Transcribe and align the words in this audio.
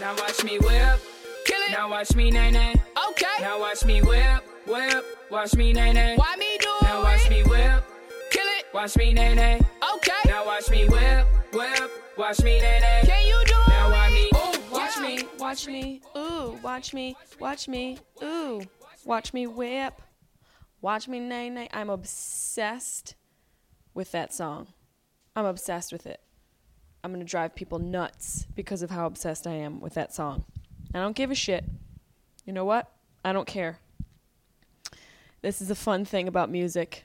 Now 0.00 0.14
watch 0.16 0.42
me 0.44 0.58
whip. 0.58 1.00
Kill 1.46 1.62
it. 1.62 1.70
Now 1.70 1.88
watch 1.88 2.14
me 2.14 2.30
nay 2.30 2.50
nay. 2.50 2.74
Okay. 3.10 3.36
Now 3.40 3.60
watch 3.60 3.84
me 3.84 4.02
whip, 4.02 4.42
whip. 4.66 5.04
Watch 5.30 5.54
me 5.54 5.72
nay 5.72 5.92
nay. 5.92 6.16
Why 6.16 6.36
me 6.36 6.58
do 6.58 6.68
it? 6.80 6.82
Now 6.82 7.02
watch 7.02 7.30
me 7.30 7.42
whip. 7.44 7.84
Kill 8.30 8.46
it. 8.58 8.64
Watch 8.74 8.96
me 8.96 9.12
nay 9.12 9.34
nay. 9.34 9.60
Okay. 9.94 10.12
Now 10.26 10.44
watch 10.46 10.70
me 10.70 10.86
whip, 10.88 11.26
whip. 11.52 11.90
Watch 12.16 12.42
me 12.42 12.60
nay 12.60 12.78
nay. 12.80 13.02
Can 13.04 13.26
you 13.26 13.42
do 13.46 13.54
it? 13.54 13.68
Now 13.68 13.90
watch 13.90 14.12
me. 14.12 14.30
Ooh, 14.34 14.72
watch 14.72 14.98
me. 14.98 15.28
Watch 15.38 15.66
me. 15.66 16.02
Ooh, 16.16 16.58
watch 16.62 16.94
me. 16.94 17.16
Watch 17.38 17.68
me. 17.68 17.98
Ooh, 18.22 18.62
watch 19.04 19.32
me 19.32 19.46
whip. 19.46 20.00
Watch 20.80 21.08
me 21.08 21.20
nay 21.20 21.48
nay. 21.50 21.68
I'm 21.72 21.90
obsessed 21.90 23.14
with 23.94 24.10
that 24.12 24.32
song. 24.32 24.68
I'm 25.36 25.44
obsessed 25.44 25.92
with 25.92 26.06
it. 26.06 26.21
I'm 27.04 27.10
going 27.10 27.24
to 27.24 27.30
drive 27.30 27.54
people 27.54 27.78
nuts 27.78 28.46
because 28.54 28.82
of 28.82 28.90
how 28.90 29.06
obsessed 29.06 29.46
I 29.46 29.54
am 29.54 29.80
with 29.80 29.94
that 29.94 30.14
song. 30.14 30.44
I 30.94 30.98
don't 30.98 31.16
give 31.16 31.30
a 31.30 31.34
shit. 31.34 31.64
You 32.44 32.52
know 32.52 32.64
what? 32.64 32.90
I 33.24 33.32
don't 33.32 33.46
care. 33.46 33.78
This 35.40 35.60
is 35.60 35.70
a 35.70 35.74
fun 35.74 36.04
thing 36.04 36.28
about 36.28 36.50
music. 36.50 37.04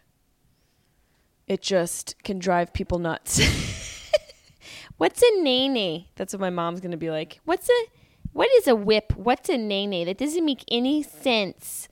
It 1.48 1.62
just 1.62 2.16
can 2.24 2.38
drive 2.38 2.74
people 2.74 3.00
nuts. 3.00 3.42
What's 4.98 5.24
a 5.24 5.42
nene? 5.42 6.06
That's 6.16 6.34
what 6.34 6.42
my 6.42 6.50
mom's 6.50 6.80
going 6.80 6.92
to 6.92 6.98
be 6.98 7.10
like. 7.10 7.40
What's 7.46 7.70
a 7.70 7.86
what 8.34 8.50
is 8.58 8.68
a 8.68 8.76
whip? 8.76 9.14
What's 9.16 9.50
a 9.50 9.58
nene? 9.58 10.06
That 10.06 10.20
doesn't 10.20 10.46
make 10.46 10.64
any 10.68 11.02
sense. 11.02 11.88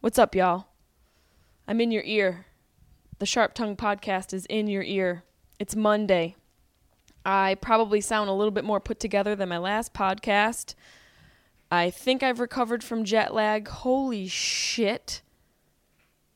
What's 0.00 0.18
up, 0.18 0.34
y'all? 0.34 0.66
I'm 1.68 1.80
in 1.80 1.92
your 1.92 2.02
ear. 2.04 2.46
The 3.20 3.26
Sharp 3.26 3.54
Tongue 3.54 3.76
podcast 3.76 4.32
is 4.32 4.46
in 4.46 4.66
your 4.66 4.82
ear. 4.82 5.22
It's 5.60 5.76
Monday. 5.76 6.34
I 7.30 7.56
probably 7.56 8.00
sound 8.00 8.30
a 8.30 8.32
little 8.32 8.50
bit 8.50 8.64
more 8.64 8.80
put 8.80 8.98
together 8.98 9.36
than 9.36 9.50
my 9.50 9.58
last 9.58 9.92
podcast. 9.92 10.74
I 11.70 11.90
think 11.90 12.22
I've 12.22 12.40
recovered 12.40 12.82
from 12.82 13.04
jet 13.04 13.34
lag. 13.34 13.68
Holy 13.68 14.26
shit. 14.26 15.20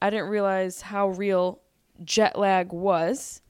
I 0.03 0.11
didn't 0.11 0.29
realize 0.29 0.83
how 0.83 1.09
real 1.09 1.63
jet 2.05 2.39
lag 2.39 2.75
was. 2.75 3.41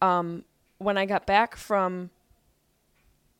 Um, 0.00 0.44
when 0.78 0.96
I 0.96 1.04
got 1.04 1.26
back 1.26 1.56
from 1.56 2.10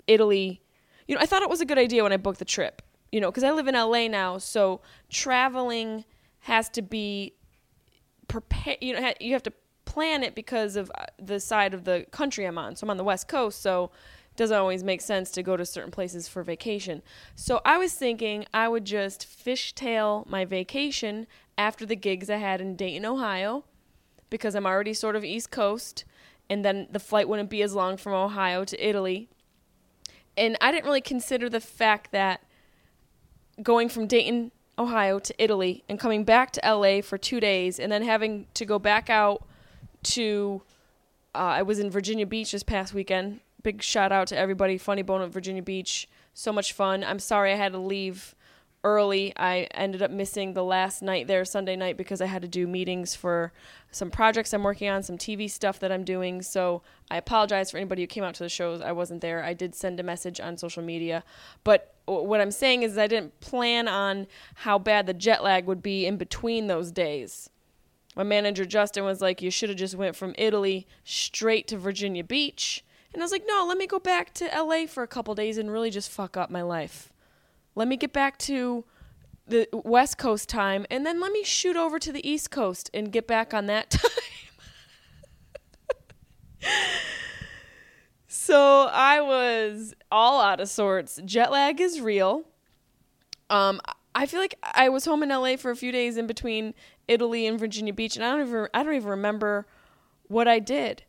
Italy, 0.08 0.60
you 1.06 1.14
know, 1.14 1.20
I 1.20 1.26
thought 1.26 1.42
it 1.42 1.48
was 1.48 1.60
a 1.60 1.64
good 1.64 1.78
idea 1.78 2.02
when 2.02 2.12
I 2.12 2.16
booked 2.16 2.40
the 2.40 2.44
trip, 2.44 2.82
you 3.12 3.20
know, 3.20 3.30
because 3.30 3.44
I 3.44 3.52
live 3.52 3.68
in 3.68 3.76
LA 3.76 4.08
now, 4.08 4.38
so 4.38 4.80
traveling 5.08 6.04
has 6.40 6.68
to 6.70 6.82
be 6.82 7.34
prepared. 8.26 8.78
You 8.80 8.98
know, 8.98 9.12
you 9.20 9.32
have 9.32 9.44
to 9.44 9.52
plan 9.96 10.22
it 10.22 10.34
because 10.34 10.76
of 10.76 10.92
uh, 10.94 11.06
the 11.18 11.40
side 11.40 11.72
of 11.72 11.84
the 11.84 12.04
country 12.10 12.44
I'm 12.44 12.58
on. 12.58 12.76
So 12.76 12.84
I'm 12.84 12.90
on 12.90 12.98
the 12.98 13.02
West 13.02 13.28
Coast, 13.28 13.62
so 13.62 13.84
it 14.30 14.36
doesn't 14.36 14.54
always 14.54 14.84
make 14.84 15.00
sense 15.00 15.30
to 15.30 15.42
go 15.42 15.56
to 15.56 15.64
certain 15.64 15.90
places 15.90 16.28
for 16.28 16.42
vacation. 16.42 17.00
So 17.34 17.62
I 17.64 17.78
was 17.78 17.94
thinking 17.94 18.44
I 18.52 18.68
would 18.68 18.84
just 18.84 19.26
fishtail 19.26 20.26
my 20.26 20.44
vacation 20.44 21.26
after 21.56 21.86
the 21.86 21.96
gigs 21.96 22.28
I 22.28 22.36
had 22.36 22.60
in 22.60 22.76
Dayton, 22.76 23.06
Ohio, 23.06 23.64
because 24.28 24.54
I'm 24.54 24.66
already 24.66 24.92
sort 24.92 25.16
of 25.16 25.24
East 25.24 25.50
Coast, 25.50 26.04
and 26.50 26.62
then 26.62 26.88
the 26.90 27.00
flight 27.00 27.26
wouldn't 27.26 27.48
be 27.48 27.62
as 27.62 27.74
long 27.74 27.96
from 27.96 28.12
Ohio 28.12 28.66
to 28.66 28.86
Italy. 28.86 29.30
And 30.36 30.58
I 30.60 30.72
didn't 30.72 30.84
really 30.84 31.00
consider 31.00 31.48
the 31.48 31.58
fact 31.58 32.12
that 32.12 32.42
going 33.62 33.88
from 33.88 34.06
Dayton, 34.06 34.52
Ohio 34.78 35.18
to 35.20 35.42
Italy 35.42 35.84
and 35.88 35.98
coming 35.98 36.22
back 36.22 36.50
to 36.52 36.60
LA 36.62 37.00
for 37.00 37.16
two 37.16 37.40
days 37.40 37.80
and 37.80 37.90
then 37.90 38.02
having 38.02 38.46
to 38.52 38.66
go 38.66 38.78
back 38.78 39.08
out 39.08 39.45
to 40.06 40.62
uh, 41.34 41.38
I 41.38 41.62
was 41.62 41.78
in 41.78 41.90
Virginia 41.90 42.26
Beach 42.26 42.52
this 42.52 42.62
past 42.62 42.94
weekend. 42.94 43.40
Big 43.62 43.82
shout 43.82 44.10
out 44.10 44.28
to 44.28 44.38
everybody. 44.38 44.78
Funny 44.78 45.02
Bone 45.02 45.20
at 45.20 45.30
Virginia 45.30 45.62
Beach. 45.62 46.08
So 46.32 46.52
much 46.52 46.72
fun. 46.72 47.04
I'm 47.04 47.18
sorry 47.18 47.52
I 47.52 47.56
had 47.56 47.72
to 47.72 47.78
leave 47.78 48.34
early. 48.84 49.32
I 49.36 49.68
ended 49.72 50.02
up 50.02 50.10
missing 50.10 50.54
the 50.54 50.64
last 50.64 51.02
night 51.02 51.26
there, 51.26 51.44
Sunday 51.44 51.76
night, 51.76 51.96
because 51.96 52.20
I 52.20 52.26
had 52.26 52.42
to 52.42 52.48
do 52.48 52.66
meetings 52.66 53.14
for 53.14 53.52
some 53.90 54.10
projects 54.10 54.54
I'm 54.54 54.62
working 54.62 54.88
on, 54.88 55.02
some 55.02 55.18
TV 55.18 55.50
stuff 55.50 55.80
that 55.80 55.92
I'm 55.92 56.04
doing. 56.04 56.40
So 56.40 56.82
I 57.10 57.16
apologize 57.16 57.70
for 57.70 57.76
anybody 57.76 58.02
who 58.02 58.06
came 58.06 58.24
out 58.24 58.34
to 58.36 58.44
the 58.44 58.48
shows. 58.48 58.80
I 58.80 58.92
wasn't 58.92 59.20
there. 59.20 59.42
I 59.42 59.54
did 59.54 59.74
send 59.74 60.00
a 60.00 60.02
message 60.02 60.40
on 60.40 60.56
social 60.56 60.82
media. 60.82 61.24
But 61.64 61.94
what 62.06 62.40
I'm 62.40 62.52
saying 62.52 62.82
is, 62.82 62.96
I 62.96 63.08
didn't 63.08 63.40
plan 63.40 63.88
on 63.88 64.26
how 64.54 64.78
bad 64.78 65.06
the 65.06 65.14
jet 65.14 65.42
lag 65.42 65.66
would 65.66 65.82
be 65.82 66.06
in 66.06 66.16
between 66.16 66.68
those 66.68 66.92
days 66.92 67.50
my 68.16 68.22
manager 68.22 68.64
Justin 68.64 69.04
was 69.04 69.20
like, 69.20 69.42
"You 69.42 69.50
should 69.50 69.68
have 69.68 69.78
just 69.78 69.94
went 69.94 70.16
from 70.16 70.34
Italy 70.38 70.86
straight 71.04 71.68
to 71.68 71.76
Virginia 71.76 72.24
Beach." 72.24 72.82
And 73.12 73.22
I 73.22 73.24
was 73.24 73.30
like, 73.30 73.44
"No, 73.46 73.64
let 73.68 73.78
me 73.78 73.86
go 73.86 73.98
back 73.98 74.32
to 74.34 74.46
LA 74.46 74.86
for 74.86 75.02
a 75.02 75.06
couple 75.06 75.34
days 75.34 75.58
and 75.58 75.70
really 75.70 75.90
just 75.90 76.10
fuck 76.10 76.36
up 76.36 76.50
my 76.50 76.62
life. 76.62 77.12
Let 77.74 77.86
me 77.86 77.96
get 77.96 78.12
back 78.12 78.38
to 78.38 78.84
the 79.46 79.68
West 79.72 80.18
Coast 80.18 80.48
time 80.48 80.86
and 80.90 81.06
then 81.06 81.20
let 81.20 81.30
me 81.30 81.44
shoot 81.44 81.76
over 81.76 81.98
to 81.98 82.10
the 82.10 82.26
East 82.28 82.50
Coast 82.50 82.90
and 82.92 83.12
get 83.12 83.26
back 83.26 83.52
on 83.52 83.66
that 83.66 83.90
time." 83.90 84.10
so 88.26 88.88
I 88.90 89.20
was 89.20 89.94
all 90.10 90.40
out 90.40 90.60
of 90.60 90.68
sorts. 90.70 91.20
Jet 91.24 91.52
lag 91.52 91.80
is 91.80 92.00
real. 92.00 92.44
Um, 93.50 93.80
I 94.16 94.24
feel 94.24 94.40
like 94.40 94.54
I 94.62 94.88
was 94.88 95.04
home 95.04 95.22
in 95.22 95.28
LA 95.28 95.56
for 95.56 95.70
a 95.70 95.76
few 95.76 95.92
days 95.92 96.16
in 96.16 96.26
between 96.26 96.72
Italy 97.06 97.46
and 97.46 97.60
Virginia 97.60 97.92
Beach, 97.92 98.16
and 98.16 98.24
I 98.24 98.30
don't 98.30 98.48
even 98.48 98.68
I 98.72 98.82
don't 98.82 98.94
even 98.94 99.10
remember 99.10 99.66
what 100.26 100.48
I 100.48 100.58
did. 100.58 101.02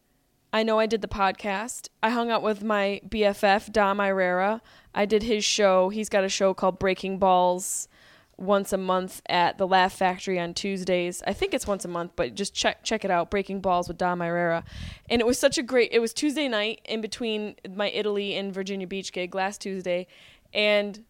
I 0.52 0.64
know 0.64 0.78
I 0.78 0.88
did 0.88 1.02
the 1.02 1.08
podcast. 1.08 1.88
I 2.04 2.10
hung 2.10 2.30
out 2.30 2.44
with 2.44 2.64
my 2.64 3.00
BFF 3.08 3.72
Dom 3.72 4.00
Irrera. 4.00 4.60
I 4.94 5.06
did 5.06 5.24
his 5.24 5.46
show. 5.46 5.88
He's 5.88 6.10
got 6.10 6.26
a 6.26 6.30
show 6.30 6.54
called 6.54 6.80
Breaking 6.80 7.18
Balls 7.18 7.88
once 8.36 8.74
a 8.74 8.78
month 8.78 9.22
at 9.30 9.58
the 9.58 9.68
Laugh 9.68 9.94
Factory 9.94 10.38
on 10.38 10.54
Tuesdays. 10.54 11.24
I 11.26 11.32
think 11.32 11.54
it's 11.54 11.66
once 11.66 11.86
a 11.86 11.88
month, 11.88 12.12
but 12.18 12.36
just 12.36 12.54
check 12.54 12.84
check 12.84 13.06
it 13.06 13.12
out. 13.12 13.32
Breaking 13.32 13.62
Balls 13.62 13.88
with 13.88 13.98
Dom 13.98 14.20
Irrera. 14.20 14.66
And 15.10 15.22
it 15.22 15.26
was 15.26 15.40
such 15.40 15.58
a 15.58 15.64
great 15.64 15.92
it 15.94 16.00
was 16.00 16.14
Tuesday 16.14 16.50
night 16.50 16.82
in 16.84 17.00
between 17.00 17.56
my 17.74 17.90
Italy 17.90 18.36
and 18.36 18.54
Virginia 18.54 18.86
Beach 18.86 19.14
gig 19.14 19.34
last 19.34 19.62
Tuesday. 19.62 20.08
And 20.54 21.06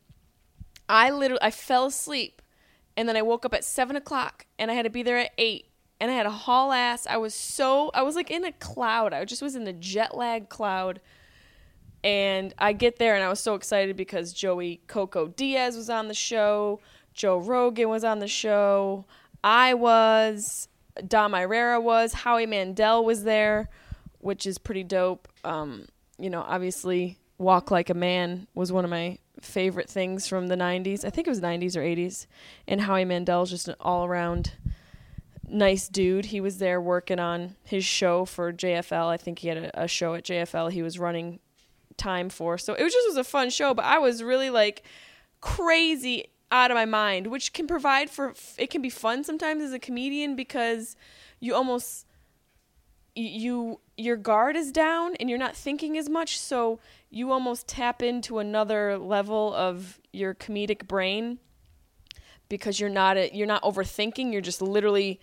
I 0.90 1.10
literally 1.12 1.42
I 1.42 1.52
fell 1.52 1.86
asleep 1.86 2.42
and 2.96 3.08
then 3.08 3.16
I 3.16 3.22
woke 3.22 3.46
up 3.46 3.54
at 3.54 3.64
seven 3.64 3.96
o'clock 3.96 4.46
and 4.58 4.72
I 4.72 4.74
had 4.74 4.84
to 4.84 4.90
be 4.90 5.04
there 5.04 5.18
at 5.18 5.32
eight 5.38 5.68
and 6.00 6.12
I 6.12 6.14
had 6.14 6.26
a 6.26 6.32
haul 6.32 6.72
ass. 6.72 7.08
I 7.08 7.18
was 7.18 7.34
so 7.34 7.92
I 7.94 8.04
was 8.04 8.16
like 8.16 8.32
in 8.32 8.44
a 8.46 8.52
cloud. 8.52 9.14
I 9.14 9.26
just 9.26 9.42
was 9.42 9.56
in 9.56 9.64
the 9.64 9.74
jet 9.74 10.16
lag 10.16 10.50
cloud. 10.50 11.00
And 12.04 12.54
I 12.58 12.74
get 12.74 13.00
there 13.00 13.16
and 13.16 13.24
I 13.24 13.28
was 13.28 13.40
so 13.40 13.56
excited 13.56 13.98
because 13.98 14.32
Joey 14.32 14.82
Coco 14.88 15.28
Diaz 15.28 15.76
was 15.76 15.90
on 15.90 16.08
the 16.08 16.14
show. 16.14 16.80
Joe 17.14 17.40
Rogan 17.40 17.90
was 17.90 18.04
on 18.04 18.20
the 18.20 18.28
show. 18.28 19.06
I 19.44 19.74
was. 19.74 20.68
Dom 21.08 21.34
Irrera 21.34 21.82
was. 21.82 22.14
Howie 22.14 22.46
Mandel 22.46 23.04
was 23.04 23.24
there, 23.24 23.70
which 24.20 24.46
is 24.46 24.58
pretty 24.58 24.84
dope. 24.84 25.28
Um, 25.44 25.88
you 26.18 26.30
know, 26.30 26.42
obviously, 26.42 27.18
Walk 27.40 27.72
Like 27.72 27.90
a 27.90 27.94
Man 27.94 28.48
was 28.54 28.72
one 28.72 28.84
of 28.86 28.92
my 28.92 29.18
favorite 29.42 29.90
things 29.90 30.28
from 30.28 30.48
the 30.48 30.56
90s. 30.56 31.06
I 31.06 31.10
think 31.10 31.28
it 31.28 31.30
was 31.30 31.42
90s 31.42 31.76
or 31.76 31.82
80s. 31.82 32.28
And 32.68 32.82
Howie 32.82 33.06
Mandel's 33.06 33.50
just 33.50 33.68
an 33.68 33.76
all 33.80 34.06
around 34.06 34.54
nice 35.48 35.88
dude. 35.88 36.26
He 36.26 36.42
was 36.42 36.58
there 36.58 36.82
working 36.82 37.20
on 37.20 37.56
his 37.64 37.86
show 37.86 38.26
for 38.26 38.52
JFL. 38.52 39.08
I 39.08 39.18
think 39.18 39.40
he 39.40 39.48
had 39.48 39.58
a, 39.58 39.84
a 39.84 39.88
show 39.88 40.14
at 40.14 40.24
JFL 40.24 40.72
he 40.72 40.82
was 40.82 41.00
running 41.00 41.40
time 41.98 42.30
for. 42.30 42.58
So 42.58 42.74
it 42.74 42.84
was 42.84 42.94
just 42.94 43.08
was 43.10 43.18
a 43.18 43.24
fun 43.24 43.50
show, 43.50 43.74
but 43.74 43.86
I 43.86 44.00
was 44.00 44.24
really 44.24 44.50
like 44.50 44.84
crazy 45.42 46.26
out 46.52 46.72
of 46.72 46.76
my 46.76 46.86
mind, 46.86 47.28
which 47.28 47.54
can 47.54 47.68
provide 47.68 48.10
for 48.10 48.34
it 48.58 48.70
can 48.70 48.82
be 48.82 48.90
fun 48.90 49.24
sometimes 49.24 49.64
as 49.64 49.74
a 49.74 49.80
comedian 49.80 50.36
because 50.36 50.96
you 51.40 51.54
almost 51.54 52.07
you 53.18 53.80
your 53.98 54.16
guard 54.16 54.56
is 54.56 54.72
down 54.72 55.16
and 55.16 55.30
you're 55.30 55.40
not 55.40 55.56
thinking 55.56 55.98
as 55.98 56.08
much, 56.08 56.40
so 56.40 56.80
you 57.10 57.32
almost 57.32 57.68
tap 57.68 58.04
into 58.04 58.40
another 58.40 58.98
level 58.98 59.54
of 59.54 60.00
your 60.14 60.36
comedic 60.36 60.88
brain 60.88 61.40
because 62.50 62.80
you're 62.80 62.90
not 62.90 63.34
you're 63.34 63.48
not 63.48 63.64
overthinking, 63.64 64.32
you're 64.32 64.42
just 64.42 64.62
literally 64.62 65.20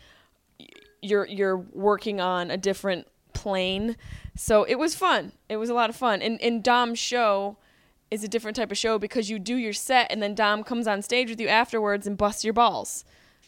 you're 1.03 1.27
you're 1.27 1.57
working 1.57 2.21
on 2.21 2.51
a 2.51 2.57
different 2.57 3.07
plane. 3.33 3.97
So 4.37 4.65
it 4.65 4.77
was 4.77 4.95
fun. 4.95 5.33
It 5.49 5.57
was 5.57 5.71
a 5.71 5.75
lot 5.75 5.91
of 5.91 5.97
fun. 5.97 6.21
And 6.21 6.41
in 6.41 6.61
Dom's 6.61 6.99
show 6.99 7.59
is 8.11 8.25
a 8.25 8.29
different 8.29 8.57
type 8.57 8.73
of 8.73 8.79
show 8.79 8.99
because 8.99 9.31
you 9.31 9.39
do 9.39 9.57
your 9.57 9.73
set 9.73 10.11
and 10.11 10.23
then 10.23 10.35
Dom 10.35 10.65
comes 10.65 10.87
on 10.87 11.03
stage 11.03 11.31
with 11.31 11.41
you 11.41 11.49
afterwards 11.49 12.07
and 12.07 12.17
busts 12.17 12.45
your 12.45 12.55
balls. 12.55 13.05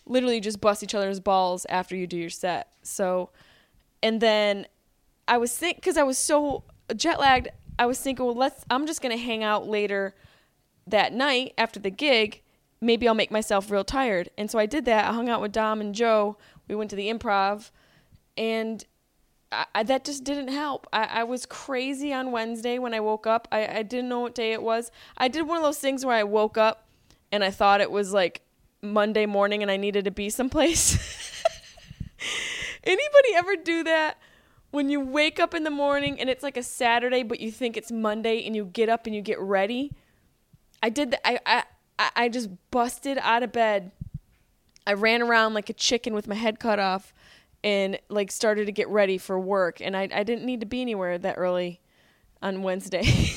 Literally 0.06 0.38
just 0.40 0.60
bust 0.60 0.84
each 0.84 0.94
other's 0.94 1.19
balls 1.19 1.66
after 1.69 1.96
you 1.96 2.06
do 2.06 2.16
your 2.16 2.31
set. 2.31 2.72
So 2.82 3.31
and 4.06 4.20
then 4.20 4.66
I 5.26 5.36
was 5.38 5.56
think 5.56 5.82
cuz 5.82 5.96
I 5.96 6.04
was 6.04 6.16
so 6.16 6.62
jet 6.94 7.18
lagged, 7.18 7.48
I 7.76 7.86
was 7.86 8.00
thinking, 8.00 8.24
well, 8.24 8.36
let's 8.36 8.64
I'm 8.70 8.86
just 8.86 9.02
going 9.02 9.16
to 9.16 9.22
hang 9.22 9.42
out 9.42 9.66
later 9.66 10.14
that 10.86 11.12
night 11.12 11.54
after 11.58 11.80
the 11.80 11.90
gig. 11.90 12.42
Maybe 12.80 13.08
I'll 13.08 13.14
make 13.14 13.32
myself 13.32 13.68
real 13.68 13.82
tired. 13.82 14.30
And 14.38 14.48
so 14.50 14.58
I 14.58 14.66
did 14.66 14.84
that. 14.84 15.06
I 15.06 15.12
hung 15.12 15.28
out 15.28 15.40
with 15.40 15.50
Dom 15.50 15.80
and 15.80 15.92
Joe. 15.92 16.36
We 16.68 16.76
went 16.76 16.90
to 16.90 16.96
the 16.96 17.08
improv 17.12 17.70
and 18.36 18.84
I, 19.50 19.66
I, 19.74 19.82
that 19.82 20.04
just 20.04 20.22
didn't 20.22 20.48
help. 20.48 20.86
I, 20.92 21.04
I, 21.04 21.24
was 21.24 21.46
crazy 21.46 22.12
on 22.12 22.30
Wednesday 22.30 22.78
when 22.78 22.94
I 22.94 23.00
woke 23.00 23.26
up. 23.26 23.48
I 23.50 23.82
didn't 23.82 24.08
know 24.08 24.20
what 24.20 24.34
day 24.34 24.52
it 24.52 24.62
was. 24.62 24.90
I 25.16 25.28
did 25.28 25.42
one 25.42 25.56
of 25.56 25.62
those 25.62 25.78
things 25.78 26.04
where 26.04 26.16
I 26.16 26.24
woke 26.24 26.58
up 26.58 26.86
and 27.32 27.42
I 27.42 27.50
thought 27.50 27.80
it 27.80 27.90
was 27.90 28.12
like 28.12 28.42
Monday 28.82 29.26
morning 29.26 29.62
and 29.62 29.70
I 29.70 29.76
needed 29.76 30.04
to 30.04 30.10
be 30.10 30.30
someplace. 30.30 30.98
Anybody 32.86 33.34
ever 33.34 33.56
do 33.56 33.84
that? 33.84 34.18
When 34.70 34.88
you 34.88 35.00
wake 35.00 35.40
up 35.40 35.54
in 35.54 35.64
the 35.64 35.70
morning 35.70 36.20
and 36.20 36.30
it's 36.30 36.42
like 36.42 36.56
a 36.56 36.62
Saturday, 36.62 37.22
but 37.22 37.40
you 37.40 37.50
think 37.50 37.76
it's 37.76 37.90
Monday 37.90 38.44
and 38.46 38.54
you 38.54 38.64
get 38.64 38.88
up 38.88 39.06
and 39.06 39.14
you 39.14 39.22
get 39.22 39.40
ready. 39.40 39.92
I 40.82 40.90
did 40.90 41.12
that. 41.12 41.26
I, 41.26 41.64
I, 41.98 42.10
I 42.14 42.28
just 42.28 42.50
busted 42.70 43.18
out 43.18 43.42
of 43.42 43.52
bed. 43.52 43.90
I 44.86 44.92
ran 44.92 45.22
around 45.22 45.54
like 45.54 45.70
a 45.70 45.72
chicken 45.72 46.14
with 46.14 46.28
my 46.28 46.34
head 46.34 46.60
cut 46.60 46.78
off 46.78 47.12
and 47.64 47.98
like 48.08 48.30
started 48.30 48.66
to 48.66 48.72
get 48.72 48.88
ready 48.88 49.18
for 49.18 49.38
work 49.40 49.80
and 49.80 49.96
I, 49.96 50.08
I 50.12 50.22
didn't 50.22 50.44
need 50.44 50.60
to 50.60 50.66
be 50.66 50.80
anywhere 50.80 51.18
that 51.18 51.36
early 51.38 51.80
on 52.42 52.62
Wednesday. 52.62 53.32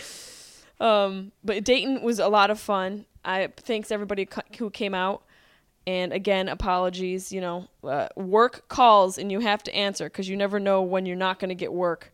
um, 0.80 1.32
but 1.44 1.62
Dayton 1.62 2.02
was 2.02 2.18
a 2.18 2.28
lot 2.28 2.50
of 2.50 2.58
fun. 2.58 3.06
I 3.24 3.48
thanks 3.56 3.90
everybody 3.90 4.28
who 4.58 4.70
came 4.70 4.94
out. 4.94 5.23
And 5.86 6.12
again, 6.12 6.48
apologies. 6.48 7.32
You 7.32 7.40
know, 7.40 7.68
uh, 7.82 8.08
work 8.16 8.68
calls 8.68 9.18
and 9.18 9.30
you 9.30 9.40
have 9.40 9.62
to 9.64 9.74
answer 9.74 10.06
because 10.06 10.28
you 10.28 10.36
never 10.36 10.58
know 10.58 10.82
when 10.82 11.06
you're 11.06 11.16
not 11.16 11.38
going 11.38 11.50
to 11.50 11.54
get 11.54 11.72
work. 11.72 12.12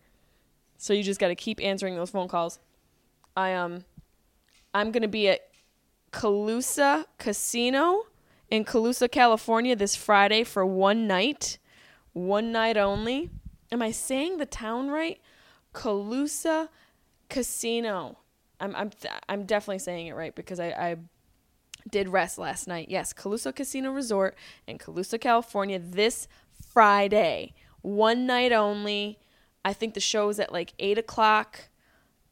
So 0.79 0.93
you 0.93 1.03
just 1.03 1.21
got 1.21 1.29
to 1.29 1.35
keep 1.35 1.63
answering 1.63 1.95
those 1.95 2.11
phone 2.11 2.29
calls. 2.29 2.59
I 3.37 3.53
um, 3.55 3.85
I'm 4.75 4.91
going 4.91 5.03
to 5.03 5.09
be 5.09 5.29
at 5.29 5.43
Colusa 6.13 7.05
Casino 7.19 8.07
in 8.51 8.65
Colusa, 8.65 9.11
California 9.11 9.77
this 9.77 9.95
Friday 9.95 10.43
for 10.45 10.67
one 10.67 11.07
night, 11.07 11.59
one 12.13 12.51
night 12.51 12.77
only. 12.77 13.31
Am 13.71 13.81
I 13.81 13.93
saying 13.93 14.39
the 14.39 14.47
town 14.47 14.89
right? 14.91 15.21
Colusa 15.73 16.69
Casino. 17.29 18.19
I'm 18.59 18.75
I'm 18.75 18.91
I'm 19.29 19.45
definitely 19.45 19.79
saying 19.79 20.09
it 20.09 20.15
right 20.15 20.35
because 20.35 20.61
I, 20.61 20.69
I 20.69 20.97
did 21.91 22.09
rest 22.09 22.39
last 22.39 22.67
night. 22.67 22.89
Yes, 22.89 23.13
Colusa 23.13 23.55
Casino 23.55 23.91
Resort 23.91 24.37
in 24.67 24.79
Colusa, 24.79 25.21
California 25.21 25.79
this 25.79 26.29
Friday. 26.73 27.55
One 27.83 28.27
night 28.27 28.53
only. 28.53 29.19
I 29.65 29.73
think 29.73 29.95
the 29.95 30.01
show 30.01 30.29
is 30.29 30.41
at 30.41 30.53
like 30.53 30.73
eight 30.79 30.99
o'clock. 30.99 31.69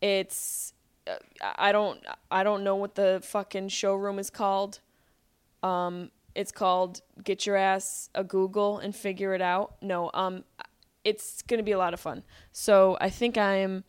It's 0.00 0.72
uh, 1.06 1.16
I 1.56 1.72
don't 1.72 2.00
I 2.30 2.42
don't 2.42 2.64
know 2.64 2.76
what 2.76 2.94
the 2.94 3.20
fucking 3.22 3.68
showroom 3.68 4.18
is 4.18 4.30
called. 4.30 4.80
Um, 5.62 6.10
it's 6.34 6.52
called 6.52 7.00
Get 7.22 7.46
Your 7.46 7.56
Ass 7.56 8.10
a 8.14 8.22
Google 8.22 8.78
and 8.78 8.94
Figure 8.94 9.34
It 9.34 9.42
Out. 9.42 9.76
No, 9.82 10.10
um, 10.14 10.44
it's 11.04 11.42
gonna 11.42 11.62
be 11.62 11.72
a 11.72 11.78
lot 11.78 11.94
of 11.94 12.00
fun. 12.00 12.22
So 12.52 12.96
I 13.00 13.10
think 13.10 13.36
I'm 13.36 13.84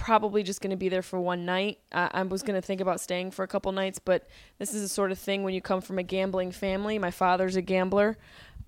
probably 0.00 0.42
just 0.42 0.62
going 0.62 0.70
to 0.70 0.76
be 0.76 0.88
there 0.88 1.02
for 1.02 1.20
one 1.20 1.44
night. 1.44 1.78
I, 1.92 2.10
I 2.14 2.22
was 2.22 2.42
going 2.42 2.58
to 2.58 2.66
think 2.66 2.80
about 2.80 3.00
staying 3.00 3.32
for 3.32 3.42
a 3.42 3.46
couple 3.46 3.70
nights, 3.70 3.98
but 3.98 4.26
this 4.58 4.72
is 4.72 4.80
the 4.80 4.88
sort 4.88 5.12
of 5.12 5.18
thing 5.18 5.44
when 5.44 5.52
you 5.52 5.60
come 5.60 5.82
from 5.82 5.98
a 5.98 6.02
gambling 6.02 6.52
family. 6.52 6.98
My 6.98 7.10
father's 7.10 7.54
a 7.54 7.62
gambler. 7.62 8.16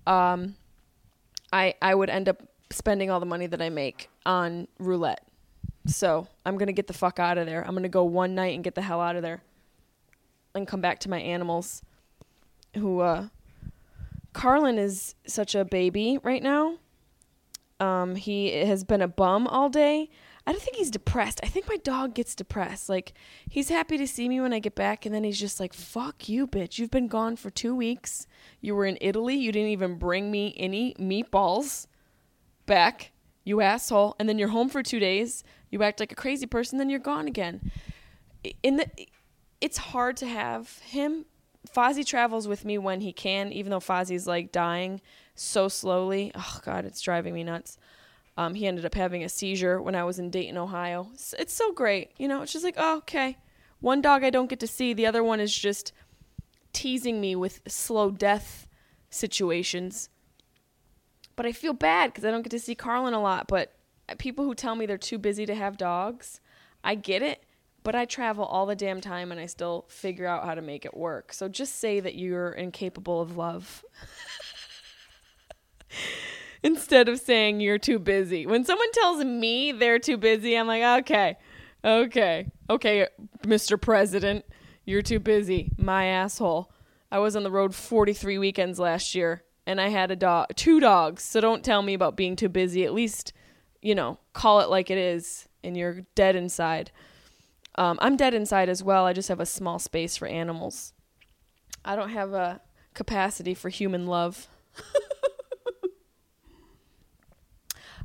Um, 0.05 0.55
I 1.51 1.73
I 1.81 1.95
would 1.95 2.09
end 2.09 2.29
up 2.29 2.43
spending 2.69 3.09
all 3.09 3.19
the 3.19 3.25
money 3.25 3.47
that 3.47 3.61
I 3.61 3.69
make 3.69 4.09
on 4.25 4.67
roulette. 4.77 5.27
So 5.87 6.27
I'm 6.45 6.57
gonna 6.57 6.71
get 6.71 6.87
the 6.87 6.93
fuck 6.93 7.19
out 7.19 7.37
of 7.37 7.47
there. 7.47 7.65
I'm 7.67 7.73
gonna 7.73 7.89
go 7.89 8.03
one 8.03 8.35
night 8.35 8.53
and 8.53 8.63
get 8.63 8.75
the 8.75 8.81
hell 8.81 9.01
out 9.01 9.15
of 9.15 9.23
there, 9.23 9.41
and 10.53 10.67
come 10.67 10.81
back 10.81 10.99
to 10.99 11.09
my 11.09 11.19
animals. 11.19 11.81
Who, 12.75 13.01
uh, 13.01 13.27
Carlin 14.33 14.77
is 14.77 15.15
such 15.27 15.55
a 15.55 15.65
baby 15.65 16.19
right 16.23 16.43
now. 16.43 16.77
Um, 17.79 18.15
he 18.15 18.51
has 18.51 18.83
been 18.83 19.01
a 19.01 19.07
bum 19.07 19.47
all 19.47 19.69
day. 19.69 20.09
I 20.45 20.51
don't 20.51 20.61
think 20.61 20.75
he's 20.75 20.91
depressed. 20.91 21.39
I 21.41 21.47
think 21.47 21.69
my 21.69 21.77
dog 21.77 22.13
gets 22.13 22.35
depressed. 22.35 22.89
Like 22.89 23.13
he's 23.47 23.69
happy 23.69 23.97
to 23.97 24.07
see 24.07 24.27
me 24.27 24.41
when 24.41 24.51
I 24.51 24.59
get 24.59 24.75
back 24.75 25.05
and 25.05 25.15
then 25.15 25.23
he's 25.23 25.39
just 25.39 25.59
like, 25.59 25.73
"Fuck 25.73 26.27
you, 26.27 26.47
bitch. 26.47 26.77
You've 26.77 26.91
been 26.91 27.07
gone 27.07 27.37
for 27.37 27.49
2 27.49 27.73
weeks. 27.73 28.27
You 28.59 28.75
were 28.75 28.85
in 28.85 28.97
Italy. 28.99 29.35
You 29.35 29.51
didn't 29.53 29.69
even 29.69 29.95
bring 29.97 30.31
me 30.31 30.53
any 30.57 30.95
meatballs 30.95 31.87
back. 32.65 33.11
You 33.45 33.61
asshole. 33.61 34.15
And 34.19 34.27
then 34.27 34.37
you're 34.37 34.49
home 34.49 34.67
for 34.69 34.83
2 34.83 34.99
days. 34.99 35.43
You 35.69 35.81
act 35.81 35.99
like 35.99 36.11
a 36.11 36.15
crazy 36.15 36.45
person 36.45 36.77
then 36.77 36.89
you're 36.89 36.99
gone 36.99 37.27
again." 37.27 37.71
In 38.61 38.75
the 38.75 38.89
it's 39.61 39.77
hard 39.77 40.17
to 40.17 40.27
have 40.27 40.79
him. 40.79 41.25
Fozzie 41.73 42.05
travels 42.05 42.45
with 42.45 42.65
me 42.65 42.77
when 42.77 42.99
he 42.99 43.13
can, 43.13 43.53
even 43.53 43.69
though 43.69 43.79
Fozzie's 43.79 44.27
like 44.27 44.51
dying 44.51 44.99
so 45.35 45.69
slowly. 45.69 46.33
Oh 46.35 46.59
god, 46.65 46.83
it's 46.83 46.99
driving 46.99 47.33
me 47.33 47.45
nuts. 47.45 47.77
Um, 48.35 48.55
he 48.55 48.65
ended 48.65 48.85
up 48.85 48.95
having 48.95 49.23
a 49.23 49.29
seizure 49.29 49.81
when 49.81 49.95
I 49.95 50.03
was 50.03 50.17
in 50.17 50.29
Dayton, 50.29 50.57
Ohio. 50.57 51.11
It's 51.37 51.53
so 51.53 51.71
great. 51.71 52.11
You 52.17 52.27
know, 52.27 52.41
it's 52.41 52.53
just 52.53 52.65
like, 52.65 52.75
oh, 52.77 52.97
okay. 52.97 53.37
One 53.79 54.01
dog 54.01 54.23
I 54.23 54.29
don't 54.29 54.49
get 54.49 54.59
to 54.61 54.67
see, 54.67 54.93
the 54.93 55.05
other 55.05 55.23
one 55.23 55.39
is 55.39 55.55
just 55.55 55.93
teasing 56.71 57.21
me 57.21 57.35
with 57.35 57.61
slow 57.67 58.09
death 58.09 58.67
situations. 59.09 60.09
But 61.35 61.45
I 61.45 61.51
feel 61.51 61.73
bad 61.73 62.11
because 62.11 62.25
I 62.25 62.31
don't 62.31 62.41
get 62.41 62.51
to 62.51 62.59
see 62.59 62.75
Carlin 62.75 63.13
a 63.13 63.21
lot. 63.21 63.47
But 63.47 63.75
people 64.17 64.45
who 64.45 64.55
tell 64.55 64.75
me 64.75 64.85
they're 64.85 64.97
too 64.97 65.17
busy 65.17 65.45
to 65.45 65.55
have 65.55 65.77
dogs, 65.77 66.41
I 66.83 66.95
get 66.95 67.21
it. 67.21 67.43
But 67.83 67.95
I 67.95 68.05
travel 68.05 68.45
all 68.45 68.65
the 68.65 68.75
damn 68.75 69.01
time 69.01 69.31
and 69.31 69.41
I 69.41 69.45
still 69.45 69.85
figure 69.89 70.25
out 70.25 70.45
how 70.45 70.55
to 70.55 70.61
make 70.61 70.85
it 70.85 70.95
work. 70.95 71.33
So 71.33 71.49
just 71.49 71.75
say 71.75 71.99
that 71.99 72.15
you're 72.15 72.51
incapable 72.51 73.21
of 73.21 73.35
love. 73.35 73.83
instead 76.63 77.09
of 77.09 77.19
saying 77.19 77.59
you're 77.59 77.77
too 77.77 77.99
busy. 77.99 78.45
When 78.45 78.63
someone 78.63 78.91
tells 78.93 79.23
me 79.23 79.71
they're 79.71 79.99
too 79.99 80.17
busy, 80.17 80.55
I'm 80.55 80.67
like, 80.67 81.01
okay, 81.01 81.37
okay, 81.83 82.49
okay, 82.69 83.07
Mr. 83.43 83.79
President, 83.79 84.45
you're 84.85 85.01
too 85.01 85.19
busy. 85.19 85.71
My 85.77 86.05
asshole. 86.05 86.71
I 87.11 87.19
was 87.19 87.35
on 87.35 87.43
the 87.43 87.51
road 87.51 87.75
43 87.75 88.37
weekends 88.39 88.79
last 88.79 89.13
year 89.13 89.43
and 89.67 89.79
I 89.79 89.89
had 89.89 90.09
a 90.11 90.15
dog, 90.15 90.47
two 90.55 90.79
dogs. 90.79 91.23
So 91.23 91.39
don't 91.39 91.63
tell 91.63 91.81
me 91.81 91.93
about 91.93 92.17
being 92.17 92.35
too 92.35 92.49
busy. 92.49 92.85
At 92.85 92.93
least, 92.93 93.33
you 93.81 93.93
know, 93.93 94.17
call 94.33 94.61
it 94.61 94.69
like 94.69 94.89
it 94.89 94.97
is 94.97 95.47
and 95.63 95.77
you're 95.77 96.01
dead 96.15 96.35
inside. 96.35 96.91
Um, 97.75 97.97
I'm 98.01 98.17
dead 98.17 98.33
inside 98.33 98.69
as 98.69 98.83
well. 98.83 99.05
I 99.05 99.13
just 99.13 99.29
have 99.29 99.39
a 99.39 99.45
small 99.45 99.79
space 99.79 100.17
for 100.17 100.27
animals. 100.27 100.93
I 101.85 101.95
don't 101.95 102.09
have 102.09 102.33
a 102.33 102.61
capacity 102.93 103.53
for 103.53 103.69
human 103.69 104.05
love. 104.07 104.47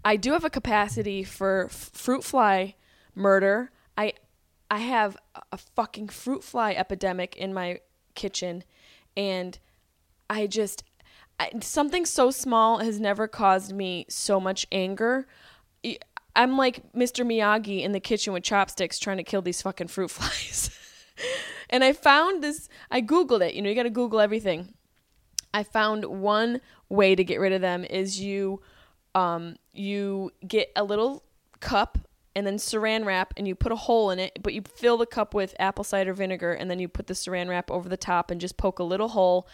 I 0.08 0.16
do 0.16 0.32
have 0.32 0.44
a 0.46 0.48
capacity 0.48 1.22
for 1.22 1.66
f- 1.66 1.90
fruit 1.92 2.24
fly 2.24 2.76
murder. 3.14 3.70
I 3.98 4.14
I 4.70 4.78
have 4.78 5.18
a 5.52 5.58
fucking 5.58 6.08
fruit 6.08 6.42
fly 6.42 6.72
epidemic 6.72 7.36
in 7.36 7.52
my 7.52 7.80
kitchen 8.14 8.64
and 9.18 9.58
I 10.30 10.46
just 10.46 10.82
I, 11.38 11.50
something 11.60 12.06
so 12.06 12.30
small 12.30 12.78
has 12.78 12.98
never 12.98 13.28
caused 13.28 13.74
me 13.74 14.06
so 14.08 14.40
much 14.40 14.66
anger. 14.72 15.26
I'm 16.34 16.56
like 16.56 16.90
Mr. 16.94 17.22
Miyagi 17.22 17.82
in 17.82 17.92
the 17.92 18.00
kitchen 18.00 18.32
with 18.32 18.44
chopsticks 18.44 18.98
trying 18.98 19.18
to 19.18 19.22
kill 19.22 19.42
these 19.42 19.60
fucking 19.60 19.88
fruit 19.88 20.08
flies. 20.16 20.70
and 21.68 21.84
I 21.84 21.92
found 21.92 22.42
this 22.42 22.70
I 22.90 23.02
googled 23.02 23.46
it. 23.46 23.52
You 23.52 23.60
know, 23.60 23.68
you 23.68 23.74
got 23.74 23.82
to 23.82 23.90
google 23.90 24.20
everything. 24.20 24.72
I 25.52 25.64
found 25.64 26.06
one 26.06 26.62
way 26.88 27.14
to 27.14 27.22
get 27.22 27.40
rid 27.40 27.52
of 27.52 27.60
them 27.60 27.84
is 27.84 28.18
you 28.18 28.62
um 29.14 29.56
you 29.72 30.32
get 30.46 30.70
a 30.76 30.84
little 30.84 31.22
cup 31.60 31.98
and 32.34 32.46
then 32.46 32.56
saran 32.56 33.04
wrap 33.04 33.34
and 33.36 33.48
you 33.48 33.54
put 33.54 33.72
a 33.72 33.76
hole 33.76 34.10
in 34.10 34.18
it, 34.18 34.38
but 34.42 34.54
you 34.54 34.62
fill 34.62 34.96
the 34.96 35.06
cup 35.06 35.34
with 35.34 35.54
apple 35.58 35.82
cider 35.82 36.12
vinegar 36.12 36.52
and 36.52 36.70
then 36.70 36.78
you 36.78 36.86
put 36.86 37.06
the 37.08 37.14
saran 37.14 37.48
wrap 37.48 37.70
over 37.70 37.88
the 37.88 37.96
top 37.96 38.30
and 38.30 38.40
just 38.40 38.56
poke 38.56 38.78
a 38.78 38.84
little 38.84 39.08
hole 39.08 39.48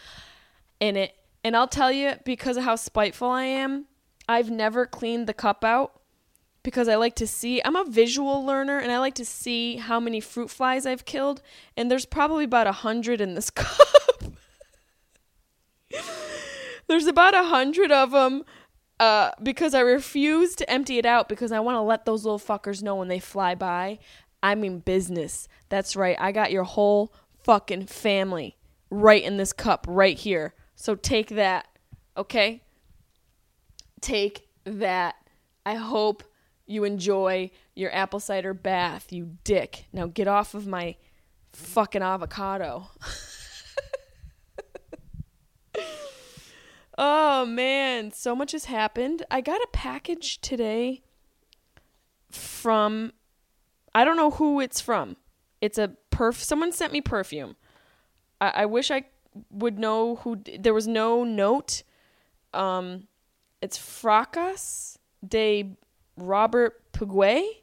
in 0.81 0.97
it. 0.97 1.17
And 1.43 1.57
I'll 1.57 1.69
tell 1.69 1.93
you, 1.93 2.15
because 2.25 2.57
of 2.57 2.65
how 2.65 2.77
spiteful 2.77 3.29
I 3.29 3.45
am, 3.45 3.87
I've 4.29 4.51
never 4.51 4.87
cleaned 4.87 5.27
the 5.27 5.35
cup 5.35 5.65
out 5.65 6.01
because 6.63 6.89
I 6.89 6.97
like 6.97 7.15
to 7.17 7.27
see. 7.27 7.61
I'm 7.65 7.77
a 7.77 7.85
visual 7.85 8.45
learner 8.45 8.79
and 8.79 8.91
I 8.91 8.99
like 8.99 9.15
to 9.15 9.25
see 9.25 9.77
how 9.77 10.01
many 10.01 10.21
fruit 10.21 10.51
flies 10.51 10.87
I've 10.87 11.05
killed. 11.05 11.43
And 11.77 11.91
there's 11.91 12.07
probably 12.07 12.45
about 12.45 12.67
a 12.67 12.73
hundred 12.73 13.21
in 13.21 13.35
this 13.35 13.51
cup. 13.51 13.79
there's 16.89 17.07
about 17.07 17.35
a 17.35 17.45
hundred 17.45 17.93
of 17.93 18.11
them 18.11 18.45
uh, 19.05 19.33
because 19.43 19.75
I 19.75 19.81
refuse 19.81 20.55
to 20.57 20.71
empty 20.71 20.97
it 20.97 21.05
out 21.05 21.29
because 21.29 21.53
I 21.53 21.61
want 21.61 21.77
to 21.77 21.83
let 21.83 22.07
those 22.07 22.25
little 22.25 22.39
fuckers 22.39 22.83
know 22.83 22.95
when 22.95 23.09
they 23.09 23.19
fly 23.19 23.55
by. 23.55 23.99
I 24.43 24.55
mean 24.55 24.79
business. 24.79 25.47
That's 25.69 25.95
right. 25.95 26.17
I 26.19 26.33
got 26.33 26.51
your 26.51 26.65
whole 26.65 27.13
fucking 27.43 27.85
family 27.85 28.57
right 28.89 29.23
in 29.23 29.37
this 29.37 29.53
cup 29.53 29.85
right 29.87 30.17
here. 30.17 30.55
So 30.75 30.95
take 30.95 31.29
that. 31.29 31.69
Okay? 32.17 32.63
Take 34.01 34.49
that. 34.65 35.17
I 35.67 35.75
hope 35.75 36.23
you 36.65 36.85
enjoy 36.85 37.51
your 37.75 37.95
apple 37.95 38.21
cider 38.21 38.55
bath, 38.55 39.13
you 39.13 39.37
dick. 39.45 39.85
Now 39.93 40.07
get 40.07 40.29
off 40.29 40.55
of 40.55 40.67
my 40.67 40.97
fucking 41.53 42.01
avocado. 42.03 42.89
oh 46.97 47.45
man, 47.47 48.11
so 48.13 48.35
much 48.35 48.53
has 48.53 48.67
happened. 48.67 49.25
I 49.31 49.41
got 49.41 49.61
a 49.61 49.69
package 49.73 50.41
today 50.41 51.03
from 52.31 53.13
I 53.95 54.05
don't 54.05 54.17
know 54.17 54.33
who 54.33 54.61
it's 54.61 54.81
from. 54.81 55.17
It's 55.61 55.79
a 55.79 55.93
perf 56.11 56.35
someone 56.35 56.73
sent 56.73 56.93
me 56.93 57.01
perfume. 57.01 57.57
I, 58.41 58.49
I 58.49 58.67
wish 58.67 58.91
I 58.91 59.05
would 59.51 59.79
know 59.79 60.17
who 60.17 60.43
there 60.59 60.75
was 60.75 60.87
no 60.87 61.25
note. 61.25 61.83
Um 62.53 63.09
it's 63.61 63.79
Fracas 63.79 64.99
de 65.27 65.77
Robert 66.17 66.93
Piguet. 66.93 67.63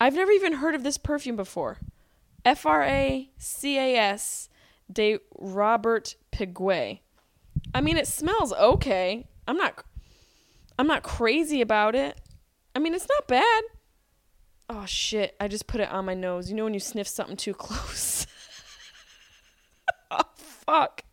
I've 0.00 0.14
never 0.14 0.32
even 0.32 0.54
heard 0.54 0.74
of 0.74 0.82
this 0.82 0.98
perfume 0.98 1.36
before. 1.36 1.78
F 2.44 2.66
R 2.66 2.82
A 2.82 3.30
C 3.38 3.78
A 3.78 3.96
S 3.96 4.48
de 4.92 5.18
Robert 5.38 6.16
Piguet. 6.32 6.98
I 7.74 7.80
mean, 7.80 7.96
it 7.96 8.06
smells 8.06 8.52
okay. 8.52 9.26
I'm 9.46 9.56
not 9.56 9.84
I'm 10.78 10.86
not 10.86 11.02
crazy 11.02 11.60
about 11.60 11.94
it. 11.94 12.20
I 12.74 12.78
mean, 12.78 12.94
it's 12.94 13.08
not 13.08 13.28
bad. 13.28 13.62
Oh 14.68 14.86
shit, 14.86 15.36
I 15.38 15.48
just 15.48 15.66
put 15.66 15.80
it 15.80 15.90
on 15.90 16.06
my 16.06 16.14
nose. 16.14 16.48
You 16.48 16.56
know 16.56 16.64
when 16.64 16.74
you 16.74 16.80
sniff 16.80 17.06
something 17.06 17.36
too 17.36 17.54
close. 17.58 18.26
oh 20.10 20.22
fuck. 20.36 21.04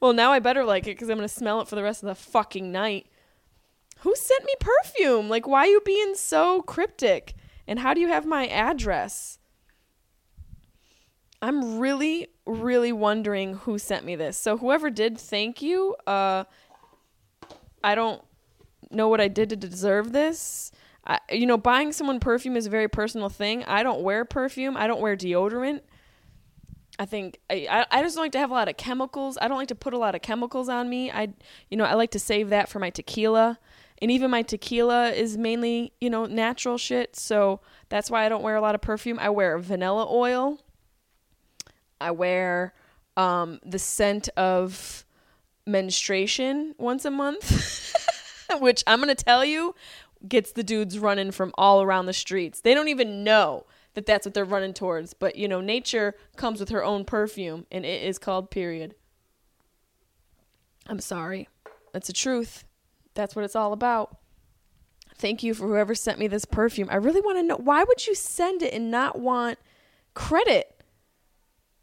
Well, 0.00 0.12
now 0.12 0.32
I 0.32 0.38
better 0.38 0.64
like 0.64 0.86
it 0.86 0.96
cuz 0.96 1.08
I'm 1.08 1.16
going 1.16 1.28
to 1.28 1.34
smell 1.34 1.60
it 1.60 1.68
for 1.68 1.76
the 1.76 1.82
rest 1.82 2.02
of 2.02 2.08
the 2.08 2.14
fucking 2.14 2.70
night. 2.70 3.06
Who 4.00 4.14
sent 4.14 4.44
me 4.44 4.54
perfume? 4.60 5.28
Like 5.28 5.46
why 5.46 5.60
are 5.60 5.66
you 5.66 5.80
being 5.84 6.14
so 6.14 6.62
cryptic? 6.62 7.34
And 7.66 7.78
how 7.78 7.94
do 7.94 8.00
you 8.00 8.08
have 8.08 8.26
my 8.26 8.46
address? 8.48 9.39
I'm 11.42 11.78
really, 11.78 12.28
really 12.46 12.92
wondering 12.92 13.54
who 13.54 13.78
sent 13.78 14.04
me 14.04 14.16
this. 14.16 14.36
So 14.36 14.58
whoever 14.58 14.90
did, 14.90 15.18
thank 15.18 15.62
you. 15.62 15.96
Uh, 16.06 16.44
I 17.82 17.94
don't 17.94 18.22
know 18.90 19.08
what 19.08 19.20
I 19.20 19.28
did 19.28 19.50
to 19.50 19.56
deserve 19.56 20.12
this. 20.12 20.72
I, 21.06 21.18
you 21.30 21.46
know, 21.46 21.56
buying 21.56 21.92
someone 21.92 22.20
perfume 22.20 22.56
is 22.56 22.66
a 22.66 22.70
very 22.70 22.88
personal 22.88 23.30
thing. 23.30 23.64
I 23.64 23.82
don't 23.82 24.02
wear 24.02 24.24
perfume. 24.24 24.76
I 24.76 24.86
don't 24.86 25.00
wear 25.00 25.16
deodorant. 25.16 25.80
I 26.98 27.06
think 27.06 27.38
I, 27.48 27.86
I 27.90 28.02
just 28.02 28.16
don't 28.16 28.24
like 28.24 28.32
to 28.32 28.38
have 28.38 28.50
a 28.50 28.54
lot 28.54 28.68
of 28.68 28.76
chemicals. 28.76 29.38
I 29.40 29.48
don't 29.48 29.56
like 29.56 29.68
to 29.68 29.74
put 29.74 29.94
a 29.94 29.98
lot 29.98 30.14
of 30.14 30.20
chemicals 30.20 30.68
on 30.68 30.90
me. 30.90 31.10
I 31.10 31.28
you 31.70 31.78
know 31.78 31.84
I 31.84 31.94
like 31.94 32.10
to 32.10 32.18
save 32.18 32.50
that 32.50 32.68
for 32.68 32.78
my 32.78 32.90
tequila, 32.90 33.58
and 34.02 34.10
even 34.10 34.30
my 34.30 34.42
tequila 34.42 35.08
is 35.10 35.38
mainly 35.38 35.94
you 35.98 36.10
know 36.10 36.26
natural 36.26 36.76
shit. 36.76 37.16
So 37.16 37.60
that's 37.88 38.10
why 38.10 38.26
I 38.26 38.28
don't 38.28 38.42
wear 38.42 38.54
a 38.54 38.60
lot 38.60 38.74
of 38.74 38.82
perfume. 38.82 39.18
I 39.18 39.30
wear 39.30 39.58
vanilla 39.58 40.06
oil. 40.10 40.58
I 42.00 42.10
wear 42.10 42.74
um, 43.16 43.60
the 43.64 43.78
scent 43.78 44.28
of 44.36 45.04
menstruation 45.66 46.74
once 46.78 47.04
a 47.04 47.10
month, 47.10 47.94
which 48.60 48.82
I'm 48.86 49.00
going 49.00 49.14
to 49.14 49.24
tell 49.24 49.44
you 49.44 49.74
gets 50.26 50.52
the 50.52 50.62
dudes 50.62 50.98
running 50.98 51.30
from 51.30 51.52
all 51.56 51.82
around 51.82 52.06
the 52.06 52.12
streets. 52.12 52.60
They 52.60 52.74
don't 52.74 52.88
even 52.88 53.24
know 53.24 53.66
that 53.94 54.06
that's 54.06 54.26
what 54.26 54.34
they're 54.34 54.44
running 54.44 54.74
towards. 54.74 55.14
But, 55.14 55.36
you 55.36 55.48
know, 55.48 55.60
nature 55.60 56.14
comes 56.36 56.60
with 56.60 56.68
her 56.68 56.84
own 56.84 57.04
perfume, 57.04 57.66
and 57.70 57.84
it 57.84 58.02
is 58.02 58.18
called 58.18 58.50
period. 58.50 58.94
I'm 60.86 61.00
sorry. 61.00 61.48
That's 61.92 62.06
the 62.06 62.12
truth. 62.12 62.64
That's 63.14 63.34
what 63.34 63.44
it's 63.44 63.56
all 63.56 63.72
about. 63.72 64.16
Thank 65.16 65.42
you 65.42 65.52
for 65.54 65.66
whoever 65.66 65.94
sent 65.94 66.18
me 66.18 66.28
this 66.28 66.44
perfume. 66.44 66.88
I 66.90 66.96
really 66.96 67.20
want 67.20 67.38
to 67.38 67.42
know 67.42 67.56
why 67.56 67.84
would 67.84 68.06
you 68.06 68.14
send 68.14 68.62
it 68.62 68.72
and 68.72 68.90
not 68.90 69.18
want 69.18 69.58
credit? 70.14 70.79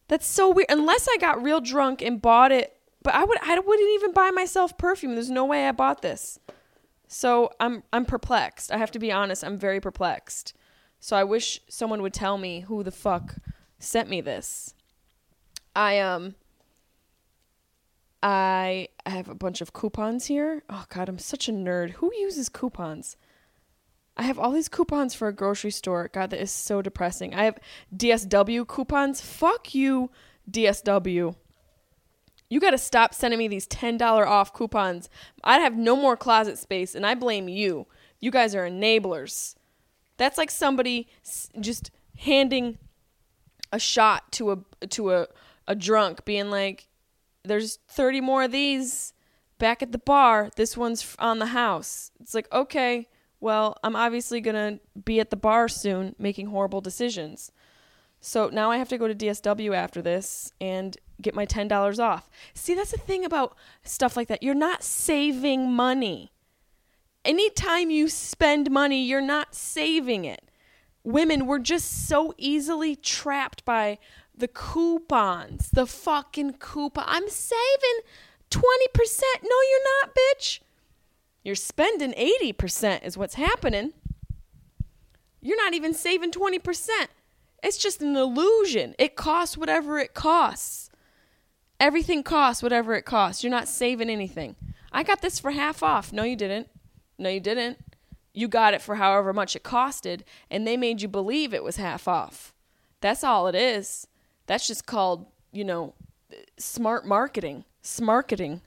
That's 0.07 0.25
so 0.25 0.49
weird. 0.49 0.67
Unless 0.69 1.07
I 1.11 1.17
got 1.17 1.43
real 1.43 1.59
drunk 1.59 2.01
and 2.01 2.21
bought 2.21 2.51
it, 2.51 2.77
but 3.03 3.13
I 3.13 3.23
would 3.23 3.37
I 3.41 3.59
wouldn't 3.59 3.89
even 3.95 4.13
buy 4.13 4.31
myself 4.31 4.77
perfume. 4.77 5.13
There's 5.15 5.29
no 5.29 5.45
way 5.45 5.67
I 5.67 5.71
bought 5.71 6.01
this. 6.01 6.39
So 7.07 7.51
I'm 7.59 7.83
I'm 7.93 8.05
perplexed. 8.05 8.71
I 8.71 8.77
have 8.77 8.91
to 8.91 8.99
be 8.99 9.11
honest. 9.11 9.43
I'm 9.43 9.57
very 9.57 9.79
perplexed. 9.79 10.53
So 10.99 11.15
I 11.15 11.23
wish 11.23 11.61
someone 11.69 12.01
would 12.01 12.13
tell 12.13 12.37
me 12.37 12.61
who 12.61 12.83
the 12.83 12.91
fuck 12.91 13.35
sent 13.79 14.09
me 14.09 14.21
this. 14.21 14.73
I 15.75 15.99
um 15.99 16.35
I 18.23 18.89
have 19.05 19.29
a 19.29 19.35
bunch 19.35 19.61
of 19.61 19.73
coupons 19.73 20.25
here. 20.25 20.63
Oh 20.69 20.85
god, 20.89 21.07
I'm 21.07 21.19
such 21.19 21.47
a 21.47 21.51
nerd. 21.51 21.91
Who 21.91 22.11
uses 22.15 22.49
coupons? 22.49 23.15
I 24.17 24.23
have 24.23 24.39
all 24.39 24.51
these 24.51 24.67
coupons 24.67 25.13
for 25.13 25.27
a 25.27 25.33
grocery 25.33 25.69
store. 25.69 26.09
God, 26.11 26.31
that 26.31 26.41
is 26.41 26.51
so 26.51 26.81
depressing. 26.81 27.35
I 27.35 27.43
have 27.45 27.59
DSW 27.95 28.67
coupons. 28.67 29.21
Fuck 29.21 29.75
you, 29.75 30.09
DSW. 30.49 31.35
You 32.49 32.59
got 32.59 32.71
to 32.71 32.79
stop 32.79 33.13
sending 33.13 33.37
me 33.37 33.47
these 33.47 33.67
$10 33.67 34.01
off 34.25 34.53
coupons. 34.53 35.07
I 35.43 35.59
have 35.59 35.77
no 35.77 35.95
more 35.95 36.17
closet 36.17 36.57
space, 36.57 36.95
and 36.95 37.05
I 37.05 37.13
blame 37.13 37.47
you. 37.47 37.85
You 38.19 38.31
guys 38.31 38.55
are 38.55 38.67
enablers. 38.67 39.55
That's 40.17 40.37
like 40.37 40.49
somebody 40.49 41.07
just 41.59 41.91
handing 42.17 42.79
a 43.71 43.77
shot 43.77 44.31
to 44.31 44.51
a 44.51 44.87
to 44.87 45.11
a, 45.11 45.27
a 45.67 45.75
drunk, 45.75 46.25
being 46.25 46.49
like, 46.49 46.87
"There's 47.43 47.77
30 47.89 48.21
more 48.21 48.43
of 48.43 48.51
these 48.51 49.13
back 49.59 49.83
at 49.83 49.91
the 49.91 49.99
bar. 49.99 50.49
This 50.55 50.75
one's 50.75 51.15
on 51.19 51.37
the 51.37 51.47
house." 51.47 52.11
It's 52.19 52.33
like, 52.33 52.51
okay, 52.51 53.07
well, 53.39 53.77
I'm 53.83 53.95
obviously 53.95 54.41
gonna 54.41 54.79
be 55.05 55.19
at 55.19 55.29
the 55.29 55.35
bar 55.35 55.67
soon, 55.67 56.15
making 56.17 56.47
horrible 56.47 56.81
decisions. 56.81 57.51
So 58.19 58.49
now 58.49 58.71
I 58.71 58.77
have 58.77 58.89
to 58.89 58.97
go 58.97 59.07
to 59.07 59.15
DSW 59.15 59.75
after 59.75 60.01
this 60.01 60.51
and 60.59 60.97
get 61.21 61.35
my 61.35 61.45
$10 61.45 61.99
off. 61.99 62.29
See, 62.53 62.73
that's 62.73 62.91
the 62.91 62.97
thing 62.97 63.23
about 63.23 63.55
stuff 63.83 64.17
like 64.17 64.27
that. 64.27 64.43
You're 64.43 64.55
not 64.55 64.83
saving 64.83 65.71
money. 65.71 66.31
Anytime 67.23 67.89
you 67.89 68.09
spend 68.09 68.71
money, 68.71 69.03
you're 69.03 69.21
not 69.21 69.53
saving 69.53 70.25
it. 70.25 70.49
Women, 71.03 71.45
we're 71.45 71.59
just 71.59 72.07
so 72.07 72.33
easily 72.37 72.95
trapped 72.95 73.65
by 73.65 73.97
the 74.35 74.47
coupons, 74.47 75.69
the 75.71 75.85
fucking 75.85 76.53
coupon. 76.53 77.03
I'm 77.07 77.29
saving 77.29 77.99
20%. 78.51 78.61
No, 79.43 79.55
you're 79.69 79.83
not, 80.01 80.15
bitch. 80.15 80.59
You're 81.47 81.55
spending 81.55 82.11
80% 82.11 83.05
is 83.05 83.17
what's 83.17 83.35
happening. 83.35 83.93
You're 85.39 85.55
not 85.55 85.73
even 85.73 85.93
saving 85.93 86.31
20%. 86.31 86.89
It's 87.63 87.77
just 87.77 88.01
an 88.01 88.17
illusion. 88.17 88.95
It 88.99 89.15
costs 89.15 89.57
whatever 89.57 89.97
it 89.97 90.13
costs. 90.13 90.89
Everything 91.79 92.21
costs 92.21 92.61
whatever 92.61 92.95
it 92.95 93.03
costs. 93.03 93.45
You're 93.45 93.51
not 93.51 93.69
saving 93.69 94.09
anything. 94.09 94.57
I 94.91 95.03
got 95.03 95.21
this 95.21 95.39
for 95.39 95.51
half 95.51 95.81
off. 95.81 96.11
No, 96.11 96.23
you 96.23 96.35
didn't. 96.35 96.67
No, 97.17 97.29
you 97.29 97.39
didn't. 97.39 97.77
You 98.33 98.49
got 98.49 98.73
it 98.73 98.81
for 98.81 98.95
however 98.95 99.31
much 99.31 99.55
it 99.55 99.63
costed, 99.63 100.23
and 100.51 100.67
they 100.67 100.75
made 100.75 101.01
you 101.01 101.07
believe 101.07 101.53
it 101.53 101.63
was 101.63 101.77
half 101.77 102.09
off. 102.09 102.53
That's 102.99 103.23
all 103.23 103.47
it 103.47 103.55
is. 103.55 104.05
That's 104.47 104.67
just 104.67 104.85
called, 104.85 105.27
you 105.53 105.63
know, 105.63 105.93
smart 106.57 107.05
marketing. 107.05 107.63
Smarketing. 107.81 108.59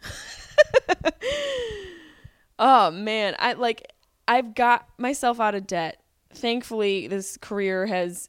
oh 2.60 2.92
man, 2.92 3.34
I 3.40 3.54
like 3.54 3.92
I've 4.28 4.54
got 4.54 4.88
myself 4.98 5.40
out 5.40 5.56
of 5.56 5.66
debt. 5.66 6.00
Thankfully, 6.32 7.08
this 7.08 7.36
career 7.36 7.86
has 7.86 8.28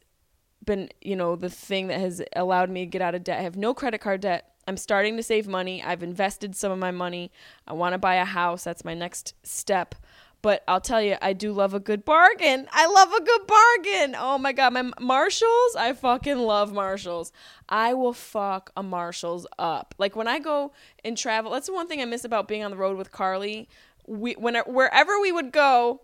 been, 0.64 0.88
you 1.00 1.14
know, 1.14 1.36
the 1.36 1.50
thing 1.50 1.86
that 1.88 2.00
has 2.00 2.20
allowed 2.34 2.70
me 2.70 2.80
to 2.80 2.86
get 2.86 3.02
out 3.02 3.14
of 3.14 3.22
debt. 3.22 3.38
I 3.38 3.42
have 3.42 3.56
no 3.56 3.74
credit 3.74 4.00
card 4.00 4.22
debt. 4.22 4.48
I'm 4.66 4.76
starting 4.76 5.16
to 5.16 5.22
save 5.22 5.46
money. 5.46 5.82
I've 5.82 6.02
invested 6.02 6.56
some 6.56 6.72
of 6.72 6.78
my 6.78 6.90
money. 6.90 7.30
I 7.66 7.72
want 7.74 7.92
to 7.92 7.98
buy 7.98 8.16
a 8.16 8.24
house. 8.24 8.64
That's 8.64 8.84
my 8.84 8.94
next 8.94 9.34
step. 9.44 9.94
But 10.40 10.64
I'll 10.66 10.80
tell 10.80 11.00
you, 11.00 11.16
I 11.22 11.34
do 11.34 11.52
love 11.52 11.72
a 11.72 11.78
good 11.78 12.04
bargain. 12.04 12.66
I 12.72 12.86
love 12.86 13.12
a 13.12 13.22
good 13.22 13.46
bargain. 13.46 14.16
Oh 14.18 14.38
my 14.38 14.52
god, 14.52 14.72
my 14.72 14.90
Marshalls, 15.00 15.76
I 15.78 15.92
fucking 15.92 16.38
love 16.38 16.72
Marshalls. 16.72 17.32
I 17.68 17.94
will 17.94 18.12
fuck 18.12 18.72
a 18.76 18.82
Marshalls 18.82 19.46
up. 19.56 19.94
Like 19.98 20.16
when 20.16 20.26
I 20.26 20.40
go 20.40 20.72
and 21.04 21.16
travel, 21.16 21.52
that's 21.52 21.68
the 21.68 21.72
one 21.72 21.86
thing 21.86 22.02
I 22.02 22.06
miss 22.06 22.24
about 22.24 22.48
being 22.48 22.64
on 22.64 22.72
the 22.72 22.76
road 22.76 22.98
with 22.98 23.12
Carly. 23.12 23.68
We 24.12 24.34
when 24.34 24.56
wherever 24.66 25.18
we 25.20 25.32
would 25.32 25.52
go, 25.52 26.02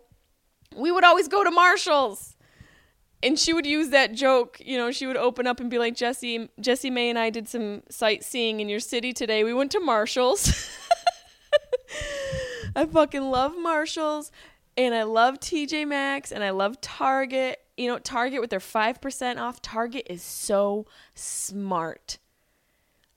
we 0.75 0.91
would 0.91 1.03
always 1.03 1.27
go 1.27 1.43
to 1.43 1.51
Marshalls. 1.51 2.35
And 3.21 3.37
she 3.37 3.53
would 3.53 3.65
use 3.65 3.89
that 3.89 4.13
joke, 4.13 4.61
you 4.63 4.77
know, 4.77 4.91
she 4.91 5.05
would 5.05 5.17
open 5.17 5.45
up 5.45 5.59
and 5.59 5.69
be 5.69 5.77
like, 5.77 5.93
Jesse, 5.93 6.49
Jesse 6.59 6.89
May 6.89 7.09
and 7.09 7.19
I 7.19 7.29
did 7.29 7.49
some 7.49 7.83
sightseeing 7.89 8.61
in 8.61 8.69
your 8.69 8.79
city 8.79 9.11
today. 9.11 9.43
We 9.43 9.53
went 9.53 9.71
to 9.71 9.81
Marshalls. 9.81 10.53
I 12.77 12.85
fucking 12.85 13.29
love 13.29 13.57
Marshalls 13.57 14.31
and 14.77 14.95
I 14.95 15.03
love 15.03 15.41
TJ 15.41 15.85
Maxx 15.85 16.31
and 16.31 16.45
I 16.45 16.51
love 16.51 16.79
Target. 16.79 17.59
You 17.75 17.89
know, 17.89 17.99
Target 17.99 18.39
with 18.39 18.51
their 18.51 18.59
5% 18.59 19.37
off. 19.37 19.61
Target 19.61 20.07
is 20.09 20.23
so 20.23 20.85
smart. 21.13 22.19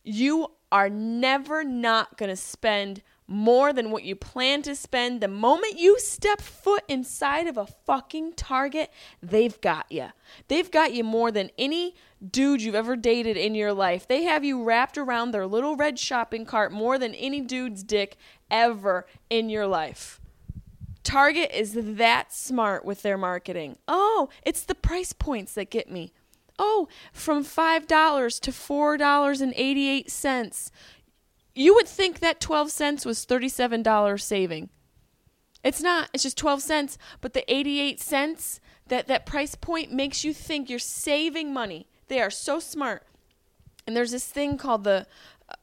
You 0.03 0.49
are 0.73 0.91
never 0.91 1.63
not 1.63 2.19
going 2.19 2.31
to 2.31 2.37
spend 2.37 3.03
more 3.33 3.73
than 3.73 3.91
what 3.91 4.05
you 4.05 4.15
plan 4.15 4.63
to 4.63 4.77
spend. 4.77 5.21
The 5.21 5.29
moment 5.29 5.79
you 5.79 5.99
step 5.99 6.41
foot 6.41 6.85
inside 6.89 7.47
of 7.47 7.57
a 7.57 7.67
fucking 7.67 8.35
Target, 8.35 8.91
they've 9.23 9.59
got 9.61 9.91
you. 9.91 10.09
They've 10.49 10.71
got 10.71 10.93
you 10.93 11.03
more 11.03 11.33
than 11.33 11.51
any 11.57 11.95
dude 12.31 12.63
you've 12.63 12.75
ever 12.75 12.95
dated 12.95 13.37
in 13.37 13.55
your 13.55 13.73
life. 13.73 14.07
They 14.07 14.25
have 14.25 14.45
you 14.45 14.63
wrapped 14.63 14.99
around 14.99 15.31
their 15.31 15.47
little 15.47 15.77
red 15.77 15.99
shopping 15.99 16.45
cart 16.45 16.73
more 16.73 16.99
than 16.99 17.15
any 17.15 17.41
dude's 17.41 17.83
dick 17.83 18.17
ever 18.51 19.07
in 19.31 19.49
your 19.49 19.67
life. 19.67 20.21
Target 21.03 21.51
is 21.53 21.73
that 21.75 22.33
smart 22.33 22.85
with 22.85 23.03
their 23.03 23.19
marketing. 23.19 23.79
Oh, 23.89 24.29
it's 24.45 24.63
the 24.63 24.75
price 24.75 25.13
points 25.13 25.55
that 25.55 25.71
get 25.71 25.91
me. 25.91 26.13
Oh, 26.59 26.87
from 27.13 27.45
$5 27.45 28.41
to 28.41 28.51
$4.88. 28.51 30.71
You 31.55 31.75
would 31.75 31.89
think 31.89 32.21
that 32.21 32.41
12 32.41 32.71
cents 32.71 33.05
was 33.05 33.27
$37 33.27 34.21
saving. 34.21 34.71
It's 35.63 35.81
not. 35.81 36.11
It's 36.13 36.23
just 36.23 36.39
12 36.39 36.63
cents, 36.63 36.99
but 37.21 37.35
the 37.35 37.53
88 37.53 38.01
cents 38.01 38.61
that 38.89 39.07
that 39.07 39.27
price 39.27 39.55
point 39.55 39.93
makes 39.93 40.25
you 40.25 40.35
think 40.35 40.69
you're 40.69 40.79
saving 40.79 41.53
money. 41.53 41.87
They 42.09 42.21
are 42.21 42.31
so 42.31 42.59
smart. 42.59 43.07
And 43.87 43.97
there's 43.97 44.11
this 44.11 44.27
thing 44.27 44.59
called 44.59 44.85
the 44.85 45.07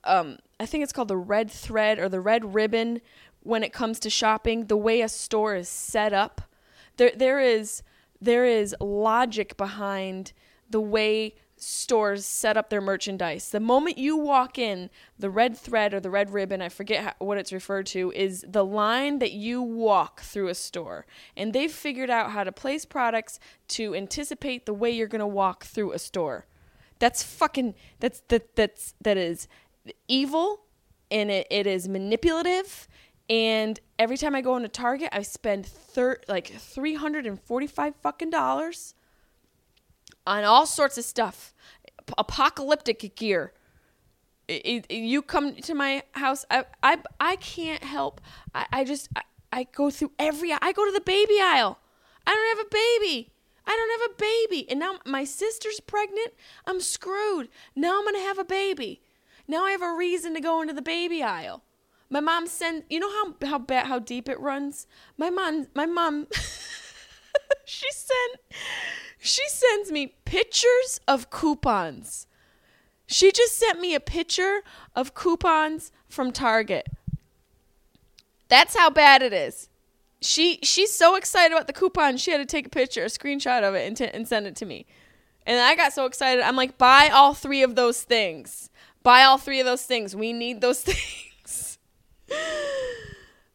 um, 0.03 0.37
I 0.59 0.65
think 0.65 0.83
it's 0.83 0.93
called 0.93 1.07
the 1.07 1.17
red 1.17 1.49
thread 1.49 1.99
or 1.99 2.09
the 2.09 2.21
red 2.21 2.53
ribbon 2.53 3.01
when 3.41 3.63
it 3.63 3.73
comes 3.73 3.99
to 3.99 4.09
shopping, 4.09 4.65
the 4.65 4.77
way 4.77 5.01
a 5.01 5.09
store 5.09 5.55
is 5.55 5.69
set 5.69 6.13
up. 6.13 6.41
There 6.97 7.11
there 7.15 7.39
is 7.39 7.83
there 8.21 8.45
is 8.45 8.75
logic 8.79 9.57
behind 9.57 10.33
the 10.69 10.81
way 10.81 11.35
stores 11.61 12.25
set 12.25 12.57
up 12.57 12.69
their 12.69 12.81
merchandise. 12.81 13.49
The 13.49 13.59
moment 13.59 13.97
you 13.97 14.17
walk 14.17 14.57
in, 14.57 14.89
the 15.17 15.29
red 15.29 15.57
thread 15.57 15.93
or 15.93 15.99
the 15.99 16.09
red 16.09 16.31
ribbon, 16.31 16.61
I 16.61 16.69
forget 16.69 17.03
how, 17.03 17.13
what 17.19 17.37
it's 17.37 17.53
referred 17.53 17.85
to, 17.87 18.11
is 18.15 18.45
the 18.47 18.65
line 18.65 19.19
that 19.19 19.31
you 19.31 19.61
walk 19.61 20.21
through 20.21 20.47
a 20.47 20.55
store. 20.55 21.05
And 21.35 21.53
they've 21.53 21.71
figured 21.71 22.09
out 22.09 22.31
how 22.31 22.43
to 22.43 22.51
place 22.51 22.85
products 22.85 23.39
to 23.69 23.95
anticipate 23.95 24.65
the 24.65 24.73
way 24.73 24.91
you're 24.91 25.07
going 25.07 25.19
to 25.19 25.27
walk 25.27 25.65
through 25.65 25.91
a 25.91 25.99
store. 25.99 26.45
That's 26.99 27.23
fucking 27.23 27.75
that's 27.99 28.21
that 28.27 28.55
that's 28.57 28.93
that 29.01 29.15
is 29.15 29.47
evil 30.07 30.65
and 31.09 31.31
it, 31.31 31.47
it 31.49 31.65
is 31.65 31.87
manipulative 31.87 32.87
and 33.29 33.79
every 33.99 34.17
time 34.17 34.33
I 34.33 34.41
go 34.41 34.57
into 34.57 34.69
Target, 34.69 35.09
I 35.11 35.21
spend 35.21 35.65
thir- 35.65 36.21
like 36.27 36.47
345 36.47 37.93
fucking 38.01 38.31
dollars 38.31 38.95
on 40.29 40.43
all 40.43 40.65
sorts 40.65 40.97
of 40.97 41.03
stuff. 41.03 41.53
Apocalyptic 42.17 43.15
gear. 43.15 43.53
It, 44.47 44.85
it, 44.89 44.95
you 44.95 45.21
come 45.21 45.55
to 45.55 45.73
my 45.73 46.03
house, 46.13 46.45
I 46.49 46.65
I, 46.81 46.97
I 47.19 47.35
can't 47.35 47.83
help. 47.83 48.21
I, 48.53 48.65
I 48.71 48.83
just 48.83 49.09
I, 49.15 49.21
I 49.51 49.67
go 49.71 49.89
through 49.89 50.11
every 50.17 50.53
I 50.53 50.71
go 50.71 50.85
to 50.85 50.91
the 50.91 51.01
baby 51.01 51.39
aisle. 51.41 51.79
I 52.25 52.33
don't 52.33 52.57
have 52.57 52.65
a 52.65 52.69
baby. 52.69 53.31
I 53.65 53.75
don't 53.75 54.01
have 54.01 54.11
a 54.11 54.19
baby. 54.19 54.69
And 54.69 54.79
now 54.79 54.95
my 55.05 55.23
sister's 55.23 55.79
pregnant. 55.79 56.33
I'm 56.65 56.79
screwed. 56.79 57.49
Now 57.75 57.99
I'm 57.99 58.03
going 58.03 58.15
to 58.15 58.21
have 58.21 58.39
a 58.39 58.43
baby. 58.43 59.01
Now 59.47 59.65
I 59.65 59.71
have 59.71 59.83
a 59.83 59.93
reason 59.93 60.33
to 60.33 60.41
go 60.41 60.61
into 60.61 60.73
the 60.73 60.81
baby 60.81 61.21
aisle. 61.21 61.63
My 62.09 62.19
mom 62.19 62.47
sends 62.47 62.85
you 62.89 62.99
know 62.99 63.11
how 63.11 63.47
how 63.47 63.59
bad 63.59 63.85
how 63.85 63.99
deep 63.99 64.27
it 64.29 64.39
runs? 64.39 64.87
My 65.17 65.29
mom 65.29 65.67
my 65.75 65.85
mom 65.85 66.27
she 67.65 67.85
sent 67.91 68.39
she 69.19 69.47
sends 69.49 69.91
me 69.91 70.15
pictures 70.25 70.99
of 71.07 71.29
coupons. 71.29 72.25
She 73.05 73.31
just 73.31 73.57
sent 73.57 73.79
me 73.79 73.93
a 73.93 73.99
picture 73.99 74.61
of 74.95 75.13
coupons 75.13 75.91
from 76.07 76.31
Target. 76.31 76.87
That's 78.47 78.75
how 78.75 78.89
bad 78.89 79.21
it 79.21 79.33
is. 79.33 79.69
She 80.21 80.59
she's 80.63 80.91
so 80.91 81.15
excited 81.15 81.53
about 81.53 81.67
the 81.67 81.73
coupon, 81.73 82.17
she 82.17 82.31
had 82.31 82.37
to 82.37 82.45
take 82.45 82.67
a 82.67 82.69
picture, 82.69 83.03
a 83.03 83.07
screenshot 83.07 83.63
of 83.63 83.73
it, 83.73 83.87
and, 83.87 83.95
t- 83.95 84.05
and 84.05 84.27
send 84.27 84.47
it 84.47 84.55
to 84.57 84.65
me. 84.65 84.85
And 85.45 85.59
I 85.59 85.75
got 85.75 85.93
so 85.93 86.05
excited. 86.05 86.43
I'm 86.43 86.55
like, 86.55 86.77
buy 86.77 87.09
all 87.09 87.33
three 87.33 87.63
of 87.63 87.75
those 87.75 88.03
things. 88.03 88.69
Buy 89.01 89.23
all 89.23 89.37
three 89.37 89.59
of 89.59 89.65
those 89.65 89.83
things. 89.83 90.15
We 90.15 90.33
need 90.33 90.61
those 90.61 90.81
things. 90.83 91.79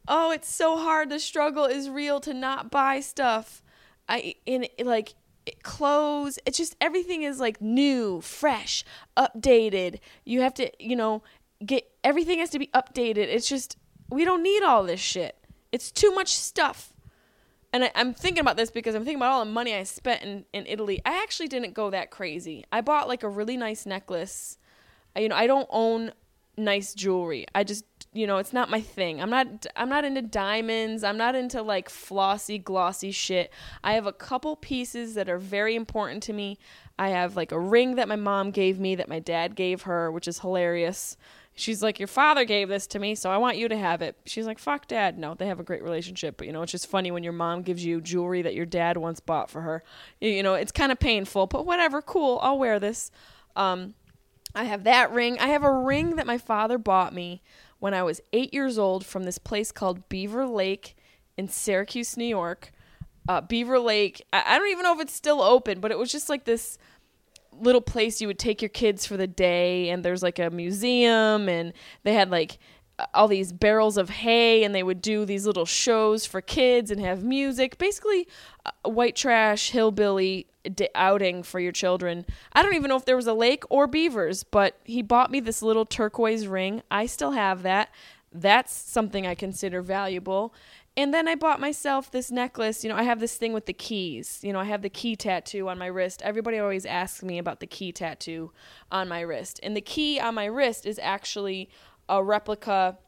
oh, 0.09 0.31
it's 0.31 0.49
so 0.49 0.77
hard. 0.77 1.11
The 1.11 1.21
struggle 1.21 1.67
is 1.67 1.91
real 1.91 2.19
to 2.21 2.35
not 2.35 2.71
buy 2.71 3.01
stuff. 3.01 3.63
I 4.09 4.35
in 4.47 4.67
like 4.85 5.15
clothes. 5.63 6.39
It's 6.47 6.59
just 6.59 6.77
everything 6.81 7.23
is 7.23 7.41
like 7.41 7.61
new, 7.61 8.21
fresh, 8.21 8.85
updated. 9.17 10.01
You 10.25 10.41
have 10.43 10.55
to, 10.55 10.71
you 10.79 10.97
know, 10.97 11.23
get 11.65 11.91
everything 12.03 12.39
has 12.39 12.51
to 12.51 12.59
be 12.59 12.69
updated. 12.69 13.29
It's 13.29 13.49
just 13.49 13.77
we 14.11 14.25
don't 14.25 14.43
need 14.43 14.63
all 14.63 14.85
this 14.85 15.01
shit. 15.01 15.37
It's 15.73 15.91
too 15.91 16.13
much 16.13 16.35
stuff. 16.35 16.93
And 17.73 17.85
I, 17.85 17.91
am 17.97 18.15
thinking 18.15 18.41
about 18.41 18.57
this 18.57 18.71
because 18.71 18.95
I'm 18.95 19.03
thinking 19.03 19.19
about 19.19 19.33
all 19.33 19.45
the 19.45 19.51
money 19.51 19.75
I 19.75 19.83
spent 19.83 20.23
in, 20.23 20.45
in 20.53 20.65
Italy. 20.67 21.01
I 21.05 21.21
actually 21.23 21.49
didn't 21.49 21.75
go 21.75 21.91
that 21.91 22.11
crazy. 22.11 22.65
I 22.71 22.83
bought 22.83 23.09
like 23.09 23.25
a 23.25 23.29
really 23.29 23.57
nice 23.57 23.85
necklace 23.85 24.59
you 25.17 25.29
know, 25.29 25.37
I 25.37 25.47
don't 25.47 25.69
own 25.71 26.13
nice 26.57 26.95
jewelry. 26.95 27.47
I 27.55 27.65
just 27.65 27.85
you 28.15 28.29
know, 28.29 28.39
it's 28.39 28.53
not 28.53 28.71
my 28.71 28.81
thing. 28.81 29.21
I'm 29.21 29.29
not 29.29 29.67
I'm 29.75 29.89
not 29.89 30.05
into 30.05 30.23
diamonds. 30.23 31.03
I'm 31.03 31.19
not 31.19 31.35
into 31.35 31.61
like 31.61 31.91
flossy 31.91 32.59
glossy 32.59 33.11
shit. 33.11 33.53
I 33.83 33.95
have 33.95 34.07
a 34.07 34.13
couple 34.13 34.55
pieces 34.57 35.15
that 35.15 35.29
are 35.29 35.39
very 35.39 35.75
important 35.75 36.23
to 36.25 36.33
me. 36.33 36.57
I 36.97 37.09
have 37.09 37.35
like 37.37 37.51
a 37.51 37.59
ring 37.59 37.97
that 37.97 38.07
my 38.07 38.17
mom 38.17 38.53
gave 38.53 38.79
me 38.79 38.95
that 38.95 39.09
my 39.09 39.19
dad 39.19 39.57
gave 39.57 39.83
her, 39.83 40.13
which 40.13 40.29
is 40.29 40.39
hilarious. 40.39 41.17
She's 41.57 41.83
like, 41.83 41.99
Your 41.99 42.09
father 42.09 42.45
gave 42.45 42.69
this 42.69 42.87
to 42.89 43.01
me, 43.01 43.17
so 43.17 43.31
I 43.31 43.37
want 43.37 43.57
you 43.57 43.69
to 43.69 43.77
have 43.77 44.01
it. 44.01 44.17
She's 44.27 44.47
like, 44.47 44.61
Fuck 44.61 44.87
dad. 44.87 45.19
No, 45.19 45.35
they 45.35 45.49
have 45.49 45.59
a 45.59 45.65
great 45.65 45.83
relationship, 45.83 46.37
but 46.37 46.47
you 46.47 46.53
know, 46.53 46.63
it's 46.63 46.73
just 46.73 46.89
funny 46.89 47.11
when 47.11 47.25
your 47.25 47.33
mom 47.33 47.63
gives 47.63 47.85
you 47.85 48.01
jewelry 48.01 48.43
that 48.43 48.55
your 48.55 48.67
dad 48.67 48.97
once 48.97 49.19
bought 49.19 49.51
for 49.51 49.63
her. 49.63 49.83
You 50.21 50.45
know, 50.45 50.55
it's 50.55 50.73
kind 50.73 50.93
of 50.93 51.01
painful, 51.01 51.49
but 51.49 51.67
whatever, 51.67 52.01
cool, 52.01 52.39
I'll 52.43 52.59
wear 52.59 52.79
this. 52.79 53.11
Um, 53.57 53.95
I 54.55 54.65
have 54.65 54.85
that 54.85 55.11
ring. 55.11 55.39
I 55.41 55.49
have 55.49 55.65
a 55.65 55.73
ring 55.73 56.15
that 56.17 56.27
my 56.27 56.39
father 56.39 56.79
bought 56.79 57.13
me 57.13 57.43
when 57.85 57.93
I 57.93 58.03
was 58.03 58.23
eight 58.33 58.55
years 58.55 58.79
old 58.79 59.05
from 59.05 59.25
this 59.25 59.37
place 59.37 59.71
called 59.71 60.09
Beaver 60.09 60.47
Lake 60.47 60.97
in 61.37 61.49
Syracuse, 61.49 62.17
New 62.17 62.25
York. 62.25 62.73
Uh, 63.29 63.43
Beaver 63.43 63.79
Lake, 63.79 64.25
I, 64.33 64.43
I 64.55 64.59
don't 64.59 64.71
even 64.71 64.85
know 64.85 64.95
if 64.95 65.03
it's 65.03 65.13
still 65.13 65.43
open, 65.43 65.81
but 65.81 65.91
it 65.91 65.99
was 65.99 66.11
just 66.11 66.31
like 66.31 66.47
this 66.47 66.79
little 67.53 67.83
place 67.83 68.23
you 68.23 68.27
would 68.27 68.39
take 68.39 68.63
your 68.63 68.71
kids 68.71 69.05
for 69.05 69.19
the 69.19 69.27
day 69.27 69.91
and 69.91 70.03
there's 70.03 70.23
like 70.23 70.39
a 70.39 70.49
museum 70.49 71.47
and 71.47 71.75
they 72.05 72.15
had 72.15 72.31
like 72.31 72.59
all 73.13 73.27
these 73.27 73.53
barrels 73.53 73.97
of 73.97 74.09
hay 74.09 74.63
and 74.63 74.75
they 74.75 74.83
would 74.83 75.03
do 75.03 75.25
these 75.25 75.47
little 75.47 75.65
shows 75.65 76.27
for 76.27 76.41
kids 76.41 76.91
and 76.91 77.01
have 77.01 77.25
music 77.25 77.77
basically 77.77 78.29
uh, 78.65 78.89
white 78.89 79.17
trash 79.17 79.71
hillbilly 79.71 80.47
outing 80.95 81.43
for 81.43 81.59
your 81.59 81.73
children 81.73 82.25
i 82.53 82.63
don't 82.63 82.75
even 82.75 82.89
know 82.89 82.97
if 82.97 83.05
there 83.05 83.17
was 83.17 83.27
a 83.27 83.35
lake 83.35 83.65
or 83.69 83.87
beavers 83.87 84.45
but 84.45 84.79
he 84.85 85.03
bought 85.03 85.31
me 85.31 85.41
this 85.41 85.61
little 85.61 85.85
turquoise 85.85 86.47
ring 86.47 86.83
i 86.91 87.05
still 87.05 87.33
have 87.33 87.63
that 87.63 87.91
that's 88.33 88.73
something 88.73 89.27
i 89.27 89.35
consider 89.35 89.83
valuable 89.83 90.55
and 90.97 91.13
then 91.13 91.27
I 91.27 91.35
bought 91.35 91.59
myself 91.59 92.11
this 92.11 92.31
necklace. 92.31 92.85
You 92.85 92.91
know, 92.91 92.97
I 92.97 93.03
have 93.03 93.19
this 93.19 93.37
thing 93.37 93.53
with 93.53 93.67
the 93.67 93.73
keys. 93.73 94.39
You 94.43 94.53
know, 94.53 94.61
I 94.61 94.65
have 94.65 94.83
the 94.83 94.89
key 94.89 95.17
tattoo 95.17 95.69
on 95.69 95.77
my 95.77 95.87
wrist. 95.87 96.23
Everybody 96.23 96.59
always 96.61 96.87
asks 96.87 97.23
me 97.25 97.39
about 97.39 97.59
the 97.59 97.67
key 97.67 97.91
tattoo 97.91 98.53
on 98.93 99.09
my 99.09 99.21
wrist. 99.21 99.59
And 99.65 99.77
the 99.77 99.81
key 99.81 100.21
on 100.21 100.37
my 100.37 100.45
wrist 100.45 100.87
is 100.87 101.01
actually 101.03 101.69
a 102.09 102.23
replica 102.23 102.99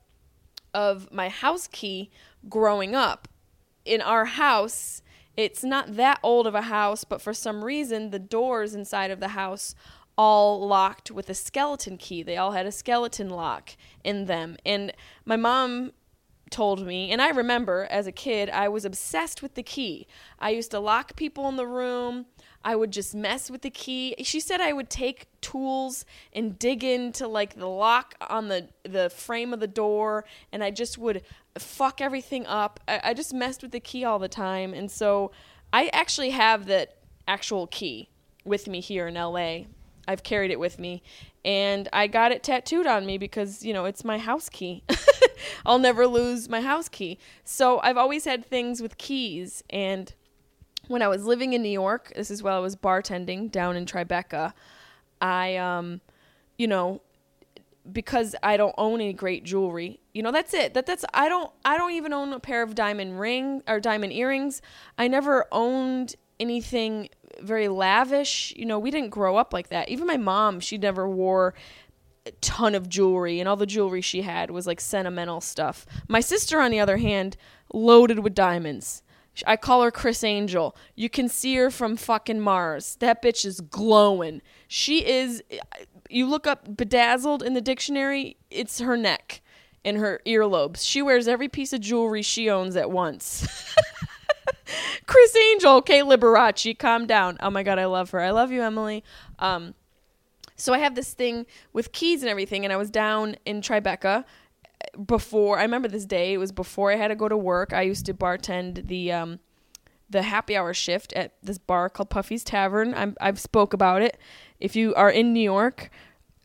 of 0.74 1.10
my 1.12 1.28
house 1.28 1.66
key 1.66 2.10
growing 2.48 2.94
up. 2.94 3.28
In 3.84 4.00
our 4.00 4.24
house, 4.24 5.02
it's 5.36 5.62
not 5.62 5.96
that 5.96 6.18
old 6.22 6.46
of 6.46 6.54
a 6.54 6.62
house, 6.62 7.04
but 7.04 7.20
for 7.20 7.32
some 7.32 7.64
reason, 7.64 8.10
the 8.10 8.18
doors 8.18 8.74
inside 8.74 9.10
of 9.10 9.20
the 9.20 9.28
house 9.28 9.74
all 10.18 10.66
locked 10.66 11.10
with 11.10 11.28
a 11.28 11.34
skeleton 11.34 11.98
key. 11.98 12.22
They 12.22 12.36
all 12.36 12.52
had 12.52 12.66
a 12.66 12.72
skeleton 12.72 13.28
lock 13.28 13.76
in 14.02 14.24
them. 14.24 14.56
And 14.64 14.92
my 15.24 15.36
mom 15.36 15.92
told 16.50 16.86
me, 16.86 17.10
and 17.10 17.20
I 17.20 17.28
remember 17.30 17.86
as 17.90 18.06
a 18.06 18.12
kid, 18.12 18.48
I 18.50 18.68
was 18.68 18.84
obsessed 18.84 19.42
with 19.42 19.54
the 19.54 19.62
key. 19.62 20.06
I 20.38 20.50
used 20.50 20.70
to 20.70 20.80
lock 20.80 21.16
people 21.16 21.48
in 21.48 21.56
the 21.56 21.66
room. 21.66 22.26
I 22.66 22.74
would 22.74 22.90
just 22.90 23.14
mess 23.14 23.48
with 23.48 23.62
the 23.62 23.70
key. 23.70 24.16
She 24.24 24.40
said 24.40 24.60
I 24.60 24.72
would 24.72 24.90
take 24.90 25.28
tools 25.40 26.04
and 26.32 26.58
dig 26.58 26.82
into 26.82 27.28
like 27.28 27.54
the 27.54 27.68
lock 27.68 28.16
on 28.28 28.48
the 28.48 28.68
the 28.82 29.08
frame 29.08 29.54
of 29.54 29.60
the 29.60 29.68
door, 29.68 30.24
and 30.50 30.64
I 30.64 30.72
just 30.72 30.98
would 30.98 31.22
fuck 31.56 32.00
everything 32.00 32.44
up. 32.44 32.80
I, 32.88 33.00
I 33.04 33.14
just 33.14 33.32
messed 33.32 33.62
with 33.62 33.70
the 33.70 33.78
key 33.78 34.04
all 34.04 34.18
the 34.18 34.28
time, 34.28 34.74
and 34.74 34.90
so 34.90 35.30
I 35.72 35.86
actually 35.92 36.30
have 36.30 36.66
that 36.66 36.96
actual 37.28 37.68
key 37.68 38.08
with 38.44 38.66
me 38.66 38.80
here 38.80 39.06
in 39.06 39.14
LA. 39.14 39.66
I've 40.08 40.24
carried 40.24 40.50
it 40.50 40.58
with 40.58 40.80
me, 40.80 41.04
and 41.44 41.88
I 41.92 42.08
got 42.08 42.32
it 42.32 42.42
tattooed 42.42 42.88
on 42.88 43.06
me 43.06 43.16
because 43.16 43.64
you 43.64 43.72
know 43.72 43.84
it's 43.84 44.04
my 44.04 44.18
house 44.18 44.48
key. 44.48 44.82
I'll 45.64 45.78
never 45.78 46.08
lose 46.08 46.48
my 46.48 46.62
house 46.62 46.88
key. 46.88 47.18
So 47.44 47.78
I've 47.84 47.96
always 47.96 48.24
had 48.24 48.44
things 48.44 48.82
with 48.82 48.98
keys. 48.98 49.62
And 49.70 50.12
when 50.88 51.02
I 51.02 51.08
was 51.08 51.24
living 51.24 51.52
in 51.52 51.62
New 51.62 51.68
York, 51.68 52.12
this 52.14 52.30
is 52.30 52.42
while 52.42 52.56
I 52.56 52.60
was 52.60 52.76
bartending 52.76 53.50
down 53.50 53.76
in 53.76 53.86
Tribeca, 53.86 54.52
I, 55.20 55.56
um, 55.56 56.00
you 56.58 56.66
know, 56.66 57.02
because 57.90 58.34
I 58.42 58.56
don't 58.56 58.74
own 58.78 59.00
any 59.00 59.12
great 59.12 59.44
jewelry, 59.44 60.00
you 60.12 60.22
know, 60.22 60.32
that's 60.32 60.54
it. 60.54 60.74
That 60.74 60.86
that's 60.86 61.04
I 61.14 61.28
don't 61.28 61.52
I 61.64 61.78
don't 61.78 61.92
even 61.92 62.12
own 62.12 62.32
a 62.32 62.40
pair 62.40 62.62
of 62.62 62.74
diamond 62.74 63.20
ring 63.20 63.62
or 63.68 63.80
diamond 63.80 64.12
earrings. 64.12 64.62
I 64.98 65.08
never 65.08 65.46
owned 65.52 66.16
anything 66.40 67.08
very 67.40 67.68
lavish. 67.68 68.52
You 68.56 68.66
know, 68.66 68.78
we 68.78 68.90
didn't 68.90 69.10
grow 69.10 69.36
up 69.36 69.52
like 69.52 69.68
that. 69.68 69.88
Even 69.88 70.06
my 70.06 70.16
mom, 70.16 70.60
she 70.60 70.78
never 70.78 71.08
wore 71.08 71.54
a 72.24 72.32
ton 72.40 72.74
of 72.74 72.88
jewelry, 72.88 73.38
and 73.38 73.48
all 73.48 73.56
the 73.56 73.66
jewelry 73.66 74.00
she 74.00 74.22
had 74.22 74.50
was 74.50 74.66
like 74.66 74.80
sentimental 74.80 75.40
stuff. 75.40 75.86
My 76.08 76.20
sister, 76.20 76.60
on 76.60 76.70
the 76.70 76.80
other 76.80 76.96
hand, 76.96 77.36
loaded 77.72 78.20
with 78.20 78.34
diamonds. 78.34 79.02
I 79.46 79.56
call 79.56 79.82
her 79.82 79.90
Criss 79.90 80.24
Angel. 80.24 80.76
You 80.94 81.10
can 81.10 81.28
see 81.28 81.54
her 81.56 81.70
from 81.70 81.96
fucking 81.96 82.40
Mars. 82.40 82.96
That 83.00 83.22
bitch 83.22 83.44
is 83.44 83.60
glowing. 83.60 84.42
She 84.68 85.06
is. 85.06 85.42
You 86.08 86.26
look 86.26 86.46
up 86.46 86.76
bedazzled 86.76 87.42
in 87.42 87.54
the 87.54 87.60
dictionary, 87.60 88.36
it's 88.50 88.78
her 88.78 88.96
neck 88.96 89.42
and 89.84 89.96
her 89.98 90.20
earlobes. 90.26 90.84
She 90.84 91.02
wears 91.02 91.28
every 91.28 91.48
piece 91.48 91.72
of 91.72 91.80
jewelry 91.80 92.22
she 92.22 92.48
owns 92.50 92.76
at 92.76 92.90
once. 92.90 93.46
Criss 95.06 95.36
Angel, 95.36 95.74
okay, 95.76 96.00
Liberace, 96.00 96.76
calm 96.78 97.06
down. 97.06 97.36
Oh 97.40 97.50
my 97.50 97.62
god, 97.62 97.78
I 97.78 97.86
love 97.86 98.10
her. 98.10 98.20
I 98.20 98.30
love 98.30 98.50
you, 98.50 98.62
Emily. 98.62 99.04
Um, 99.38 99.74
so 100.56 100.72
I 100.72 100.78
have 100.78 100.94
this 100.94 101.12
thing 101.12 101.46
with 101.72 101.92
keys 101.92 102.22
and 102.22 102.30
everything, 102.30 102.64
and 102.64 102.72
I 102.72 102.76
was 102.76 102.90
down 102.90 103.36
in 103.44 103.60
Tribeca 103.60 104.24
before. 105.04 105.58
I 105.58 105.62
remember 105.62 105.88
this 105.88 106.06
day. 106.06 106.32
It 106.32 106.38
was 106.38 106.52
before 106.52 106.92
I 106.92 106.96
had 106.96 107.08
to 107.08 107.16
go 107.16 107.28
to 107.28 107.36
work. 107.36 107.72
I 107.72 107.82
used 107.82 108.06
to 108.06 108.14
bartend 108.14 108.88
the 108.88 109.12
um, 109.12 109.40
the 110.08 110.22
happy 110.22 110.56
hour 110.56 110.72
shift 110.72 111.12
at 111.14 111.32
this 111.42 111.58
bar 111.58 111.88
called 111.88 112.10
Puffy's 112.10 112.44
Tavern. 112.44 112.94
I'm, 112.94 113.16
I've 113.20 113.40
spoke 113.40 113.72
about 113.72 114.02
it. 114.02 114.18
If 114.60 114.76
you 114.76 114.94
are 114.94 115.10
in 115.10 115.32
New 115.32 115.40
York, 115.40 115.90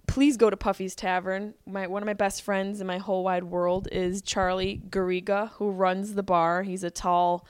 please 0.08 0.36
go 0.36 0.50
to 0.50 0.58
Puffy's 0.58 0.96
Tavern. 0.96 1.54
My 1.65 1.88
one 1.88 2.02
of 2.02 2.08
my 2.08 2.13
best 2.13 2.41
friends 2.41 2.82
in 2.82 2.88
my 2.88 2.98
whole 2.98 3.24
wide 3.24 3.46
world 3.46 3.88
is 3.91 4.22
Charlie 4.22 4.82
Garriga, 4.89 5.52
who 5.52 5.70
runs 5.70 6.15
the 6.15 6.24
bar. 6.24 6.63
He's 6.63 6.84
a 6.84 6.91
tall 6.91 7.46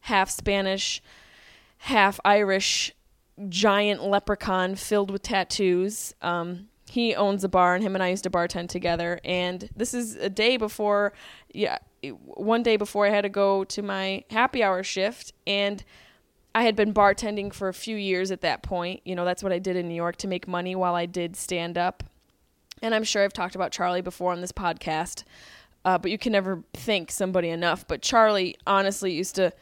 half 0.00 0.30
Spanish, 0.30 1.02
half 1.78 2.20
Irish 2.24 2.92
giant 3.48 4.02
leprechaun 4.02 4.76
filled 4.76 5.10
with 5.10 5.22
tattoos. 5.22 6.14
Um, 6.22 6.68
he 6.88 7.14
owns 7.14 7.42
a 7.44 7.48
bar, 7.48 7.74
and 7.74 7.82
him 7.82 7.94
and 7.94 8.02
I 8.02 8.08
used 8.08 8.24
to 8.24 8.30
bartend 8.30 8.68
together. 8.68 9.20
And 9.24 9.68
this 9.74 9.92
is 9.92 10.16
a 10.16 10.30
day 10.30 10.56
before, 10.56 11.12
yeah, 11.52 11.78
one 12.10 12.62
day 12.62 12.76
before 12.76 13.06
I 13.06 13.10
had 13.10 13.22
to 13.22 13.28
go 13.28 13.64
to 13.64 13.82
my 13.82 14.24
happy 14.30 14.62
hour 14.62 14.82
shift, 14.82 15.32
and 15.46 15.82
I 16.54 16.62
had 16.62 16.76
been 16.76 16.94
bartending 16.94 17.52
for 17.52 17.68
a 17.68 17.74
few 17.74 17.96
years 17.96 18.30
at 18.30 18.40
that 18.42 18.62
point. 18.62 19.00
You 19.04 19.14
know, 19.14 19.24
that's 19.24 19.42
what 19.42 19.52
I 19.52 19.58
did 19.58 19.76
in 19.76 19.88
New 19.88 19.94
York 19.94 20.16
to 20.18 20.28
make 20.28 20.46
money 20.48 20.74
while 20.74 20.94
I 20.94 21.06
did 21.06 21.36
stand 21.36 21.76
up. 21.76 22.04
And 22.82 22.94
I'm 22.94 23.04
sure 23.04 23.24
I've 23.24 23.32
talked 23.32 23.54
about 23.54 23.72
Charlie 23.72 24.00
before 24.00 24.32
on 24.32 24.40
this 24.40 24.52
podcast, 24.52 25.24
uh, 25.84 25.98
but 25.98 26.10
you 26.10 26.18
can 26.18 26.32
never 26.32 26.62
thank 26.72 27.10
somebody 27.10 27.48
enough. 27.48 27.86
But 27.86 28.00
Charlie 28.00 28.56
honestly 28.66 29.12
used 29.12 29.34
to 29.36 29.52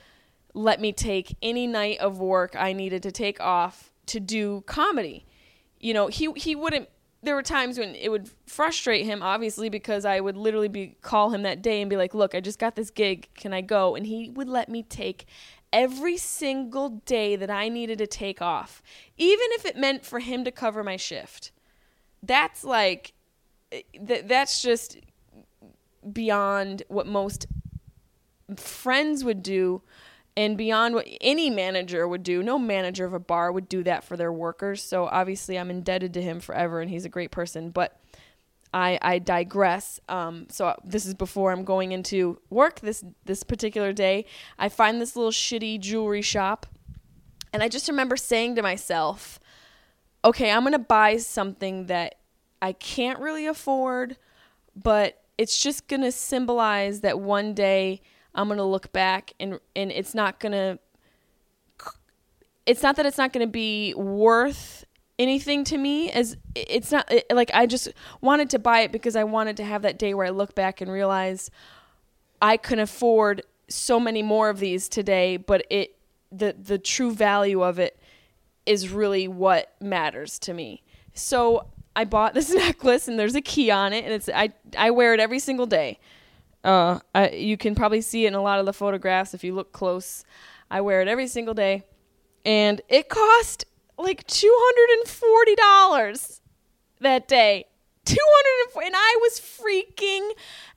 let 0.53 0.81
me 0.81 0.93
take 0.93 1.37
any 1.43 1.67
night 1.67 1.99
of 1.99 2.19
work 2.19 2.55
I 2.57 2.73
needed 2.73 3.03
to 3.05 3.13
take 3.13 3.41
off 3.41 3.93
to 4.07 4.21
do 4.21 4.63
comedy. 4.67 5.27
You 5.81 5.95
know, 5.95 6.07
he 6.07 6.31
he 6.37 6.55
wouldn't 6.55 6.89
there 7.25 7.35
were 7.35 7.43
times 7.43 7.79
when 7.79 7.95
it 7.95 8.11
would 8.11 8.31
frustrate 8.47 9.07
him 9.07 9.23
obviously 9.23 9.69
because 9.69 10.05
I 10.05 10.21
would 10.21 10.37
literally 10.37 10.69
be 10.69 10.97
call 11.03 11.31
him 11.31 11.43
that 11.43 11.63
day 11.63 11.81
and 11.81 11.91
be 11.91 11.97
like, 11.97 12.15
"Look, 12.15 12.35
I 12.35 12.41
just 12.41 12.59
got 12.59 12.77
this 12.77 12.91
gig. 12.91 13.29
Can 13.35 13.53
I 13.53 13.61
go?" 13.61 13.95
And 13.95 14.07
he 14.07 14.31
would 14.31 14.49
let 14.49 14.69
me 14.69 14.83
take 14.83 15.27
every 15.73 16.17
single 16.17 16.89
day 16.89 17.35
that 17.37 17.51
I 17.51 17.69
needed 17.69 17.99
to 17.99 18.07
take 18.07 18.41
off, 18.41 18.83
even 19.17 19.47
if 19.53 19.65
it 19.65 19.77
meant 19.77 20.05
for 20.05 20.21
him 20.21 20.45
to 20.45 20.53
cover 20.53 20.85
my 20.85 20.97
shift. 20.97 21.51
That's 22.23 22.63
like 22.65 23.13
th- 23.71 24.25
that's 24.27 24.63
just 24.63 24.99
beyond 26.13 26.83
what 26.89 27.07
most 27.07 27.47
friends 28.57 29.25
would 29.25 29.43
do 29.43 29.83
and 30.37 30.59
beyond 30.59 30.95
what 30.95 31.07
any 31.21 31.49
manager 31.49 32.09
would 32.09 32.23
do. 32.23 32.43
No 32.43 32.59
manager 32.59 33.05
of 33.05 33.13
a 33.13 33.21
bar 33.21 33.53
would 33.53 33.69
do 33.69 33.83
that 33.85 34.05
for 34.05 34.17
their 34.17 34.33
workers. 34.33 34.83
So 34.83 35.07
obviously, 35.07 35.59
I'm 35.59 35.71
indebted 35.71 36.15
to 36.15 36.23
him 36.23 36.41
forever, 36.41 36.81
and 36.81 36.91
he's 36.91 37.05
a 37.05 37.11
great 37.11 37.31
person. 37.31 37.71
But 37.71 38.01
I, 38.73 38.99
I 39.01 39.19
digress. 39.21 40.01
Um, 40.09 40.49
so 40.51 40.75
this 40.85 41.07
is 41.07 41.15
before 41.15 41.53
I'm 41.53 41.65
going 41.65 41.93
into 41.93 42.41
work 42.51 42.81
this 42.81 43.05
this 43.25 43.45
particular 43.45 43.93
day. 43.93 44.27
I 44.59 44.69
find 44.69 45.01
this 45.01 45.15
little 45.15 45.31
shitty 45.31 45.79
jewelry 45.81 46.23
shop, 46.23 46.67
and 47.53 47.63
I 47.63 47.69
just 47.69 47.89
remember 47.89 48.17
saying 48.17 48.57
to 48.57 48.63
myself, 48.63 49.39
"Okay, 50.25 50.51
I'm 50.51 50.65
gonna 50.65 50.81
buy 50.81 51.19
something 51.19 51.87
that 51.87 52.17
I 52.61 52.73
can't 52.73 53.21
really 53.21 53.47
afford, 53.47 54.17
but 54.75 55.23
it's 55.39 55.63
just 55.63 55.87
gonna 55.87 56.13
symbolize 56.13 57.03
that 57.03 57.21
one 57.21 57.55
day." 57.55 58.03
I'm 58.35 58.49
going 58.49 58.59
to 58.59 58.65
look 58.65 58.93
back 58.93 59.33
and 59.39 59.61
and 59.77 59.93
it's 59.93 60.15
not 60.15 60.41
going 60.41 60.53
to 60.53 60.79
it's 62.67 62.83
not 62.83 62.97
that 62.97 63.07
it's 63.07 63.19
not 63.19 63.33
going 63.33 63.47
to 63.47 63.51
be 63.51 63.95
worth 63.95 64.85
anything 65.19 65.65
to 65.65 65.79
me 65.79 66.11
as 66.11 66.37
it's 66.55 66.91
not 66.91 67.11
it, 67.11 67.27
like 67.33 67.51
I 67.55 67.67
just 67.67 67.89
wanted 68.21 68.51
to 68.51 68.59
buy 68.59 68.81
it 68.81 68.93
because 68.93 69.17
I 69.17 69.25
wanted 69.25 69.57
to 69.59 69.65
have 69.65 69.83
that 69.83 69.99
day 69.99 70.15
where 70.15 70.27
I 70.27 70.31
look 70.31 70.55
back 70.55 70.81
and 70.81 70.91
realize 70.91 71.51
I 72.43 72.57
can 72.57 72.79
afford 72.79 73.43
so 73.69 73.99
many 73.99 74.23
more 74.23 74.51
of 74.51 74.59
these 74.59 74.89
today, 74.89 75.37
but 75.37 75.65
it 75.71 75.97
the 76.33 76.55
the 76.59 76.79
true 76.79 77.13
value 77.13 77.63
of 77.63 77.79
it 77.79 77.99
is 78.67 78.89
really 78.89 79.29
what 79.29 79.75
matters 79.81 80.39
to 80.41 80.55
me. 80.55 80.83
So 81.13 81.67
I 81.95 82.05
bought 82.05 82.35
this 82.35 82.51
necklace 82.55 83.07
and 83.07 83.19
there's 83.19 83.35
a 83.35 83.41
key 83.41 83.71
on 83.71 83.93
it 83.93 84.05
and 84.05 84.13
it's 84.13 84.29
I 84.29 84.53
I 84.77 84.91
wear 84.91 85.15
it 85.15 85.21
every 85.21 85.39
single 85.39 85.67
day. 85.67 85.99
Uh, 86.65 86.99
I, 87.15 87.31
you 87.31 87.57
can 87.59 87.75
probably 87.75 88.01
see 88.01 88.25
it 88.25 88.29
in 88.29 88.35
a 88.35 88.43
lot 88.43 88.59
of 88.59 88.67
the 88.67 88.73
photographs 88.73 89.35
if 89.35 89.45
you 89.45 89.55
look 89.55 89.73
close. 89.73 90.25
I 90.71 90.81
wear 90.81 91.03
it 91.03 91.09
every 91.09 91.27
single 91.27 91.55
day, 91.55 91.85
and 92.45 92.81
it 92.89 93.09
cost 93.11 93.67
like 93.99 94.27
two 94.27 94.55
hundred 94.59 95.01
and 95.01 95.09
forty 95.09 95.55
dollars 95.55 96.41
that 97.01 97.29
day. 97.29 97.67
Two 98.05 98.17
hundred 98.21 98.87
and 98.87 98.95
I 98.97 99.19
was 99.21 99.41
freaking 99.41 100.31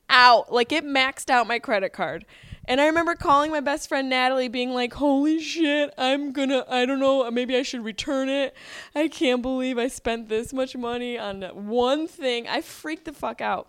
out. 0.09 0.51
Like 0.51 0.71
it 0.71 0.83
maxed 0.83 1.29
out 1.29 1.47
my 1.47 1.59
credit 1.59 1.93
card. 1.93 2.25
And 2.69 2.81
I 2.81 2.87
remember 2.87 3.15
calling 3.15 3.49
my 3.49 3.61
best 3.61 3.87
friend 3.87 4.09
Natalie, 4.09 4.49
being 4.49 4.71
like, 4.71 4.93
Holy 4.93 5.39
shit, 5.39 5.93
I'm 5.97 6.33
gonna, 6.33 6.65
I 6.67 6.85
don't 6.85 6.99
know, 6.99 7.31
maybe 7.31 7.55
I 7.55 7.61
should 7.61 7.85
return 7.85 8.27
it. 8.27 8.53
I 8.93 9.07
can't 9.07 9.41
believe 9.41 9.77
I 9.77 9.87
spent 9.87 10.27
this 10.27 10.51
much 10.51 10.75
money 10.75 11.17
on 11.17 11.43
one 11.43 12.09
thing. 12.09 12.45
I 12.45 12.59
freaked 12.59 13.05
the 13.05 13.13
fuck 13.13 13.39
out 13.39 13.67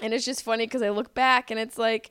and 0.00 0.14
it's 0.14 0.24
just 0.24 0.42
funny 0.42 0.66
because 0.66 0.82
I 0.82 0.90
look 0.90 1.14
back 1.14 1.50
and 1.50 1.58
it's 1.58 1.78
like 1.78 2.10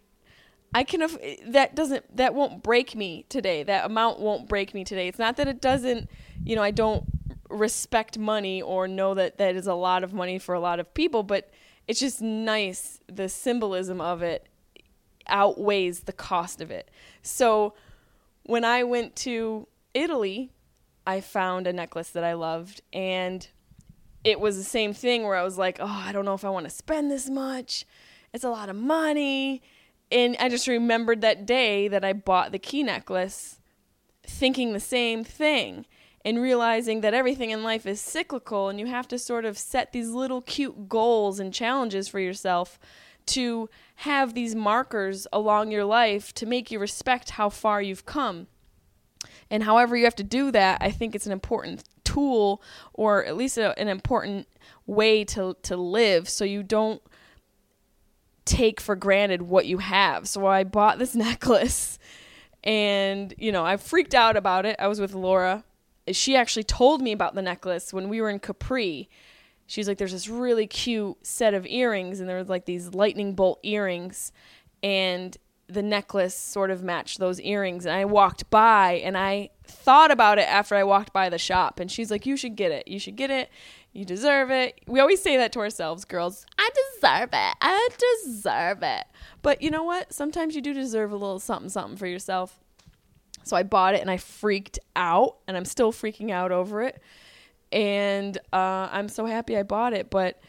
I 0.73 0.83
can 0.83 1.01
af- 1.01 1.17
that 1.47 1.75
doesn't 1.75 2.15
that 2.17 2.33
won't 2.33 2.61
break 2.63 2.95
me 2.95 3.25
today. 3.29 3.63
That 3.63 3.85
amount 3.85 4.19
won't 4.19 4.47
break 4.49 4.73
me 4.73 4.83
today. 4.83 5.07
It's 5.07 5.19
not 5.19 5.37
that 5.37 5.47
it 5.47 5.61
doesn't, 5.61 6.09
you 6.43 6.55
know, 6.55 6.63
I 6.63 6.71
don't 6.71 7.05
respect 7.49 8.17
money 8.17 8.61
or 8.61 8.87
know 8.87 9.13
that 9.13 9.37
that 9.37 9.55
is 9.55 9.67
a 9.67 9.73
lot 9.73 10.03
of 10.03 10.13
money 10.13 10.37
for 10.39 10.53
a 10.53 10.59
lot 10.59 10.79
of 10.79 10.93
people, 10.93 11.23
but 11.23 11.49
it's 11.87 11.99
just 12.01 12.21
nice 12.21 12.99
the 13.07 13.29
symbolism 13.29 14.01
of 14.01 14.21
it. 14.21 14.47
outweighs 15.29 16.01
the 16.01 16.13
cost 16.13 16.61
of 16.61 16.71
it. 16.71 16.89
So 17.21 17.73
when 18.43 18.63
I 18.65 18.83
went 18.83 19.15
to 19.17 19.67
Italy, 19.93 20.51
I 21.05 21.21
found 21.21 21.67
a 21.67 21.73
necklace 21.73 22.09
that 22.09 22.23
I 22.23 22.33
loved 22.33 22.81
and 22.93 23.47
it 24.23 24.39
was 24.39 24.57
the 24.57 24.63
same 24.63 24.93
thing 24.93 25.23
where 25.23 25.35
I 25.35 25.43
was 25.43 25.57
like, 25.57 25.77
"Oh, 25.79 26.03
I 26.05 26.11
don't 26.11 26.25
know 26.25 26.33
if 26.33 26.45
I 26.45 26.49
want 26.49 26.65
to 26.65 26.69
spend 26.69 27.11
this 27.11 27.29
much. 27.29 27.85
It's 28.33 28.43
a 28.43 28.49
lot 28.49 28.69
of 28.69 28.75
money." 28.75 29.61
And 30.11 30.35
I 30.39 30.49
just 30.49 30.67
remembered 30.67 31.21
that 31.21 31.45
day 31.45 31.87
that 31.87 32.05
I 32.05 32.13
bought 32.13 32.51
the 32.51 32.59
key 32.59 32.83
necklace 32.83 33.59
thinking 34.23 34.73
the 34.73 34.79
same 34.79 35.23
thing 35.23 35.85
and 36.23 36.41
realizing 36.41 37.01
that 37.01 37.13
everything 37.13 37.51
in 37.51 37.63
life 37.63 37.85
is 37.85 38.01
cyclical 38.01 38.67
and 38.67 38.79
you 38.79 38.85
have 38.85 39.07
to 39.07 39.17
sort 39.19 39.45
of 39.45 39.57
set 39.57 39.91
these 39.91 40.09
little 40.09 40.41
cute 40.41 40.89
goals 40.89 41.39
and 41.39 41.53
challenges 41.53 42.07
for 42.07 42.19
yourself 42.19 42.79
to 43.25 43.69
have 43.95 44.33
these 44.33 44.55
markers 44.55 45.27
along 45.31 45.71
your 45.71 45.85
life 45.85 46.33
to 46.33 46.45
make 46.45 46.71
you 46.71 46.79
respect 46.79 47.31
how 47.31 47.49
far 47.49 47.81
you've 47.81 48.05
come. 48.05 48.47
And 49.49 49.63
however 49.63 49.95
you 49.95 50.03
have 50.03 50.15
to 50.15 50.23
do 50.23 50.51
that, 50.51 50.79
I 50.81 50.91
think 50.91 51.15
it's 51.15 51.25
an 51.25 51.31
important 51.31 51.83
tool 52.17 52.61
or 52.93 53.23
at 53.25 53.37
least 53.37 53.57
a, 53.57 53.77
an 53.79 53.87
important 53.87 54.47
way 54.85 55.23
to 55.23 55.55
to 55.61 55.75
live 55.75 56.27
so 56.27 56.43
you 56.45 56.63
don't 56.63 57.01
take 58.45 58.79
for 58.79 58.95
granted 58.95 59.41
what 59.41 59.65
you 59.65 59.79
have. 59.79 60.27
So 60.27 60.45
I 60.45 60.63
bought 60.63 60.99
this 60.99 61.15
necklace 61.27 61.99
and 62.63 63.33
you 63.37 63.51
know, 63.51 63.65
I 63.65 63.77
freaked 63.77 64.15
out 64.15 64.35
about 64.35 64.65
it. 64.65 64.75
I 64.79 64.87
was 64.87 64.99
with 64.99 65.13
Laura. 65.13 65.63
She 66.11 66.35
actually 66.35 66.63
told 66.63 67.01
me 67.01 67.11
about 67.11 67.35
the 67.35 67.41
necklace 67.41 67.93
when 67.93 68.07
we 68.09 68.21
were 68.21 68.29
in 68.29 68.39
Capri 68.39 69.09
she's 69.67 69.87
like, 69.87 69.97
there's 69.97 70.13
this 70.13 70.27
really 70.27 70.65
cute 70.65 71.17
set 71.25 71.53
of 71.53 71.67
earrings, 71.67 72.19
and 72.19 72.27
there 72.27 72.37
was 72.37 72.49
like 72.49 72.65
these 72.65 72.93
lightning 72.95 73.35
bolt 73.35 73.59
earrings, 73.61 74.31
and 74.81 75.37
the 75.67 75.83
necklace 75.83 76.35
sort 76.35 76.71
of 76.71 76.81
matched 76.81 77.19
those 77.19 77.39
earrings. 77.41 77.85
And 77.85 77.93
I 77.93 78.05
walked 78.05 78.49
by 78.49 78.93
and 79.03 79.17
I 79.17 79.49
thought 79.67 80.11
about 80.11 80.39
it 80.39 80.47
after 80.47 80.75
I 80.75 80.83
walked 80.83 81.13
by 81.13 81.29
the 81.29 81.37
shop. 81.37 81.79
And 81.79 81.91
she's 81.91 82.11
like, 82.11 82.25
You 82.25 82.37
should 82.37 82.55
get 82.55 82.71
it. 82.71 82.87
You 82.87 82.99
should 82.99 83.15
get 83.15 83.29
it. 83.31 83.49
You 83.93 84.05
deserve 84.05 84.51
it. 84.51 84.79
We 84.85 84.99
always 84.99 85.21
say 85.21 85.37
that 85.37 85.51
to 85.53 85.59
ourselves, 85.59 86.05
girls. 86.05 86.45
I 86.57 86.69
deserve 86.93 87.29
it. 87.33 87.55
I 87.61 87.89
deserve 88.23 88.83
it. 88.83 89.05
But 89.41 89.61
you 89.61 89.71
know 89.71 89.83
what? 89.83 90.13
Sometimes 90.13 90.55
you 90.55 90.61
do 90.61 90.73
deserve 90.73 91.11
a 91.11 91.15
little 91.15 91.39
something, 91.39 91.69
something 91.69 91.97
for 91.97 92.07
yourself. 92.07 92.59
So 93.43 93.55
I 93.55 93.63
bought 93.63 93.95
it 93.95 94.01
and 94.01 94.11
I 94.11 94.17
freaked 94.17 94.77
out, 94.95 95.37
and 95.47 95.55
I'm 95.55 95.65
still 95.65 95.93
freaking 95.93 96.31
out 96.31 96.51
over 96.51 96.83
it 96.83 97.01
and 97.71 98.37
uh, 98.53 98.89
I'm 98.91 99.09
so 99.09 99.25
happy 99.25 99.57
I 99.57 99.63
bought 99.63 99.93
it. 99.93 100.09
But 100.09 100.39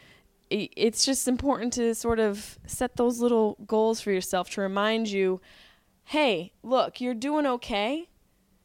it's 0.49 1.05
just 1.05 1.27
important 1.27 1.73
to 1.73 1.93
sort 1.93 2.19
of 2.19 2.57
set 2.65 2.95
those 2.95 3.19
little 3.19 3.55
goals 3.67 4.01
for 4.01 4.11
yourself 4.11 4.49
to 4.51 4.61
remind 4.61 5.07
you 5.07 5.41
hey, 6.05 6.51
look, 6.63 6.99
you're 6.99 7.13
doing 7.13 7.45
okay. 7.45 8.09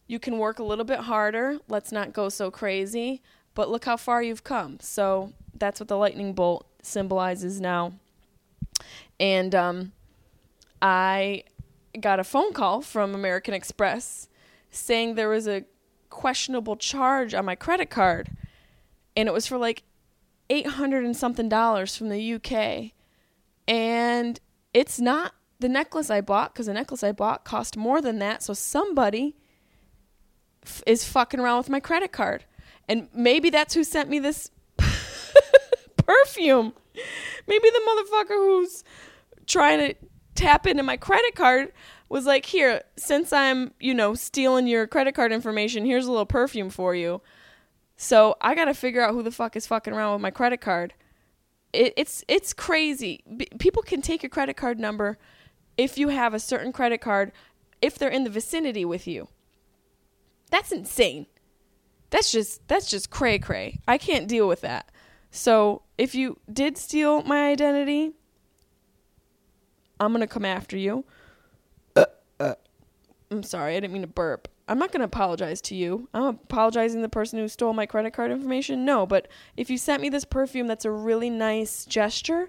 You 0.07 0.19
can 0.19 0.39
work 0.39 0.59
a 0.59 0.65
little 0.65 0.85
bit 0.85 1.01
harder. 1.01 1.59
Let's 1.69 1.93
not 1.93 2.13
go 2.13 2.29
so 2.29 2.51
crazy. 2.51 3.23
But 3.55 3.71
look 3.71 3.85
how 3.85 3.97
far 3.97 4.23
you've 4.23 4.45
come. 4.45 4.79
So 4.81 5.33
that's 5.57 5.81
what 5.81 5.89
the 5.89 5.97
lightning 5.97 6.33
bolt 6.33 6.67
symbolizes 6.83 7.61
now. 7.61 7.93
And 9.19 9.55
um, 9.55 9.93
I 10.83 11.45
got 11.99 12.21
a 12.21 12.25
phone 12.25 12.53
call 12.53 12.83
from 12.83 13.15
American 13.15 13.55
Express 13.55 14.29
saying 14.71 15.15
there 15.15 15.29
was 15.29 15.47
a 15.47 15.65
questionable 16.11 16.77
charge 16.77 17.35
on 17.35 17.45
my 17.45 17.55
credit 17.55 17.91
card 17.91 18.31
and 19.17 19.29
it 19.29 19.33
was 19.33 19.47
for 19.47 19.59
like 19.59 19.83
800 20.51 21.05
and 21.05 21.17
something 21.17 21.49
dollars 21.49 21.97
from 21.97 22.09
the 22.09 22.35
UK. 22.35 22.93
And 23.67 24.39
it's 24.73 25.01
not 25.01 25.35
the 25.61 25.69
necklace 25.69 26.11
I 26.11 26.21
bought 26.21 26.53
because 26.53 26.67
the 26.67 26.75
necklace 26.75 27.03
I 27.03 27.13
bought 27.13 27.45
cost 27.45 27.77
more 27.77 28.01
than 28.01 28.19
that. 28.19 28.43
So 28.43 28.53
somebody 28.53 29.37
f- 30.65 30.83
is 30.87 31.05
fucking 31.05 31.41
around 31.41 31.59
with 31.59 31.71
my 31.71 31.81
credit 31.81 32.13
card. 32.13 32.45
And 32.89 33.09
maybe 33.15 33.51
that's 33.51 33.75
who 33.75 33.85
sent 33.85 34.09
me 34.09 34.19
this 34.19 34.51
perfume. 35.97 36.75
Maybe 37.47 37.71
the 37.71 37.81
motherfucker 37.89 38.37
who's 38.37 38.85
trying 39.47 39.79
to 39.79 39.95
tap 40.35 40.67
into 40.67 40.83
my 40.83 40.97
credit 40.97 41.35
card 41.35 41.73
was 42.09 42.27
like, 42.27 42.47
"Here, 42.47 42.83
since 42.97 43.33
I'm, 43.33 43.73
you 43.81 43.95
know, 43.95 44.15
stealing 44.15 44.67
your 44.67 44.87
credit 44.87 45.15
card 45.15 45.33
information, 45.33 45.85
here's 45.85 46.07
a 46.07 46.11
little 46.11 46.27
perfume 46.27 46.71
for 46.71 46.95
you." 46.95 47.21
So 47.97 48.37
I 48.41 48.55
got 48.55 48.67
to 48.67 48.75
figure 48.75 49.01
out 49.01 49.15
who 49.15 49.23
the 49.23 49.31
fuck 49.31 49.57
is 49.57 49.67
fucking 49.67 49.93
around 49.93 50.15
with 50.15 50.23
my 50.23 50.31
credit 50.31 50.61
card. 50.61 50.95
It, 51.73 51.95
it's 51.97 52.25
it's 52.29 52.53
crazy. 52.53 53.25
B- 53.37 53.49
people 53.59 53.83
can 53.83 54.03
take 54.03 54.23
your 54.23 54.31
credit 54.31 54.57
card 54.57 54.79
number 54.79 55.19
if 55.77 55.99
you 55.99 56.09
have 56.09 56.35
a 56.35 56.41
certain 56.41 56.73
credit 56.73 57.01
card 57.01 57.33
if 57.81 57.99
they're 57.99 58.09
in 58.09 58.25
the 58.25 58.31
vicinity 58.31 58.85
with 58.85 59.07
you. 59.07 59.29
That's 60.55 60.71
insane. 60.71 61.27
That's 62.11 62.31
just 62.31 62.69
that's 62.69 62.89
just 62.89 63.11
cray 63.11 63.41
cray. 63.41 63.81
I 63.89 63.99
can't 63.99 64.29
deal 64.29 64.47
with 64.47 64.61
that. 64.61 64.93
So 65.33 65.83
if 65.99 66.15
you 66.15 66.39
did 66.53 66.79
steal 66.79 67.25
my 67.25 67.49
identity, 67.49 68.13
I'm 69.99 70.13
gonna 70.13 70.29
come 70.29 70.45
after 70.45 70.77
you. 70.77 71.07
Uh, 71.97 72.05
uh. 72.39 72.55
I'm 73.33 73.43
sorry, 73.43 73.77
I 73.77 73.81
didn't 73.81 73.95
mean 73.95 74.03
to 74.03 74.07
burp. 74.09 74.47
I'm 74.69 74.79
not 74.79 74.93
going 74.93 75.01
to 75.01 75.07
apologize 75.07 75.61
to 75.63 75.75
you. 75.75 76.09
I'm 76.15 76.23
apologizing 76.23 77.01
to 77.01 77.03
the 77.03 77.11
person 77.11 77.39
who 77.39 77.49
stole 77.49 77.75
my 77.75 77.85
credit 77.85 78.13
card 78.15 78.31
information. 78.31 78.85
No, 78.87 79.05
but 79.05 79.29
if 79.59 79.69
you 79.69 79.77
sent 79.77 80.01
me 80.01 80.09
this 80.09 80.25
perfume, 80.25 80.69
that's 80.69 80.87
a 80.87 80.91
really 80.91 81.29
nice 81.29 81.85
gesture, 81.85 82.49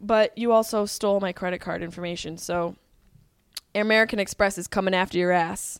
but 0.00 0.36
you 0.36 0.50
also 0.50 0.86
stole 0.86 1.20
my 1.20 1.32
credit 1.32 1.60
card 1.60 1.82
information. 1.82 2.36
So 2.36 2.74
American 3.74 4.18
Express 4.18 4.58
is 4.58 4.66
coming 4.66 4.94
after 4.94 5.18
your 5.18 5.30
ass. 5.30 5.78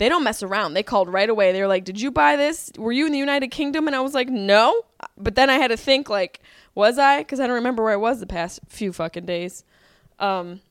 They 0.00 0.08
don't 0.08 0.24
mess 0.24 0.42
around. 0.42 0.72
They 0.72 0.82
called 0.82 1.10
right 1.12 1.28
away. 1.28 1.52
They 1.52 1.60
were 1.60 1.68
like, 1.68 1.84
"Did 1.84 2.00
you 2.00 2.10
buy 2.10 2.34
this? 2.34 2.72
Were 2.78 2.90
you 2.90 3.04
in 3.04 3.12
the 3.12 3.18
United 3.18 3.48
Kingdom?" 3.48 3.86
And 3.86 3.94
I 3.94 4.00
was 4.00 4.14
like, 4.14 4.30
"No." 4.30 4.86
But 5.18 5.34
then 5.34 5.50
I 5.50 5.56
had 5.56 5.68
to 5.68 5.76
think 5.76 6.08
like, 6.08 6.40
"Was 6.74 6.98
I?" 6.98 7.22
cuz 7.22 7.38
I 7.38 7.46
don't 7.46 7.56
remember 7.56 7.82
where 7.82 7.92
I 7.92 7.96
was 7.96 8.18
the 8.18 8.26
past 8.26 8.60
few 8.66 8.94
fucking 8.94 9.26
days. 9.26 9.62
Um 10.18 10.62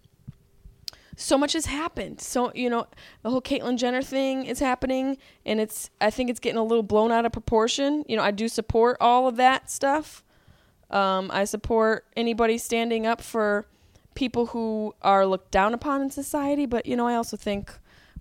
so 1.16 1.38
much 1.38 1.54
has 1.54 1.68
happened. 1.68 2.22
So 2.22 2.52
you 2.56 2.72
know, 2.72 2.88
the 3.22 3.30
whole 3.30 3.42
Caitlyn 3.42 3.78
Jenner 3.78 4.02
thing 4.02 4.48
is 4.48 4.58
happening, 4.58 5.20
and 5.46 5.60
it's 5.60 5.92
I 6.02 6.10
think 6.10 6.32
it's 6.32 6.40
getting 6.40 6.58
a 6.58 6.64
little 6.64 6.82
blown 6.82 7.12
out 7.12 7.24
of 7.24 7.32
proportion. 7.32 8.06
You 8.08 8.18
know, 8.18 8.24
I 8.24 8.32
do 8.32 8.48
support 8.48 8.98
all 9.00 9.28
of 9.28 9.36
that 9.36 9.70
stuff. 9.70 10.24
Um, 10.90 11.30
I 11.32 11.46
support 11.46 12.08
anybody 12.18 12.58
standing 12.58 13.06
up 13.06 13.22
for 13.22 13.68
people 14.16 14.48
who 14.48 14.96
are 15.04 15.28
looked 15.28 15.52
down 15.52 15.76
upon 15.76 16.02
in 16.02 16.10
society, 16.10 16.66
but 16.66 16.88
you 16.88 16.96
know, 16.96 17.06
I 17.06 17.14
also 17.14 17.38
think 17.38 17.72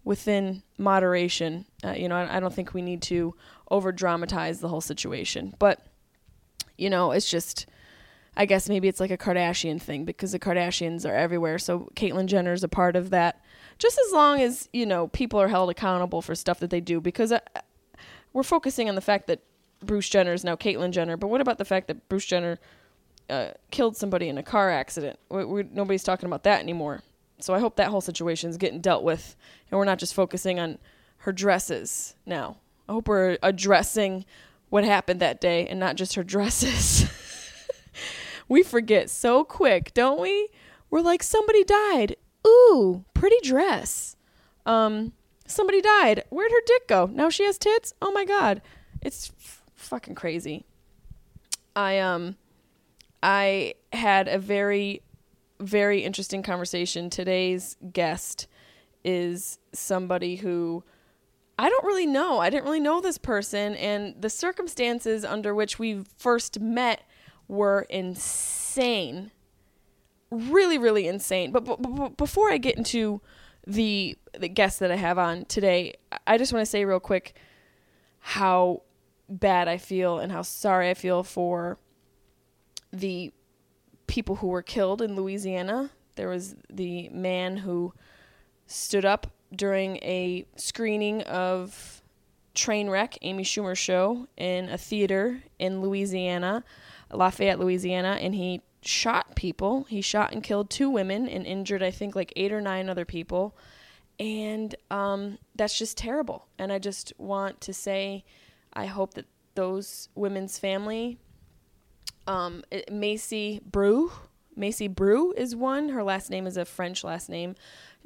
within 0.09 0.63
moderation. 0.79 1.67
Uh, 1.85 1.91
you 1.91 2.09
know, 2.09 2.17
I, 2.17 2.39
I 2.39 2.41
don't 2.41 2.55
think 2.55 2.73
we 2.73 2.81
need 2.81 3.03
to 3.03 3.35
over 3.71 3.93
dramatize 3.93 4.59
the 4.61 4.69
whole 4.69 4.81
situation, 4.81 5.55
but 5.59 5.87
you 6.79 6.89
know, 6.89 7.13
it's 7.13 7.31
just 7.31 7.67
I 8.35 8.47
guess 8.47 8.71
maybe 8.71 8.89
it's 8.89 9.01
like 9.01 9.11
a 9.11 9.19
Kardashian 9.19 9.83
thing 9.83 10.07
because 10.07 10.33
the 10.33 10.39
Kardashians 10.39 11.05
are 11.05 11.15
everywhere. 11.15 11.59
So 11.59 11.91
Caitlyn 11.95 12.25
Jenner 12.25 12.55
is 12.55 12.65
a 12.65 12.69
part 12.69 12.97
of 12.97 13.11
that. 13.11 13.45
Just 13.77 14.01
as 14.07 14.13
long 14.13 14.41
as, 14.41 14.69
you 14.73 14.87
know, 14.87 15.09
people 15.09 15.41
are 15.41 15.49
held 15.49 15.69
accountable 15.69 16.23
for 16.23 16.35
stuff 16.35 16.59
that 16.61 16.71
they 16.71 16.81
do 16.81 17.03
because 17.03 17.31
uh, 17.31 17.41
we're 18.33 18.43
focusing 18.43 18.89
on 18.89 18.95
the 18.95 19.03
fact 19.03 19.27
that 19.27 19.41
Bruce 19.85 20.09
Jenner 20.09 20.33
is 20.33 20.43
now 20.43 20.57
Caitlyn 20.57 20.93
Jenner, 20.93 21.19
but 21.19 21.29
what 21.29 21.43
about 21.43 21.59
the 21.59 21.65
fact 21.67 21.89
that 21.89 22.09
Bruce 22.09 22.25
Jenner 22.25 22.59
uh, 23.29 23.51
killed 23.71 23.97
somebody 23.97 24.29
in 24.29 24.39
a 24.39 24.43
car 24.43 24.71
accident? 24.71 25.19
We, 25.29 25.45
we, 25.45 25.63
nobody's 25.65 26.05
talking 26.05 26.27
about 26.27 26.45
that 26.45 26.61
anymore. 26.61 27.03
So 27.41 27.55
I 27.55 27.61
hope 27.61 27.77
that 27.77 27.89
whole 27.89 28.01
situation 28.01 28.51
is 28.51 28.57
getting 28.57 28.81
dealt 28.81 29.03
with 29.05 29.37
and 29.71 29.79
we're 29.79 29.85
not 29.85 29.99
just 29.99 30.15
focusing 30.15 30.59
on 30.59 30.79
her 31.19 31.33
dresses 31.33 32.15
now. 32.27 32.59
I 32.89 32.93
hope 32.93 33.09
we're 33.09 33.39
addressing 33.43 34.25
what 34.71 34.85
happened 34.85 35.21
that 35.21 35.41
day 35.41 35.67
and 35.67 35.79
not 35.79 35.97
just 35.97 36.15
her 36.15 36.25
dresses. 36.25 37.09
we 38.49 38.63
forget 38.63 39.11
so 39.11 39.45
quick, 39.45 39.93
don't 39.95 40.21
we? 40.21 40.49
We're 40.91 41.01
like, 41.01 41.23
somebody 41.23 41.65
died. 41.65 42.17
Ooh, 42.47 43.05
pretty 43.15 43.37
dress. 43.43 44.17
Um, 44.65 45.13
somebody 45.47 45.81
died. 45.81 46.25
Where'd 46.31 46.53
her 46.53 46.63
dick 46.67 46.89
go? 46.89 47.11
Now 47.13 47.29
she 47.31 47.45
has 47.45 47.59
tits? 47.59 47.95
Oh 48.01 48.13
my 48.13 48.25
god. 48.25 48.63
It's 49.03 49.33
f- 49.39 49.63
fucking 49.75 50.15
crazy. 50.15 50.65
I 51.77 51.99
um 51.99 52.37
I 53.23 53.75
had 53.93 54.29
a 54.29 54.39
very 54.39 55.03
very 55.61 56.05
interesting 56.05 56.43
conversation. 56.43 57.11
Today's 57.11 57.77
guest 57.93 58.47
is 59.05 59.59
somebody 59.73 60.37
who 60.37 60.85
I 61.59 61.69
don't 61.69 61.85
really 61.85 62.07
know. 62.07 62.39
I 62.39 62.51
didn't 62.51 62.65
really 62.65 62.81
know 62.81 63.01
this 63.01 63.19
person 63.19 63.75
and 63.75 64.21
the 64.21 64.31
circumstances 64.31 65.25
under 65.25 65.55
which 65.55 65.79
we 65.79 66.05
first 66.17 66.61
met 66.61 67.03
were 67.49 67.83
insane. 67.89 69.33
Really, 70.31 70.79
really 70.79 71.09
insane. 71.09 71.51
But, 71.51 71.65
but, 71.65 71.83
but 71.83 72.17
before 72.17 72.53
I 72.53 72.59
get 72.59 72.77
into 72.77 73.21
the 73.67 74.17
the 74.39 74.49
guest 74.49 74.79
that 74.81 74.93
I 74.93 74.97
have 74.97 75.19
on 75.19 75.47
today, 75.47 75.95
I 76.27 76.39
just 76.39 76.53
want 76.53 76.65
to 76.65 76.71
say 76.71 76.85
real 76.85 77.01
quick 77.01 77.35
how 78.21 78.83
bad 79.29 79.69
I 79.69 79.79
feel 79.79 80.19
and 80.19 80.31
how 80.31 80.43
sorry 80.43 80.91
I 80.91 80.95
feel 80.95 81.23
for 81.23 81.79
the 82.93 83.33
people 84.09 84.37
who 84.37 84.49
were 84.49 84.63
killed 84.63 85.01
in 85.01 85.15
Louisiana 85.15 85.91
There 86.17 86.29
was 86.29 86.57
the 86.69 87.09
man 87.11 87.59
who 87.59 87.93
stood 88.67 89.05
up 89.05 89.29
during 89.55 89.97
a 89.99 90.45
screening 90.57 91.23
of 91.23 92.03
Trainwreck, 92.55 93.19
Amy 93.23 93.45
Schumer 93.45 93.77
show, 93.77 94.27
in 94.37 94.69
a 94.69 94.77
theater 94.77 95.45
in 95.61 95.81
Louisiana, 95.81 96.65
Lafayette, 97.13 97.61
Louisiana, 97.61 98.19
and 98.21 98.35
he 98.35 98.63
shot 98.83 99.37
people. 99.37 99.85
He 99.85 100.01
shot 100.01 100.33
and 100.33 100.43
killed 100.43 100.71
two 100.71 100.91
women 100.91 101.29
and 101.29 101.47
injured, 101.47 101.83
I 101.83 101.93
think, 101.93 102.17
like 102.17 102.33
eight 102.35 102.53
or 102.53 102.61
nine 102.61 102.89
other 102.89 103.05
people. 103.05 103.57
And 104.19 104.75
um, 104.91 105.39
that's 105.55 105.79
just 105.79 105.97
terrible. 105.97 106.49
And 106.59 106.73
I 106.73 106.81
just 106.81 107.13
want 107.17 107.61
to 107.63 107.73
say, 107.73 108.25
I 108.73 108.87
hope 108.87 109.15
that 109.15 109.27
those 109.55 110.09
women's 110.15 110.59
family, 110.59 111.19
um, 112.29 112.63
Mayci 112.71 113.61
Breaux, 113.63 114.13
Mayci 114.57 114.93
Breaux 114.93 115.33
is 115.33 115.57
one. 115.57 115.89
Her 115.91 116.03
last 116.03 116.31
name 116.31 116.47
is 116.47 116.57
a 116.57 116.65
French 116.65 117.03
last 117.03 117.29
name. 117.29 117.55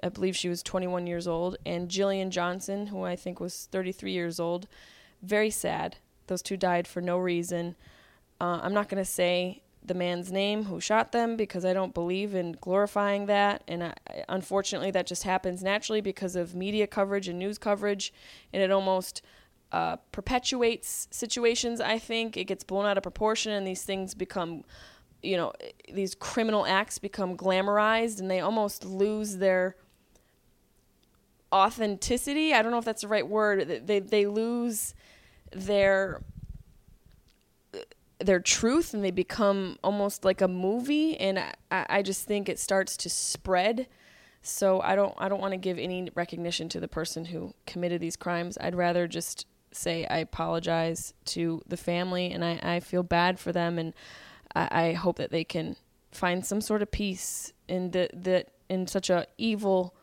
I 0.03 0.11
believe 0.11 0.37
she 0.37 0.49
was 0.49 0.63
21 0.63 1.07
years 1.07 1.27
old. 1.27 1.57
And 1.67 1.89
Jillian 1.89 2.31
Johnson, 2.31 2.87
who 2.89 3.03
I 3.03 3.17
think 3.17 3.41
was 3.41 3.69
33 3.73 4.13
years 4.13 4.39
old. 4.39 4.69
Very 5.23 5.51
sad. 5.51 5.97
Those 6.27 6.43
two 6.43 6.57
died 6.57 6.87
for 6.87 7.01
no 7.01 7.19
reason. 7.19 7.75
Uh, 8.41 8.61
I'm 8.63 8.75
not 8.75 8.89
going 8.89 9.03
to 9.03 9.11
say 9.11 9.63
the 9.85 9.95
man's 9.95 10.31
name 10.31 10.65
who 10.65 10.81
shot 10.81 11.11
them 11.11 11.37
because 11.37 11.65
I 11.65 11.73
don't 11.73 11.95
believe 11.95 12.35
in 12.35 12.57
glorifying 12.61 13.27
that. 13.27 13.65
And 13.67 13.83
I, 13.85 13.95
unfortunately, 14.29 14.93
that 14.93 15.07
just 15.07 15.25
happens 15.25 15.63
naturally 15.63 16.01
because 16.01 16.37
of 16.37 16.55
media 16.55 16.87
coverage 16.87 17.29
and 17.29 17.39
news 17.39 17.59
coverage. 17.59 18.13
And 18.53 18.63
it 18.63 18.71
almost 18.71 19.23
uh, 19.73 19.97
perpetuates 20.13 21.09
situations, 21.11 21.81
I 21.81 21.99
think. 21.99 22.37
It 22.37 22.45
gets 22.45 22.63
blown 22.63 22.85
out 22.85 22.99
of 22.99 23.03
proportion, 23.03 23.53
and 23.53 23.67
these 23.67 23.83
things 23.83 24.15
become, 24.15 24.65
you 25.23 25.37
know, 25.37 25.53
these 25.93 26.15
criminal 26.15 26.67
acts 26.67 26.99
become 26.99 27.37
glamorized 27.37 28.21
and 28.21 28.31
they 28.31 28.41
almost 28.41 28.85
lose 28.85 29.39
their 29.39 29.77
authenticity. 31.53 32.53
I 32.53 32.61
don't 32.63 32.71
know 32.71 32.79
if 32.79 32.85
that's 32.85 33.03
the 33.03 33.09
right 33.09 33.27
word. 33.27 33.87
They, 33.87 34.01
they 34.01 34.27
lose 34.27 34.95
their 35.53 36.23
their 38.19 38.41
truth 38.41 38.95
and 38.95 39.05
they 39.05 39.11
become 39.11 39.77
almost 39.83 40.25
like 40.25 40.41
a 40.41 40.47
movie 40.47 41.19
and 41.19 41.41
I, 41.41 41.55
I 41.71 42.03
just 42.03 42.25
think 42.25 42.49
it 42.49 42.61
starts 42.61 42.97
to 42.99 43.11
spread 43.11 43.89
so 44.43 44.81
i 44.83 44.95
don't 44.95 45.13
i 45.19 45.29
don't 45.29 45.41
want 45.41 45.55
to 45.55 45.59
give 45.59 45.77
any 45.77 46.09
recognition 46.15 46.69
to 46.69 46.79
the 46.79 46.87
person 46.87 47.25
who 47.25 47.53
committed 47.67 48.01
these 48.01 48.15
crimes 48.15 48.57
i'd 48.61 48.77
rather 48.77 49.09
just 49.09 49.47
say 49.75 50.07
i 50.07 50.19
apologize 50.19 51.15
to 51.25 51.63
the 51.67 51.77
family 51.77 52.31
and 52.31 52.45
i, 52.45 52.59
I 52.63 52.81
feel 52.81 53.03
bad 53.03 53.39
for 53.39 53.53
them 53.53 53.79
and 53.79 53.95
I, 54.55 54.69
I 54.71 54.93
hope 54.93 55.17
that 55.17 55.31
they 55.31 55.45
can 55.45 55.77
find 56.11 56.45
some 56.45 56.61
sort 56.61 56.83
of 56.83 56.91
peace 56.91 57.53
in 57.69 57.91
the, 57.93 58.11
that 58.13 58.49
in 58.69 58.87
such 58.87 59.11
a 59.11 59.27
evil 59.39 59.95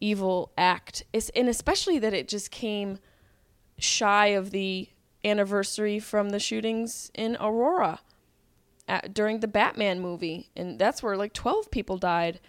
evil 0.00 0.52
act 0.58 1.04
it's, 1.12 1.30
and 1.30 1.48
especially 1.48 1.98
that 1.98 2.14
it 2.14 2.28
just 2.28 2.50
came 2.50 2.98
shy 3.78 4.28
of 4.28 4.50
the 4.50 4.88
anniversary 5.24 5.98
from 5.98 6.30
the 6.30 6.38
shootings 6.38 7.10
in 7.14 7.36
Aurora 7.40 8.00
at, 8.86 9.14
during 9.14 9.40
the 9.40 9.48
Batman 9.48 10.00
movie. 10.00 10.50
And 10.54 10.78
that's 10.78 11.02
where 11.02 11.16
like 11.16 11.32
12 11.32 11.70
people 11.70 11.96
died. 11.96 12.40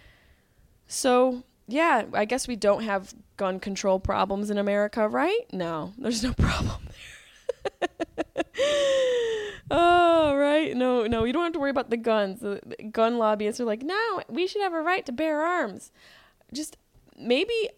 So, 0.86 1.42
yeah, 1.68 2.04
I 2.12 2.24
guess 2.24 2.46
we 2.46 2.56
don't 2.56 2.82
have 2.82 3.14
gun 3.36 3.60
control 3.60 3.98
problems 3.98 4.50
in 4.50 4.58
America, 4.58 5.08
right? 5.08 5.44
No, 5.52 5.92
there's 5.98 6.22
no 6.22 6.32
problem 6.38 6.88
there. 6.88 7.88
oh, 9.70 10.36
right. 10.36 10.76
No, 10.76 11.06
no, 11.06 11.24
you 11.24 11.32
don't 11.32 11.42
have 11.42 11.52
to 11.52 11.58
worry 11.58 11.70
about 11.70 11.90
the 11.90 11.96
guns. 11.96 12.40
The, 12.40 12.60
gun 12.90 13.18
lobbyists 13.18 13.60
are 13.60 13.64
like, 13.64 13.82
no, 13.82 14.22
we 14.28 14.46
should 14.46 14.62
have 14.62 14.74
a 14.74 14.80
right 14.80 15.04
to 15.06 15.12
bear 15.12 15.42
arms. 15.42 15.90
Just 16.52 16.76
maybe 17.18 17.70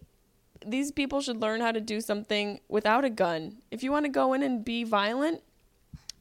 these 0.64 0.92
people 0.92 1.20
should 1.20 1.40
learn 1.40 1.60
how 1.60 1.72
to 1.72 1.80
do 1.80 2.00
something 2.00 2.60
without 2.68 3.04
a 3.04 3.10
gun. 3.10 3.58
If 3.70 3.82
you 3.82 3.92
want 3.92 4.04
to 4.04 4.10
go 4.10 4.32
in 4.32 4.42
and 4.42 4.64
be 4.64 4.84
violent, 4.84 5.42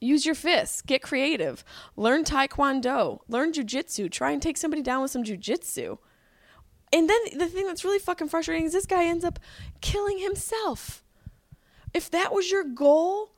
use 0.00 0.24
your 0.24 0.34
fists, 0.34 0.80
get 0.80 1.02
creative, 1.02 1.64
learn 1.96 2.24
taekwondo, 2.24 3.20
learn 3.28 3.52
jujitsu, 3.52 4.10
try 4.10 4.30
and 4.30 4.40
take 4.40 4.56
somebody 4.56 4.82
down 4.82 5.02
with 5.02 5.10
some 5.10 5.24
jujitsu. 5.24 5.98
And 6.92 7.08
then 7.08 7.18
the 7.36 7.46
thing 7.46 7.66
that's 7.66 7.84
really 7.84 7.98
fucking 7.98 8.28
frustrating 8.28 8.64
is 8.64 8.72
this 8.72 8.86
guy 8.86 9.04
ends 9.04 9.24
up 9.24 9.38
killing 9.80 10.18
himself. 10.18 11.02
If 11.92 12.10
that 12.10 12.32
was 12.32 12.50
your 12.50 12.64
goal, 12.64 13.32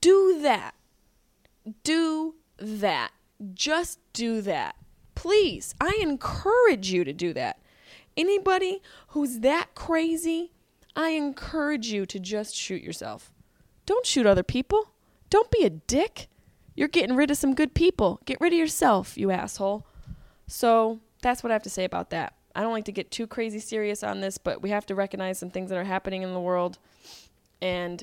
do 0.00 0.40
that. 0.42 0.74
Do 1.82 2.36
that. 2.58 3.12
Just 3.54 3.98
do 4.12 4.40
that. 4.42 4.76
Please, 5.14 5.74
I 5.80 5.98
encourage 6.00 6.90
you 6.90 7.04
to 7.04 7.12
do 7.12 7.32
that. 7.32 7.58
Anybody 8.16 8.82
who's 9.08 9.40
that 9.40 9.74
crazy, 9.74 10.52
I 10.94 11.10
encourage 11.10 11.88
you 11.88 12.06
to 12.06 12.18
just 12.18 12.54
shoot 12.54 12.82
yourself. 12.82 13.32
Don't 13.84 14.06
shoot 14.06 14.26
other 14.26 14.42
people. 14.42 14.92
Don't 15.28 15.50
be 15.50 15.64
a 15.64 15.70
dick. 15.70 16.28
You're 16.74 16.88
getting 16.88 17.16
rid 17.16 17.30
of 17.30 17.36
some 17.36 17.54
good 17.54 17.74
people. 17.74 18.20
Get 18.24 18.40
rid 18.40 18.52
of 18.52 18.58
yourself, 18.58 19.16
you 19.16 19.30
asshole. 19.30 19.86
So 20.46 21.00
that's 21.22 21.42
what 21.42 21.50
I 21.50 21.54
have 21.54 21.62
to 21.64 21.70
say 21.70 21.84
about 21.84 22.10
that. 22.10 22.34
I 22.56 22.62
don't 22.62 22.72
like 22.72 22.86
to 22.86 22.92
get 22.92 23.10
too 23.10 23.26
crazy 23.26 23.60
serious 23.60 24.02
on 24.02 24.22
this, 24.22 24.38
but 24.38 24.62
we 24.62 24.70
have 24.70 24.86
to 24.86 24.94
recognize 24.94 25.38
some 25.38 25.50
things 25.50 25.68
that 25.68 25.76
are 25.76 25.84
happening 25.84 26.22
in 26.22 26.32
the 26.32 26.40
world. 26.40 26.78
And 27.60 28.02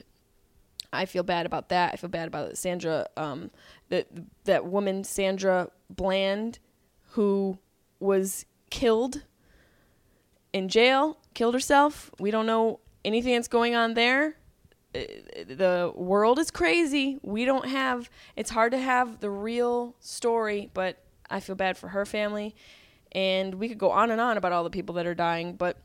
I 0.93 1.05
feel 1.05 1.23
bad 1.23 1.47
about 1.47 1.69
that. 1.69 1.91
I 1.91 1.95
feel 1.97 2.09
bad 2.09 2.27
about 2.27 2.55
Sandra, 2.55 3.07
um, 3.17 3.49
that 3.89 4.07
that 4.43 4.65
woman 4.67 5.03
Sandra 5.03 5.69
Bland, 5.89 6.59
who 7.11 7.57
was 7.99 8.45
killed 8.69 9.23
in 10.53 10.69
jail, 10.69 11.17
killed 11.33 11.55
herself. 11.55 12.11
We 12.19 12.29
don't 12.29 12.45
know 12.45 12.79
anything 13.03 13.33
that's 13.33 13.47
going 13.47 13.73
on 13.73 13.95
there. 13.95 14.37
The 14.93 15.91
world 15.95 16.37
is 16.37 16.51
crazy. 16.51 17.17
We 17.23 17.45
don't 17.45 17.67
have, 17.67 18.11
it's 18.35 18.51
hard 18.51 18.71
to 18.73 18.77
have 18.77 19.19
the 19.19 19.31
real 19.31 19.95
story, 19.99 20.69
but 20.75 20.99
I 21.27 21.39
feel 21.39 21.55
bad 21.55 21.75
for 21.75 21.87
her 21.87 22.05
family. 22.05 22.55
And 23.15 23.55
we 23.55 23.69
could 23.69 23.77
go 23.77 23.91
on 23.91 24.11
and 24.11 24.19
on 24.19 24.37
about 24.37 24.51
all 24.51 24.63
the 24.63 24.69
people 24.69 24.95
that 24.95 25.05
are 25.05 25.13
dying, 25.13 25.55
but 25.55 25.77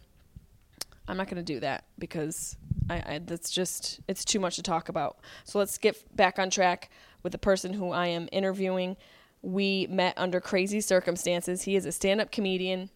I'm 1.06 1.16
not 1.16 1.26
going 1.26 1.44
to 1.44 1.52
do 1.54 1.60
that 1.60 1.84
because 1.98 2.56
I, 2.88 2.96
I, 2.96 3.20
that's 3.24 3.50
just, 3.50 4.00
it's 4.08 4.24
too 4.24 4.40
much 4.40 4.56
to 4.56 4.62
talk 4.62 4.88
about. 4.88 5.18
So 5.44 5.58
let's 5.58 5.78
get 5.78 6.16
back 6.16 6.38
on 6.38 6.50
track 6.50 6.90
with 7.22 7.32
the 7.32 7.38
person 7.38 7.74
who 7.74 7.90
I 7.90 8.06
am 8.08 8.28
interviewing. 8.32 8.96
We 9.42 9.86
met 9.90 10.14
under 10.16 10.40
crazy 10.40 10.80
circumstances. 10.80 11.62
He 11.62 11.76
is 11.76 11.86
a 11.86 11.92
stand 11.92 12.20
up 12.20 12.30
comedian 12.30 12.90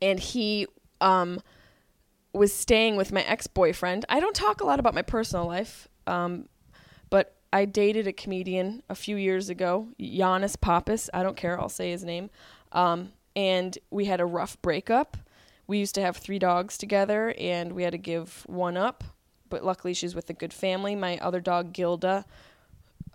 and 0.00 0.18
he 0.18 0.66
um, 1.00 1.40
was 2.32 2.52
staying 2.52 2.96
with 2.96 3.12
my 3.12 3.22
ex 3.22 3.46
boyfriend. 3.46 4.04
I 4.08 4.20
don't 4.20 4.34
talk 4.34 4.60
a 4.60 4.64
lot 4.64 4.80
about 4.80 4.94
my 4.94 5.02
personal 5.02 5.46
life, 5.46 5.88
um, 6.06 6.48
but 7.10 7.36
I 7.52 7.66
dated 7.66 8.06
a 8.06 8.12
comedian 8.12 8.82
a 8.88 8.94
few 8.94 9.16
years 9.16 9.48
ago, 9.48 9.88
Yannis 10.00 10.60
Pappas. 10.60 11.10
I 11.12 11.22
don't 11.22 11.36
care, 11.36 11.60
I'll 11.60 11.68
say 11.68 11.90
his 11.90 12.02
name. 12.02 12.30
Um, 12.72 13.12
and 13.34 13.76
we 13.90 14.06
had 14.06 14.20
a 14.20 14.26
rough 14.26 14.60
breakup. 14.62 15.16
We 15.66 15.78
used 15.78 15.94
to 15.94 16.00
have 16.00 16.16
three 16.16 16.38
dogs 16.38 16.76
together, 16.76 17.34
and 17.38 17.72
we 17.72 17.82
had 17.82 17.92
to 17.92 17.98
give 17.98 18.44
one 18.46 18.76
up. 18.76 19.04
But 19.48 19.64
luckily, 19.64 19.94
she's 19.94 20.14
with 20.14 20.28
a 20.30 20.34
good 20.34 20.52
family. 20.52 20.94
My 20.94 21.18
other 21.18 21.40
dog, 21.40 21.72
Gilda, 21.72 22.24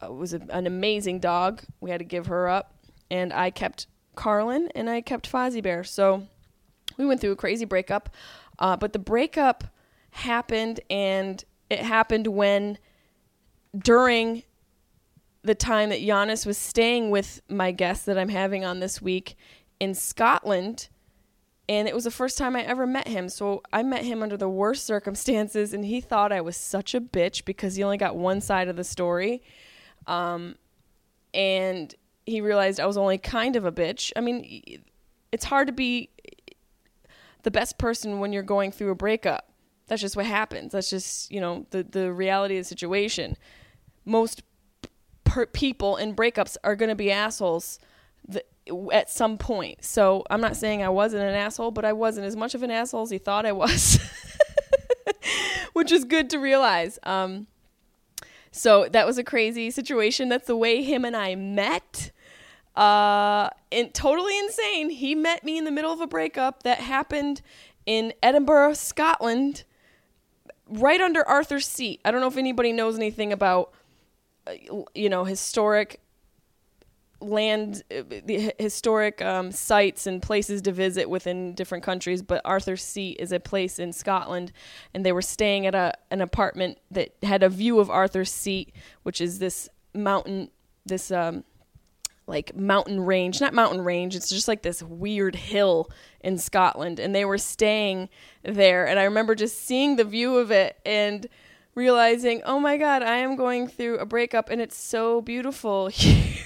uh, 0.02 0.12
was 0.12 0.34
a, 0.34 0.42
an 0.50 0.68
amazing 0.68 1.20
dog. 1.20 1.62
We 1.80 1.90
had 1.92 2.00
to 2.00 2.06
give 2.06 2.28
her 2.28 2.48
up. 2.48 2.74
And 3.10 3.34
I 3.34 3.50
kept 3.50 3.88
Carlin, 4.16 4.70
and 4.76 4.90
I 4.90 5.02
kept 5.02 5.32
Fozzie 5.32 5.64
Bear. 5.64 5.84
So 5.84 6.28
we 6.98 7.06
went 7.06 7.22
through 7.22 7.32
a 7.32 7.38
crazy 7.38 7.66
breakup. 7.66 8.10
Uh, 8.60 8.78
but 8.78 8.94
the 8.94 9.00
breakup 9.00 9.66
happened, 10.12 10.80
and 10.90 11.44
it 11.70 11.80
happened 11.80 12.28
when 12.28 12.78
during 13.78 14.44
the 15.44 15.56
time 15.56 15.90
that 15.90 16.02
Yannis 16.02 16.46
was 16.46 16.58
staying 16.58 17.10
with 17.10 17.42
my 17.50 17.72
guest 17.72 18.06
that 18.06 18.18
I'm 18.18 18.30
having 18.30 18.66
on 18.66 18.80
this 18.80 19.02
week 19.02 19.36
in 19.80 19.94
Scotland. 19.94 20.90
And 21.70 21.88
it 21.88 21.94
was 21.94 22.06
the 22.06 22.12
first 22.12 22.38
time 22.38 22.56
I 22.56 22.64
ever 22.64 22.88
met 22.88 23.08
him. 23.08 23.28
So 23.28 23.62
I 23.74 23.84
met 23.84 24.06
him 24.06 24.24
under 24.24 24.38
the 24.38 24.48
worst 24.48 24.86
circumstances, 24.86 25.74
and 25.74 25.84
he 25.84 26.00
thought 26.00 26.32
I 26.32 26.42
was 26.42 26.56
such 26.56 26.96
a 26.96 27.02
bitch 27.02 27.44
because 27.44 27.76
he 27.76 27.84
only 27.84 27.98
got 27.98 28.16
one 28.16 28.40
side 28.40 28.70
of 28.70 28.78
the 28.78 28.86
story. 28.86 29.42
Um, 30.06 30.56
and 31.34 31.94
he 32.26 32.40
realized 32.42 32.80
I 32.80 32.86
was 32.86 32.98
only 32.98 33.18
kind 33.18 33.56
of 33.56 33.66
a 33.66 33.72
bitch. 33.72 34.12
I 34.16 34.22
mean, 34.22 34.82
it's 35.32 35.46
hard 35.46 35.68
to 35.68 35.74
be 35.74 36.10
the 37.44 37.52
best 37.52 37.78
person 37.78 38.20
when 38.20 38.34
you're 38.34 38.44
going 38.44 38.72
through 38.72 38.92
a 38.92 38.96
breakup. 38.96 39.50
That's 39.88 40.02
just 40.02 40.16
what 40.16 40.26
happens. 40.26 40.74
That's 40.74 40.90
just, 40.90 41.32
you 41.32 41.40
know, 41.40 41.66
the, 41.70 41.84
the 41.84 42.12
reality 42.12 42.58
of 42.58 42.62
the 42.62 42.68
situation. 42.68 43.38
Most 44.06 44.44
per- 45.24 45.46
people 45.46 45.98
in 45.98 46.16
breakups 46.16 46.58
are 46.64 46.76
going 46.76 46.90
to 46.90 46.96
be 46.96 47.12
assholes 47.12 47.80
at 48.92 49.10
some 49.10 49.38
point. 49.38 49.84
So 49.84 50.24
I'm 50.30 50.42
not 50.42 50.56
saying 50.56 50.84
I 50.84 50.90
wasn't 50.90 51.24
an 51.24 51.36
asshole, 51.36 51.72
but 51.72 51.86
I 51.86 51.94
wasn't 51.94 52.26
as 52.26 52.36
much 52.36 52.56
of 52.56 52.64
an 52.64 52.72
asshole 52.72 53.04
as 53.04 53.10
he 53.10 53.18
thought 53.18 53.46
I 53.46 53.52
was, 53.52 54.00
which 55.74 55.92
is 55.92 56.04
good 56.04 56.30
to 56.32 56.38
realize. 56.38 57.00
Um, 57.04 57.48
so 58.52 58.88
that 58.92 59.06
was 59.06 59.18
a 59.18 59.24
crazy 59.24 59.72
situation. 59.72 60.30
That's 60.30 60.48
the 60.48 60.58
way 60.58 60.84
him 60.84 61.06
and 61.06 61.16
I 61.16 61.36
met. 61.36 62.12
Uh, 62.76 63.50
in, 63.72 63.90
totally 63.92 64.38
insane. 64.38 64.90
He 64.90 65.16
met 65.16 65.44
me 65.44 65.58
in 65.58 65.66
the 65.66 65.72
middle 65.72 65.92
of 65.92 66.02
a 66.02 66.08
breakup 66.08 66.64
that 66.64 66.80
happened 66.80 67.42
in 67.86 68.14
Edinburgh, 68.22 68.74
Scotland, 68.74 69.64
right 70.68 71.02
under 71.02 71.28
Arthur's 71.28 71.68
Seat. 71.68 72.02
I 72.06 72.12
don't 72.12 72.22
know 72.22 72.28
if 72.28 72.38
anybody 72.38 72.72
knows 72.72 72.96
anything 72.98 73.32
about, 73.34 73.74
uh, 74.46 74.84
you 74.94 75.10
know, 75.10 75.24
historic 75.24 76.00
land, 77.20 77.84
uh, 77.92 78.04
the 78.26 78.54
historic 78.60 79.22
um, 79.22 79.52
sites 79.52 80.08
and 80.08 80.22
places 80.22 80.62
to 80.64 80.72
visit 80.72 81.10
within 81.10 81.54
different 81.54 81.84
countries. 81.84 82.22
But 82.22 82.42
Arthur's 82.46 82.84
Seat 82.84 83.18
is 83.20 83.32
a 83.32 83.40
place 83.40 83.80
in 83.80 83.94
Scotland, 83.94 84.52
and 84.94 85.06
they 85.06 85.12
were 85.12 85.22
staying 85.22 85.66
at 85.66 85.76
a 85.76 85.94
an 86.12 86.22
apartment 86.22 86.80
that 86.92 87.16
had 87.24 87.44
a 87.44 87.50
view 87.50 87.80
of 87.80 87.90
Arthur's 87.90 88.32
Seat, 88.32 88.74
which 89.04 89.22
is 89.22 89.40
this 89.40 89.70
mountain, 89.94 90.50
this 90.86 91.12
um, 91.12 91.44
like 92.28 92.56
mountain 92.56 93.00
range, 93.00 93.40
not 93.40 93.54
mountain 93.54 93.82
range, 93.82 94.16
it's 94.16 94.30
just 94.30 94.48
like 94.48 94.62
this 94.62 94.84
weird 94.84 95.36
hill 95.36 95.90
in 96.20 96.38
Scotland. 96.38 97.00
And 97.00 97.16
they 97.16 97.26
were 97.26 97.38
staying 97.38 98.10
there. 98.44 98.86
And 98.86 99.00
I 99.00 99.06
remember 99.06 99.34
just 99.34 99.66
seeing 99.66 99.96
the 99.96 100.04
view 100.04 100.38
of 100.38 100.52
it 100.52 100.78
and 100.86 101.26
realizing, 101.74 102.42
oh 102.44 102.60
my 102.60 102.76
God, 102.78 103.02
I 103.02 103.18
am 103.18 103.38
going 103.38 103.68
through 103.68 104.00
a 104.00 104.06
breakup 104.06 104.50
and 104.50 104.60
it's 104.60 104.78
so 104.78 105.22
beautiful 105.22 105.88
here. 105.92 106.44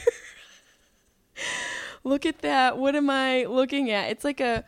Look 2.04 2.26
at 2.26 2.40
that. 2.40 2.78
What 2.78 2.96
am 2.96 3.10
I 3.10 3.46
looking 3.46 3.92
at? 3.92 4.10
It's 4.10 4.24
like 4.24 4.40
a 4.40 4.64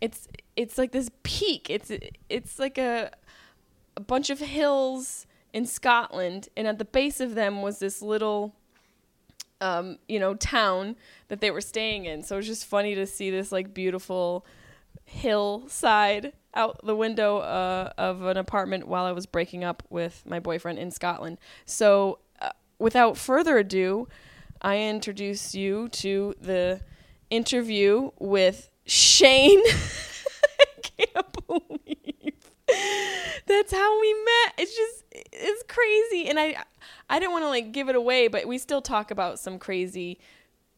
it's 0.00 0.28
it's 0.56 0.78
like 0.78 0.92
this 0.92 1.10
peak. 1.22 1.68
It's 1.68 1.92
it's 2.28 2.58
like 2.58 2.78
a 2.78 3.10
a 3.96 4.00
bunch 4.00 4.30
of 4.30 4.38
hills 4.38 5.26
in 5.52 5.66
Scotland 5.66 6.48
and 6.56 6.66
at 6.66 6.78
the 6.78 6.84
base 6.84 7.20
of 7.20 7.34
them 7.34 7.60
was 7.60 7.78
this 7.78 8.00
little 8.00 8.54
um, 9.62 9.98
you 10.08 10.18
know, 10.18 10.34
town 10.34 10.96
that 11.28 11.40
they 11.40 11.50
were 11.50 11.60
staying 11.60 12.04
in. 12.04 12.22
So 12.22 12.34
it 12.34 12.38
was 12.38 12.46
just 12.48 12.66
funny 12.66 12.96
to 12.96 13.06
see 13.06 13.30
this 13.30 13.52
like 13.52 13.72
beautiful 13.72 14.44
hillside 15.04 16.32
out 16.54 16.84
the 16.84 16.96
window 16.96 17.38
uh, 17.38 17.92
of 17.96 18.22
an 18.22 18.36
apartment 18.36 18.88
while 18.88 19.04
I 19.04 19.12
was 19.12 19.24
breaking 19.24 19.62
up 19.62 19.84
with 19.88 20.24
my 20.26 20.40
boyfriend 20.40 20.80
in 20.80 20.90
Scotland. 20.90 21.38
So 21.64 22.18
uh, 22.40 22.50
without 22.80 23.16
further 23.16 23.56
ado, 23.56 24.08
I 24.62 24.78
introduce 24.78 25.54
you 25.54 25.88
to 25.88 26.34
the 26.40 26.80
interview 27.30 28.10
with 28.18 28.70
Shane. 28.86 29.60
I 29.66 30.80
can't 30.82 31.46
believe 31.46 32.12
that's 33.46 33.72
how 33.72 34.00
we 34.00 34.14
met. 34.14 34.54
It's 34.58 34.76
just 34.76 35.04
it's 35.12 35.62
crazy, 35.68 36.28
and 36.28 36.38
I 36.38 36.62
I 37.10 37.18
didn't 37.18 37.32
want 37.32 37.44
to 37.44 37.48
like 37.48 37.72
give 37.72 37.88
it 37.88 37.96
away, 37.96 38.28
but 38.28 38.46
we 38.46 38.58
still 38.58 38.82
talk 38.82 39.10
about 39.10 39.38
some 39.38 39.58
crazy 39.58 40.18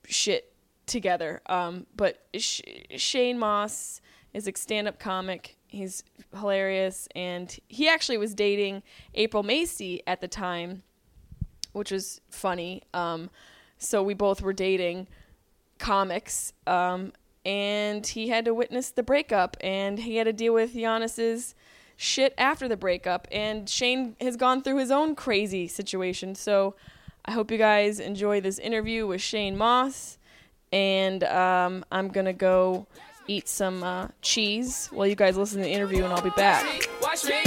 shit 0.07 0.53
together. 0.87 1.41
Um, 1.47 1.87
but 1.95 2.27
Sh- 2.37 2.63
Shane 2.97 3.39
Mauss 3.39 4.01
is 4.33 4.49
a 4.49 4.53
stand-up 4.55 4.99
comic. 4.99 5.57
He's 5.67 6.03
hilarious, 6.37 7.09
and 7.15 7.57
he 7.69 7.89
actually 7.89 8.19
was 8.19 8.35
dating 8.35 8.83
April 9.15 9.43
Macie 9.43 10.01
at 10.07 10.21
the 10.21 10.29
time, 10.29 10.83
which 11.73 11.91
was 11.91 12.21
funny. 12.31 12.83
Um, 12.93 13.31
so 13.79 14.03
we 14.03 14.15
both 14.15 14.43
were 14.43 14.53
dating 14.53 15.07
comics, 15.79 16.53
um, 16.67 17.13
and 17.45 18.07
he 18.07 18.29
had 18.29 18.45
to 18.47 18.55
witness 18.55 18.91
the 18.91 19.03
breakup, 19.03 19.57
and 19.61 19.99
he 19.99 20.17
had 20.17 20.25
to 20.25 20.33
deal 20.33 20.55
with 20.55 20.75
Yannis's 20.75 21.55
shit 21.97 22.35
after 22.39 22.69
the 22.69 22.77
breakup. 22.77 23.29
And 23.31 23.69
Shane 23.69 24.17
has 24.21 24.37
gone 24.37 24.63
through 24.63 24.79
his 24.79 24.91
own 24.91 25.15
crazy 25.15 25.69
situation. 25.69 26.35
So 26.35 26.75
I 27.25 27.33
hope 27.33 27.51
you 27.51 27.59
guys 27.59 28.01
enjoy 28.01 28.41
this 28.41 28.59
interview 28.59 29.07
with 29.07 29.21
Shane 29.21 29.57
Mauss. 29.57 30.19
And 30.73 31.23
um, 31.25 31.85
I'm 31.93 32.09
going 32.09 32.27
to 32.27 32.33
go 32.33 32.87
eat 33.29 33.49
some 33.49 33.85
uh, 33.85 34.09
cheese 34.23 34.89
while 34.91 35.07
you 35.07 35.15
guys 35.15 35.37
listen 35.37 35.59
to 35.59 35.65
the 35.65 35.71
interview, 35.71 36.05
and 36.05 36.13
I'll 36.13 36.23
be 36.23 36.31
back. 36.31 36.89
Watch 37.01 37.25
me, 37.25 37.43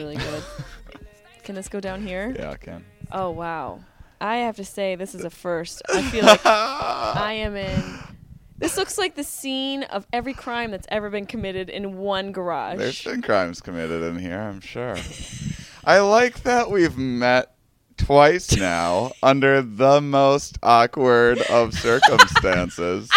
really 0.00 0.16
good. 0.16 0.42
Can 1.44 1.54
this 1.54 1.68
go 1.68 1.80
down 1.80 2.06
here? 2.06 2.34
Yeah, 2.38 2.50
I 2.50 2.56
can. 2.56 2.84
Oh, 3.12 3.30
wow. 3.30 3.80
I 4.20 4.36
have 4.38 4.56
to 4.56 4.64
say, 4.64 4.94
this 4.94 5.14
is 5.14 5.24
a 5.24 5.30
first. 5.30 5.82
I 5.92 6.02
feel 6.10 6.24
like 6.24 6.44
I 6.44 7.32
am 7.32 7.56
in. 7.56 7.98
This 8.58 8.76
looks 8.76 8.98
like 8.98 9.14
the 9.14 9.24
scene 9.24 9.82
of 9.84 10.06
every 10.12 10.34
crime 10.34 10.70
that's 10.70 10.86
ever 10.90 11.08
been 11.08 11.26
committed 11.26 11.70
in 11.70 11.96
one 11.96 12.30
garage. 12.30 12.78
There's 12.78 13.02
been 13.02 13.22
crimes 13.22 13.60
committed 13.60 14.02
in 14.02 14.18
here, 14.18 14.38
I'm 14.38 14.60
sure. 14.60 14.96
I 15.82 16.00
like 16.00 16.42
that 16.42 16.70
we've 16.70 16.96
met 16.96 17.54
twice 17.96 18.56
now 18.56 19.12
under 19.22 19.62
the 19.62 20.00
most 20.00 20.58
awkward 20.62 21.40
of 21.42 21.74
circumstances. 21.78 23.10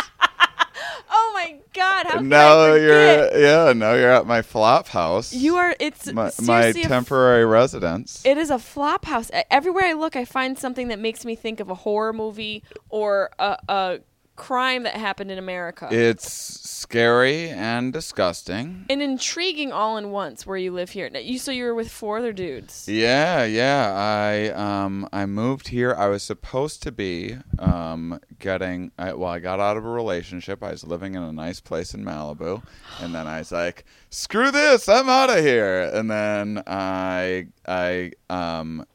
God! 1.74 2.08
How 2.08 2.20
now 2.20 2.74
you're 2.74 3.38
yeah, 3.38 3.74
now 3.74 3.94
you're 3.94 4.12
at 4.12 4.26
my 4.26 4.42
flop 4.42 4.88
house. 4.88 5.34
You 5.34 5.58
are. 5.58 5.76
It's 5.80 6.12
my, 6.12 6.32
my 6.44 6.66
a 6.66 6.70
f- 6.70 6.82
temporary 6.84 7.46
residence. 7.46 8.26
It 8.26 8.38
is 8.38 8.50
a 8.50 8.60
flop 8.60 9.06
house. 9.06 9.30
Everywhere 9.50 9.86
I 9.86 9.94
look, 9.94 10.16
I 10.16 10.26
find 10.26 10.58
something 10.58 10.88
that 10.90 11.00
makes 11.00 11.26
me 11.26 11.36
think 11.36 11.60
of 11.60 11.70
a 11.70 11.76
horror 11.76 12.14
movie 12.14 12.64
or 12.90 13.32
a, 13.40 13.58
a 13.68 14.00
crime 14.36 14.84
that 14.84 14.96
happened 14.96 15.30
in 15.32 15.38
America. 15.38 15.88
it's 15.92 16.32
scary 16.32 17.50
and 17.50 17.94
disgusting. 17.94 18.86
and 18.90 19.02
intriguing 19.02 19.72
all 19.72 19.96
in 19.98 20.12
once 20.12 20.46
where 20.46 20.58
you 20.58 20.72
live 20.72 20.90
here. 20.90 21.10
Now, 21.10 21.20
You 21.20 21.38
so 21.40 21.52
you 21.52 21.64
were 21.66 21.74
with 21.76 21.90
four 21.90 22.18
other 22.18 22.34
dudes. 22.34 22.88
Yeah, 22.88 23.46
yeah. 23.46 23.94
I 23.96 24.50
um 24.50 25.08
I 25.14 25.26
moved 25.26 25.70
here. 25.70 25.94
I 25.98 26.08
was 26.08 26.24
supposed 26.24 26.84
to 26.84 26.92
be 26.92 27.38
um 27.60 28.20
getting 28.40 28.92
I, 28.98 29.14
well, 29.14 29.30
I 29.30 29.40
got 29.40 29.60
out 29.60 29.78
of 29.78 29.86
a 29.86 29.90
relationship. 29.90 30.64
I 30.64 30.72
was 30.72 30.84
living 30.84 31.16
in 31.16 31.24
a 31.24 31.32
nice 31.32 31.60
place 31.60 31.94
in 31.94 32.04
Malibu, 32.04 32.64
and 33.00 33.16
then 33.16 33.28
I 33.28 33.40
was 33.40 33.52
like, 33.52 33.86
"Screw 34.10 34.52
this! 34.52 34.90
I'm 34.90 35.08
out 35.10 35.30
of 35.30 35.44
here." 35.44 35.84
And 35.94 36.10
then 36.12 36.64
I 36.68 37.48
I 37.68 38.12
um 38.30 38.86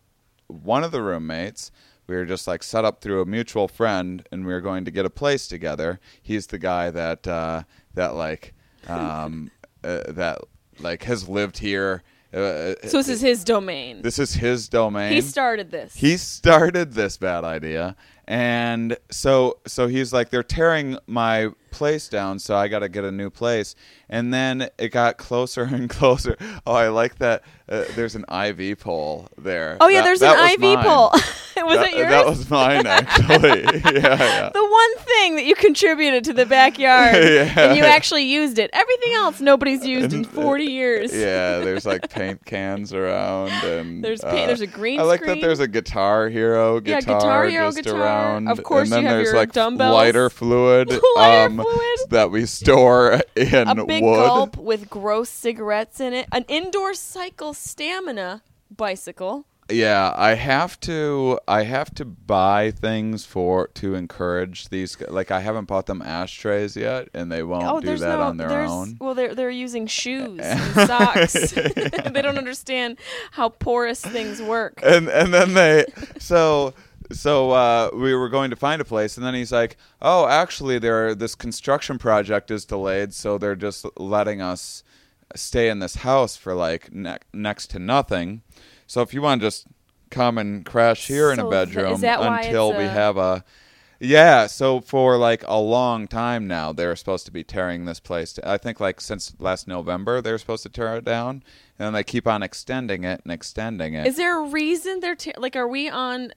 one 0.49 0.85
of 0.85 0.93
the 0.93 1.03
roommates 1.03 1.71
we 2.09 2.17
were 2.17 2.25
just 2.25 2.49
like 2.49 2.63
set 2.63 2.85
up 2.85 3.01
through 3.01 3.21
a 3.21 3.27
mutual 3.27 3.69
friend 3.69 4.27
and 4.33 4.45
we 4.47 4.53
were 4.53 4.61
going 4.63 4.85
to 4.87 4.91
get 4.91 5.05
a 5.05 5.11
place 5.11 5.47
together. 5.47 6.01
He's 6.23 6.49
the 6.49 6.59
guy 6.59 6.91
that 6.91 7.27
uh 7.29 7.63
that 7.95 8.15
like 8.15 8.55
um 8.89 9.51
uh, 9.85 10.03
that 10.09 10.39
like 10.81 11.05
has 11.05 11.29
lived 11.29 11.59
here 11.59 12.03
uh, 12.33 12.75
So 12.85 12.99
this 12.99 13.09
is 13.09 13.21
his 13.23 13.43
domain. 13.45 14.03
this 14.03 14.19
is 14.19 14.35
his 14.35 14.69
domain. 14.69 15.13
He 15.13 15.21
started 15.23 15.71
this. 15.71 15.95
he 15.95 16.17
started 16.17 16.93
this 16.93 17.17
bad 17.17 17.45
idea. 17.45 17.95
And 18.27 18.97
so 19.11 19.59
so 19.67 19.87
he's 19.87 20.13
like 20.13 20.31
they're 20.31 20.43
tearing 20.43 20.99
my 21.07 21.49
place 21.71 22.09
down 22.09 22.39
so 22.39 22.57
i 22.57 22.67
got 22.69 22.79
to 22.81 22.89
get 22.89 23.05
a 23.05 23.13
new 23.13 23.31
place. 23.31 23.75
And 24.09 24.33
then 24.33 24.69
it 24.79 24.89
got 24.89 25.17
closer 25.29 25.63
and 25.63 25.89
closer. 25.91 26.37
Oh 26.67 26.75
i 26.75 26.89
like 26.89 27.19
that 27.19 27.43
uh, 27.69 27.85
there's 27.97 28.15
an 28.15 28.25
iv 28.47 28.79
pole 28.81 29.29
there 29.37 29.77
oh 29.81 29.89
yeah, 29.89 30.01
That- 30.01 30.05
there's 30.05 30.21
that 30.21 30.39
an 30.59 30.63
IV 30.65 30.81
pole. 30.85 31.11
was 31.67 31.77
that, 31.77 31.89
it 31.93 31.97
yours? 31.99 32.11
that 32.11 32.27
was 32.27 32.49
mine 32.51 32.87
actually 32.87 33.63
yeah 34.01 34.17
yeah 34.17 34.51
the 34.55 34.63
one 34.65 34.97
thing 35.05 35.37
that 35.37 35.45
you 35.45 35.55
contributed 35.57 36.25
to 36.25 36.33
the 36.33 36.47
backyard 36.47 37.15
Yeah. 37.25 37.53
and 37.71 37.77
you 37.77 37.85
actually 37.85 38.25
used 38.25 38.59
it. 38.59 38.71
Everything 38.73 39.13
else 39.15 39.41
nobody's 39.41 39.85
used 39.85 40.13
in 40.13 40.25
uh, 40.25 40.29
40 40.29 40.65
years. 40.65 41.13
yeah, 41.15 41.59
there's 41.59 41.85
like 41.85 42.09
paint 42.11 42.45
cans 42.45 42.93
around, 42.95 43.51
and 43.65 44.05
There's 44.05 44.21
paint- 44.21 44.45
uh, 44.45 44.47
there's 44.47 44.61
a 44.61 44.67
green 44.67 45.01
I 45.01 45.03
like 45.03 45.21
screen. 45.21 45.41
that. 45.41 45.47
There's 45.47 45.61
a 45.61 45.67
Guitar 45.69 46.29
Hero 46.29 46.81
guitar, 46.81 46.95
Yeah, 46.95 47.01
guitar, 47.01 47.19
Guitar 47.21 47.45
Hero 47.49 47.67
just 47.73 47.83
guitar. 47.85 48.01
around. 48.01 48.49
Of 48.49 48.63
course 48.63 48.85
and 48.85 48.93
then 48.93 49.03
you 49.03 49.09
have 49.09 49.17
there's 49.19 49.29
your 49.29 49.37
like 49.37 49.53
dumbbells. 49.53 49.95
lighter 49.95 50.31
fluid, 50.31 50.91
Lighter 51.17 51.47
um, 51.47 51.57
fluid. 51.57 51.99
that 52.11 52.31
we 52.31 52.47
store 52.47 53.21
in 53.37 53.69
a 53.69 53.85
big 53.85 54.03
wood. 54.05 54.15
gulp 54.17 54.57
with 54.57 54.89
gross 54.89 55.29
cigarettes 55.29 56.01
in 56.01 56.13
it. 56.13 56.27
An 56.33 56.45
indoor 56.49 56.95
cycle 56.95 57.53
stamina 57.59 58.43
bicycle. 58.71 59.47
Yeah, 59.71 60.15
I 60.17 60.35
have 60.35 60.81
to. 60.81 61.39
I 61.47 61.65
have 61.65 61.95
to 61.97 62.07
buy 62.07 62.71
things 62.71 63.27
for 63.27 63.69
to 63.75 63.95
encourage 63.95 64.71
these. 64.71 64.99
Like 65.09 65.31
I 65.31 65.41
haven't 65.41 65.67
bought 65.67 65.85
them 65.85 66.01
ashtrays 66.01 66.75
yet, 66.75 67.09
and 67.13 67.31
they 67.31 67.43
won't 67.43 67.67
oh, 67.67 67.81
do 67.81 67.99
that 67.99 68.19
no. 68.19 68.23
on 68.23 68.39
their 68.39 68.63
own. 68.63 68.97
Well, 68.99 69.15
they're 69.15 69.35
they're 69.35 69.51
using 69.51 69.87
shoes 69.87 70.41
and 70.43 70.89
socks. 70.89 71.53
they 71.53 72.23
don't 72.23 72.39
understand 72.39 72.99
how 73.33 73.51
porous 73.51 74.01
things 74.01 74.41
work. 74.41 74.81
and 74.83 75.09
and 75.09 75.35
then 75.35 75.53
they 75.53 75.85
so 76.19 76.73
so 77.13 77.51
uh, 77.51 77.91
we 77.93 78.15
were 78.15 78.31
going 78.31 78.51
to 78.51 78.57
find 78.57 78.81
a 78.81 78.85
place 78.85 79.17
and 79.17 79.25
then 79.25 79.35
he's 79.35 79.53
like 79.53 79.77
oh 80.03 80.27
actually 80.27 80.79
there 80.79 81.15
this 81.15 81.35
construction 81.35 81.99
project 81.99 82.51
is 82.51 82.67
delayed 82.67 83.15
so 83.15 83.39
they're 83.39 83.57
just 83.57 83.87
letting 83.99 84.43
us 84.43 84.83
stay 85.35 85.69
in 85.69 85.79
this 85.79 85.97
house 85.97 86.37
for 86.37 86.55
like 86.55 86.93
ne- 86.93 87.19
next 87.33 87.69
to 87.71 87.79
nothing 87.79 88.43
so 88.87 89.03
if 89.03 89.13
you 89.13 89.21
want 89.23 89.41
to 89.41 89.47
just 89.47 89.67
come 90.11 90.39
and 90.39 90.65
crash 90.65 91.07
here 91.07 91.31
in 91.31 91.37
So 91.37 91.49
a 91.49 91.51
bedroom 91.51 92.01
why 92.01 92.43
until 92.43 92.71
we 92.77 92.85
a- 92.85 92.89
have 92.89 93.17
a 93.17 93.45
Yeah, 94.01 94.47
so 94.47 94.81
for 94.81 95.17
like 95.19 95.43
a 95.47 95.59
long 95.59 96.07
time 96.07 96.47
now, 96.47 96.73
they're 96.73 96.95
supposed 96.95 97.27
to 97.27 97.33
be 97.33 97.43
tearing 97.43 97.85
this 97.85 97.99
place. 98.01 98.39
I 98.45 98.57
think 98.57 98.79
like 98.79 99.01
since 99.01 99.35
last 99.41 99.67
November, 99.67 100.23
they're 100.23 100.39
supposed 100.39 100.63
to 100.63 100.69
tear 100.69 100.97
it 100.97 101.05
down, 101.05 101.43
and 101.79 101.87
then 101.87 101.93
they 101.93 102.05
keep 102.05 102.27
on 102.27 102.43
extending 102.45 103.03
it 103.05 103.21
and 103.25 103.33
extending 103.33 103.95
it. 103.95 104.07
Is 104.07 104.17
there 104.17 104.41
a 104.41 104.49
reason 104.49 105.01
they're 105.01 105.17
te- 105.17 105.33
like? 105.37 105.57
Are 105.57 105.67
we 105.67 105.89
on 105.89 106.33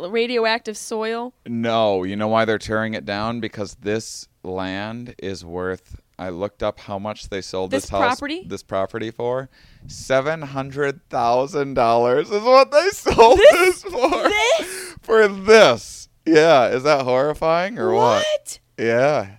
radioactive 0.00 0.76
soil? 0.76 1.34
no, 1.46 2.02
you 2.04 2.16
know 2.16 2.28
why 2.28 2.44
they're 2.44 2.58
tearing 2.58 2.94
it 2.94 3.04
down? 3.04 3.40
Because 3.40 3.74
this 3.76 4.28
land 4.42 5.14
is 5.22 5.44
worth. 5.44 6.00
I 6.22 6.28
looked 6.28 6.62
up 6.62 6.78
how 6.80 6.98
much 6.98 7.28
they 7.30 7.40
sold 7.42 7.70
This 7.72 7.82
this, 7.84 7.90
house, 7.90 8.00
property? 8.00 8.44
this 8.46 8.62
property 8.62 9.10
for. 9.10 9.48
Seven 9.88 10.42
hundred 10.42 11.00
thousand 11.10 11.74
dollars 11.74 12.30
is 12.30 12.42
what 12.42 12.70
they 12.70 12.88
sold 12.90 13.38
this, 13.52 13.82
for. 13.82 14.08
This? 14.28 14.94
For 15.02 15.26
this, 15.28 16.08
yeah. 16.24 16.68
Is 16.68 16.84
that 16.84 17.02
horrifying 17.02 17.78
or 17.78 17.92
what? 17.92 18.24
What? 18.24 18.58
Yeah. 18.78 19.30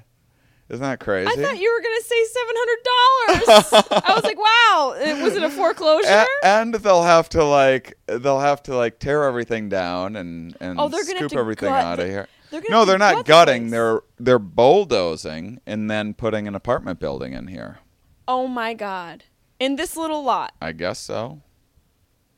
Isn't 0.69 0.81
that 0.84 0.99
crazy? 0.99 1.29
I 1.29 1.36
thought 1.36 1.57
you 1.59 1.71
were 1.71 1.81
gonna 1.81 2.01
say 2.01 2.23
seven 2.25 2.55
hundred 2.57 3.69
dollars. 3.69 4.03
I 4.05 4.13
was 4.15 4.23
like, 4.23 4.38
wow. 4.39 4.95
It- 4.97 5.23
Was 5.23 5.36
it 5.36 5.43
a 5.43 5.49
foreclosure? 5.49 6.07
A- 6.07 6.45
and 6.45 6.73
they'll 6.73 7.03
have 7.03 7.29
to 7.29 7.43
like 7.45 7.97
they'll 8.07 8.39
have 8.39 8.63
to 8.63 8.75
like 8.75 8.99
tear 8.99 9.23
everything 9.23 9.69
down 9.69 10.15
and 10.15 10.57
and 10.59 10.79
Oh, 10.79 10.89
they're 10.89 11.05
gonna 11.05 11.19
scoop 11.19 11.36
everything 11.36 11.69
out 11.69 11.99
of 11.99 12.07
here. 12.07 12.27
They're 12.60 12.70
no, 12.70 12.86
they're 12.86 12.97
not 12.97 13.26
gutting. 13.26 13.70
They're 13.70 14.01
they're 14.20 14.39
bulldozing 14.39 15.60
and 15.66 15.89
then 15.89 16.14
putting 16.14 16.47
an 16.47 16.56
apartment 16.56 16.99
building 16.99 17.34
in 17.34 17.47
here. 17.47 17.80
oh 18.28 18.47
my 18.47 18.74
god. 18.74 19.24
In 19.60 19.76
this 19.76 19.95
little 19.95 20.24
lot. 20.24 20.54
I 20.62 20.72
guess 20.74 20.99
so. 20.99 21.41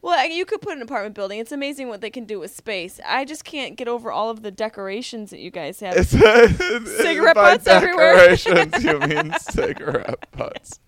Well, 0.01 0.29
you 0.29 0.45
could 0.45 0.61
put 0.61 0.75
an 0.75 0.83
apartment 0.83 1.15
building. 1.15 1.39
It's 1.39 1.51
amazing 1.51 1.87
what 1.87 1.99
they 2.01 2.11
can 2.11 2.25
do 2.25 2.39
with 2.39 2.55
space. 2.55 2.99
I 3.03 3.25
just 3.25 3.43
can't 3.43 3.75
get 3.75 3.87
over 3.87 4.11
all 4.11 4.29
of 4.29 4.43
the 4.43 4.51
decorations 4.51 5.31
that 5.31 5.39
you 5.39 5.49
guys 5.49 5.79
have. 5.79 5.95
It's, 5.97 6.13
it's 6.13 6.97
Cigarette 6.97 7.33
butts 7.33 7.65
everywhere. 7.65 8.15
decorations, 8.15 8.83
you 8.83 8.99
mean 8.99 9.33
cigarette 9.39 10.27
butts? 10.37 10.79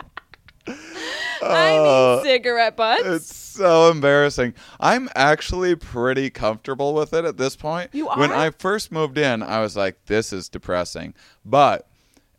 I 0.68 1.78
Uh, 1.78 2.15
mean 2.18 2.26
cigarette 2.26 2.76
butts. 2.76 3.03
It's 3.05 3.36
so 3.36 3.91
embarrassing. 3.91 4.53
I'm 4.80 5.09
actually 5.15 5.76
pretty 5.76 6.30
comfortable 6.30 6.93
with 6.93 7.13
it 7.13 7.26
at 7.26 7.38
this 7.38 7.55
point. 7.55 7.89
You 7.93 8.09
are? 8.09 8.18
When? 8.20 8.32
I 8.32 8.49
first 8.51 8.91
moved 8.91 9.18
in, 9.18 9.43
I 9.43 9.61
was 9.61 9.76
like, 9.78 10.05
"This 10.05 10.34
is 10.34 10.49
depressing," 10.49 11.13
but. 11.45 11.88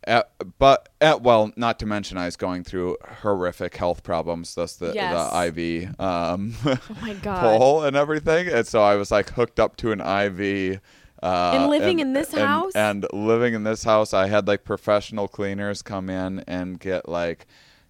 At, 0.05 0.31
but 0.57 0.89
at, 1.01 1.21
well, 1.21 1.51
not 1.57 1.77
to 1.79 1.85
mention 1.85 2.17
I 2.17 2.25
was 2.25 2.37
going 2.37 2.63
through 2.63 2.95
horrific 3.21 3.75
health 3.75 4.01
problems, 4.01 4.55
thus 4.55 4.75
the 4.77 4.93
Yes. 4.95 5.11
the 5.29 5.45
IV 5.89 5.99
um, 5.99 6.55
oh 6.65 6.77
my 7.01 7.13
god. 7.21 7.41
pole 7.59 7.83
and 7.83 7.97
everything, 7.97 8.47
and 8.47 8.65
so 8.65 8.81
I 8.81 8.95
was 8.95 9.11
like 9.11 9.31
hooked 9.31 9.59
up 9.59 9.75
to 9.77 9.91
an 9.91 9.99
IV. 9.99 10.79
Uh, 11.21 11.51
And 11.53 11.69
living 11.69 11.99
in 11.99 12.13
this 12.13 12.31
and- 12.31 12.41
house? 12.41 12.71
and 12.75 13.05
living 13.11 13.53
in 13.53 13.65
this 13.65 13.83
house, 13.83 14.13
I 14.13 14.27
had 14.27 14.47
like 14.47 14.63
professional 14.63 15.27
cleaners 15.27 15.81
come 15.81 16.09
in 16.09 16.39
and 16.47 16.79
get 16.79 17.07
like 17.09 17.45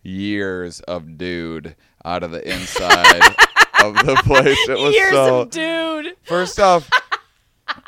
years 0.09 0.79
of 0.81 1.17
dude 1.17 1.75
out 2.03 2.23
of 2.23 2.31
the 2.31 2.47
inside 2.49 3.35
of 3.83 3.93
the 4.05 4.21
place. 4.25 4.57
It 4.67 4.79
was 4.79 4.93
Years 4.95 5.11
so. 5.11 5.41
of 5.41 5.49
dude. 5.51 6.15
First 6.23 6.59
off, 6.59 6.89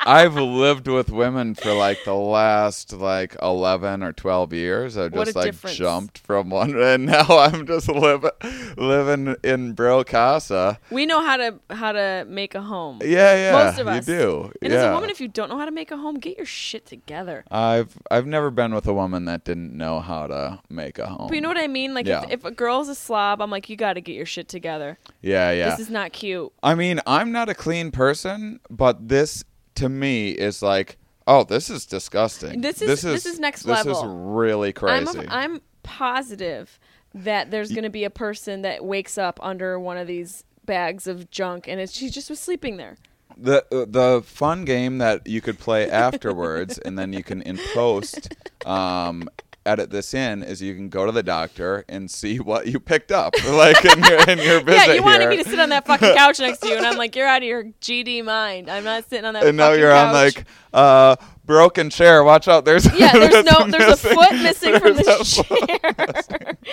I've 0.00 0.34
lived 0.34 0.88
with 0.88 1.10
women 1.10 1.54
for 1.54 1.72
like 1.72 1.98
the 2.04 2.14
last 2.14 2.92
like 2.92 3.36
eleven 3.40 4.02
or 4.02 4.12
twelve 4.12 4.52
years. 4.52 4.96
I 4.96 5.08
just 5.08 5.36
like 5.36 5.46
difference. 5.46 5.76
jumped 5.76 6.18
from 6.18 6.50
one, 6.50 6.74
and 6.80 7.06
now 7.06 7.24
I'm 7.28 7.66
just 7.66 7.88
living 7.88 8.30
living 8.76 9.36
in 9.42 9.72
Bro 9.74 10.04
Casa. 10.04 10.78
We 10.90 11.06
know 11.06 11.20
how 11.24 11.36
to 11.36 11.58
how 11.70 11.92
to 11.92 12.24
make 12.28 12.54
a 12.54 12.62
home. 12.62 13.00
Yeah, 13.02 13.34
yeah, 13.36 13.52
Most 13.64 13.78
of 13.78 13.86
us. 13.88 14.06
you 14.08 14.14
do. 14.14 14.52
And 14.62 14.72
yeah. 14.72 14.78
as 14.78 14.84
a 14.86 14.92
woman, 14.94 15.10
if 15.10 15.20
you 15.20 15.28
don't 15.28 15.48
know 15.48 15.58
how 15.58 15.64
to 15.64 15.70
make 15.70 15.90
a 15.90 15.96
home, 15.96 16.16
get 16.16 16.36
your 16.36 16.46
shit 16.46 16.86
together. 16.86 17.44
I've 17.50 17.96
I've 18.10 18.26
never 18.26 18.50
been 18.50 18.74
with 18.74 18.86
a 18.86 18.94
woman 18.94 19.24
that 19.26 19.44
didn't 19.44 19.76
know 19.76 20.00
how 20.00 20.26
to 20.26 20.60
make 20.68 20.98
a 20.98 21.06
home. 21.06 21.28
But 21.28 21.34
you 21.34 21.40
know 21.40 21.48
what 21.48 21.58
I 21.58 21.68
mean? 21.68 21.94
Like 21.94 22.06
Yeah. 22.06 22.24
if, 22.24 22.30
if 22.30 22.44
a 22.44 22.50
girl's 22.50 22.88
a 22.88 22.94
slob, 22.94 23.40
I'm 23.40 23.50
like, 23.50 23.68
you 23.68 23.76
got 23.76 23.94
to 23.94 24.00
get 24.00 24.14
your 24.14 24.26
shit 24.26 24.48
together. 24.48 24.98
Yeah, 25.20 25.52
yeah. 25.52 25.70
This 25.70 25.80
is 25.80 25.90
not 25.90 26.12
cute. 26.12 26.52
I 26.62 26.74
mean, 26.74 27.00
I'm 27.06 27.32
not 27.32 27.48
a 27.48 27.54
clean 27.54 27.90
person, 27.90 28.60
but 28.68 29.08
this 29.08 29.44
to 29.76 29.88
me 29.88 30.30
is 30.30 30.62
like, 30.62 30.96
oh, 31.26 31.44
this 31.44 31.70
is 31.70 31.86
disgusting. 31.86 32.60
This 32.60 32.82
is- 32.82 32.88
this 32.88 33.04
is 33.04 33.24
this 33.24 33.26
is 33.34 33.38
next 33.40 33.64
level. 33.64 33.92
This 33.94 33.98
is 34.02 34.08
really 34.08 34.68
I'm 34.70 35.06
crazy. 35.06 35.18
a, 35.20 35.30
I'm 35.30 35.60
positive 35.82 36.78
that 37.14 37.50
there's 37.50 37.70
going 37.70 37.84
to 37.84 37.90
be 37.90 38.04
a 38.04 38.10
person 38.10 38.62
that 38.62 38.84
wakes 38.84 39.18
up 39.18 39.38
under 39.42 39.78
one 39.78 39.98
of 39.98 40.06
these 40.06 40.44
bags 40.64 41.06
of 41.06 41.30
junk, 41.30 41.68
and 41.68 41.80
it's 41.80 41.92
she 41.92 42.08
just 42.08 42.30
was 42.30 42.40
sleeping 42.40 42.76
there. 42.76 42.96
the 43.36 43.64
uh, 43.74 43.84
the 43.88 44.22
fun 44.24 44.64
game 44.64 44.98
that 44.98 45.26
you 45.26 45.40
could 45.40 45.58
play 45.58 45.90
afterwards, 45.90 46.78
and 46.78 46.98
then 46.98 47.12
you 47.12 47.22
can 47.22 47.42
in 47.42 47.58
post 47.74 48.34
um, 48.66 49.28
edit 49.64 49.90
this 49.90 50.14
in 50.14 50.42
is 50.42 50.60
you 50.60 50.74
can 50.74 50.88
go 50.88 51.06
to 51.06 51.12
the 51.12 51.22
doctor 51.22 51.84
and 51.88 52.10
see 52.10 52.40
what 52.40 52.66
you 52.66 52.80
picked 52.80 53.12
up, 53.12 53.34
like 53.48 53.84
in 53.84 54.02
your 54.02 54.28
in 54.28 54.38
your 54.38 54.60
visit 54.60 54.88
yeah, 54.88 54.92
you 54.94 55.02
wanted 55.02 55.20
here. 55.20 55.30
me 55.30 55.36
to 55.42 55.44
sit 55.44 55.60
on 55.60 55.68
that 55.70 55.86
fucking 55.86 56.14
couch 56.14 56.38
next 56.40 56.58
to 56.58 56.68
you, 56.68 56.76
and 56.76 56.86
I'm 56.86 56.96
like, 56.96 57.14
you're 57.16 57.26
out 57.26 57.42
of 57.42 57.48
your 57.48 57.64
GD 57.80 58.24
mind. 58.24 58.70
I'm 58.70 58.84
not 58.84 59.08
sitting 59.08 59.24
on 59.24 59.34
that. 59.34 59.44
and 59.44 59.56
now 59.56 59.72
you're 59.72 59.92
on 59.92 60.12
like 60.12 60.44
uh, 60.72 61.16
broken 61.44 61.90
chair. 61.90 62.22
Watch 62.24 62.48
out! 62.48 62.64
There's 62.64 62.84
Yeah, 62.98 63.12
there's 63.18 63.44
no, 63.44 63.66
there's 63.68 63.92
a 63.92 63.96
foot 63.96 64.32
missing 64.32 64.78
from 64.78 64.96
There's 64.96 65.08
a 65.38 65.42
chair. 65.42 66.56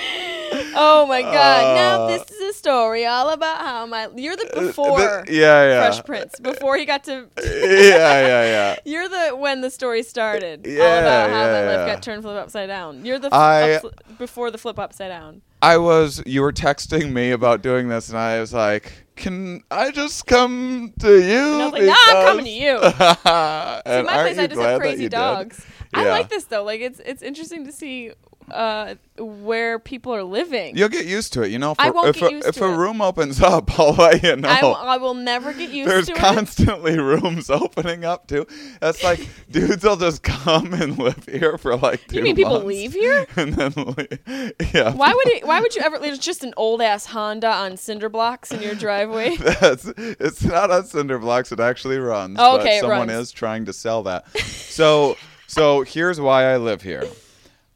oh 0.75 1.05
my 1.07 1.21
god! 1.21 1.75
now 1.75 2.03
Uh, 2.03 2.07
this 2.07 2.29
is 2.31 2.55
a 2.55 2.57
story 2.57 3.05
all 3.05 3.29
about 3.29 3.57
how 3.59 3.85
my 3.85 4.09
you're 4.15 4.35
the 4.35 4.49
before 4.53 4.97
Th- 4.99 5.29
yeah, 5.29 5.63
yeah, 5.69 5.81
Fresh 5.81 6.05
Prince 6.05 6.39
before 6.39 6.77
he 6.77 6.85
got 6.85 7.03
to. 7.05 7.27
yeah, 7.43 8.27
yeah, 8.27 8.43
yeah. 8.43 8.75
You're 8.85 9.07
the 9.09 9.35
when 9.35 9.61
the 9.61 9.69
story 9.69 10.03
started. 10.03 10.65
all 10.65 10.73
Yeah, 10.73 10.99
about 10.99 11.29
how 11.29 11.35
my 11.45 11.61
yeah, 11.61 11.67
life 11.77 11.87
yeah. 11.87 11.93
got 11.95 12.03
turned 12.03 12.21
flip 12.23 12.35
upside 12.37 12.67
down. 12.67 13.05
You're 13.05 13.19
the 13.19 13.33
I- 13.33 13.75
up, 13.75 14.17
before 14.17 14.51
the 14.51 14.57
flip 14.57 14.79
upside 14.79 15.09
down. 15.09 15.41
I 15.61 15.77
was 15.77 16.23
you 16.25 16.41
were 16.41 16.53
texting 16.53 17.11
me 17.11 17.31
about 17.31 17.61
doing 17.61 17.89
this, 17.89 18.07
and 18.09 18.17
I 18.17 18.39
was 18.39 18.53
like, 18.53 18.93
"Can 19.19 19.63
I 19.69 19.91
just 19.91 20.25
come 20.25 20.93
to 20.99 21.11
you?" 21.19 21.53
And 21.53 21.61
I 21.61 21.65
was 21.65 21.73
like, 21.73 21.83
"Nah, 21.83 21.93
I'm 22.07 22.25
coming 22.27 22.45
to 22.45 22.51
you." 22.51 22.77
See, 22.79 22.85
aren't 22.85 24.05
my 24.07 24.21
place, 24.23 24.37
I 24.39 24.47
just 24.47 24.61
have 24.61 24.79
crazy 24.79 25.03
did? 25.03 25.11
dogs. 25.11 25.65
I 25.93 26.05
Yeah. 26.05 26.11
like 26.11 26.29
this 26.29 26.45
though. 26.45 26.63
Like 26.63 26.81
it's 26.81 26.99
it's 27.05 27.21
interesting 27.21 27.65
to 27.65 27.71
see 27.71 28.11
uh, 28.51 28.95
where 29.17 29.79
people 29.79 30.13
are 30.15 30.23
living. 30.23 30.77
You'll 30.77 30.89
get 30.89 31.05
used 31.05 31.33
to 31.33 31.41
it. 31.43 31.51
You 31.51 31.59
know, 31.59 31.71
if, 31.71 31.79
I 31.79 31.87
a- 31.89 31.91
won't 31.91 32.09
if, 32.09 32.15
get 32.19 32.29
a, 32.31 32.35
used 32.35 32.47
if 32.47 32.55
to 32.55 32.65
a 32.65 32.73
it. 32.73 32.77
room 32.77 33.01
opens 33.01 33.41
up, 33.41 33.77
I'll 33.79 33.93
let 33.93 34.23
you 34.23 34.35
know. 34.35 34.47
I, 34.49 34.61
w- 34.61 34.75
I 34.75 34.97
will 34.97 35.13
never 35.13 35.53
get 35.53 35.69
used 35.71 35.89
There's 35.89 36.07
to 36.07 36.13
it. 36.13 36.15
There's 36.15 36.33
constantly 36.35 36.97
rooms 36.99 37.49
opening 37.49 38.05
up 38.05 38.27
too. 38.27 38.45
That's 38.79 39.03
like 39.03 39.27
dudes 39.51 39.83
will 39.83 39.97
just 39.97 40.23
come 40.23 40.73
and 40.73 40.97
live 40.97 41.25
here 41.25 41.57
for 41.57 41.75
like 41.77 42.07
two 42.07 42.17
You 42.17 42.23
mean 42.23 42.35
people 42.35 42.53
months 42.53 42.65
leave 42.67 42.93
here? 42.93 43.27
and 43.35 43.53
then 43.53 43.73
leave. 43.75 44.53
Yeah. 44.73 44.93
Why 44.93 45.13
would 45.13 45.27
it? 45.27 45.45
Why 45.45 45.59
would 45.61 45.75
you 45.75 45.81
ever? 45.81 45.97
It's 46.01 46.17
just 46.19 46.43
an 46.43 46.53
old 46.57 46.81
ass 46.81 47.05
Honda 47.07 47.47
on 47.49 47.77
cinder 47.77 48.09
blocks 48.09 48.51
in 48.51 48.61
your 48.61 48.75
driveway. 48.75 49.35
That's 49.37 49.85
it's 49.97 50.43
not 50.43 50.71
on 50.71 50.85
cinder 50.85 51.19
blocks. 51.19 51.51
It 51.51 51.59
actually 51.59 51.97
runs. 51.97 52.37
Oh, 52.39 52.57
but 52.57 52.61
okay, 52.61 52.77
it 52.77 52.81
someone 52.81 53.07
runs. 53.09 53.27
is 53.27 53.31
trying 53.31 53.65
to 53.65 53.73
sell 53.73 54.03
that. 54.03 54.27
So 54.37 55.17
so 55.47 55.81
here's 55.81 56.19
why 56.21 56.45
I 56.53 56.57
live 56.57 56.81
here. 56.81 57.03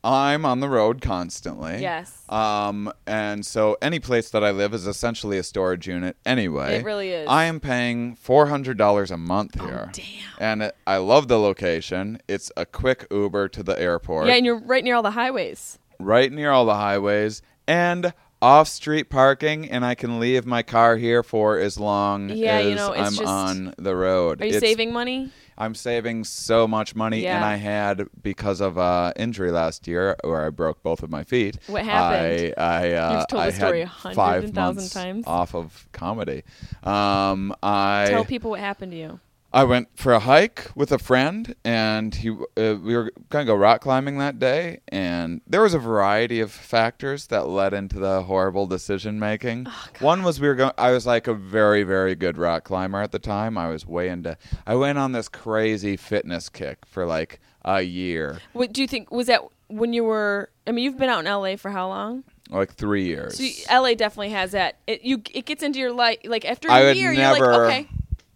I'm 0.04 0.46
on 0.46 0.60
the 0.60 0.68
road 0.68 1.02
constantly. 1.02 1.82
Yes. 1.82 2.24
Um, 2.30 2.92
and 3.08 3.46
so 3.46 3.78
any 3.82 4.00
place 4.00 4.30
that 4.32 4.44
I 4.44 4.52
live 4.52 4.74
is 4.74 4.86
essentially 4.86 5.38
a 5.38 5.44
storage 5.44 5.88
unit 5.88 6.18
anyway. 6.26 6.76
It 6.80 6.86
really 6.86 7.10
is. 7.12 7.28
Oh, 7.28 7.32
I 7.32 7.46
am 7.46 7.60
paying 7.60 8.16
four 8.16 8.48
hundred 8.48 8.78
dollars 8.78 9.12
a 9.12 9.18
month 9.18 9.60
here. 9.62 9.90
damn. 9.94 10.06
And 10.40 10.64
it, 10.64 10.76
I 10.86 10.98
love 10.98 11.28
the 11.30 11.40
location. 11.40 12.20
It's 12.28 12.52
a 12.58 12.66
quick 12.66 13.08
Uber 13.12 13.48
to 13.50 13.64
the 13.64 13.80
airport 13.80 14.28
yeah, 14.28 14.34
and 14.36 14.46
you're 14.46 14.60
right 14.60 14.84
near 14.84 14.96
all 14.96 15.04
the 15.04 15.12
highways. 15.12 15.80
right 16.00 16.32
near 16.32 16.52
all 16.52 16.66
the 16.66 16.76
highways 16.76 17.42
and 17.68 18.14
off 18.42 18.68
street 18.68 19.10
parking 19.10 19.70
and 19.70 19.86
I 19.86 19.96
can 19.96 20.20
leave 20.20 20.46
my 20.46 20.64
car 20.64 20.98
here 20.98 21.24
for 21.24 21.58
as 21.60 21.80
long 21.80 22.28
Yeah, 22.30 22.58
as 22.58 22.66
you 22.66 22.76
know, 22.76 22.92
I'm 22.94 23.14
just- 23.14 23.24
on 23.24 23.74
the 23.78 23.96
road. 23.96 24.42
Are 24.42 24.46
you 24.46 24.50
It's- 24.58 24.62
saving 24.62 24.92
money? 24.92 25.32
I'm 25.58 25.76
saving 25.76 26.24
so 26.24 26.68
much 26.68 26.96
money 26.96 27.26
and 27.28 27.44
I 27.46 27.56
had 27.58 28.08
because 28.22 28.62
of 28.62 28.78
uh 28.78 29.14
injury 29.16 29.52
last 29.52 29.88
year 29.88 30.16
where 30.24 30.46
I 30.46 30.50
broke 30.50 30.82
both 30.84 31.04
of 31.04 31.10
my 31.10 31.24
feet. 31.24 31.58
What 31.68 31.84
happened? 31.86 32.54
I 32.58 32.62
I 32.62 32.94
uh, 32.94 33.18
You've 33.18 33.28
told 33.28 33.44
I 33.44 33.50
the 33.50 33.56
story 33.56 33.80
had 33.80 33.88
a 33.88 33.92
hundred 33.92 34.16
five 34.16 34.44
and 34.46 34.56
thousand 34.56 34.76
months 34.76 34.94
times. 34.94 35.24
off 35.28 35.56
of 35.56 35.88
comedy. 35.92 36.44
Um 36.84 37.54
I 37.62 38.08
Tell 38.10 38.26
people 38.26 38.52
what 38.52 38.60
happened 38.60 38.92
to 38.94 38.98
you. 38.98 39.20
I 39.54 39.64
went 39.66 39.90
for 39.96 40.14
a 40.14 40.20
hike 40.20 40.72
with 40.76 40.92
a 40.92 40.98
friend, 40.98 41.54
and 41.64 42.14
he 42.16 42.30
uh, 42.32 42.76
we 42.82 42.96
were 42.96 43.12
going 43.30 43.46
to 43.46 43.52
go 43.52 43.56
rock 43.56 43.82
climbing 43.82 44.18
that 44.18 44.40
day, 44.40 44.80
and 44.88 45.42
there 45.46 45.62
was 45.62 45.76
a 45.76 45.80
variety 45.80 46.40
of 46.40 46.52
factors 46.52 47.28
that 47.28 47.48
led 47.48 47.74
into 47.74 48.00
the 48.00 48.24
horrible 48.24 48.66
decision 48.66 49.20
making. 49.20 49.68
Oh, 49.70 49.88
One 50.00 50.24
was 50.24 50.40
we 50.40 50.48
were 50.48 50.56
going. 50.56 50.72
I 50.78 50.92
was 50.92 51.06
like 51.06 51.28
a 51.28 51.36
very 51.36 51.84
very 51.84 52.16
good 52.16 52.38
rock 52.38 52.64
climber 52.64 53.02
at 53.02 53.12
the 53.12 53.20
time. 53.20 53.58
I 53.58 53.70
was 53.70 53.86
way 53.86 54.10
into. 54.10 54.38
I 54.66 54.74
went 54.76 54.98
on 54.98 55.12
this 55.12 55.30
crazy 55.30 55.98
fitness 55.98 56.50
kick 56.50 56.80
for 56.88 57.06
like 57.06 57.40
a 57.64 57.82
year, 57.82 58.40
What 58.54 58.74
do 58.74 58.82
you 58.82 58.88
think? 58.88 59.12
Was 59.12 59.28
that 59.28 59.42
when 59.68 59.94
you 59.94 60.04
were? 60.04 60.50
I 60.68 60.72
mean, 60.72 60.84
you've 60.84 60.98
been 60.98 61.10
out 61.10 61.26
in 61.26 61.32
LA 61.32 61.56
for 61.58 61.70
how 61.72 61.88
long? 61.88 62.24
like 62.50 62.74
three 62.74 63.06
years. 63.06 63.38
So 63.38 63.44
you, 63.44 63.54
LA 63.72 63.94
definitely 63.96 64.30
has 64.30 64.52
that. 64.52 64.78
It 64.88 65.02
you 65.04 65.22
it 65.34 65.46
gets 65.46 65.64
into 65.64 65.80
your 65.80 65.92
life. 65.92 66.20
Like 66.26 66.46
after 66.46 66.68
a 66.70 66.74
I 66.74 66.92
year, 66.92 67.14
never. 67.14 67.38
you're 67.38 67.52
like, 67.52 67.62
okay, 67.62 67.88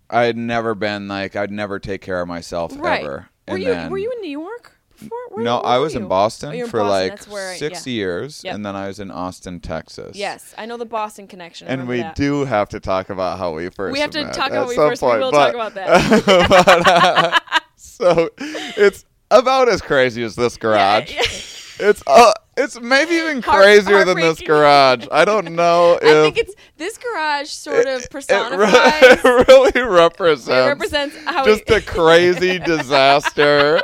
I 0.09 0.23
had 0.23 0.37
never 0.37 0.73
been 0.75 1.07
like 1.07 1.35
I'd 1.35 1.51
never 1.51 1.79
take 1.79 2.01
care 2.01 2.21
of 2.21 2.27
myself 2.27 2.73
Right. 2.77 3.03
ever. 3.03 3.29
and 3.47 3.53
Were 3.55 3.57
you 3.59 3.65
then 3.73 3.91
Were 3.91 3.97
you 3.97 4.11
in 4.11 4.21
New 4.21 4.29
York 4.29 4.73
before? 4.97 5.17
Where, 5.29 5.43
no, 5.43 5.57
where 5.57 5.65
I 5.65 5.77
was 5.77 5.95
in? 5.95 6.07
Boston 6.07 6.49
Oh, 6.49 6.53
in 6.53 6.67
for 6.67 6.79
Boston. 6.79 7.33
like 7.33 7.53
I- 7.53 7.57
six 7.57 7.85
yeah. 7.85 7.91
years, 7.93 8.41
Yep. 8.43 8.55
and 8.55 8.65
then 8.65 8.75
I 8.75 8.87
was 8.87 8.99
in 8.99 9.11
Austin, 9.11 9.59
Texas. 9.59 10.15
Yes, 10.15 10.55
I 10.57 10.65
know 10.65 10.77
the 10.77 10.85
Boston 10.85 11.27
connection. 11.27 11.67
I 11.67 11.71
And 11.71 11.87
we 11.87 11.97
that. 11.97 12.15
do 12.15 12.45
have 12.45 12.69
to 12.69 12.79
talk 12.79 13.09
about 13.09 13.37
how 13.37 13.51
we 13.53 13.69
first. 13.69 13.93
We 13.93 13.99
have 13.99 14.11
to 14.11 14.23
met 14.23 14.33
talk 14.33 14.47
about 14.51 14.63
how 14.63 14.69
we 14.69 14.75
first- 14.75 15.01
we 15.01 15.07
point, 15.07 15.19
will 15.21 15.31
but- 15.31 15.51
talk 15.51 15.53
about 15.53 15.73
that. 15.75 16.49
but, 16.49 16.87
uh, 17.53 17.59
so 17.75 18.29
it's 18.39 19.05
about 19.29 19.67
as 19.69 19.81
crazy 19.81 20.23
as 20.23 20.35
this 20.35 20.57
garage. 20.63 21.13
Yeah, 21.13 21.89
It's 21.89 22.01
uh, 22.07 22.31
it's 22.57 22.79
maybe 22.81 23.11
even 23.15 23.41
Heart- 23.41 23.63
crazier 23.63 24.03
than 24.05 24.17
this 24.17 24.41
garage. 24.41 25.07
I 25.11 25.23
don't 25.25 25.53
know 25.55 25.97
if 26.01 26.03
I 26.03 26.21
think 26.23 26.37
it's 26.37 26.55
this 26.77 26.97
garage 26.97 27.49
sort 27.49 27.85
of 27.87 28.01
it, 28.01 28.09
personifies. 28.11 29.23
re- 29.23 29.41
it 29.41 29.47
really 29.47 29.81
represents, 29.81 30.47
it 30.47 30.67
represents 30.67 31.15
how 31.25 31.45
just 31.45 31.63
we, 31.69 31.75
a 31.75 31.81
crazy 31.81 32.59
disaster 32.59 33.81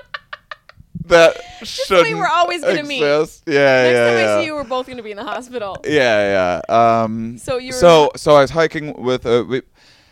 that 1.06 1.36
shouldn't 1.64 2.18
we're 2.18 2.26
always 2.28 2.62
gonna 2.62 2.84
meet. 2.84 2.98
exist. 3.04 3.44
Yeah, 3.46 3.54
Next 3.84 3.94
yeah, 3.94 4.08
time 4.10 4.18
yeah. 4.18 4.36
I 4.36 4.40
see 4.40 4.46
you, 4.46 4.54
we're 4.56 4.64
both 4.64 4.86
going 4.86 4.98
to 4.98 5.04
be 5.04 5.12
in 5.12 5.18
the 5.18 5.24
hospital. 5.24 5.78
Yeah, 5.86 6.62
yeah. 6.70 7.04
Um, 7.04 7.38
So 7.38 7.58
you 7.58 7.72
so 7.74 8.12
so 8.16 8.36
I 8.36 8.42
was 8.42 8.52
hiking 8.52 8.94
with 9.02 9.26
uh, 9.26 9.44
we, 9.48 9.62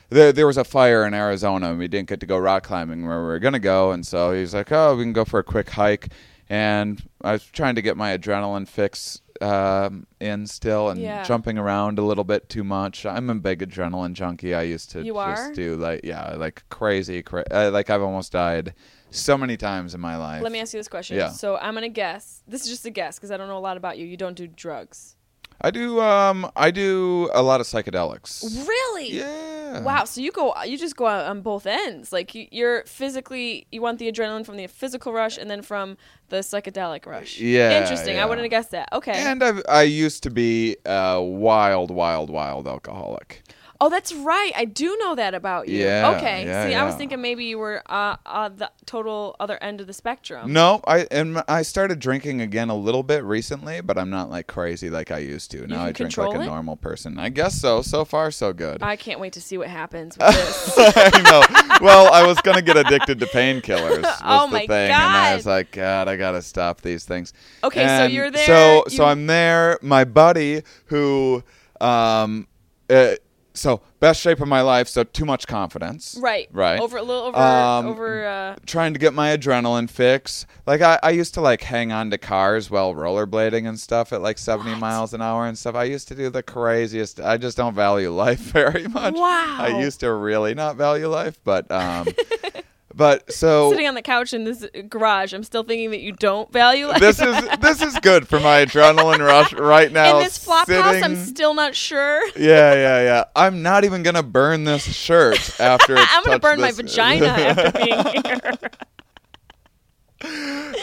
there. 0.09 0.33
There 0.33 0.47
was 0.47 0.57
a 0.57 0.65
fire 0.65 1.05
in 1.05 1.13
Arizona, 1.13 1.69
and 1.69 1.79
we 1.79 1.87
didn't 1.87 2.09
get 2.09 2.19
to 2.19 2.25
go 2.25 2.37
rock 2.37 2.63
climbing 2.63 3.05
where 3.07 3.19
we 3.21 3.25
were 3.27 3.39
gonna 3.39 3.59
go. 3.59 3.91
And 3.91 4.05
so 4.05 4.33
he's 4.33 4.53
like, 4.53 4.71
"Oh, 4.71 4.95
we 4.97 5.03
can 5.03 5.13
go 5.13 5.23
for 5.23 5.39
a 5.39 5.43
quick 5.43 5.69
hike." 5.69 6.09
And 6.51 7.01
I 7.21 7.31
was 7.31 7.45
trying 7.45 7.75
to 7.75 7.81
get 7.81 7.95
my 7.95 8.17
adrenaline 8.17 8.67
fix 8.67 9.21
um, 9.39 10.05
in 10.19 10.45
still, 10.47 10.89
and 10.89 10.99
Yeah. 10.99 11.23
jumping 11.23 11.57
around 11.57 11.97
a 11.97 12.01
little 12.03 12.25
bit 12.25 12.49
too 12.49 12.63
much. 12.65 13.05
I'm 13.05 13.29
a 13.29 13.35
big 13.35 13.59
adrenaline 13.61 14.13
junkie. 14.13 14.53
I 14.53 14.63
used 14.63 14.91
to 14.91 15.01
You 15.01 15.13
just 15.13 15.51
are? 15.51 15.53
do 15.53 15.77
like 15.77 16.01
yeah, 16.03 16.35
like 16.35 16.63
crazy, 16.69 17.23
cra- 17.23 17.45
uh, 17.49 17.71
like 17.71 17.89
I've 17.89 18.01
almost 18.01 18.33
died 18.33 18.73
so 19.11 19.37
many 19.37 19.55
times 19.55 19.95
in 19.95 20.01
my 20.01 20.17
life. 20.17 20.43
Let 20.43 20.51
me 20.51 20.59
ask 20.59 20.73
you 20.73 20.79
this 20.79 20.89
question. 20.89 21.15
Yeah. 21.17 21.29
So 21.29 21.55
I'm 21.57 21.73
going 21.73 21.83
to 21.83 21.89
guess. 21.89 22.43
This 22.47 22.63
is 22.63 22.69
just 22.69 22.85
a 22.85 22.89
guess 22.91 23.17
because 23.17 23.31
I 23.31 23.37
don't 23.37 23.47
know 23.47 23.57
a 23.57 23.59
lot 23.59 23.77
about 23.77 23.97
you. 23.97 24.05
You 24.05 24.17
don't 24.17 24.35
do 24.35 24.47
drugs. 24.47 25.15
I 25.63 25.71
do 25.71 26.01
um 26.01 26.49
I 26.55 26.71
do 26.71 27.29
a 27.33 27.41
lot 27.41 27.61
of 27.61 27.67
psychedelics. 27.67 28.43
Really? 28.67 29.13
Yeah. 29.13 29.81
Wow. 29.81 30.03
So 30.05 30.19
you 30.21 30.31
go, 30.31 30.53
you 30.63 30.77
just 30.77 30.95
go 30.95 31.07
out 31.07 31.25
on 31.25 31.41
both 31.41 31.65
ends. 31.65 32.11
Like 32.11 32.35
you, 32.35 32.47
you're 32.51 32.83
physically, 32.83 33.67
you 33.71 33.81
want 33.81 33.99
the 33.99 34.11
adrenaline 34.11 34.45
from 34.45 34.57
the 34.57 34.67
physical 34.67 35.13
rush, 35.13 35.37
and 35.37 35.49
then 35.49 35.61
from 35.61 35.97
the 36.29 36.37
psychedelic 36.37 37.05
rush. 37.05 37.37
Yeah, 37.39 37.81
Interesting. 37.81 38.15
yeah. 38.15 38.23
I 38.23 38.25
wouldn't 38.25 38.43
have 38.43 38.51
guessed 38.51 38.71
that. 38.71 38.89
Okay. 38.91 39.13
And 39.13 39.43
I've, 39.43 39.61
I 39.69 39.83
used 39.83 40.23
to 40.23 40.29
be 40.29 40.77
a 40.85 41.21
wild, 41.21 41.91
wild, 41.91 42.29
wild 42.29 42.67
alcoholic. 42.67 43.40
Oh, 43.81 43.89
that's 43.89 44.13
right. 44.13 44.51
I 44.55 44.65
do 44.65 44.95
know 44.99 45.15
that 45.15 45.33
about 45.33 45.67
you. 45.67 45.79
Yeah, 45.79 46.13
Okay. 46.15 46.45
yeah, 46.45 46.67
See, 46.67 46.75
I 46.75 46.85
was 46.85 46.95
thinking 46.95 47.19
maybe 47.19 47.45
you 47.45 47.57
were 47.57 47.81
uh, 47.87 48.15
uh, 48.25 48.49
the 48.49 48.71
total 48.85 49.35
other 49.39 49.57
end 49.61 49.81
of 49.81 49.87
the 49.87 49.93
spectrum. 49.93 50.53
No, 50.53 50.81
I 50.87 51.07
and 51.09 51.43
I 51.47 51.63
started 51.63 51.99
drinking 51.99 52.41
again 52.41 52.69
a 52.69 52.75
little 52.75 53.01
bit 53.01 53.23
recently, 53.23 53.81
but 53.81 53.97
I'm 53.97 54.11
not 54.11 54.29
like 54.29 54.45
crazy 54.47 54.89
like 54.89 55.09
I 55.11 55.17
used 55.17 55.49
to. 55.51 55.65
Now 55.67 55.83
I 55.83 55.91
drink 55.91 56.15
like 56.15 56.37
a 56.37 56.41
it? 56.41 56.45
normal 56.45 56.75
person. 56.75 57.19
I 57.19 57.29
guess 57.29 57.59
so. 57.59 57.81
So 57.81 58.05
far, 58.05 58.29
so 58.31 58.53
good. 58.53 58.83
I 58.83 58.95
can't 58.95 59.19
wait 59.19 59.33
to 59.33 59.41
see 59.41 59.57
what 59.57 59.67
happens 59.67 60.17
with 60.17 60.27
this. 60.27 60.75
I 60.77 61.21
know. 61.23 61.85
Well, 61.85 62.13
I 62.13 62.25
was 62.25 62.39
gonna 62.41 62.61
get 62.61 62.77
addicted 62.77 63.19
to 63.19 63.25
painkillers. 63.25 64.05
Oh 64.23 64.45
the 64.45 64.53
my 64.53 64.67
thing, 64.67 64.91
And 64.91 65.03
I 65.03 65.35
was 65.35 65.47
like, 65.47 65.71
God, 65.71 66.07
I 66.07 66.15
gotta 66.15 66.41
stop 66.43 66.81
these 66.81 67.05
things. 67.05 67.33
Okay, 67.63 67.87
so 67.87 68.05
you're 68.05 68.29
there, 68.29 68.45
So, 68.45 68.83
so 68.87 69.03
I'm 69.05 69.25
there. 69.25 69.79
My 69.81 70.03
buddy, 70.03 70.61
who, 70.85 71.43
um, 71.79 72.47
uh, 72.89 73.15
so 73.53 73.81
best 73.99 74.21
shape 74.21 74.39
of 74.39 74.47
my 74.47 74.61
life. 74.61 74.87
So 74.87 75.03
too 75.03 75.25
much 75.25 75.45
confidence. 75.47 76.17
right. 76.21 76.47
Right. 76.51 76.79
Over 76.79 76.97
a 76.97 77.03
little 77.03 77.23
over 77.23 77.37
Um, 77.37 77.85
over. 77.87 78.25
Uh, 78.25 78.55
trying 78.65 78.93
to 78.93 78.99
get 78.99 79.13
my 79.13 79.35
adrenaline 79.35 79.89
fix. 79.89 80.45
Like 80.65 80.81
I, 80.81 80.99
I 81.03 81.11
used 81.11 81.33
to 81.35 81.41
like 81.41 81.61
hang 81.61 81.91
on 81.91 82.09
to 82.11 82.17
cars 82.17 82.69
while 82.71 82.93
rollerblading 82.95 83.67
and 83.67 83.79
stuff 83.79 84.13
at 84.13 84.21
like 84.21 84.37
70 84.37 84.75
miles 84.75 85.13
an 85.13 85.21
hour 85.21 85.45
and 85.45 85.57
stuff. 85.57 85.75
I 85.75 85.83
used 85.83 86.07
to 86.09 86.15
do 86.15 86.29
the 86.29 86.43
craziest. 86.43 87.19
I 87.19 87.37
just 87.37 87.57
don't 87.57 87.73
value 87.75 88.11
life 88.13 88.39
very 88.53 88.87
much. 88.87 89.13
Wow. 89.15 89.57
I 89.59 89.79
used 89.81 89.99
to 90.01 90.11
really 90.13 90.53
not 90.53 90.75
value 90.77 91.07
life, 91.07 91.37
but 91.43 91.69
um 91.71 92.07
but 92.95 93.31
so 93.31 93.71
sitting 93.71 93.87
on 93.87 93.95
the 93.95 94.01
couch 94.01 94.33
in 94.33 94.43
this 94.43 94.65
garage, 94.89 95.33
I'm 95.33 95.43
still 95.43 95.63
thinking 95.63 95.91
that 95.91 96.01
you 96.01 96.11
don't 96.13 96.51
value 96.51 96.87
life. 96.87 96.99
this 96.99 97.21
is 97.21 97.47
this 97.59 97.81
is 97.81 97.97
good 97.99 98.27
for 98.27 98.39
my 98.39 98.65
adrenaline 98.65 99.19
rush 99.25 99.53
right 99.53 99.91
now. 99.91 100.17
in 100.17 100.23
this 100.23 100.37
flop 100.37 100.69
house, 100.69 101.01
I'm 101.03 101.15
still 101.15 101.53
not 101.53 101.75
sure. 101.75 102.21
yeah, 102.37 102.73
yeah, 102.73 103.01
yeah. 103.03 103.23
I'm 103.35 103.61
not 103.61 103.85
even 103.85 104.03
gonna 104.03 104.23
burn 104.23 104.63
this 104.63 104.83
shirt 104.83 105.59
after 105.59 105.95
it's 105.95 106.07
I'm 106.11 106.23
gonna 106.23 106.39
burn 106.39 106.59
my 106.61 106.71
vagina 106.71 107.25
after 107.27 107.71
being 107.71 108.23
here. 108.25 108.51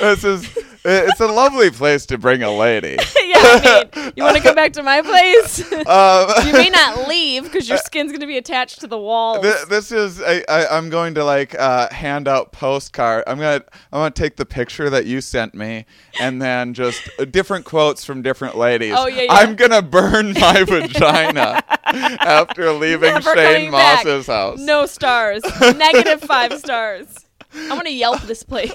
this 0.00 0.24
is 0.24 0.48
it's 0.84 1.20
a 1.20 1.26
lovely 1.26 1.70
place 1.70 2.06
to 2.06 2.18
bring 2.18 2.42
a 2.42 2.50
lady. 2.50 2.96
yeah, 3.24 3.36
I 3.42 3.90
mean, 3.94 4.12
you 4.16 4.22
want 4.22 4.36
to 4.36 4.42
come 4.42 4.54
back 4.54 4.72
to 4.74 4.82
my 4.82 5.02
place? 5.02 5.64
Um, 5.88 6.28
you 6.46 6.52
may 6.52 6.68
not 6.68 7.08
leave 7.08 7.44
because 7.44 7.68
your 7.68 7.78
skin's 7.78 8.12
gonna 8.12 8.26
be 8.26 8.36
attached 8.36 8.80
to 8.80 8.86
the 8.86 8.98
wall. 8.98 9.40
Th- 9.40 9.64
this 9.68 9.90
is 9.90 10.20
I, 10.20 10.44
I, 10.48 10.66
I'm 10.66 10.90
going 10.90 11.14
to 11.14 11.24
like 11.24 11.58
uh, 11.58 11.88
hand 11.90 12.28
out 12.28 12.52
postcard. 12.52 13.24
I'm 13.26 13.38
gonna 13.38 13.62
I'm 13.92 14.00
gonna 14.00 14.10
take 14.10 14.36
the 14.36 14.44
picture 14.44 14.90
that 14.90 15.06
you 15.06 15.20
sent 15.20 15.54
me 15.54 15.86
and 16.20 16.42
then 16.42 16.74
just 16.74 17.08
uh, 17.18 17.24
different 17.24 17.64
quotes 17.64 18.04
from 18.04 18.22
different 18.22 18.56
ladies. 18.56 18.94
Oh, 18.96 19.06
yeah, 19.06 19.22
yeah. 19.22 19.32
I'm 19.32 19.56
gonna 19.56 19.82
burn 19.82 20.34
my 20.34 20.64
vagina 20.64 21.62
after 21.86 22.72
leaving 22.72 23.12
Never 23.12 23.34
Shane 23.34 23.54
coming 23.54 23.70
back. 23.70 24.04
Mauss's 24.04 24.26
house. 24.26 24.58
No 24.58 24.84
stars. 24.84 25.42
Negative 25.60 26.20
five 26.20 26.58
stars. 26.58 27.06
I'm 27.54 27.68
gonna 27.70 27.90
Yelp 27.90 28.20
this 28.22 28.42
place. 28.42 28.74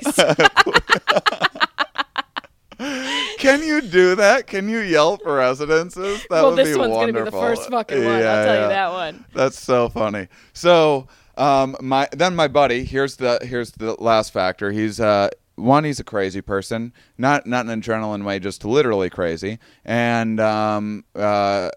Can 3.37 3.63
you 3.63 3.81
do 3.81 4.15
that? 4.15 4.47
Can 4.47 4.67
you 4.67 4.79
yell 4.79 5.17
for 5.17 5.35
residences? 5.35 6.21
That 6.23 6.29
well, 6.29 6.49
would 6.49 6.57
this 6.57 6.73
be 6.73 6.79
one's 6.79 6.93
wonderful. 6.93 7.13
gonna 7.13 7.25
be 7.25 7.31
the 7.31 7.55
first 7.55 7.69
fucking 7.69 8.03
one. 8.03 8.19
Yeah, 8.19 8.33
I'll 8.33 8.45
tell 8.45 8.55
yeah. 8.55 8.63
you 8.63 8.69
that 8.69 8.91
one. 8.91 9.25
That's 9.33 9.59
so 9.59 9.89
funny. 9.89 10.27
So, 10.53 11.07
um, 11.37 11.75
my 11.81 12.07
then 12.11 12.35
my 12.35 12.47
buddy. 12.47 12.83
Here's 12.83 13.15
the 13.17 13.39
here's 13.41 13.71
the 13.71 13.95
last 14.01 14.33
factor. 14.33 14.71
He's 14.71 14.99
uh 14.99 15.29
one. 15.55 15.83
He's 15.83 15.99
a 15.99 16.03
crazy 16.03 16.41
person. 16.41 16.93
Not 17.17 17.47
not 17.47 17.65
in 17.65 17.71
an 17.71 17.81
adrenaline 17.81 18.23
way, 18.25 18.39
just 18.39 18.65
literally 18.65 19.09
crazy. 19.09 19.59
And 19.85 20.39
um 20.39 21.05
uh. 21.15 21.69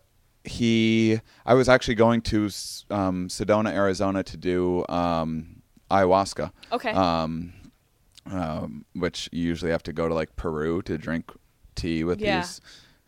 He, 0.48 1.18
I 1.44 1.54
was 1.54 1.68
actually 1.68 1.96
going 1.96 2.20
to 2.20 2.44
um, 2.88 3.26
Sedona, 3.26 3.72
Arizona, 3.72 4.22
to 4.22 4.36
do 4.36 4.84
um, 4.88 5.56
ayahuasca. 5.90 6.52
Okay. 6.70 6.92
Um, 8.30 8.84
which 8.94 9.28
you 9.32 9.44
usually 9.44 9.70
have 9.70 9.82
to 9.84 9.92
go 9.92 10.08
to 10.08 10.14
like 10.14 10.34
Peru 10.36 10.82
to 10.82 10.98
drink 10.98 11.30
tea 11.76 12.02
with 12.04 12.20
Yeah. 12.20 12.40
these 12.40 12.60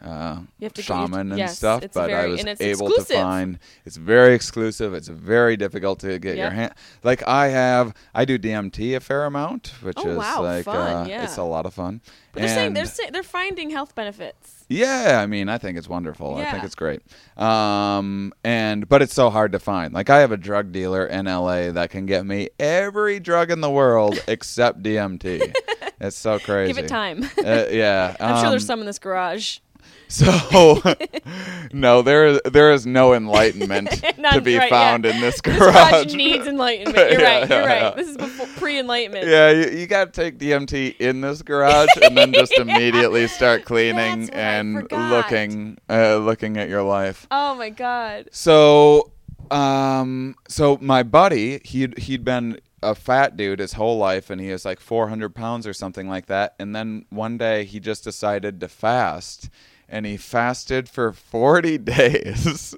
uh, 0.04 0.40
You 0.58 0.64
have 0.66 0.72
to- 0.74 0.82
you 0.82 0.94
have 0.94 1.08
shaman 1.08 1.30
and 1.32 1.38
yes, 1.38 1.56
stuff. 1.56 1.82
But 1.92 2.04
I 2.04 2.06
very- 2.06 2.30
was 2.32 2.40
able 2.60 2.86
exclusive. 2.86 3.06
to 3.08 3.14
find 3.14 3.58
it's 3.84 3.96
very 3.96 4.34
exclusive. 4.34 4.94
It's 4.94 5.08
very 5.08 5.56
difficult 5.56 5.98
to 6.00 6.18
get 6.18 6.36
your 6.36 6.50
hand. 6.50 6.72
Like 7.02 7.26
I 7.26 7.48
have, 7.48 7.94
I 8.14 8.24
do 8.24 8.38
DMT 8.38 8.94
a 8.96 9.00
fair 9.00 9.24
amount, 9.24 9.72
which 9.82 9.96
Oh, 9.98 10.08
is 10.10 10.18
wow, 10.18 10.42
like 10.42 10.64
fun, 10.64 10.76
uh, 10.76 11.06
yeah. 11.08 11.24
it's 11.24 11.36
a 11.36 11.42
lot 11.42 11.66
of 11.66 11.74
fun. 11.74 12.00
But 12.32 12.40
they're 12.42 12.54
saying 12.54 12.74
they're 12.74 12.84
saying 12.84 13.10
they're 13.12 13.22
finding 13.24 13.70
health 13.70 13.94
benefits. 13.96 14.64
yeah, 14.68 15.18
I 15.20 15.26
mean, 15.26 15.48
I 15.48 15.58
think 15.58 15.76
it's 15.78 15.88
wonderful. 15.88 16.36
I 16.36 16.50
think 16.52 16.62
it's 16.62 16.74
great. 16.76 17.00
Um, 17.36 18.32
and 18.44 18.88
but 18.88 19.02
it's 19.02 19.14
so 19.14 19.30
hard 19.30 19.52
to 19.52 19.58
find. 19.58 19.92
Like 19.94 20.10
I 20.10 20.18
have 20.20 20.30
a 20.30 20.36
drug 20.36 20.70
dealer 20.70 21.06
in 21.06 21.24
LA 21.26 21.72
that 21.72 21.90
can 21.90 22.06
get 22.06 22.24
me 22.26 22.50
every 22.60 23.18
drug 23.18 23.50
in 23.50 23.60
the 23.60 23.70
world 23.70 24.22
except 24.28 24.82
DMT. 24.82 25.52
it's 26.00 26.16
so 26.16 26.38
crazy. 26.38 26.72
Give 26.74 26.84
it 26.84 26.88
time. 26.88 27.24
Uh, 27.44 27.64
yeah, 27.70 28.14
I'm 28.20 28.40
sure 28.40 28.50
there's 28.50 28.62
um, 28.64 28.66
some 28.66 28.80
in 28.80 28.86
this 28.86 28.98
garage. 28.98 29.58
So, 30.08 30.80
no, 31.72 32.02
there 32.02 32.40
there 32.40 32.72
is 32.72 32.86
no 32.86 33.12
enlightenment 33.14 33.90
to 34.32 34.40
be 34.40 34.56
right, 34.56 34.70
found 34.70 35.04
yeah. 35.04 35.14
in 35.14 35.20
this 35.20 35.40
garage. 35.40 35.58
This 35.60 35.90
garage. 35.90 36.14
needs 36.14 36.46
enlightenment. 36.46 36.96
You're 37.12 37.20
Yeah, 37.20 37.38
right. 37.40 37.48
You're 37.48 37.60
yeah, 37.60 37.82
right. 37.84 37.96
This 37.96 38.08
is 38.08 38.56
pre-enlightenment. 38.56 39.26
yeah, 39.26 39.50
you, 39.50 39.78
you 39.78 39.86
got 39.86 40.12
to 40.12 40.20
take 40.20 40.38
DMT 40.38 40.96
in 40.98 41.20
this 41.20 41.42
garage 41.42 41.88
and 42.02 42.16
then 42.16 42.32
just 42.32 42.56
immediately 42.58 43.28
start 43.28 43.64
cleaning 43.64 44.30
and 44.30 44.90
looking 44.90 45.78
uh, 45.90 46.16
looking 46.16 46.56
at 46.56 46.68
your 46.68 46.82
life. 46.82 47.26
Oh 47.30 47.54
my 47.54 47.70
god. 47.70 48.28
So, 48.32 49.12
um, 49.50 50.36
so 50.48 50.78
my 50.80 51.02
buddy, 51.02 51.60
he'd 51.64 51.98
he'd 51.98 52.24
been 52.24 52.60
a 52.82 52.94
fat 52.94 53.36
dude 53.36 53.58
his 53.58 53.72
whole 53.74 53.98
life, 53.98 54.30
and 54.30 54.40
he 54.40 54.50
was 54.50 54.64
like 54.64 54.80
400 54.80 55.34
pounds 55.34 55.66
or 55.66 55.72
something 55.72 56.08
like 56.08 56.26
that. 56.26 56.54
And 56.58 56.74
then 56.74 57.04
one 57.10 57.36
day 57.36 57.64
he 57.64 57.80
just 57.80 58.04
decided 58.04 58.60
to 58.60 58.68
fast, 58.68 59.50
and 59.88 60.04
he 60.06 60.16
fasted 60.16 60.88
for 60.88 61.12
40 61.12 61.78
days. 61.94 62.74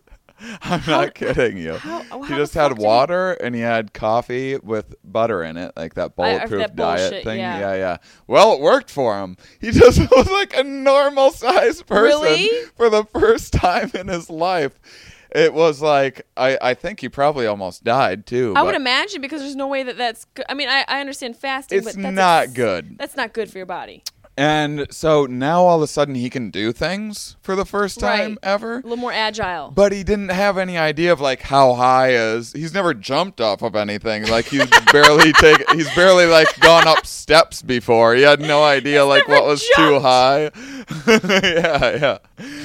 I'm 0.63 0.81
not 0.87 1.15
kidding 1.15 1.59
you. 1.59 1.75
how- 1.75 2.03
how 2.05 2.23
he 2.23 2.35
just 2.35 2.55
had 2.55 2.79
he- 2.79 2.83
water 2.83 3.33
and 3.33 3.55
he 3.55 3.61
had 3.61 3.93
coffee 3.93 4.57
with 4.57 4.95
butter 5.05 5.43
in 5.43 5.59
it, 5.59 5.73
like 5.77 5.95
that 5.95 6.13
I- 6.19 6.39
bulletproof 6.39 6.61
that 6.61 6.77
diet 6.77 7.11
bullshit, 7.11 7.25
thing. 7.25 7.41
yeah. 7.41 7.59
yeah, 7.61 7.75
yeah. 7.75 7.97
Well, 8.27 8.55
it 8.55 8.61
worked 8.61 8.91
for 8.91 9.21
him. 9.21 9.37
He 9.61 9.71
just 9.73 9.99
was 10.11 10.31
like 10.31 10.57
a 10.57 10.65
normal 10.65 11.31
sized 11.33 11.87
person 11.87 12.05
Really? 12.05 12.49
for 12.77 12.89
the 12.89 13.05
first 13.05 13.53
time 13.53 13.91
in 13.95 14.09
his 14.09 14.31
life. 14.31 14.81
it 15.33 15.53
was 15.53 15.83
like 15.83 16.27
I, 16.39 16.57
I 16.63 16.75
think 16.75 17.01
he 17.01 17.09
probably 17.11 17.47
almost 17.47 17.85
died 17.85 18.27
too. 18.27 18.55
I 18.57 18.63
would 18.63 18.75
imagine 18.75 19.21
because 19.21 19.43
there's 19.43 19.55
no 19.57 19.69
way 19.69 19.83
that 19.83 19.99
that's. 19.99 20.25
Good. 20.35 20.47
I 20.49 20.55
mean, 20.55 20.69
I, 20.71 20.87
I 20.89 21.01
understand 21.01 21.37
fasting, 21.37 21.79
It's 21.79 21.87
but 21.95 22.01
that's 22.03 22.15
not 22.17 22.55
good. 22.55 22.97
That's 22.99 23.15
not 23.15 23.33
good 23.35 23.51
for 23.51 23.59
your 23.59 23.67
body. 23.67 24.03
And 24.41 24.87
so 24.91 25.27
now 25.27 25.65
all 25.65 25.77
of 25.77 25.83
a 25.83 25.87
sudden 25.87 26.15
he 26.15 26.31
can 26.31 26.51
do 26.51 26.73
things 26.73 27.37
for 27.43 27.55
the 27.55 27.67
first 27.67 28.01
time 28.01 28.31
Right. 28.31 28.39
ever. 28.43 28.75
A 28.79 28.81
little 28.83 28.97
more 28.97 29.13
agile. 29.13 29.71
But 29.71 29.93
he 29.93 30.03
didn't 30.03 30.31
have 30.31 30.57
any 30.57 30.79
idea 30.79 31.13
of 31.13 31.21
like 31.21 31.43
how 31.43 31.75
high 31.75 32.15
is. 32.15 32.53
He's 32.55 32.73
never 32.73 32.95
jumped 32.95 33.43
off 33.43 33.61
of 33.61 33.77
anything. 33.77 34.27
Like 34.29 34.47
he's 34.47 34.67
barely 34.93 35.33
take. 35.35 35.71
He's 35.73 35.95
barely 35.95 36.25
like 36.25 36.59
gone 36.61 36.89
up 36.89 37.05
steps 37.05 37.61
before. 37.61 38.15
He 38.15 38.23
had 38.23 38.41
no 38.41 38.65
idea 38.65 39.05
like 39.05 39.29
what 39.29 39.45
was 39.45 39.61
too 39.77 40.01
jumped. 40.01 40.03
high. 40.03 40.51
yeah, 41.07 41.97
yeah. 41.97 42.19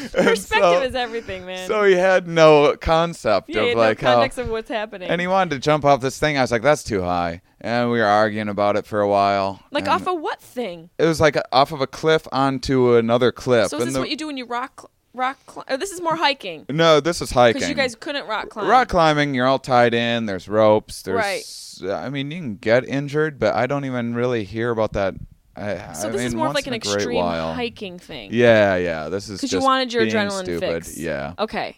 Perspective 0.13 0.59
so- 0.61 0.81
is 0.83 0.95
everything, 0.95 1.45
man. 1.45 1.67
So 1.67 1.83
he 1.83 1.93
had 1.93 2.27
no 2.27 2.75
concept 2.77 3.49
yeah, 3.49 3.61
of 3.61 3.77
like 3.77 4.01
no 4.01 4.07
how. 4.07 4.13
context 4.15 4.37
of 4.37 4.49
what's 4.49 4.69
happening. 4.69 5.09
And 5.09 5.19
he 5.21 5.27
wanted 5.27 5.55
to 5.55 5.59
jump 5.59 5.85
off 5.85 6.01
this 6.01 6.19
thing. 6.19 6.37
I 6.37 6.41
was 6.41 6.51
like, 6.51 6.61
"That's 6.61 6.83
too 6.83 7.01
high," 7.01 7.41
and 7.61 7.91
we 7.91 7.99
were 7.99 8.05
arguing 8.05 8.49
about 8.49 8.75
it 8.75 8.85
for 8.85 9.01
a 9.01 9.07
while. 9.07 9.61
like 9.71 9.87
off 9.87 10.07
of 10.07 10.19
what 10.19 10.41
thing? 10.41 10.89
It 10.97 11.05
was 11.05 11.19
like 11.21 11.37
off 11.51 11.71
of 11.71 11.81
a 11.81 11.87
cliff 11.87 12.27
onto 12.31 12.95
another 12.95 13.31
cliff. 13.31 13.69
So 13.69 13.77
is 13.77 13.85
this 13.85 13.93
the- 13.93 13.99
what 13.99 14.09
you 14.09 14.17
do 14.17 14.27
when 14.27 14.37
you 14.37 14.45
rock 14.45 14.89
rock? 15.13 15.37
Or 15.55 15.63
oh, 15.69 15.77
this 15.77 15.91
is 15.91 16.01
more 16.01 16.15
hiking 16.15 16.65
No, 16.69 16.99
this 16.99 17.21
is 17.21 17.31
hiking. 17.31 17.53
because 17.53 17.69
you 17.69 17.75
guys 17.75 17.95
couldn't 17.95 18.27
rock 18.27 18.49
climb. 18.49 18.67
rock 18.67 18.89
climbing. 18.89 19.33
You're 19.33 19.47
all 19.47 19.59
tied 19.59 19.93
in. 19.93 20.25
There's 20.25 20.47
ropes. 20.47 21.01
There's. 21.01 21.15
Right. 21.15 21.91
I 21.91 22.09
mean, 22.09 22.31
you 22.31 22.37
can 22.39 22.55
get 22.55 22.85
injured, 22.87 23.37
but 23.39 23.53
I 23.53 23.67
don't 23.67 23.83
even 23.85 24.13
really 24.15 24.45
hear 24.45 24.71
about 24.71 24.93
that. 24.93 25.15
I, 25.55 25.93
So 25.93 26.07
I 26.07 26.11
this 26.11 26.17
mean, 26.19 26.27
is 26.27 26.35
more 26.35 26.47
of 26.47 26.53
like 26.55 26.67
an 26.67 26.73
in 26.73 26.81
a 26.81 26.83
great 26.83 26.95
extreme 26.95 27.17
while. 27.17 27.53
hiking 27.53 27.97
thing. 27.99 28.29
Yeah, 28.33 28.75
yeah. 28.75 29.09
This 29.09 29.29
is 29.29 29.39
Because 29.39 29.53
you 29.53 29.61
wanted 29.61 29.93
your 29.93 30.03
adrenaline 30.05 30.43
stupid. 30.43 30.85
fix. 30.85 30.97
Yeah. 30.97 31.33
Okay. 31.39 31.77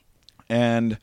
and 0.50 0.98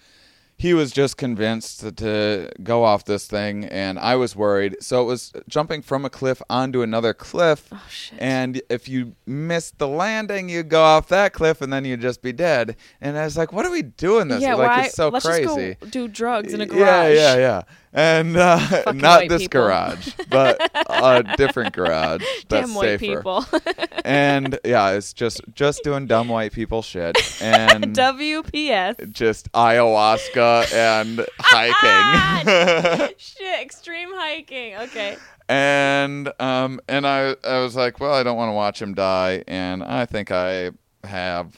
he 0.56 0.72
was 0.72 0.92
just 0.92 1.16
convinced 1.16 1.80
to, 1.80 1.90
to 1.92 2.48
go 2.62 2.84
off 2.84 3.04
this 3.04 3.26
thing 3.26 3.64
and 3.64 3.98
i 3.98 4.14
was 4.14 4.36
worried 4.36 4.76
so 4.80 5.02
it 5.02 5.04
was 5.04 5.32
jumping 5.48 5.82
from 5.82 6.04
a 6.04 6.08
cliff 6.10 6.40
onto 6.48 6.80
another 6.80 7.12
cliff 7.12 7.68
Oh, 7.72 7.82
shit. 7.90 8.18
and 8.22 8.62
if 8.70 8.88
you 8.88 9.16
missed 9.26 9.78
the 9.78 9.88
landing 9.88 10.48
you'd 10.48 10.68
go 10.68 10.80
off 10.82 11.08
that 11.08 11.32
cliff 11.32 11.60
and 11.60 11.72
then 11.72 11.84
you'd 11.84 12.00
just 12.00 12.22
be 12.22 12.32
dead 12.32 12.76
and 13.00 13.18
i 13.18 13.24
was 13.24 13.36
like 13.36 13.52
what 13.52 13.66
are 13.66 13.70
we 13.72 13.82
doing 13.82 14.28
this 14.28 14.42
yeah. 14.42 14.54
like 14.54 14.68
why? 14.70 14.84
it's 14.84 14.94
so 14.94 15.08
Let's 15.08 15.26
crazy 15.26 15.44
just 15.44 15.80
go 15.80 15.86
do 15.90 16.06
drugs 16.08 16.54
in 16.54 16.60
a 16.60 16.66
garage. 16.66 16.78
yeah 16.80 17.08
yeah 17.08 17.36
yeah 17.36 17.62
and 17.94 18.36
uh, 18.36 18.58
not 18.92 19.28
this 19.28 19.42
people. 19.42 19.62
garage 19.62 20.12
but 20.28 20.60
a 20.90 21.22
different 21.36 21.72
garage 21.72 22.22
that's 22.48 22.66
Damn 22.66 22.74
white 22.74 22.98
safer 23.00 23.16
people. 23.16 23.44
and 24.04 24.58
yeah 24.64 24.90
it's 24.90 25.12
just 25.12 25.40
just 25.54 25.82
doing 25.84 26.06
dumb 26.06 26.28
white 26.28 26.52
people 26.52 26.82
shit 26.82 27.16
and 27.40 27.84
WPS. 27.96 29.10
just 29.12 29.50
ayahuasca 29.52 30.72
and 30.74 31.24
hiking. 31.38 33.14
Shit. 33.16 33.60
Extreme 33.62 34.10
hiking. 34.12 34.76
Okay. 34.76 35.16
and 35.48 36.32
um 36.40 36.80
and 36.88 37.06
I 37.06 37.36
I 37.44 37.60
was 37.60 37.76
like, 37.76 38.00
well, 38.00 38.12
I 38.12 38.22
don't 38.22 38.36
want 38.36 38.48
to 38.48 38.54
watch 38.54 38.82
him 38.82 38.94
die 38.94 39.44
and 39.46 39.82
I 39.82 40.04
think 40.06 40.30
I 40.30 40.72
have 41.04 41.54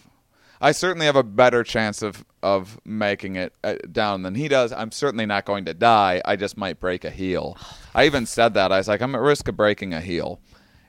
I 0.60 0.72
certainly 0.72 1.06
have 1.06 1.16
a 1.16 1.22
better 1.22 1.62
chance 1.64 2.02
of 2.02 2.24
of 2.46 2.78
making 2.84 3.34
it 3.34 3.52
uh, 3.64 3.74
down 3.90 4.22
than 4.22 4.36
he 4.36 4.46
does. 4.46 4.72
I'm 4.72 4.92
certainly 4.92 5.26
not 5.26 5.44
going 5.44 5.64
to 5.64 5.74
die. 5.74 6.22
I 6.24 6.36
just 6.36 6.56
might 6.56 6.78
break 6.78 7.04
a 7.04 7.10
heel. 7.10 7.58
I 7.94 8.06
even 8.06 8.24
said 8.24 8.54
that. 8.54 8.70
I 8.70 8.78
was 8.78 8.86
like, 8.86 9.02
I'm 9.02 9.16
at 9.16 9.20
risk 9.20 9.48
of 9.48 9.56
breaking 9.56 9.92
a 9.92 10.00
heel. 10.00 10.40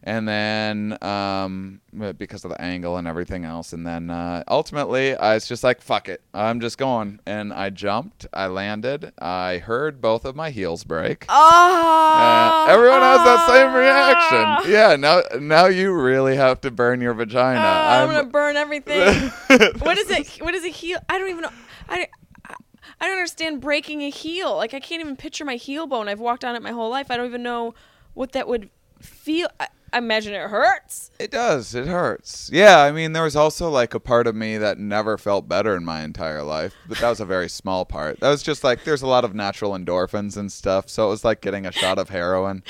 And 0.04 0.28
then, 0.28 0.98
um, 1.02 1.82
because 2.18 2.46
of 2.46 2.52
the 2.52 2.62
angle 2.62 2.98
and 2.98 3.08
everything 3.08 3.44
else, 3.44 3.74
and 3.74 3.86
then 3.86 4.10
uh, 4.10 4.44
ultimately, 4.48 5.16
I 5.16 5.34
was 5.34 5.48
just 5.48 5.64
like, 5.64 5.82
"Fuck 5.82 6.08
it, 6.08 6.22
I'm 6.34 6.62
just 6.62 6.78
going." 6.78 7.20
And 7.26 7.52
I 7.52 7.72
jumped, 7.72 8.26
I 8.32 8.48
landed, 8.48 9.12
I 9.20 9.58
heard 9.58 10.00
both 10.00 10.24
of 10.24 10.36
my 10.36 10.50
heels 10.52 10.84
break. 10.86 11.26
Oh. 11.28 12.14
Uh, 12.16 12.72
everyone 12.72 13.02
has 13.02 13.18
that 13.24 13.48
same 13.48 13.74
reaction. 13.74 14.72
Yeah, 14.72 14.96
now 14.96 15.22
now 15.40 15.66
you 15.66 15.92
really 15.92 16.36
have 16.38 16.62
to 16.62 16.72
burn 16.72 17.02
your 17.02 17.14
vagina. 17.14 17.60
Ah, 17.62 17.96
I'm, 18.04 18.10
I'm- 18.10 18.18
gonna 18.20 18.30
burn 18.30 18.56
everything. 18.56 19.30
what 19.80 19.98
is 19.98 20.10
it? 20.10 20.28
What 20.42 20.54
is 20.56 20.64
a 20.64 20.70
heel? 20.70 21.00
I 21.10 21.18
don't 21.18 21.30
even 21.30 21.42
know. 21.42 21.52
I, 21.90 22.08
I 22.46 22.56
I 23.02 23.08
don't 23.08 23.16
understand 23.18 23.62
breaking 23.62 24.04
a 24.04 24.10
heel. 24.10 24.56
Like 24.56 24.74
I 24.74 24.80
can't 24.80 25.02
even 25.02 25.18
picture 25.18 25.44
my 25.44 25.56
heel 25.56 25.86
bone. 25.88 26.08
I've 26.08 26.20
walked 26.20 26.46
on 26.46 26.56
it 26.56 26.62
my 26.62 26.72
whole 26.72 26.90
life. 26.90 27.12
I 27.12 27.18
don't 27.18 27.26
even 27.26 27.44
know 27.44 27.74
what 28.14 28.32
that 28.34 28.48
would 28.48 28.70
feel. 29.02 29.48
I, 29.60 29.68
I 29.94 30.00
imagine 30.00 30.34
it 30.34 30.50
hurts. 30.50 31.12
It 31.20 31.32
does. 31.32 31.74
It 31.74 31.88
hurts. 31.88 32.50
Yeah, 32.52 32.82
I 32.82 32.92
mean, 32.92 33.14
there 33.14 33.24
was 33.24 33.36
also 33.36 33.70
like 33.70 33.94
a 33.94 34.00
part 34.00 34.28
of 34.28 34.36
me 34.36 34.58
that 34.58 34.78
never 34.78 35.18
felt 35.18 35.48
better 35.48 35.76
in 35.76 35.86
my 35.86 36.04
entire 36.04 36.44
life, 36.44 36.76
but 36.88 36.98
that 37.00 37.10
was 37.10 37.20
a 37.20 37.26
very 37.26 37.48
small 37.50 37.86
part. 37.86 38.20
That 38.20 38.30
was 38.30 38.44
just 38.44 38.64
like 38.64 38.84
there's 38.84 39.02
a 39.02 39.08
lot 39.08 39.24
of 39.24 39.34
natural 39.34 39.72
endorphins 39.72 40.36
and 40.36 40.52
stuff, 40.52 40.90
so 40.90 41.08
it 41.08 41.10
was 41.10 41.24
like 41.24 41.42
getting 41.42 41.66
a 41.66 41.72
shot 41.72 42.00
of 42.00 42.10
heroin. 42.10 42.64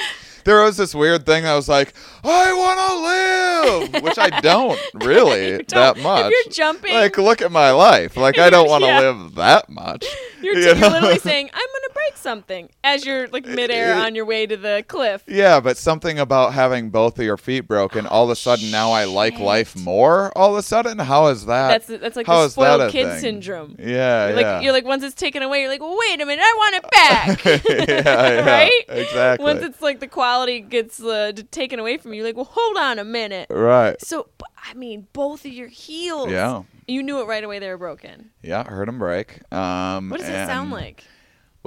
There 0.44 0.64
was 0.64 0.78
this 0.78 0.94
weird 0.96 1.26
thing 1.26 1.44
that 1.44 1.56
was 1.56 1.68
like, 1.70 1.94
I 2.24 2.54
want 2.54 3.90
to 3.92 3.94
live, 3.94 4.04
which 4.04 4.18
I 4.18 4.30
don't 4.42 4.80
really 5.06 5.58
don't. 5.64 5.70
that 5.70 5.98
much. 5.98 6.32
you're 6.32 6.52
jumping- 6.54 6.94
like 6.94 7.18
look 7.18 7.42
at 7.42 7.52
my 7.52 7.72
life. 7.72 8.16
Like 8.18 8.38
I 8.38 8.50
don't 8.50 8.70
want 8.70 8.84
to 8.84 8.88
yeah. 8.88 9.00
live 9.00 9.36
that 9.36 9.70
much. 9.70 10.06
You're, 10.40 10.54
You 10.56 10.66
you're 10.66 10.76
literally 10.76 11.18
saying, 11.32 11.50
"I'm 11.52 11.58
gonna 11.60 11.94
break 11.96 12.16
something" 12.16 12.70
as 12.84 13.04
you're 13.04 13.28
like 13.30 13.48
midair 13.48 13.96
on 13.96 14.14
your 14.14 14.24
way 14.24 14.46
to 14.46 14.56
the 14.56 14.86
cliff. 14.88 15.24
Yeah, 15.28 15.60
but 15.60 15.78
something 15.78 16.20
about 16.20 16.54
having 16.54 16.92
both 16.92 17.18
of 17.18 17.26
your 17.26 17.38
feet 17.38 17.62
broken, 17.62 18.06
oh, 18.06 18.10
all 18.10 18.24
of 18.26 18.30
a 18.30 18.36
sudden 18.36 18.70
now 18.70 18.92
I 18.92 19.06
like 19.06 19.40
life 19.40 19.76
more. 19.76 20.32
All 20.38 20.52
of 20.52 20.58
a 20.60 20.62
sudden, 20.62 21.00
how 21.00 21.28
is 21.28 21.48
that? 21.48 21.70
That's 21.88 22.02
that's 22.02 22.16
like 22.16 22.28
how 22.28 22.44
the 22.44 22.50
spoiled 22.50 22.92
kid 22.92 23.08
thing? 23.14 23.20
syndrome. 23.20 23.78
Yeah, 23.80 24.28
You're 24.28 24.36
like 24.36 24.64
you're 24.64 24.74
like 24.74 24.86
once 24.86 25.04
it's 25.04 25.16
taken 25.16 25.42
away, 25.42 25.62
you're 25.62 25.70
like, 25.72 25.82
well, 25.82 25.98
wait 26.08 26.22
a 26.22 26.26
minute, 26.28 26.44
I 26.46 26.54
want 26.56 26.76
it 26.76 26.92
back. 26.92 27.46
yeah, 27.66 28.30
yeah, 28.30 28.46
right? 28.46 28.84
Exactly. 28.90 29.44
Once 29.44 29.64
it's 29.64 29.82
like 29.82 30.00
the 30.00 30.08
quality 30.08 30.28
gets 30.46 31.02
uh, 31.02 31.32
taken 31.52 31.80
away 31.80 31.98
from 31.98 32.14
you, 32.14 32.24
like, 32.24 32.36
well, 32.36 32.50
hold 32.50 32.78
on 32.78 33.00
a 33.00 33.04
minute. 33.04 33.48
right. 33.50 34.00
So, 34.02 34.28
I 34.64 34.74
mean, 34.74 35.08
both 35.14 35.46
of 35.46 35.52
your 35.52 35.68
heels. 35.68 36.30
Yeah. 36.32 36.64
You 36.88 37.04
knew 37.04 37.20
it 37.22 37.26
right 37.26 37.44
away 37.44 37.60
they 37.60 37.68
were 37.70 37.78
broken. 37.78 38.30
Yeah, 38.42 38.64
heard 38.64 38.88
them 38.88 38.98
break. 39.00 39.42
Um, 39.54 40.10
What 40.10 40.20
does 40.22 40.30
it 40.30 40.48
sound 40.48 40.72
like? 40.72 41.04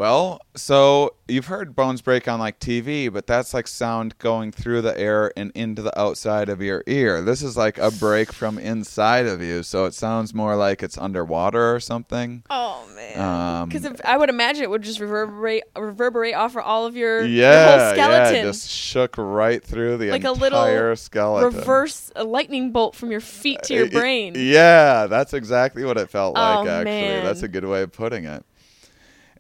Well, 0.01 0.41
so 0.57 1.17
you've 1.29 1.49
heard 1.49 1.77
bones 1.77 2.01
break 2.01 2.27
on 2.27 2.41
like 2.41 2.59
TV, 2.59 3.13
but 3.13 3.27
that's 3.27 3.53
like 3.53 3.69
sound 3.69 4.17
going 4.17 4.51
through 4.51 4.81
the 4.81 4.99
air 4.99 5.31
and 5.37 5.53
into 5.55 5.83
the 5.83 6.01
outside 6.01 6.49
of 6.49 6.63
your 6.63 6.83
ear. 6.87 7.21
This 7.21 7.43
is 7.43 7.55
like 7.55 7.77
a 7.77 7.91
break 7.91 8.33
from 8.33 8.59
inside 8.59 9.27
of 9.27 9.43
you, 9.43 9.63
so 9.63 9.85
it 9.85 9.93
sounds 9.93 10.33
more 10.33 10.57
like 10.57 10.83
it's 10.83 10.97
underwater 10.97 11.75
or 11.75 11.81
something. 11.81 12.45
Oh 12.49 12.89
man. 12.97 13.21
Um, 13.21 13.69
Because 13.69 14.01
I 14.03 14.17
would 14.17 14.31
imagine 14.31 14.63
it 14.63 14.71
would 14.71 14.81
just 14.81 15.01
reverberate, 15.01 15.65
reverberate 15.77 16.35
off 16.35 16.57
of 16.57 16.65
all 16.65 16.87
of 16.87 16.97
your, 16.97 17.21
your 17.21 17.29
yeah, 17.29 17.69
whole 17.69 17.93
skeleton, 17.93 18.35
yeah, 18.37 18.43
just 18.45 18.71
shook 18.71 19.17
right 19.19 19.63
through 19.63 19.99
the 19.99 20.13
like 20.13 20.25
a 20.25 20.33
little 20.33 20.97
skeleton. 20.97 21.59
reverse 21.59 22.11
a 22.17 22.25
lightning 22.25 22.73
bolt 22.73 22.97
from 22.97 23.11
your 23.11 23.21
feet 23.21 23.63
to 23.65 23.75
your 23.75 23.85
Y- 23.85 23.91
brain. 23.91 24.35
Yeah, 24.35 25.09
that's 25.09 25.35
exactly 25.35 25.85
what 25.85 25.99
it 25.99 26.09
felt 26.09 26.37
like. 26.37 26.67
Oh, 26.67 26.71
actually, 26.71 26.85
man. 26.85 27.25
that's 27.27 27.43
a 27.43 27.49
good 27.49 27.67
way 27.67 27.83
of 27.83 27.93
putting 27.93 28.25
it. 28.25 28.47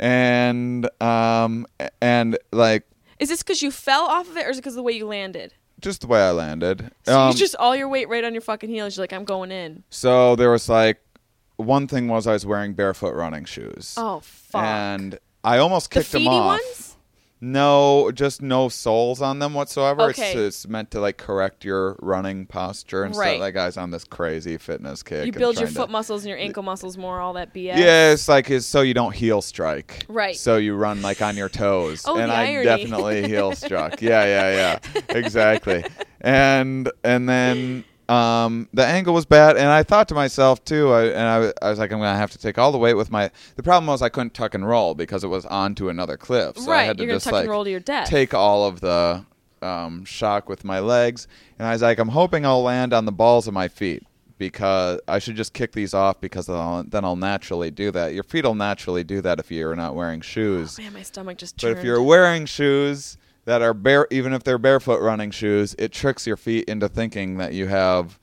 And 0.00 0.88
um 1.02 1.66
and 2.00 2.36
like 2.52 2.88
Is 3.18 3.28
this 3.28 3.42
because 3.42 3.62
you 3.62 3.70
fell 3.70 4.04
off 4.04 4.28
of 4.28 4.36
it, 4.36 4.46
or 4.46 4.50
is 4.50 4.56
it 4.58 4.62
because 4.62 4.72
of 4.72 4.76
the 4.78 4.82
way 4.82 4.92
you 4.92 5.06
landed? 5.06 5.52
just 5.80 6.02
the 6.02 6.06
way 6.06 6.20
I 6.20 6.30
landed. 6.30 6.90
So 7.06 7.18
Um, 7.18 7.30
you 7.32 7.36
just 7.38 7.54
all 7.56 7.74
your 7.74 7.88
weight 7.88 8.06
right 8.10 8.22
on 8.24 8.34
your 8.34 8.42
fucking 8.42 8.68
heels. 8.68 8.96
You're 8.96 9.02
like, 9.04 9.14
I'm 9.14 9.24
going 9.24 9.50
in. 9.50 9.82
so 9.90 10.36
there 10.36 10.50
was 10.50 10.68
like 10.68 11.00
one 11.56 11.86
thing 11.86 12.08
was 12.08 12.26
I 12.26 12.32
was 12.32 12.44
wearing 12.46 12.72
barefoot 12.74 13.14
running 13.14 13.44
shoes. 13.44 13.94
Oh 13.96 14.20
fuck. 14.20 14.62
And 14.62 15.18
I 15.44 15.58
almost 15.58 15.90
the 15.90 16.00
kicked 16.00 16.12
them 16.12 16.22
feety 16.22 16.28
off. 16.28 16.46
ones. 16.60 16.89
No, 17.42 18.10
just 18.12 18.42
no 18.42 18.68
soles 18.68 19.22
on 19.22 19.38
them 19.38 19.54
whatsoever. 19.54 20.02
Okay. 20.10 20.32
It's, 20.32 20.64
it's 20.64 20.68
meant 20.68 20.90
to 20.90 21.00
like 21.00 21.16
correct 21.16 21.64
your 21.64 21.96
running 22.00 22.44
posture 22.46 23.04
and 23.04 23.16
Right. 23.16 23.36
stuff. 23.36 23.40
That 23.46 23.52
guy's 23.52 23.76
on 23.78 23.90
this 23.90 24.04
crazy 24.04 24.58
fitness 24.58 25.02
kick. 25.02 25.24
You 25.24 25.32
build 25.32 25.58
your 25.58 25.68
foot 25.68 25.86
to- 25.86 25.92
muscles 25.92 26.22
and 26.22 26.28
your 26.28 26.38
ankle 26.38 26.62
muscles 26.62 26.98
more. 26.98 27.18
All 27.20 27.32
that 27.34 27.54
BS. 27.54 27.76
Yeah, 27.78 28.12
it's 28.12 28.28
like 28.28 28.50
it's 28.50 28.66
so 28.66 28.82
you 28.82 28.92
don't 28.92 29.14
heel 29.14 29.40
strike. 29.40 30.04
Right. 30.08 30.36
So 30.36 30.58
you 30.58 30.74
run 30.74 31.00
like 31.00 31.22
on 31.22 31.36
your 31.36 31.48
toes. 31.48 32.04
Oh, 32.06 32.16
and 32.18 32.30
the 32.30 32.34
I 32.34 32.46
irony. 32.48 32.64
definitely 32.66 33.26
heel 33.28 33.52
struck. 33.56 34.02
Yeah, 34.02 34.24
yeah, 34.24 34.78
yeah. 34.94 35.02
Exactly. 35.16 35.84
And 36.20 36.90
and 37.04 37.26
then 37.28 37.84
um, 38.10 38.68
the 38.72 38.84
angle 38.84 39.14
was 39.14 39.24
bad, 39.24 39.56
and 39.56 39.68
I 39.68 39.82
thought 39.82 40.08
to 40.08 40.14
myself 40.14 40.64
too. 40.64 40.90
I, 40.90 41.04
and 41.06 41.18
I, 41.62 41.66
I 41.66 41.70
was 41.70 41.78
like, 41.78 41.92
I'm 41.92 41.98
gonna 42.00 42.16
have 42.18 42.30
to 42.32 42.38
take 42.38 42.58
all 42.58 42.72
the 42.72 42.78
weight 42.78 42.94
with 42.94 43.10
my. 43.10 43.30
The 43.56 43.62
problem 43.62 43.86
was 43.86 44.02
I 44.02 44.08
couldn't 44.08 44.34
tuck 44.34 44.54
and 44.54 44.66
roll 44.66 44.94
because 44.94 45.22
it 45.24 45.28
was 45.28 45.46
onto 45.46 45.88
another 45.88 46.16
cliff. 46.16 46.58
So 46.58 46.70
I 46.72 46.74
Right, 46.74 46.82
had 46.86 46.98
to 46.98 47.02
you're 47.04 47.08
gonna 47.10 47.16
just 47.16 47.24
tuck 47.26 47.34
and 47.34 47.42
like 47.42 47.50
roll 47.50 47.64
to 47.64 47.70
your 47.70 47.80
death. 47.80 48.08
take 48.08 48.34
all 48.34 48.66
of 48.66 48.80
the 48.80 49.24
um, 49.62 50.04
shock 50.04 50.48
with 50.48 50.64
my 50.64 50.80
legs, 50.80 51.28
and 51.58 51.68
I 51.68 51.72
was 51.72 51.82
like, 51.82 51.98
I'm 51.98 52.08
hoping 52.08 52.44
I'll 52.44 52.62
land 52.62 52.92
on 52.92 53.04
the 53.04 53.12
balls 53.12 53.46
of 53.46 53.54
my 53.54 53.68
feet 53.68 54.02
because 54.38 54.98
I 55.06 55.18
should 55.18 55.36
just 55.36 55.52
kick 55.52 55.72
these 55.72 55.92
off 55.92 56.18
because 56.20 56.48
I'll, 56.48 56.82
then 56.82 57.04
I'll 57.04 57.14
naturally 57.14 57.70
do 57.70 57.90
that. 57.90 58.14
Your 58.14 58.22
feet 58.24 58.44
will 58.46 58.54
naturally 58.54 59.04
do 59.04 59.20
that 59.20 59.38
if 59.38 59.50
you're 59.50 59.76
not 59.76 59.94
wearing 59.94 60.22
shoes. 60.22 60.78
Man, 60.78 60.94
my 60.94 61.02
stomach 61.02 61.36
just 61.36 61.60
but 61.60 61.72
if 61.72 61.84
you're 61.84 62.02
wearing 62.02 62.46
shoes 62.46 63.18
that 63.50 63.62
are 63.62 63.74
bare, 63.74 64.06
even 64.12 64.32
if 64.32 64.44
they're 64.44 64.58
barefoot 64.58 65.00
running 65.00 65.32
shoes, 65.32 65.74
it 65.76 65.90
tricks 65.90 66.24
your 66.24 66.36
feet 66.36 66.64
into 66.68 66.88
thinking 66.88 67.38
that 67.38 67.52
you 67.52 67.66
have 67.66 68.16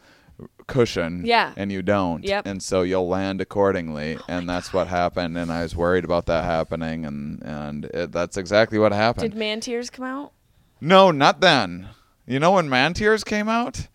cushion 0.68 1.24
Yeah. 1.26 1.54
and 1.58 1.70
you 1.72 1.82
don't 1.82 2.24
Yep. 2.24 2.46
and 2.46 2.62
so 2.64 2.82
you'll 2.84 3.08
land 3.08 3.42
accordingly 3.42 4.18
oh 4.20 4.24
and 4.28 4.48
that's 4.50 4.72
what 4.74 4.88
happened 4.88 5.38
and 5.38 5.52
i 5.52 5.64
was 5.64 5.76
worried 5.76 6.04
about 6.04 6.26
that 6.28 6.44
happening 6.44 7.06
and 7.06 7.42
and 7.44 7.86
it, 7.86 8.12
that's 8.12 8.38
exactly 8.38 8.78
what 8.78 8.92
happened 8.92 9.32
Did 9.32 9.40
man 9.40 9.62
tears 9.62 9.90
come 9.90 10.06
out? 10.06 10.34
no 10.82 11.10
not 11.10 11.40
then 11.42 11.88
you 12.28 12.40
know 12.40 12.52
when 12.52 12.70
man 12.70 12.94
tears 12.94 13.24
came 13.24 13.48
out 13.50 13.88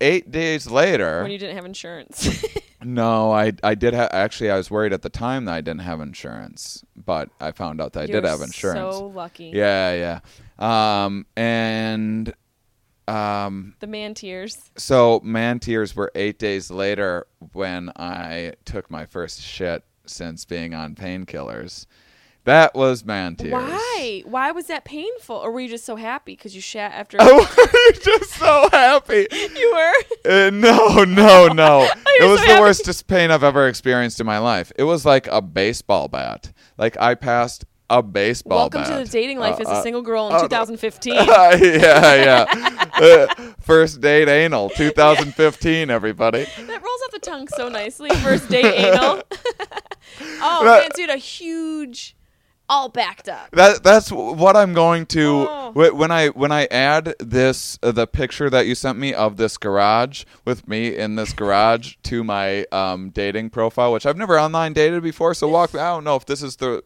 eight 0.00 0.30
days 0.30 0.70
later 0.70 1.22
When 1.22 1.32
you 1.32 1.38
didn't 1.38 1.56
have 1.56 1.66
insurance. 1.66 2.44
no 2.82 3.30
i 3.32 3.52
i 3.62 3.74
did 3.74 3.92
have 3.92 4.08
actually 4.12 4.50
i 4.50 4.56
was 4.56 4.70
worried 4.70 4.92
at 4.94 5.02
the 5.02 5.10
time 5.10 5.44
that 5.46 5.52
i 5.54 5.60
didn't 5.60 5.82
have 5.82 6.00
insurance 6.00 6.82
but 6.96 7.28
i 7.40 7.50
found 7.50 7.80
out 7.80 7.92
that 7.92 8.04
i 8.04 8.06
did 8.06 8.22
You're 8.22 8.26
have 8.30 8.40
insurance 8.40 8.96
So 8.96 9.06
lucky. 9.08 9.50
yeah 9.52 9.92
yeah 9.92 10.20
um 10.60 11.26
and 11.36 12.32
um 13.08 13.74
The 13.80 13.86
man 13.86 14.14
tears. 14.14 14.70
so 14.76 15.20
man 15.24 15.58
tears 15.58 15.96
were 15.96 16.12
eight 16.14 16.38
days 16.38 16.70
later 16.70 17.26
when 17.52 17.90
I 17.96 18.52
took 18.64 18.90
my 18.90 19.04
first 19.06 19.40
shit 19.40 19.84
since 20.06 20.44
being 20.44 20.74
on 20.74 20.94
painkillers. 20.94 21.86
That 22.44 22.74
was 22.74 23.04
man 23.04 23.36
tears. 23.36 23.52
Why? 23.52 24.22
Why 24.24 24.50
was 24.52 24.66
that 24.68 24.84
painful? 24.84 25.36
Or 25.36 25.50
were 25.50 25.60
you 25.60 25.68
just 25.68 25.84
so 25.84 25.96
happy 25.96 26.32
because 26.34 26.54
you 26.54 26.60
shat 26.62 26.92
after? 26.92 27.18
Oh, 27.20 27.46
you're 27.74 27.92
just 28.18 28.30
so 28.30 28.66
happy. 28.72 29.26
you 29.30 29.72
were. 29.74 30.46
Uh, 30.46 30.50
no, 30.50 31.04
no, 31.04 31.48
no. 31.48 31.82
it 32.18 32.28
was 32.28 32.40
so 32.40 32.46
the 32.46 32.52
happy. 32.52 32.60
worst 32.60 33.06
pain 33.08 33.30
I've 33.30 33.44
ever 33.44 33.68
experienced 33.68 34.20
in 34.20 34.26
my 34.26 34.38
life. 34.38 34.72
It 34.76 34.84
was 34.84 35.04
like 35.04 35.26
a 35.26 35.42
baseball 35.42 36.08
bat. 36.08 36.52
Like 36.78 36.96
I 36.98 37.14
passed 37.14 37.66
a 37.90 38.02
baseball 38.02 38.58
Welcome 38.60 38.82
bat. 38.84 38.98
to 38.98 39.04
the 39.04 39.10
dating 39.10 39.38
life 39.38 39.56
Uh, 39.58 39.62
as 39.62 39.68
a 39.68 39.72
uh, 39.72 39.82
single 39.82 40.00
girl 40.02 40.28
in 40.28 40.34
uh, 40.34 40.40
2015. 40.40 41.14
yeah, 41.14 41.54
yeah. 41.58 42.46
Uh, 42.94 43.26
first 43.60 44.00
date 44.00 44.28
anal, 44.28 44.70
2015. 44.76 45.90
Everybody. 45.90 46.44
that 46.44 46.68
rolls 46.82 47.00
off 47.04 47.10
the 47.12 47.18
tongue 47.18 47.48
so 47.48 47.68
nicely. 47.68 48.08
First 48.16 48.48
date 48.48 48.64
anal. 48.86 49.22
oh 50.40 50.64
man, 50.64 50.88
dude, 50.94 51.10
a 51.10 51.16
huge, 51.16 52.16
all 52.68 52.88
backed 52.88 53.28
up. 53.28 53.50
That 53.52 53.82
that's 53.82 54.10
what 54.12 54.56
I'm 54.56 54.72
going 54.72 55.06
to 55.06 55.46
Oh. 55.48 55.72
when 55.92 56.10
I 56.10 56.28
when 56.28 56.52
I 56.52 56.66
add 56.66 57.14
this 57.18 57.78
uh, 57.82 57.90
the 57.92 58.06
picture 58.06 58.48
that 58.50 58.66
you 58.66 58.74
sent 58.74 58.98
me 58.98 59.12
of 59.14 59.36
this 59.36 59.56
garage 59.58 60.24
with 60.44 60.66
me 60.68 60.96
in 60.96 61.16
this 61.16 61.32
garage 61.32 61.94
to 62.04 62.22
my 62.24 62.64
um, 62.72 63.10
dating 63.10 63.50
profile, 63.50 63.92
which 63.92 64.06
I've 64.06 64.16
never 64.16 64.38
online 64.38 64.72
dated 64.72 65.02
before. 65.02 65.34
So 65.34 65.48
walk. 65.48 65.74
I 65.74 65.90
don't 65.90 66.04
know 66.04 66.16
if 66.16 66.26
this 66.26 66.42
is 66.42 66.56
the. 66.56 66.82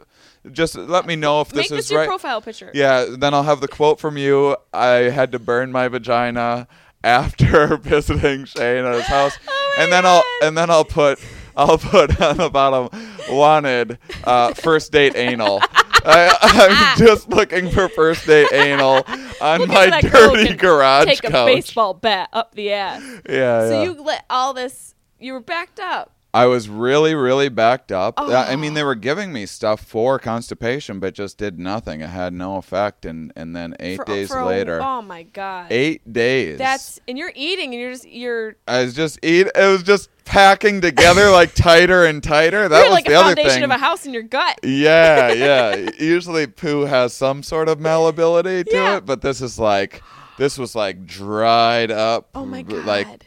Just 0.52 0.76
let 0.76 1.06
me 1.06 1.16
know 1.16 1.40
if 1.40 1.48
this 1.48 1.56
Make 1.56 1.78
is 1.78 1.86
this 1.86 1.90
your 1.90 2.00
right. 2.00 2.08
profile 2.08 2.42
picture. 2.42 2.70
Yeah, 2.74 3.06
then 3.18 3.32
I'll 3.32 3.42
have 3.44 3.60
the 3.60 3.68
quote 3.68 3.98
from 3.98 4.18
you. 4.18 4.56
I 4.72 4.88
had 5.10 5.32
to 5.32 5.38
burn 5.38 5.72
my 5.72 5.88
vagina 5.88 6.68
after 7.02 7.76
visiting 7.82 8.44
Shane 8.44 8.84
at 8.84 8.94
his 8.94 9.06
house, 9.06 9.38
Oh 9.48 9.76
and 9.78 9.90
then 9.92 10.04
I'll 10.06 10.22
and 10.42 10.56
then 10.56 10.70
I'll 10.70 10.84
put 10.84 11.18
I'll 11.56 11.78
put 11.78 12.20
on 12.20 12.36
the 12.36 12.50
bottom 12.50 12.88
wanted 13.28 13.98
uh, 14.24 14.52
first 14.54 14.92
date 14.92 15.16
anal. 15.16 15.60
I, 16.06 16.36
I'm 16.42 16.98
just 16.98 17.28
looking 17.30 17.70
for 17.70 17.88
first 17.88 18.26
date 18.26 18.52
anal 18.52 19.04
on 19.40 19.60
Look 19.60 19.68
my 19.68 19.88
that 19.88 20.02
girl 20.12 20.34
who 20.36 20.44
dirty 20.44 20.54
garage 20.54 21.06
Take 21.06 21.24
a 21.24 21.30
baseball 21.30 21.94
bat 21.94 22.28
up 22.32 22.54
the 22.54 22.72
ass. 22.72 23.02
Yeah, 23.28 23.68
So 23.68 23.82
yeah. 23.82 23.82
you 23.84 24.02
let 24.02 24.24
all 24.28 24.52
this. 24.52 24.94
You 25.18 25.32
were 25.32 25.40
backed 25.40 25.80
up. 25.80 26.12
I 26.34 26.46
was 26.46 26.68
really, 26.68 27.14
really 27.14 27.48
backed 27.48 27.92
up. 27.92 28.14
Oh. 28.16 28.34
I 28.34 28.56
mean, 28.56 28.74
they 28.74 28.82
oh. 28.82 28.86
were 28.86 28.94
giving 28.96 29.32
me 29.32 29.46
stuff 29.46 29.80
for 29.80 30.18
constipation, 30.18 30.98
but 30.98 31.14
just 31.14 31.38
did 31.38 31.58
nothing. 31.60 32.00
It 32.00 32.08
had 32.10 32.32
no 32.32 32.56
effect, 32.56 33.04
and 33.04 33.32
and 33.36 33.54
then 33.54 33.76
eight 33.78 33.96
For- 33.96 34.04
days 34.04 34.28
for 34.28 34.40
a- 34.40 34.46
later, 34.46 34.80
oh 34.82 35.00
my 35.00 35.22
god. 35.22 35.70
eight 35.70 36.12
days. 36.12 36.58
That's 36.58 37.00
and 37.06 37.16
you're 37.16 37.32
eating 37.36 37.72
and 37.72 37.80
you're 37.80 37.92
just 37.92 38.08
you're 38.08 38.56
I 38.66 38.82
was 38.82 38.94
just 38.94 39.20
eat. 39.24 39.46
It 39.54 39.68
was 39.68 39.84
just 39.84 40.10
packing 40.24 40.80
together 40.80 41.30
like 41.30 41.54
tighter 41.54 42.04
and 42.04 42.20
tighter. 42.22 42.68
That 42.68 42.78
you're 42.78 42.86
was 42.86 42.94
like 42.94 43.04
the 43.06 43.12
a 43.14 43.20
other 43.20 43.36
foundation 43.36 43.50
thing. 43.54 43.62
of 43.64 43.70
a 43.70 43.78
house 43.78 44.04
in 44.04 44.12
your 44.12 44.22
gut. 44.24 44.58
yeah, 44.64 45.32
yeah. 45.32 45.88
Usually 46.00 46.46
poo 46.48 46.82
has 46.86 47.12
some 47.12 47.42
sort 47.44 47.68
of 47.68 47.78
malleability 47.78 48.64
to 48.64 48.74
Yeah. 48.76 48.96
it, 48.96 49.06
but 49.06 49.20
this 49.22 49.40
is 49.40 49.58
like 49.58 50.02
this 50.36 50.58
was 50.58 50.74
like 50.74 51.06
dried 51.06 51.92
up. 51.92 52.28
Oh 52.34 52.44
my 52.44 52.62
god, 52.62 52.84
Like 52.86 53.06
God. 53.06 53.24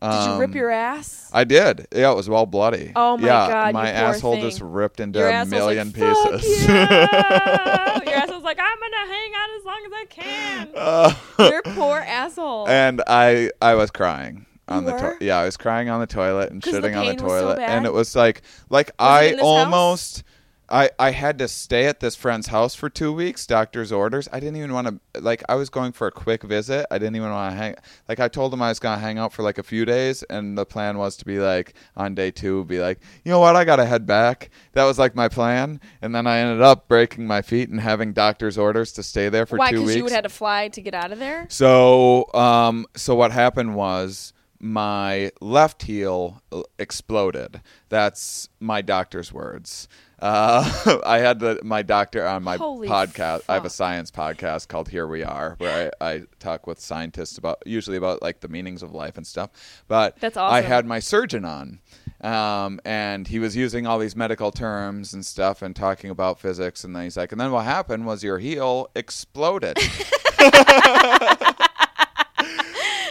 Cement. 0.00 0.24
Did 0.24 0.32
you 0.34 0.40
rip 0.40 0.50
Um, 0.50 0.56
your 0.56 0.70
ass? 0.70 1.30
I 1.32 1.44
did. 1.44 1.86
Yeah, 1.94 2.10
it 2.12 2.16
was 2.16 2.28
all 2.28 2.46
bloody. 2.46 2.92
Oh 2.96 3.16
my 3.16 3.26
yeah, 3.26 3.48
God, 3.48 3.74
My 3.74 3.90
asshole 3.90 4.34
thing. 4.34 4.42
just 4.42 4.60
ripped 4.60 5.00
into 5.00 5.18
Your 5.18 5.28
a 5.30 5.44
million 5.46 5.88
like, 5.92 5.96
"Fuck 5.96 6.32
pieces. 6.40 6.68
you." 6.68 6.74
your 6.74 6.80
asshole's 6.80 8.42
like, 8.44 8.58
I'm 8.60 8.78
gonna 8.80 9.06
hang 9.12 9.32
out 9.36 9.50
as 9.58 9.64
long 9.64 9.82
as 9.86 9.92
I 9.92 10.04
can. 10.08 10.68
Uh, 10.76 11.14
Your 11.50 11.62
poor 11.62 11.98
asshole. 11.98 12.68
and 12.68 13.02
I 13.06 13.50
I 13.62 13.74
was 13.74 13.90
crying 13.90 14.46
on 14.68 14.84
You 14.84 14.90
the 14.92 14.96
toilet. 14.98 15.16
Yeah, 15.22 15.38
I 15.38 15.44
was 15.44 15.56
crying 15.56 15.88
on 15.88 16.00
the 16.00 16.06
toilet 16.06 16.50
and 16.50 16.62
shitting 16.62 16.96
on 16.98 17.04
the 17.06 17.12
was 17.12 17.20
so 17.20 17.26
toilet, 17.40 17.56
bad? 17.56 17.70
and 17.70 17.86
it 17.86 17.92
was 17.92 18.14
like 18.16 18.42
like 18.70 18.88
it 18.88 18.94
I 18.98 19.34
almost. 19.40 20.18
house? 20.18 20.24
I, 20.70 20.90
I 20.98 21.10
had 21.10 21.38
to 21.38 21.48
stay 21.48 21.86
at 21.86 22.00
this 22.00 22.14
friend's 22.14 22.46
house 22.46 22.74
for 22.74 22.88
two 22.88 23.12
weeks, 23.12 23.46
doctor's 23.46 23.90
orders. 23.90 24.28
I 24.32 24.40
didn't 24.40 24.56
even 24.56 24.72
want 24.72 24.86
to, 24.86 25.20
like, 25.20 25.42
I 25.48 25.56
was 25.56 25.68
going 25.70 25.92
for 25.92 26.06
a 26.06 26.12
quick 26.12 26.42
visit. 26.42 26.86
I 26.90 26.98
didn't 26.98 27.16
even 27.16 27.30
want 27.30 27.52
to 27.52 27.56
hang, 27.56 27.74
like, 28.08 28.20
I 28.20 28.28
told 28.28 28.54
him 28.54 28.62
I 28.62 28.68
was 28.68 28.78
going 28.78 28.96
to 28.96 29.00
hang 29.02 29.18
out 29.18 29.32
for 29.32 29.42
like 29.42 29.58
a 29.58 29.62
few 29.62 29.84
days, 29.84 30.22
and 30.24 30.56
the 30.56 30.64
plan 30.64 30.98
was 30.98 31.16
to 31.16 31.24
be 31.24 31.38
like, 31.38 31.74
on 31.96 32.14
day 32.14 32.30
two, 32.30 32.64
be 32.64 32.78
like, 32.80 33.00
you 33.24 33.30
know 33.32 33.40
what, 33.40 33.56
I 33.56 33.64
got 33.64 33.76
to 33.76 33.84
head 33.84 34.06
back. 34.06 34.50
That 34.72 34.84
was 34.84 34.98
like 34.98 35.14
my 35.14 35.28
plan. 35.28 35.80
And 36.02 36.14
then 36.14 36.26
I 36.26 36.38
ended 36.38 36.62
up 36.62 36.86
breaking 36.88 37.26
my 37.26 37.42
feet 37.42 37.68
and 37.68 37.80
having 37.80 38.12
doctor's 38.12 38.56
orders 38.56 38.92
to 38.92 39.02
stay 39.02 39.28
there 39.28 39.46
for 39.46 39.56
Why? 39.56 39.70
two 39.70 39.76
Because 39.76 39.86
weeks. 39.88 39.96
you 39.96 40.04
would 40.04 40.12
have 40.12 40.22
to 40.24 40.28
fly 40.28 40.68
to 40.68 40.80
get 40.80 40.94
out 40.94 41.10
of 41.10 41.18
there. 41.18 41.46
So, 41.48 42.32
um, 42.32 42.86
so 42.96 43.14
what 43.14 43.32
happened 43.32 43.74
was 43.74 44.32
my 44.60 45.32
left 45.40 45.82
heel 45.82 46.42
uh, 46.52 46.62
exploded. 46.78 47.62
That's 47.88 48.48
my 48.60 48.82
doctor's 48.82 49.32
words. 49.32 49.88
Uh, 50.20 51.00
I 51.06 51.18
had 51.18 51.40
the, 51.40 51.60
my 51.64 51.80
doctor 51.82 52.26
on 52.26 52.42
my 52.42 52.56
Holy 52.56 52.86
podcast. 52.86 53.42
I 53.48 53.54
have 53.54 53.64
a 53.64 53.70
science 53.70 54.10
podcast 54.10 54.68
called 54.68 54.90
Here 54.90 55.06
We 55.06 55.24
Are, 55.24 55.54
where 55.58 55.90
I, 56.00 56.12
I 56.12 56.22
talk 56.38 56.66
with 56.66 56.78
scientists 56.78 57.38
about 57.38 57.62
usually 57.64 57.96
about 57.96 58.20
like 58.20 58.40
the 58.40 58.48
meanings 58.48 58.82
of 58.82 58.92
life 58.92 59.16
and 59.16 59.26
stuff. 59.26 59.50
But 59.88 60.20
That's 60.20 60.36
awesome. 60.36 60.54
I 60.54 60.60
had 60.60 60.84
my 60.84 60.98
surgeon 60.98 61.46
on, 61.46 61.80
um, 62.20 62.80
and 62.84 63.26
he 63.26 63.38
was 63.38 63.56
using 63.56 63.86
all 63.86 63.98
these 63.98 64.14
medical 64.14 64.50
terms 64.52 65.14
and 65.14 65.24
stuff 65.24 65.62
and 65.62 65.74
talking 65.74 66.10
about 66.10 66.38
physics. 66.38 66.84
And 66.84 66.94
then 66.94 67.04
he's 67.04 67.16
like, 67.16 67.32
and 67.32 67.40
then 67.40 67.50
what 67.50 67.64
happened 67.64 68.04
was 68.04 68.22
your 68.22 68.38
heel 68.38 68.90
exploded. 68.94 69.78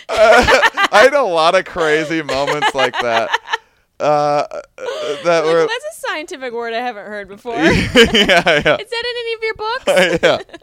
I 0.93 1.03
had 1.03 1.13
a 1.13 1.23
lot 1.23 1.55
of 1.55 1.65
crazy 1.65 2.21
moments 2.21 2.73
like 2.75 2.93
that. 3.01 3.29
Uh, 3.99 4.45
that 5.25 5.25
Like, 5.25 5.43
were 5.43 5.67
that's 5.67 5.97
a 5.97 5.99
scientific 6.07 6.53
word 6.53 6.73
I 6.73 6.77
haven't 6.79 7.05
heard 7.05 7.27
before. 7.27 7.55
yeah, 7.55 7.63
yeah, 7.65 8.77
Is 8.77 8.89
that 8.89 9.03
in 9.05 9.15
any 9.17 9.33
of 9.33 9.43
your 9.43 9.55
books? 9.55 9.83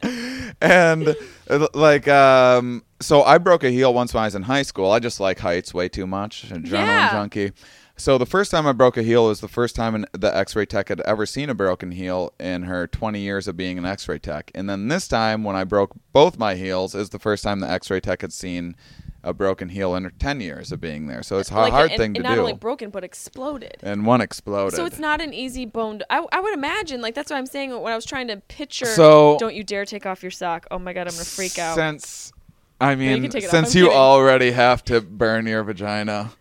yeah. 0.02 0.52
And 0.62 1.16
uh, 1.50 1.68
like, 1.74 2.08
um, 2.08 2.82
so 3.00 3.22
I 3.24 3.36
broke 3.38 3.62
a 3.64 3.70
heel 3.70 3.92
once 3.92 4.14
when 4.14 4.22
I 4.22 4.26
was 4.26 4.34
in 4.34 4.42
high 4.42 4.62
school. 4.62 4.90
I 4.90 5.00
just 5.00 5.20
like 5.20 5.38
heights 5.38 5.74
way 5.74 5.88
too 5.88 6.06
much, 6.06 6.48
adrenaline 6.48 6.70
Yeah. 6.72 7.10
junkie. 7.12 7.52
So 7.98 8.16
the 8.18 8.26
first 8.26 8.50
time 8.50 8.66
I 8.66 8.72
broke 8.72 8.96
a 8.98 9.02
heel 9.02 9.26
was 9.26 9.40
the 9.40 9.48
first 9.48 9.74
time 9.76 9.94
in, 9.94 10.06
the 10.12 10.34
X-ray 10.34 10.66
tech 10.66 10.88
had 10.88 11.00
ever 11.02 11.24
seen 11.26 11.48
a 11.48 11.54
broken 11.54 11.92
heel 11.92 12.32
in 12.38 12.62
her 12.64 12.86
20 12.86 13.20
years 13.20 13.48
of 13.48 13.56
being 13.56 13.78
an 13.78 13.86
X-ray 13.86 14.18
tech. 14.18 14.50
And 14.54 14.68
then 14.68 14.88
this 14.88 15.08
time, 15.08 15.44
when 15.44 15.56
I 15.56 15.64
broke 15.64 15.92
both 16.12 16.38
my 16.38 16.54
heels, 16.56 16.94
is 16.94 17.08
the 17.10 17.18
first 17.18 17.42
time 17.44 17.60
the 17.60 17.70
X-ray 17.70 18.00
tech 18.00 18.20
had 18.22 18.32
seen 18.34 18.76
a 19.24 19.32
broken 19.34 19.68
heel 19.70 19.94
in 19.96 20.04
her 20.04 20.10
10 20.18 20.40
years 20.40 20.70
of 20.72 20.80
being 20.80 21.06
there. 21.08 21.22
So 21.22 21.38
it's 21.38 21.50
a 21.50 21.54
Like, 21.54 21.72
hard 21.72 21.90
and, 21.90 21.98
thing 22.00 22.14
to 22.14 22.20
and 22.20 22.24
not 22.28 22.34
do. 22.36 22.40
only 22.40 22.52
broken 22.52 22.90
but 22.90 23.02
exploded. 23.02 23.76
and 23.82 24.06
one 24.06 24.20
exploded. 24.20 24.76
So 24.76 24.84
it's 24.84 24.98
not 25.00 25.20
an 25.20 25.34
easy 25.34 25.64
bone. 25.66 25.98
To, 25.98 26.12
I, 26.12 26.24
I 26.32 26.40
would 26.40 26.54
imagine, 26.54 27.00
like 27.00 27.14
that's 27.14 27.30
what 27.30 27.36
I'm 27.36 27.46
saying 27.46 27.70
when 27.80 27.92
I 27.92 27.96
was 27.96 28.04
trying 28.04 28.28
to 28.28 28.36
picture. 28.36 28.86
So- 28.86 29.36
don't 29.40 29.54
you 29.54 29.64
dare 29.64 29.84
take 29.84 30.06
off 30.06 30.22
your 30.22 30.30
sock. 30.30 30.66
Oh 30.70 30.78
my 30.78 30.92
god, 30.92 31.08
I'm 31.08 31.14
gonna 31.14 31.24
freak 31.24 31.58
out. 31.58 31.74
Since 31.74 32.32
I 32.80 32.94
mean, 32.94 33.28
take 33.30 33.44
since 33.48 33.74
you 33.74 33.84
kidding. 33.86 33.96
already 33.98 34.50
have 34.52 34.84
to 34.84 35.00
burn 35.00 35.46
your 35.46 35.64
vagina, 35.64 36.32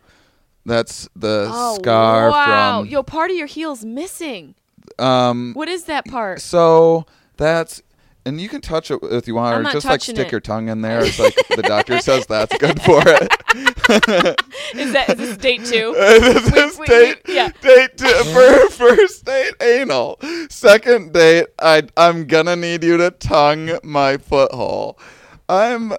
that's 0.65 1.07
the 1.15 1.47
oh 1.51 1.75
scar 1.81 2.29
wow, 2.29 2.81
from. 2.81 2.89
yo, 2.89 3.03
part 3.03 3.31
of 3.31 3.37
your 3.37 3.47
heel's 3.47 3.85
missing. 3.85 4.55
um, 4.99 5.53
What 5.53 5.69
is 5.69 5.85
that 5.85 6.05
part? 6.05 6.41
so 6.41 7.05
that's. 7.37 7.81
And 8.27 8.41
you 8.41 8.49
can 8.49 8.59
touch 8.59 8.89
it 8.89 8.99
if 9.03 9.27
you 9.27 9.35
want, 9.35 9.55
I'm 9.55 9.67
or 9.67 9.71
just 9.71 9.85
like 9.85 10.01
stick 10.01 10.17
it. 10.17 10.31
your 10.31 10.41
tongue 10.41 10.67
in 10.69 10.81
there. 10.81 10.99
It's 11.05 11.19
like 11.19 11.35
the 11.55 11.61
doctor 11.61 11.99
says 11.99 12.25
that's 12.25 12.57
good 12.57 12.81
for 12.81 13.01
it. 13.05 13.31
Is 14.75 14.91
that 14.93 15.09
is 15.11 15.17
this 15.17 15.37
date 15.37 15.63
two? 15.63 15.93
this 15.97 16.53
is 16.53 16.79
we- 16.79 16.85
date, 16.87 17.21
we- 17.27 17.35
yeah. 17.35 17.49
date 17.61 17.95
two, 17.97 18.07
for 18.33 18.69
first 18.71 19.23
date 19.25 19.53
anal. 19.61 20.19
Second 20.49 21.13
date, 21.13 21.47
I 21.59 21.83
I'm 21.95 22.25
gonna 22.25 22.55
need 22.55 22.83
you 22.83 22.97
to 22.97 23.11
tongue 23.11 23.77
my 23.83 24.17
foothole. 24.17 24.97
I'm. 25.47 25.91
Uh, 25.93 25.97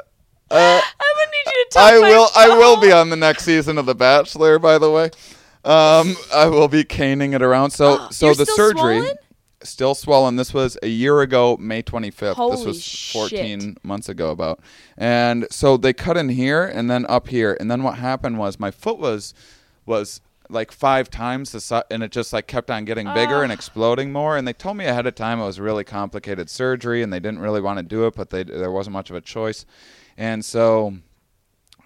I'm 0.51 0.81
gonna 0.81 1.31
need 1.33 1.47
you 1.47 1.65
to 1.65 1.69
talk. 1.73 1.93
I 1.93 1.99
my 2.01 2.09
will. 2.09 2.29
I 2.37 2.49
will 2.59 2.81
be 2.81 2.93
on 2.93 3.09
the 3.11 3.17
next 3.17 3.45
season 3.45 3.79
of 3.79 3.87
The 3.87 3.95
Bachelor. 3.95 4.59
By 4.59 4.79
the 4.79 4.91
way, 4.91 5.05
um, 5.65 6.17
I 6.35 6.47
will 6.49 6.69
be 6.69 6.85
caning 6.85 7.33
it 7.33 7.43
around. 7.43 7.71
So, 7.71 8.07
so 8.11 8.27
You're 8.27 8.35
the 8.35 8.47
surgery. 8.47 8.99
swollen? 9.01 9.17
Still 9.69 9.95
swollen. 9.95 10.37
This 10.37 10.55
was 10.55 10.79
a 10.83 10.89
year 10.89 11.21
ago, 11.21 11.57
May 11.59 11.83
25th. 11.83 12.51
this 12.51 12.65
was 12.65 13.13
14 13.13 13.61
shit. 13.61 13.85
months 13.85 14.09
ago, 14.09 14.31
about. 14.31 14.61
And 14.97 15.47
so 15.51 15.77
they 15.77 15.93
cut 15.93 16.17
in 16.17 16.29
here 16.31 16.65
and 16.65 16.91
then 16.91 17.07
up 17.09 17.29
here. 17.29 17.57
And 17.59 17.71
then 17.71 17.83
what 17.83 17.99
happened 17.99 18.39
was 18.39 18.59
my 18.59 18.71
foot 18.71 18.99
was 18.99 19.35
was 19.85 20.21
like 20.49 20.71
five 20.73 21.11
times 21.11 21.53
the 21.53 21.61
size, 21.61 21.85
and 21.91 22.03
it 22.03 22.13
just 22.13 22.33
like 22.33 22.47
kept 22.47 22.71
on 22.71 22.85
getting 22.85 23.13
bigger 23.15 23.43
and 23.43 23.53
exploding 23.53 24.13
more. 24.13 24.37
And 24.37 24.47
they 24.47 24.53
told 24.53 24.77
me 24.77 24.87
ahead 24.87 25.07
of 25.07 25.15
time 25.15 25.41
it 25.41 25.45
was 25.45 25.59
really 25.61 25.85
complicated 25.85 26.49
surgery, 26.51 27.03
and 27.03 27.13
they 27.13 27.21
didn't 27.21 27.41
really 27.41 27.61
want 27.61 27.79
to 27.79 27.83
do 27.83 28.07
it, 28.07 28.15
but 28.15 28.31
they 28.31 28.45
there 28.45 28.71
wasn't 28.71 28.95
much 28.95 29.11
of 29.11 29.17
a 29.17 29.21
choice. 29.21 29.65
And 30.17 30.45
so 30.45 30.97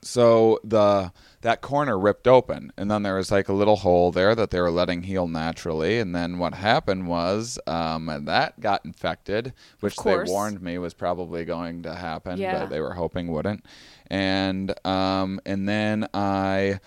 so 0.02 0.60
the 0.64 1.12
that 1.42 1.60
corner 1.62 1.98
ripped 1.98 2.28
open 2.28 2.72
and 2.76 2.90
then 2.90 3.02
there 3.02 3.14
was 3.14 3.30
like 3.30 3.48
a 3.48 3.52
little 3.52 3.76
hole 3.76 4.12
there 4.12 4.34
that 4.34 4.50
they 4.50 4.60
were 4.60 4.70
letting 4.70 5.02
heal 5.04 5.26
naturally 5.26 5.98
and 5.98 6.14
then 6.14 6.38
what 6.38 6.54
happened 6.54 7.06
was 7.08 7.58
um, 7.66 8.10
that 8.26 8.60
got 8.60 8.84
infected 8.84 9.52
which 9.80 9.96
they 9.96 10.16
warned 10.24 10.60
me 10.60 10.76
was 10.78 10.92
probably 10.94 11.44
going 11.44 11.82
to 11.82 11.94
happen 11.94 12.38
Yeah. 12.38 12.60
but 12.60 12.70
they 12.70 12.80
were 12.80 12.94
hoping 12.94 13.28
wouldn't 13.28 13.64
and 14.08 14.74
um, 14.86 15.40
and 15.46 15.68
then 15.68 16.06
i 16.12 16.78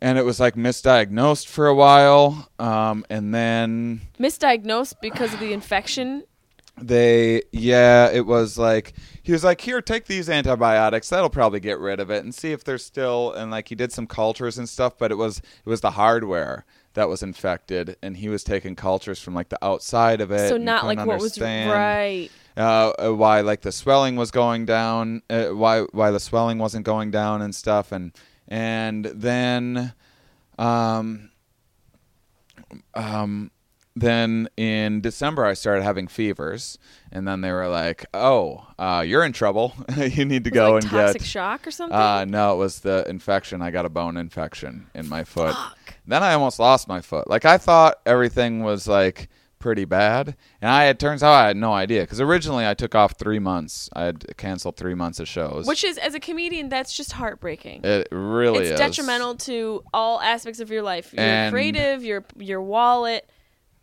and 0.00 0.18
it 0.18 0.24
was 0.24 0.40
like 0.40 0.54
misdiagnosed 0.56 1.46
for 1.46 1.66
a 1.66 1.74
while 1.74 2.48
um, 2.58 3.04
and 3.10 3.34
then 3.34 4.00
Misdiagnosed 4.18 4.94
because 5.02 5.32
of 5.34 5.40
the 5.40 5.52
infection. 5.52 6.24
they 6.80 7.42
yeah 7.52 8.08
it 8.10 8.24
was 8.26 8.56
like 8.58 8.94
he 9.22 9.32
was 9.32 9.44
like 9.44 9.60
here 9.60 9.80
take 9.80 10.06
these 10.06 10.28
antibiotics 10.28 11.08
that'll 11.08 11.30
probably 11.30 11.60
get 11.60 11.78
rid 11.78 12.00
of 12.00 12.10
it 12.10 12.24
and 12.24 12.34
see 12.34 12.52
if 12.52 12.64
they're 12.64 12.78
still 12.78 13.32
and 13.32 13.50
like 13.50 13.68
he 13.68 13.74
did 13.74 13.92
some 13.92 14.06
cultures 14.06 14.58
and 14.58 14.68
stuff 14.68 14.98
but 14.98 15.10
it 15.12 15.16
was 15.16 15.38
it 15.38 15.68
was 15.68 15.80
the 15.80 15.92
hardware 15.92 16.64
that 16.94 17.08
was 17.08 17.22
infected 17.22 17.96
and 18.02 18.18
he 18.18 18.28
was 18.28 18.44
taking 18.44 18.74
cultures 18.76 19.20
from 19.20 19.34
like 19.34 19.48
the 19.48 19.64
outside 19.64 20.20
of 20.20 20.30
it 20.30 20.48
So 20.48 20.56
not 20.56 20.84
like 20.84 20.98
what 20.98 21.20
was 21.20 21.38
right. 21.70 22.28
uh, 22.56 22.92
uh, 22.98 23.10
why 23.14 23.40
like 23.40 23.62
the 23.62 23.72
swelling 23.72 24.16
was 24.16 24.30
going 24.30 24.66
down 24.66 25.22
uh, 25.30 25.46
why 25.46 25.82
why 25.92 26.10
the 26.10 26.20
swelling 26.20 26.58
wasn't 26.58 26.84
going 26.84 27.10
down 27.10 27.40
and 27.42 27.54
stuff 27.54 27.92
and 27.92 28.12
and 28.48 29.06
then 29.06 29.94
um 30.58 31.30
um 32.94 33.50
then 33.94 34.48
in 34.56 35.00
December 35.00 35.44
I 35.44 35.54
started 35.54 35.82
having 35.82 36.08
fevers 36.08 36.78
and 37.12 37.26
then 37.28 37.40
they 37.42 37.52
were 37.52 37.68
like, 37.68 38.06
"Oh, 38.14 38.66
uh, 38.78 39.04
you're 39.06 39.24
in 39.24 39.32
trouble. 39.32 39.74
you 39.96 40.24
need 40.24 40.44
to 40.44 40.50
Was 40.50 40.54
go 40.54 40.72
like 40.72 40.82
and 40.82 40.90
toxic 40.90 41.20
get 41.22 41.28
shock 41.28 41.66
or 41.66 41.70
something. 41.70 41.96
uh, 41.96 42.24
no, 42.24 42.54
it 42.54 42.56
was 42.56 42.80
the 42.80 43.08
infection. 43.08 43.62
I 43.62 43.70
got 43.70 43.84
a 43.86 43.90
bone 43.90 44.16
infection 44.16 44.88
in 44.94 45.08
my 45.08 45.24
foot. 45.24 45.54
Fuck. 45.54 45.94
Then 46.06 46.22
I 46.22 46.32
almost 46.34 46.58
lost 46.58 46.88
my 46.88 47.00
foot. 47.00 47.28
Like 47.28 47.44
I 47.44 47.58
thought 47.58 48.00
everything 48.06 48.62
was 48.64 48.88
like 48.88 49.28
pretty 49.58 49.84
bad, 49.84 50.34
and 50.60 50.68
I 50.68 50.86
it 50.86 50.98
turns 50.98 51.22
out 51.22 51.32
I 51.32 51.46
had 51.46 51.56
no 51.56 51.72
idea 51.72 52.00
because 52.00 52.20
originally 52.20 52.66
I 52.66 52.74
took 52.74 52.96
off 52.96 53.12
three 53.18 53.38
months. 53.38 53.88
I 53.92 54.04
had 54.06 54.36
canceled 54.36 54.76
three 54.76 54.94
months 54.94 55.20
of 55.20 55.28
shows. 55.28 55.66
Which 55.68 55.84
is, 55.84 55.98
as 55.98 56.14
a 56.16 56.20
comedian, 56.20 56.68
that's 56.68 56.92
just 56.92 57.12
heartbreaking. 57.12 57.82
it 57.84 58.08
really 58.10 58.60
it's 58.62 58.70
is 58.72 58.78
detrimental 58.80 59.36
to 59.36 59.84
all 59.94 60.20
aspects 60.20 60.58
of 60.58 60.70
your 60.70 60.82
life. 60.82 61.12
Your 61.12 61.22
And- 61.24 61.52
creative, 61.52 62.02
your 62.02 62.24
your 62.36 62.60
wallet, 62.60 63.30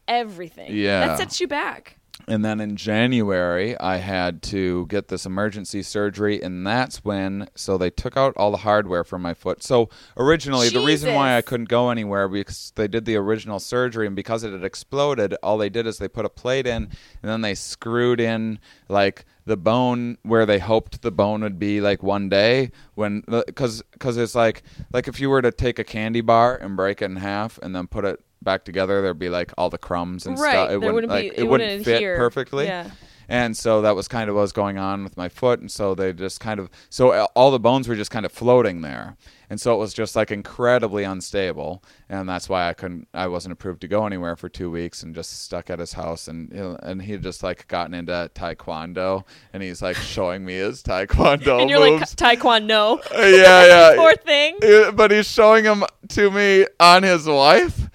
everything. 0.07 0.75
Yeah. 0.75 1.07
That 1.07 1.17
sets 1.17 1.39
you 1.39 1.47
back. 1.47 1.97
And 2.29 2.45
then 2.45 2.59
in 2.59 2.75
January, 2.75 3.77
I 3.79 3.97
had 3.97 4.43
to 4.43 4.85
get 4.85 5.07
this 5.07 5.25
emergency 5.25 5.81
surgery, 5.81 6.41
and 6.43 6.65
that's 6.65 7.03
when. 7.03 7.49
So 7.55 7.77
they 7.77 7.89
took 7.89 8.15
out 8.15 8.35
all 8.37 8.51
the 8.51 8.57
hardware 8.57 9.03
from 9.03 9.23
my 9.23 9.33
foot. 9.33 9.63
So 9.63 9.89
originally, 10.15 10.69
the 10.69 10.85
reason 10.85 11.15
why 11.15 11.35
I 11.35 11.41
couldn't 11.41 11.69
go 11.69 11.89
anywhere 11.89 12.27
because 12.27 12.71
they 12.75 12.87
did 12.87 13.05
the 13.05 13.15
original 13.15 13.59
surgery, 13.59 14.05
and 14.05 14.15
because 14.15 14.43
it 14.43 14.53
had 14.53 14.63
exploded, 14.63 15.35
all 15.41 15.57
they 15.57 15.69
did 15.69 15.87
is 15.87 15.97
they 15.97 16.07
put 16.07 16.23
a 16.23 16.29
plate 16.29 16.67
in, 16.67 16.83
and 16.83 17.31
then 17.31 17.41
they 17.41 17.55
screwed 17.55 18.19
in 18.19 18.59
like 18.87 19.25
the 19.45 19.57
bone 19.57 20.19
where 20.21 20.45
they 20.45 20.59
hoped 20.59 21.01
the 21.01 21.11
bone 21.11 21.41
would 21.41 21.57
be 21.57 21.81
like 21.81 22.03
one 22.03 22.29
day 22.29 22.69
when 22.93 23.23
because 23.47 23.81
because 23.93 24.15
it's 24.15 24.35
like 24.35 24.61
like 24.93 25.07
if 25.07 25.19
you 25.19 25.27
were 25.27 25.41
to 25.41 25.51
take 25.51 25.79
a 25.79 25.83
candy 25.83 26.21
bar 26.21 26.55
and 26.55 26.75
break 26.75 27.01
it 27.01 27.05
in 27.05 27.15
half 27.15 27.57
and 27.63 27.75
then 27.75 27.87
put 27.87 28.05
it 28.05 28.23
back 28.41 28.63
together 28.63 29.01
there'd 29.01 29.19
be 29.19 29.29
like 29.29 29.51
all 29.57 29.69
the 29.69 29.77
crumbs 29.77 30.25
and 30.25 30.37
Right. 30.39 30.51
stuff 30.53 30.65
it 30.71 30.79
There 30.81 30.93
wouldn't, 30.93 31.11
wouldn't 31.11 31.11
be- 31.21 31.27
it 31.27 31.43
it 31.43 31.47
wouldn't 31.49 31.69
wouldn't 31.69 31.85
fit 31.85 31.95
adhere. 31.95 32.17
perfectly 32.17 32.65
Yeah. 32.65 32.89
and 33.27 33.55
so 33.55 33.81
that 33.81 33.95
was 33.95 34.07
kind 34.07 34.29
of 34.29 34.35
what 34.35 34.41
was 34.41 34.51
going 34.53 34.77
on 34.77 35.03
with 35.03 35.15
my 35.17 35.29
foot 35.29 35.59
and 35.59 35.69
so 35.69 35.93
they 35.93 36.13
just 36.13 36.39
kind 36.39 36.59
of 36.59 36.69
so 36.89 37.09
uh, 37.11 37.27
all 37.35 37.51
the 37.51 37.59
bones 37.59 37.87
were 37.87 37.95
just 37.95 38.11
kind 38.11 38.25
of 38.25 38.31
floating 38.31 38.81
there 38.81 39.17
and 39.51 39.59
so 39.59 39.73
it 39.73 39.77
was 39.77 39.93
just 39.95 40.15
like 40.15 40.29
incredibly 40.31 41.03
unstable 41.03 41.83
and 42.07 42.29
that's 42.29 42.47
why 42.47 42.69
i 42.69 42.73
couldn't 42.73 43.07
i 43.13 43.27
wasn't 43.27 43.51
approved 43.51 43.81
to 43.81 43.87
go 43.87 44.05
anywhere 44.05 44.35
for 44.35 44.47
two 44.47 44.69
weeks 44.71 45.03
and 45.03 45.13
just 45.15 45.41
stuck 45.43 45.69
at 45.69 45.79
his 45.79 45.93
house 45.93 46.27
and 46.27 46.51
and 46.53 47.01
he 47.01 47.17
just 47.17 47.43
like 47.43 47.67
gotten 47.67 47.93
into 47.93 48.31
taekwondo 48.35 49.23
and 49.53 49.61
he's 49.63 49.81
like 49.81 49.95
showing 49.97 50.45
me 50.45 50.53
his 50.53 50.81
taekwondo 50.81 51.59
and 51.61 51.69
you're 51.69 51.79
like 51.79 52.01
taekwondo. 52.15 52.99
Uh, 53.13 53.25
yeah 53.25 53.65
yeah 53.91 53.95
Poor 53.95 54.13
thing. 54.15 54.57
but 54.95 55.11
he's 55.11 55.27
showing 55.27 55.65
him 55.65 55.83
to 56.09 56.31
me 56.31 56.65
on 56.79 57.03
his 57.03 57.25
wife 57.27 57.89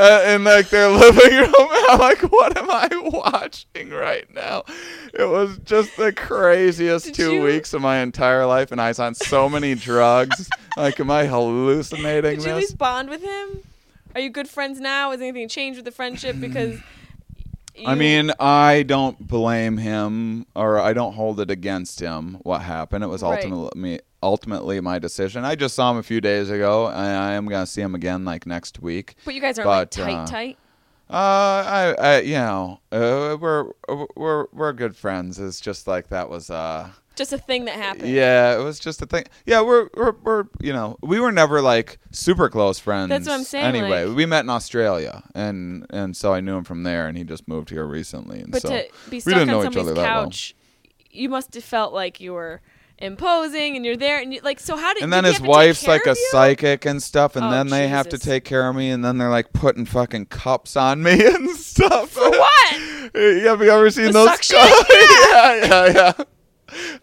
uh, 0.00 0.24
in 0.28 0.44
like 0.44 0.70
their 0.70 0.88
living 0.90 1.30
room. 1.38 1.54
And 1.54 1.86
I'm 1.90 1.98
like, 1.98 2.22
what 2.32 2.56
am 2.56 2.70
I 2.70 2.88
watching 2.92 3.90
right 3.90 4.32
now? 4.34 4.64
It 5.12 5.28
was 5.28 5.58
just 5.64 5.96
the 5.96 6.12
craziest 6.12 7.06
Did 7.06 7.14
two 7.14 7.34
you- 7.34 7.42
weeks 7.42 7.74
of 7.74 7.82
my 7.82 7.98
entire 7.98 8.46
life, 8.46 8.72
and 8.72 8.80
I 8.80 8.88
was 8.88 8.98
on 8.98 9.14
so 9.14 9.48
many 9.48 9.74
drugs. 9.90 10.48
Like, 10.76 10.98
am 11.00 11.10
I 11.10 11.26
hallucinating 11.26 12.36
Did 12.36 12.44
you 12.44 12.50
at 12.52 12.56
least 12.56 12.78
bond 12.78 13.08
with 13.10 13.22
him? 13.22 13.62
Are 14.14 14.20
you 14.20 14.30
good 14.30 14.48
friends 14.48 14.80
now? 14.80 15.10
Has 15.12 15.20
anything 15.20 15.48
changed 15.48 15.76
with 15.78 15.84
the 15.84 15.92
friendship? 15.92 16.40
Because 16.40 16.80
I 17.86 17.94
mean, 17.94 18.30
I 18.38 18.82
don't 18.82 19.18
blame 19.26 19.76
him, 19.78 20.46
or 20.54 20.78
I 20.80 20.92
don't 20.92 21.12
hold 21.14 21.40
it 21.40 21.50
against 21.50 22.00
him. 22.00 22.38
What 22.42 22.62
happened? 22.62 23.04
It 23.04 23.06
was 23.08 23.22
ultimately 23.22 23.92
Right. 23.92 24.00
Ultimately 24.22 24.80
my 24.80 24.98
decision. 24.98 25.44
I 25.44 25.54
just 25.54 25.74
saw 25.74 25.90
him 25.90 25.96
a 25.98 26.02
few 26.02 26.20
days 26.20 26.50
ago, 26.50 26.88
and 26.88 26.98
I 26.98 27.32
am 27.32 27.46
gonna 27.46 27.66
see 27.66 27.80
him 27.80 27.94
again 27.94 28.24
like 28.24 28.46
next 28.46 28.80
week. 28.80 29.14
but 29.24 29.34
you 29.34 29.40
guys 29.40 29.58
aren't 29.58 29.68
like 29.68 29.90
tight, 29.90 30.14
uh, 30.14 30.26
tight. 30.26 30.58
Uh, 31.08 31.14
I, 31.66 31.94
I, 31.98 32.20
you 32.20 32.34
know, 32.34 32.80
uh, 32.92 33.36
we're 33.40 33.72
we're 34.16 34.46
we're 34.52 34.72
good 34.72 34.94
friends. 34.96 35.38
It's 35.40 35.60
just 35.60 35.88
like 35.88 36.08
that 36.10 36.30
was, 36.30 36.50
uh, 36.50 36.88
Just 37.16 37.32
a 37.32 37.38
thing 37.38 37.64
that 37.64 37.74
happened. 37.74 38.08
yeah, 38.10 38.56
it 38.56 38.62
was 38.62 38.78
just 38.78 39.02
a 39.02 39.06
thing. 39.06 39.24
Yeah, 39.44 39.60
we're 39.62 39.88
we're 39.96 40.12
we're 40.22 40.44
you 40.60 40.72
know, 40.72 40.98
we 41.02 41.18
were 41.18 41.32
never 41.32 41.60
like 41.62 41.98
super 42.12 42.48
close 42.48 42.78
friends. 42.78 43.08
That's 43.08 43.26
what 43.26 43.34
I'm 43.34 43.42
saying, 43.42 43.64
Anyway, 43.64 44.04
like- 44.04 44.16
we 44.16 44.24
met 44.24 44.44
in 44.44 44.50
Australia, 44.50 45.24
and 45.34 45.84
and 45.90 46.16
so 46.16 46.32
I 46.32 46.38
knew 46.40 46.56
him 46.56 46.62
from 46.64 46.84
there, 46.84 47.08
and 47.08 47.18
he 47.18 47.24
just 47.24 47.48
moved 47.48 47.70
here 47.70 47.84
recently, 47.86 48.38
and 48.42 48.52
But 48.52 48.62
so 48.62 48.68
to 48.68 48.84
be 49.10 49.16
we 49.16 49.20
stuck 49.20 49.34
didn't 49.34 49.40
on 49.42 49.46
know 49.48 49.58
each 49.62 49.64
somebody's 49.74 49.82
other 49.90 49.94
that 49.94 50.14
well. 50.14 50.24
couch, 50.26 50.54
you 51.10 51.28
must 51.28 51.54
have 51.54 51.64
felt 51.64 51.92
like 51.92 52.20
you 52.20 52.34
were 52.34 52.60
imposing, 53.00 53.76
and 53.76 53.84
you're 53.84 53.96
there, 53.96 54.20
and 54.20 54.32
you 54.32 54.40
like. 54.42 54.60
So 54.60 54.76
how 54.76 54.94
did? 54.94 55.02
And 55.02 55.12
then 55.12 55.24
he 55.24 55.30
his 55.30 55.38
have 55.38 55.42
to 55.46 55.48
take 55.48 55.56
wife's 55.56 55.86
like 55.86 56.06
a 56.06 56.14
psychic 56.30 56.84
and 56.86 57.02
stuff, 57.02 57.36
and 57.36 57.46
Oh, 57.46 57.50
then 57.50 57.68
they 57.68 57.88
have 57.88 58.08
to 58.10 58.18
take 58.18 58.44
care 58.44 58.68
of 58.68 58.76
me, 58.76 58.90
and 58.90 59.04
then 59.04 59.18
they're 59.18 59.30
like 59.30 59.52
putting 59.52 59.84
fucking 59.84 60.26
cups 60.26 60.76
on 60.76 61.02
me 61.02 61.24
and 61.34 61.50
stuff. 61.56 62.10
For 62.10 62.28
what? 62.30 62.72
Yeah, 63.14 63.20
have 63.50 63.60
you 63.62 63.70
ever 63.70 63.90
seen 63.90 64.06
The 64.06 64.12
those? 64.12 64.28
suction? 64.28 64.58
cups? 64.58 64.84
yeah, 64.90 65.54
yeah, 65.54 65.86
yeah. 65.92 66.12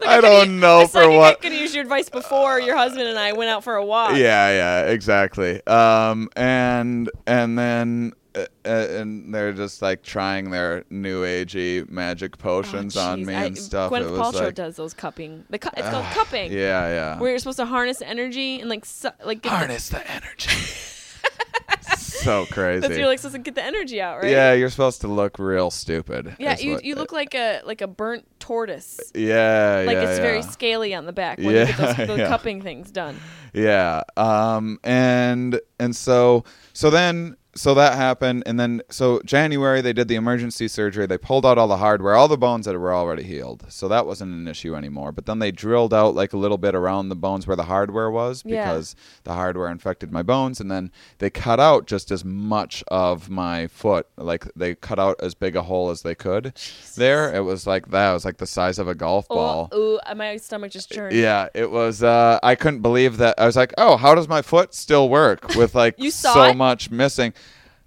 Like, 0.00 0.08
I 0.08 0.14
could 0.20 0.22
don't 0.22 0.60
know 0.60 0.82
a 0.84 0.88
for 0.88 1.10
what. 1.10 1.36
I 1.38 1.40
could 1.42 1.52
use 1.52 1.74
your 1.74 1.82
advice 1.82 2.08
before 2.08 2.58
your 2.58 2.74
husband 2.74 3.06
and 3.06 3.18
I 3.18 3.34
went 3.34 3.50
out 3.50 3.62
for 3.64 3.74
a 3.74 3.84
walk. 3.84 4.12
Yeah, 4.16 4.48
yeah, 4.50 4.90
exactly. 4.90 5.60
Um, 5.66 6.30
and 6.36 7.10
and 7.26 7.58
then 7.58 8.14
uh, 8.34 8.40
uh, 8.64 8.68
and 8.68 9.34
they're 9.34 9.52
just 9.52 9.80
like 9.82 10.02
trying 10.02 10.50
their 10.50 10.84
new 10.90 11.22
agey 11.24 11.88
magic 11.88 12.38
potions 12.38 12.96
Oh, 12.96 13.00
on 13.00 13.20
jeez. 13.20 13.26
me 13.26 13.34
I- 13.34 13.44
and 13.46 13.58
stuff. 13.58 13.90
Gwyneth 13.92 14.08
it 14.08 14.10
was 14.10 14.20
Paltrow 14.20 14.44
like, 14.46 14.54
does 14.54 14.76
those 14.76 14.94
cupping. 14.94 15.44
The 15.50 15.58
cu- 15.58 15.70
it's 15.76 15.88
called 15.88 16.04
cupping. 16.06 16.52
yeah, 16.52 16.88
yeah. 16.88 17.18
Where 17.18 17.30
you're 17.30 17.38
supposed 17.38 17.58
to 17.58 17.66
harness 17.66 18.02
energy 18.02 18.60
and 18.60 18.68
like 18.68 18.84
su- 18.84 19.08
like 19.24 19.42
get 19.42 19.50
the- 19.50 19.56
Harness 19.56 19.88
the 19.88 20.10
energy. 20.10 20.50
so 21.96 22.46
crazy. 22.46 22.80
that's 22.80 22.96
you're 22.98 23.06
like 23.06 23.18
supposed 23.18 23.36
to 23.36 23.38
get 23.42 23.54
the 23.54 23.62
energy 23.62 24.00
out, 24.00 24.22
right? 24.22 24.30
Yeah, 24.30 24.52
you're 24.52 24.70
supposed 24.70 25.00
to 25.02 25.08
look 25.08 25.38
real 25.38 25.70
stupid. 25.70 26.36
Yeah, 26.38 26.58
you, 26.58 26.72
what- 26.74 26.84
you 26.84 26.94
look 26.94 27.12
like 27.12 27.34
a 27.34 27.60
like 27.64 27.80
a 27.80 27.86
burnt 27.86 28.26
tortoise. 28.38 29.00
Yeah, 29.14 29.84
Like 29.86 29.96
yeah, 29.96 30.08
it's 30.10 30.18
very 30.18 30.42
scaly 30.42 30.94
on 30.94 31.06
the 31.06 31.12
back 31.12 31.38
when 31.38 31.46
you 31.46 31.52
get 31.66 31.68
Yeah, 31.78 31.92
those, 31.94 32.06
those 32.08 32.18
yeah. 32.18 32.28
cupping 32.28 32.62
things 32.62 32.90
done. 32.90 33.16
Yeah. 33.54 34.02
Um 34.16 34.78
and 34.84 35.60
and 35.78 35.94
so 35.94 36.44
so 36.72 36.90
then 36.90 37.36
so 37.58 37.74
that 37.74 37.94
happened 37.94 38.42
and 38.46 38.58
then 38.58 38.82
so 38.90 39.20
January 39.24 39.80
they 39.80 39.92
did 39.92 40.08
the 40.08 40.14
emergency 40.14 40.68
surgery. 40.68 41.06
They 41.06 41.18
pulled 41.18 41.44
out 41.44 41.58
all 41.58 41.68
the 41.68 41.76
hardware, 41.78 42.14
all 42.14 42.28
the 42.28 42.38
bones 42.38 42.66
that 42.66 42.78
were 42.78 42.94
already 42.94 43.22
healed. 43.22 43.64
So 43.68 43.88
that 43.88 44.06
wasn't 44.06 44.32
an 44.34 44.46
issue 44.48 44.74
anymore. 44.74 45.12
But 45.12 45.26
then 45.26 45.38
they 45.38 45.50
drilled 45.50 45.92
out 45.92 46.14
like 46.14 46.32
a 46.32 46.36
little 46.36 46.58
bit 46.58 46.74
around 46.74 47.08
the 47.08 47.16
bones 47.16 47.46
where 47.46 47.56
the 47.56 47.64
hardware 47.64 48.10
was 48.10 48.42
Yeah. 48.46 48.64
because 48.64 48.94
the 49.24 49.34
hardware 49.34 49.68
infected 49.68 50.12
my 50.12 50.22
bones 50.22 50.60
and 50.60 50.70
then 50.70 50.90
they 51.18 51.30
cut 51.30 51.60
out 51.60 51.86
just 51.86 52.10
as 52.10 52.24
much 52.24 52.82
of 52.88 53.28
my 53.28 53.66
foot. 53.66 54.06
Like 54.16 54.46
they 54.54 54.74
cut 54.74 54.98
out 54.98 55.16
as 55.20 55.34
big 55.34 55.56
a 55.56 55.62
hole 55.62 55.90
as 55.90 56.02
they 56.02 56.14
could. 56.14 56.52
There 56.96 57.34
it 57.34 57.40
was 57.40 57.66
like 57.66 57.90
that. 57.90 58.10
It 58.10 58.14
was 58.14 58.24
like 58.24 58.38
the 58.38 58.46
size 58.46 58.78
of 58.78 58.88
a 58.88 58.94
golf 58.94 59.28
ball. 59.28 59.68
Oh, 59.72 59.96
ooh, 59.96 60.14
my 60.16 60.36
stomach 60.36 60.70
just 60.72 60.90
churned. 60.90 61.14
Yeah, 61.16 61.48
it 61.54 61.70
was. 61.70 62.02
Uh, 62.02 62.38
I 62.42 62.54
couldn't 62.54 62.80
believe 62.82 63.16
that. 63.18 63.34
I 63.38 63.46
was 63.46 63.56
like, 63.56 63.72
"Oh, 63.78 63.96
how 63.96 64.14
does 64.14 64.28
my 64.28 64.42
foot 64.42 64.74
still 64.74 65.08
work 65.08 65.54
with 65.54 65.74
like 65.74 65.96
so 66.10 66.42
it? 66.44 66.56
much 66.56 66.90
missing?" 66.90 67.32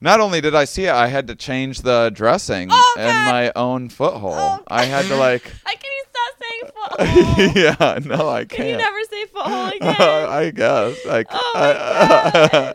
Not 0.04 0.20
only 0.20 0.42
did 0.42 0.56
I 0.56 0.66
see 0.66 0.86
it, 0.86 0.92
I 0.94 1.08
had 1.08 1.28
to 1.28 1.36
change 1.36 1.82
the 1.82 2.10
dressing 2.14 2.70
Oh, 2.72 2.96
in 2.98 3.06
God. 3.06 3.32
my 3.32 3.52
own 3.56 3.88
foothole. 3.88 4.34
Oh, 4.36 4.64
I 4.68 4.86
had 4.86 5.06
to 5.06 5.16
like. 5.16 5.44
I 5.66 5.76
can 5.76 5.92
you 5.92 6.04
stop 6.10 6.34
saying 6.42 7.52
foothole? 7.54 7.56
yeah, 7.56 8.00
no, 8.18 8.28
I 8.30 8.46
Can 8.46 8.66
you 8.68 8.78
can't. 8.78 8.82
never 8.82 8.98
say 9.10 9.26
foothole 9.28 9.72
again? 9.76 9.96
I 10.30 10.52
guess. 10.52 11.06
Like, 11.06 11.28
Oh, 11.30 11.54
I, 11.56 12.74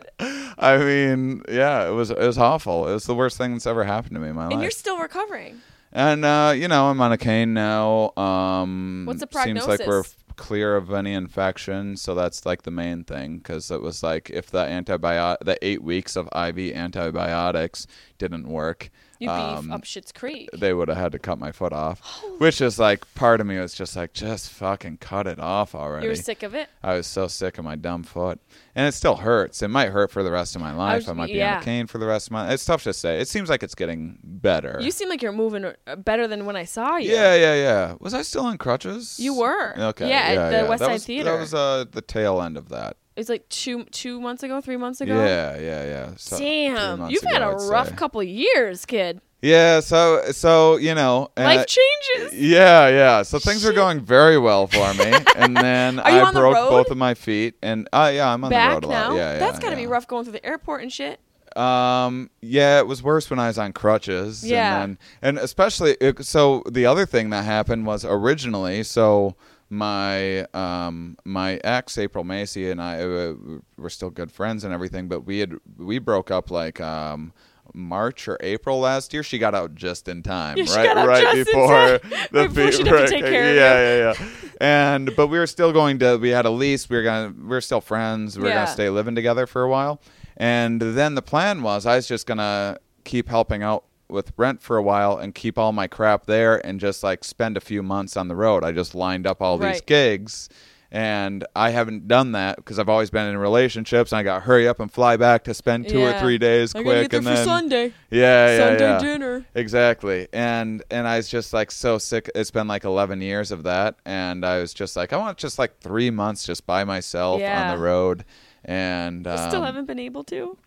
I 0.57 0.77
mean, 0.77 1.41
yeah, 1.49 1.87
it 1.87 1.91
was 1.91 2.09
it 2.11 2.17
was 2.17 2.37
awful. 2.37 2.87
It 2.87 2.93
was 2.93 3.03
the 3.05 3.15
worst 3.15 3.37
thing 3.37 3.51
that's 3.53 3.67
ever 3.67 3.83
happened 3.83 4.13
to 4.15 4.19
me 4.21 4.29
in 4.29 4.35
my 4.35 4.45
life. 4.45 4.53
and 4.53 4.61
you're 4.61 4.71
still 4.71 4.97
recovering. 4.97 5.61
And 5.91 6.23
uh, 6.25 6.53
you 6.55 6.67
know, 6.69 6.85
I'm 6.89 6.99
on 7.01 7.11
a 7.11 7.17
cane 7.17 7.53
now. 7.53 8.13
Um, 8.17 9.03
What's 9.05 9.19
the 9.19 9.27
Seems 9.43 9.67
like 9.67 9.79
we're 9.81 10.03
prognosis? 10.03 10.15
Clear 10.37 10.75
of 10.75 10.93
any 10.93 11.13
infection, 11.13 11.97
so 11.97 12.15
that's 12.15 12.45
like 12.45 12.63
the 12.63 12.71
main 12.71 13.03
thing. 13.03 13.37
Because 13.37 13.69
it 13.71 13.81
was 13.81 14.03
like 14.03 14.29
if 14.29 14.49
the 14.49 14.63
antibiotic, 14.65 15.39
the 15.41 15.57
eight 15.65 15.83
weeks 15.83 16.15
of 16.15 16.27
IV 16.27 16.73
antibiotics 16.75 17.87
didn't 18.17 18.47
work, 18.47 18.89
You'd 19.19 19.27
be 19.27 19.31
um, 19.31 19.71
up 19.71 19.83
Shit's 19.83 20.11
Creek. 20.11 20.49
they 20.53 20.73
would 20.73 20.87
have 20.89 20.97
had 20.97 21.11
to 21.13 21.19
cut 21.19 21.39
my 21.39 21.51
foot 21.51 21.73
off. 21.73 22.01
Which 22.37 22.61
is 22.61 22.77
like 22.77 23.13
part 23.15 23.41
of 23.41 23.47
me 23.47 23.57
was 23.59 23.73
just 23.73 23.95
like, 23.95 24.13
just 24.13 24.51
fucking 24.51 24.97
cut 24.97 25.27
it 25.27 25.39
off 25.39 25.73
already. 25.73 26.05
You 26.05 26.11
were 26.11 26.15
sick 26.15 26.43
of 26.43 26.53
it. 26.53 26.69
I 26.83 26.93
was 26.93 27.07
so 27.07 27.27
sick 27.27 27.57
of 27.57 27.65
my 27.65 27.75
dumb 27.75 28.03
foot, 28.03 28.39
and 28.75 28.87
it 28.87 28.91
still 28.91 29.15
hurts. 29.15 29.61
It 29.61 29.69
might 29.69 29.89
hurt 29.89 30.11
for 30.11 30.23
the 30.23 30.31
rest 30.31 30.55
of 30.55 30.61
my 30.61 30.73
life. 30.73 30.97
was- 30.97 31.09
I, 31.09 31.13
might 31.13 31.27
be 31.27 31.33
yeah. 31.33 31.55
on 31.55 31.61
a 31.61 31.65
cane 31.65 31.87
for 31.87 31.97
the 31.97 32.05
rest 32.05 32.27
of 32.27 32.31
my. 32.33 32.43
Life. 32.43 32.53
It's 32.53 32.65
tough 32.65 32.83
to 32.83 32.93
say. 32.93 33.19
It 33.19 33.27
seems 33.27 33.49
like 33.49 33.63
it's 33.63 33.75
getting 33.75 34.19
better. 34.23 34.77
You 34.81 34.91
seem 34.91 35.09
like 35.09 35.21
you're 35.21 35.31
moving 35.31 35.65
uh, 35.65 35.95
better 35.95 36.27
than 36.27 36.45
when 36.45 36.55
I 36.55 36.65
saw 36.65 36.97
you. 36.97 37.11
yeah, 37.11 37.35
yeah, 37.35 37.55
yeah. 37.55 37.95
Was 37.99 38.13
I 38.13 38.21
still 38.21 38.45
on 38.45 38.57
crutches? 38.57 39.19
You 39.19 39.35
were. 39.35 39.77
Okay. 39.77 40.09
Yeah, 40.09 40.19
at 40.19 40.61
the 40.61 40.69
West 40.69 40.79
that 40.79 40.85
Side 40.87 40.93
was, 40.93 41.05
Theater. 41.05 41.31
That 41.31 41.39
was 41.39 41.53
uh, 41.53 41.85
the 41.91 42.01
tail 42.01 42.41
end 42.41 42.57
of 42.57 42.69
that. 42.69 42.97
It's 43.17 43.29
like 43.29 43.49
two 43.49 43.83
two 43.85 44.21
months 44.21 44.43
ago, 44.43 44.61
three 44.61 44.77
months 44.77 45.01
ago. 45.01 45.15
Yeah, 45.15 45.57
yeah, 45.57 45.85
yeah. 45.85 46.09
So, 46.17 46.37
Damn, 46.37 47.09
you've 47.09 47.23
had 47.23 47.41
ago, 47.41 47.57
a 47.57 47.65
I'd 47.65 47.69
rough 47.69 47.89
say. 47.89 47.95
couple 47.95 48.21
of 48.21 48.27
years, 48.27 48.85
kid. 48.85 49.21
Yeah, 49.41 49.79
so 49.79 50.21
so 50.31 50.77
you 50.77 50.93
know, 50.93 51.29
uh, 51.35 51.43
Life 51.43 51.65
changes. 51.67 52.39
Yeah, 52.39 52.87
yeah. 52.89 53.23
So 53.23 53.39
things 53.39 53.65
are 53.65 53.73
going 53.73 54.01
very 54.01 54.37
well 54.37 54.67
for 54.67 54.93
me, 54.93 55.13
and 55.35 55.57
then 55.57 55.99
I 55.99 56.21
on 56.21 56.35
the 56.35 56.39
broke 56.39 56.69
both 56.69 56.91
of 56.91 56.97
my 56.97 57.15
feet, 57.15 57.55
and 57.63 57.89
uh, 57.91 58.11
yeah, 58.13 58.31
I'm 58.31 58.43
on 58.43 58.51
the 58.51 58.55
road 58.55 58.83
a 58.83 58.87
lot. 58.87 59.09
now. 59.09 59.15
Yeah, 59.15 59.33
yeah. 59.33 59.39
That's 59.39 59.57
gotta 59.57 59.75
yeah. 59.75 59.81
be 59.81 59.87
rough 59.87 60.07
going 60.07 60.23
through 60.23 60.33
the 60.33 60.45
airport 60.45 60.83
and 60.83 60.93
shit. 60.93 61.19
Um, 61.57 62.29
yeah, 62.41 62.77
it 62.77 62.87
was 62.87 63.01
worse 63.01 63.31
when 63.31 63.39
I 63.39 63.47
was 63.47 63.57
on 63.57 63.73
crutches. 63.73 64.47
Yeah. 64.47 64.83
and, 64.83 64.97
then, 64.97 64.97
and 65.23 65.37
especially 65.39 65.97
it, 65.99 66.23
so 66.23 66.61
the 66.69 66.85
other 66.85 67.07
thing 67.07 67.31
that 67.31 67.45
happened 67.45 67.87
was 67.87 68.05
originally 68.05 68.83
so 68.83 69.35
my 69.69 70.43
um 70.53 71.17
my 71.25 71.55
ex 71.63 71.97
April 71.97 72.23
Macie 72.23 72.71
and 72.71 72.81
I 72.81 73.01
uh, 73.01 73.33
were 73.77 73.89
still 73.89 74.09
good 74.09 74.31
friends 74.31 74.63
and 74.63 74.73
everything, 74.73 75.07
but 75.07 75.21
we 75.21 75.39
had 75.39 75.53
we 75.77 75.99
broke 75.99 76.31
up 76.31 76.51
like 76.51 76.79
um. 76.81 77.33
March 77.73 78.29
or 78.29 78.37
April 78.39 78.79
last 78.79 79.13
year, 79.13 79.21
she 79.21 79.37
got 79.37 79.53
out 79.53 79.75
just 79.75 80.07
in 80.07 80.23
time, 80.23 80.57
Yeah, 80.57 80.73
right? 80.73 80.95
right 81.05 81.35
before 81.35 81.99
the 82.31 82.47
before 82.47 82.85
break. 82.85 83.09
take 83.09 83.25
care 83.25 83.49
of 83.51 83.55
yeah, 83.57 84.13
yeah, 84.13 84.13
yeah. 84.21 84.27
And 84.61 85.13
but 85.17 85.27
we 85.27 85.37
were 85.37 85.45
still 85.45 85.73
going 85.73 85.99
to. 85.99 86.15
We 86.15 86.29
had 86.29 86.45
a 86.45 86.49
lease. 86.49 86.89
We 86.89 86.95
were 86.95 87.03
gonna. 87.03 87.33
We 87.37 87.47
were 87.49 87.59
still 87.61 87.81
friends. 87.81 88.37
We 88.37 88.43
were 88.43 88.49
Yeah. 88.49 88.55
gonna 88.63 88.67
stay 88.67 88.89
living 88.89 89.15
together 89.15 89.45
for 89.45 89.63
a 89.63 89.69
while. 89.69 90.01
And 90.37 90.81
then 90.81 91.15
the 91.15 91.21
plan 91.21 91.61
was 91.61 91.85
I 91.85 91.97
was 91.97 92.07
just 92.07 92.25
gonna 92.25 92.77
keep 93.03 93.27
helping 93.27 93.63
out 93.63 93.83
with 94.09 94.31
rent 94.37 94.61
for 94.61 94.77
a 94.77 94.83
while 94.83 95.17
and 95.17 95.35
keep 95.35 95.57
all 95.57 95.71
my 95.73 95.87
crap 95.87 96.25
there 96.25 96.65
and 96.65 96.79
just 96.79 97.03
like 97.03 97.23
spend 97.23 97.57
a 97.57 97.61
few 97.61 97.83
months 97.83 98.15
on 98.15 98.27
the 98.27 98.35
road. 98.35 98.63
I 98.63 98.71
just 98.71 98.95
lined 98.95 99.27
up 99.27 99.41
all 99.41 99.57
these 99.57 99.81
gigs. 99.81 100.49
And 100.89 101.45
I 101.53 101.71
haven't 101.71 102.07
done 102.07 102.31
that 102.31 102.55
because 102.55 102.79
I've 102.79 102.87
always 102.87 103.09
been 103.09 103.27
in 103.27 103.37
relationships. 103.37 104.13
And 104.13 104.19
I 104.19 104.23
got 104.23 104.43
hurry 104.43 104.69
up 104.69 104.79
and 104.79 104.89
fly 104.89 105.17
back 105.17 105.43
to 105.43 105.53
spend 105.53 105.89
two 105.89 106.01
or 106.01 106.13
three 106.19 106.37
days 106.37 106.73
I 106.73 106.81
quick. 106.81 106.85
gotta 106.85 107.01
get 107.01 107.09
there 107.09 107.17
and 107.17 107.25
for 107.27 107.33
then 107.35 107.45
Sunday. 107.45 107.93
yeah, 108.09 108.47
yeah, 108.47 108.57
Sunday 108.57 108.83
yeah. 108.85 108.99
dinner. 108.99 109.45
Exactly. 109.53 110.29
And 110.31 110.81
and 110.89 111.05
I 111.05 111.17
was 111.17 111.27
just 111.27 111.51
like 111.51 111.71
so 111.71 111.97
sick. 111.97 112.31
It's 112.33 112.51
been 112.51 112.69
like 112.69 112.85
11 112.85 113.19
years 113.19 113.51
of 113.51 113.63
that 113.63 113.95
and 114.05 114.45
I 114.45 114.59
was 114.59 114.73
just 114.73 114.95
like 114.95 115.11
I 115.11 115.17
want 115.17 115.37
just 115.37 115.59
like 115.59 115.77
3 115.81 116.09
months 116.11 116.45
just 116.45 116.65
by 116.65 116.85
myself 116.85 117.41
Yeah. 117.41 117.69
on 117.69 117.77
the 117.77 117.83
road 117.83 118.23
and 118.63 119.27
um, 119.27 119.49
still 119.49 119.63
haven't 119.63 119.85
been 119.87 119.99
able 119.99 120.23
to. 120.23 120.57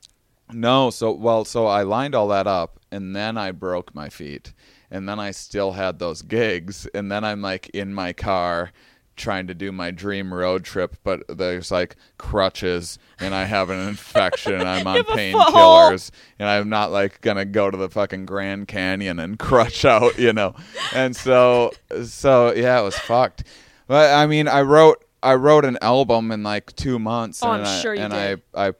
No, 0.52 0.90
so 0.90 1.12
well 1.12 1.44
so 1.46 1.66
I 1.66 1.82
lined 1.82 2.14
all 2.14 2.28
that 2.28 2.46
up 2.46 2.78
and 2.92 3.14
then 3.14 3.36
I 3.36 3.52
broke 3.52 3.94
my 3.94 4.08
feet. 4.08 4.52
And 4.90 5.08
then 5.08 5.20
I 5.20 5.30
still 5.30 5.72
had 5.72 5.98
those 6.00 6.22
gigs 6.22 6.86
and 6.94 7.12
then 7.12 7.22
I'm 7.24 7.40
like 7.42 7.68
in 7.70 7.94
my 7.94 8.12
car 8.12 8.72
trying 9.16 9.46
to 9.46 9.54
do 9.54 9.70
my 9.70 9.90
dream 9.90 10.32
road 10.32 10.64
trip 10.64 10.96
but 11.04 11.22
there's 11.28 11.70
like 11.70 11.94
crutches 12.18 12.98
and 13.18 13.34
I 13.34 13.44
have 13.44 13.68
an 13.70 13.78
infection 13.86 14.54
and 14.54 14.68
I'm 14.68 14.86
on 14.86 14.96
have 14.96 15.08
a 15.08 15.32
foothold. 15.32 15.52
painkillers 15.92 16.10
and 16.38 16.48
I'm 16.48 16.68
not 16.70 16.90
like 16.90 17.20
gonna 17.20 17.44
go 17.44 17.70
to 17.70 17.76
the 17.76 17.88
fucking 17.90 18.26
Grand 18.26 18.66
Canyon 18.66 19.18
and 19.20 19.38
crutch 19.38 19.84
out, 19.84 20.18
you 20.18 20.32
know. 20.32 20.54
And 20.94 21.14
so, 21.14 21.70
so 22.04 22.52
yeah, 22.54 22.80
it 22.80 22.82
was 22.84 22.96
fucked. 22.98 23.44
But 23.86 24.14
I 24.14 24.26
mean, 24.26 24.48
I 24.48 24.62
wrote 24.62 25.04
I 25.22 25.34
wrote 25.34 25.64
an 25.66 25.76
album 25.82 26.32
in 26.32 26.42
like 26.42 26.74
two 26.76 26.98
months, 26.98 27.42
Oh, 27.42 27.50
and 27.52 27.62
I'm 27.62 27.68
I, 27.68 27.80
sure 27.80 27.94
you 27.94 28.00
and 28.00 28.12
did. 28.12 28.42
I 28.54 28.68
I 28.68 28.72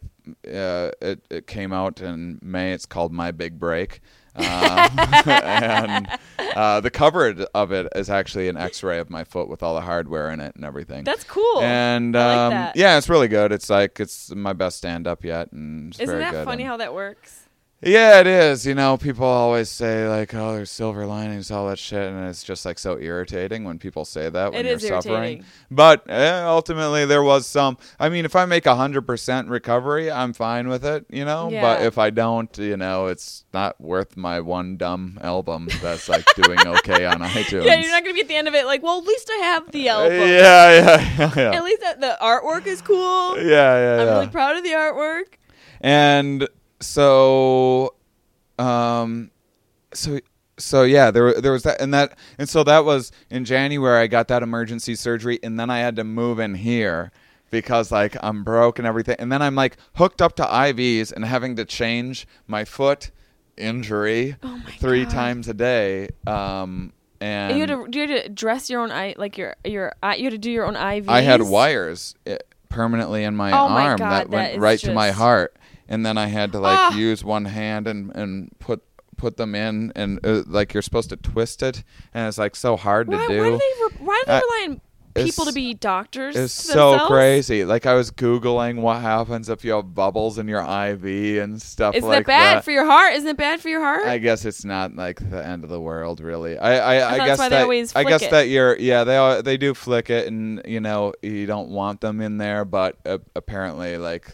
uh, 0.46 0.90
it 1.00 1.24
it 1.30 1.46
came 1.46 1.72
out 1.72 2.00
in 2.00 2.38
May. 2.42 2.72
It's 2.72 2.86
called 2.86 3.12
My 3.12 3.30
Big 3.30 3.58
Break. 3.58 4.00
Um, 4.36 4.44
and 5.26 6.08
uh, 6.38 6.80
the 6.80 6.90
cover 6.90 7.34
of 7.54 7.72
it 7.72 7.88
is 7.96 8.08
actually 8.08 8.48
an 8.48 8.56
X-ray 8.56 8.98
of 8.98 9.10
my 9.10 9.24
foot 9.24 9.48
with 9.48 9.62
all 9.62 9.74
the 9.74 9.80
hardware 9.80 10.30
in 10.30 10.40
it 10.40 10.54
and 10.54 10.64
everything. 10.64 11.04
That's 11.04 11.24
cool. 11.24 11.60
And 11.60 12.16
I 12.16 12.26
like 12.26 12.38
um, 12.38 12.50
that. 12.52 12.76
yeah, 12.76 12.96
it's 12.96 13.08
really 13.08 13.28
good. 13.28 13.52
It's 13.52 13.68
like 13.68 13.98
it's 14.00 14.32
my 14.34 14.52
best 14.52 14.78
stand-up 14.78 15.24
yet, 15.24 15.50
and 15.52 15.90
it's 15.90 16.00
Isn't 16.00 16.12
very 16.12 16.20
that 16.24 16.32
good. 16.32 16.44
funny 16.44 16.62
and- 16.62 16.70
how 16.70 16.76
that 16.78 16.94
works? 16.94 17.46
Yeah, 17.82 18.20
it 18.20 18.26
is. 18.26 18.66
You 18.66 18.74
know, 18.74 18.98
people 18.98 19.24
always 19.24 19.70
say 19.70 20.06
like, 20.06 20.34
"Oh, 20.34 20.54
there's 20.54 20.70
silver 20.70 21.06
linings, 21.06 21.50
all 21.50 21.68
that 21.68 21.78
shit," 21.78 22.08
and 22.08 22.28
it's 22.28 22.42
just 22.42 22.66
like 22.66 22.78
so 22.78 22.98
irritating 22.98 23.64
when 23.64 23.78
people 23.78 24.04
say 24.04 24.28
that 24.28 24.52
when 24.52 24.66
It 24.66 24.68
you're 24.68 24.78
suffering. 24.78 25.44
But 25.70 26.04
eh, 26.10 26.42
ultimately, 26.42 27.06
there 27.06 27.22
was 27.22 27.46
some. 27.46 27.78
I 27.98 28.10
mean, 28.10 28.26
if 28.26 28.36
I 28.36 28.44
make 28.44 28.66
a 28.66 28.74
hundred 28.74 29.02
percent 29.02 29.48
recovery, 29.48 30.10
I'm 30.10 30.34
fine 30.34 30.68
with 30.68 30.84
it. 30.84 31.06
You 31.08 31.24
know. 31.24 31.48
But 31.50 31.80
if 31.82 31.96
I 31.96 32.10
don't, 32.10 32.56
you 32.58 32.76
know, 32.76 33.06
it's 33.06 33.46
not 33.54 33.80
worth 33.80 34.14
my 34.14 34.40
one 34.40 34.76
dumb 34.76 35.18
album 35.22 35.68
that's 35.80 36.06
like 36.08 36.26
doing 36.36 36.58
okay 36.66 37.06
on 37.06 37.20
iTunes. 37.20 37.64
Yeah, 37.64 37.76
you're 37.76 37.92
not 37.92 38.02
gonna 38.02 38.14
be 38.14 38.20
at 38.20 38.28
the 38.28 38.36
end 38.36 38.48
of 38.48 38.54
it 38.54 38.66
like, 38.66 38.82
well, 38.82 38.98
at 38.98 39.04
least 39.06 39.30
I 39.32 39.38
have 39.44 39.70
the 39.72 39.88
album. 39.88 40.18
Yeah, 40.18 40.26
yeah, 40.28 41.14
yeah, 41.18 41.32
yeah. 41.34 41.56
At 41.56 41.64
least 41.64 41.80
the 41.80 42.18
artwork 42.20 42.66
is 42.66 42.82
cool. 42.82 43.38
yeah, 43.38 43.44
yeah, 43.46 44.02
I'm 44.02 44.06
yeah. 44.06 44.12
really 44.12 44.28
proud 44.28 44.56
of 44.56 44.64
the 44.64 44.70
artwork. 44.70 45.24
and 45.80 46.46
so 46.80 47.94
um 48.58 49.30
so 49.94 50.18
so 50.58 50.82
yeah 50.82 51.10
there 51.10 51.40
there 51.40 51.52
was 51.52 51.62
that 51.62 51.80
and 51.80 51.92
that 51.94 52.18
and 52.38 52.48
so 52.48 52.62
that 52.64 52.84
was 52.84 53.12
in 53.30 53.44
January 53.44 54.00
I 54.02 54.06
got 54.06 54.28
that 54.28 54.42
emergency 54.42 54.94
surgery 54.94 55.38
and 55.42 55.58
then 55.58 55.70
I 55.70 55.78
had 55.78 55.96
to 55.96 56.04
move 56.04 56.38
in 56.38 56.54
here 56.54 57.12
because 57.50 57.90
like 57.90 58.16
I'm 58.22 58.44
broke 58.44 58.78
and 58.78 58.86
everything 58.86 59.16
and 59.18 59.30
then 59.32 59.42
I'm 59.42 59.54
like 59.54 59.76
hooked 59.96 60.20
up 60.20 60.36
to 60.36 60.42
IVs 60.44 61.12
and 61.12 61.24
having 61.24 61.56
to 61.56 61.64
change 61.64 62.26
my 62.46 62.64
foot 62.64 63.10
injury 63.56 64.36
Oh 64.42 64.58
my 64.58 64.70
three 64.72 65.04
God. 65.04 65.10
times 65.12 65.48
a 65.48 65.54
day 65.54 66.08
um 66.26 66.92
and 67.22 67.52
And 67.52 67.58
you 67.58 67.66
had 67.66 67.92
to 67.92 67.98
you 67.98 68.08
had 68.08 68.24
to 68.24 68.28
dress 68.30 68.70
your 68.70 68.80
own 68.82 68.90
eye 68.90 69.14
like 69.18 69.36
your 69.38 69.54
your 69.64 69.94
eye- 70.02 70.16
you 70.16 70.24
had 70.24 70.32
to 70.32 70.38
do 70.38 70.50
your 70.50 70.66
own 70.66 70.74
IVs. 70.74 71.08
I 71.08 71.20
had 71.20 71.42
wires 71.42 72.14
eh, 72.26 72.38
permanently 72.70 73.24
in 73.24 73.36
my 73.36 73.52
Oh 73.52 73.68
my 73.68 73.88
arm 73.88 73.98
God, 73.98 74.10
that 74.10 74.30
went 74.30 74.52
that 74.52 74.54
is 74.54 74.58
right 74.58 74.78
to 74.80 74.94
my 74.94 75.10
heart, 75.10 75.54
and 75.90 76.06
then 76.06 76.16
I 76.16 76.26
had 76.28 76.52
to 76.52 76.60
like 76.60 76.78
Ah. 76.78 76.94
use 76.96 77.22
one 77.22 77.44
hand 77.44 77.86
and 77.86 78.10
and 78.16 78.50
put 78.58 78.80
put 79.18 79.36
them 79.36 79.54
in, 79.54 79.92
and 79.94 80.18
uh, 80.24 80.42
like 80.46 80.72
you're 80.72 80.82
supposed 80.82 81.10
to 81.10 81.16
twist 81.16 81.62
it, 81.62 81.84
and 82.14 82.26
it's 82.26 82.38
like 82.38 82.56
so 82.56 82.76
hard 82.78 83.06
Why, 83.08 83.16
to 83.16 83.20
why 83.22 83.28
do. 83.28 83.34
do 83.36 83.58
they 83.58 83.84
re- 83.84 84.06
why 84.06 84.22
do 84.24 84.32
they 84.32 84.32
rely 84.34 84.66
on 84.70 84.80
people 85.14 85.44
to 85.44 85.52
be 85.52 85.74
doctors? 85.74 86.36
It's 86.36 86.52
so 86.52 86.90
themselves? 86.92 87.10
crazy. 87.10 87.64
Like 87.64 87.86
I 87.86 87.94
was 87.94 88.10
googling 88.10 88.80
what 88.80 89.00
happens 89.00 89.48
if 89.48 89.64
you 89.64 89.72
have 89.72 89.94
bubbles 89.94 90.38
in 90.38 90.48
your 90.48 90.60
IV 90.62 91.04
and 91.42 91.60
stuff 91.60 91.94
Isn't 91.94 92.08
like 92.08 92.26
that 92.26 92.26
bad 92.26 92.56
that. 92.58 92.64
for 92.64 92.70
your 92.70 92.86
heart? 92.86 93.14
Isn't 93.14 93.28
it 93.28 93.36
bad 93.36 93.60
for 93.60 93.68
your 93.68 93.80
heart? 93.80 94.06
I 94.06 94.18
guess 94.18 94.44
it's 94.44 94.64
not 94.64 94.94
like 94.96 95.18
the 95.30 95.44
end 95.44 95.64
of 95.64 95.70
the 95.70 95.80
world, 95.80 96.20
really. 96.20 96.58
I 96.58 96.76
I, 96.98 97.14
I, 97.14 97.26
guess 97.26 97.38
why 97.38 97.48
they 97.48 97.56
that 97.56 97.62
always 97.62 97.94
I 97.96 98.04
guess 98.04 98.22
it. 98.22 98.30
that 98.30 98.48
you're 98.48 98.78
yeah 98.78 99.04
they 99.04 99.42
they 99.42 99.56
do 99.56 99.74
flick 99.74 100.10
it 100.10 100.26
and 100.28 100.62
you 100.66 100.80
know 100.80 101.12
you 101.22 101.46
don't 101.46 101.70
want 101.70 102.00
them 102.00 102.20
in 102.20 102.38
there, 102.38 102.64
but 102.64 102.98
uh, 103.04 103.18
apparently 103.34 103.96
like 103.98 104.30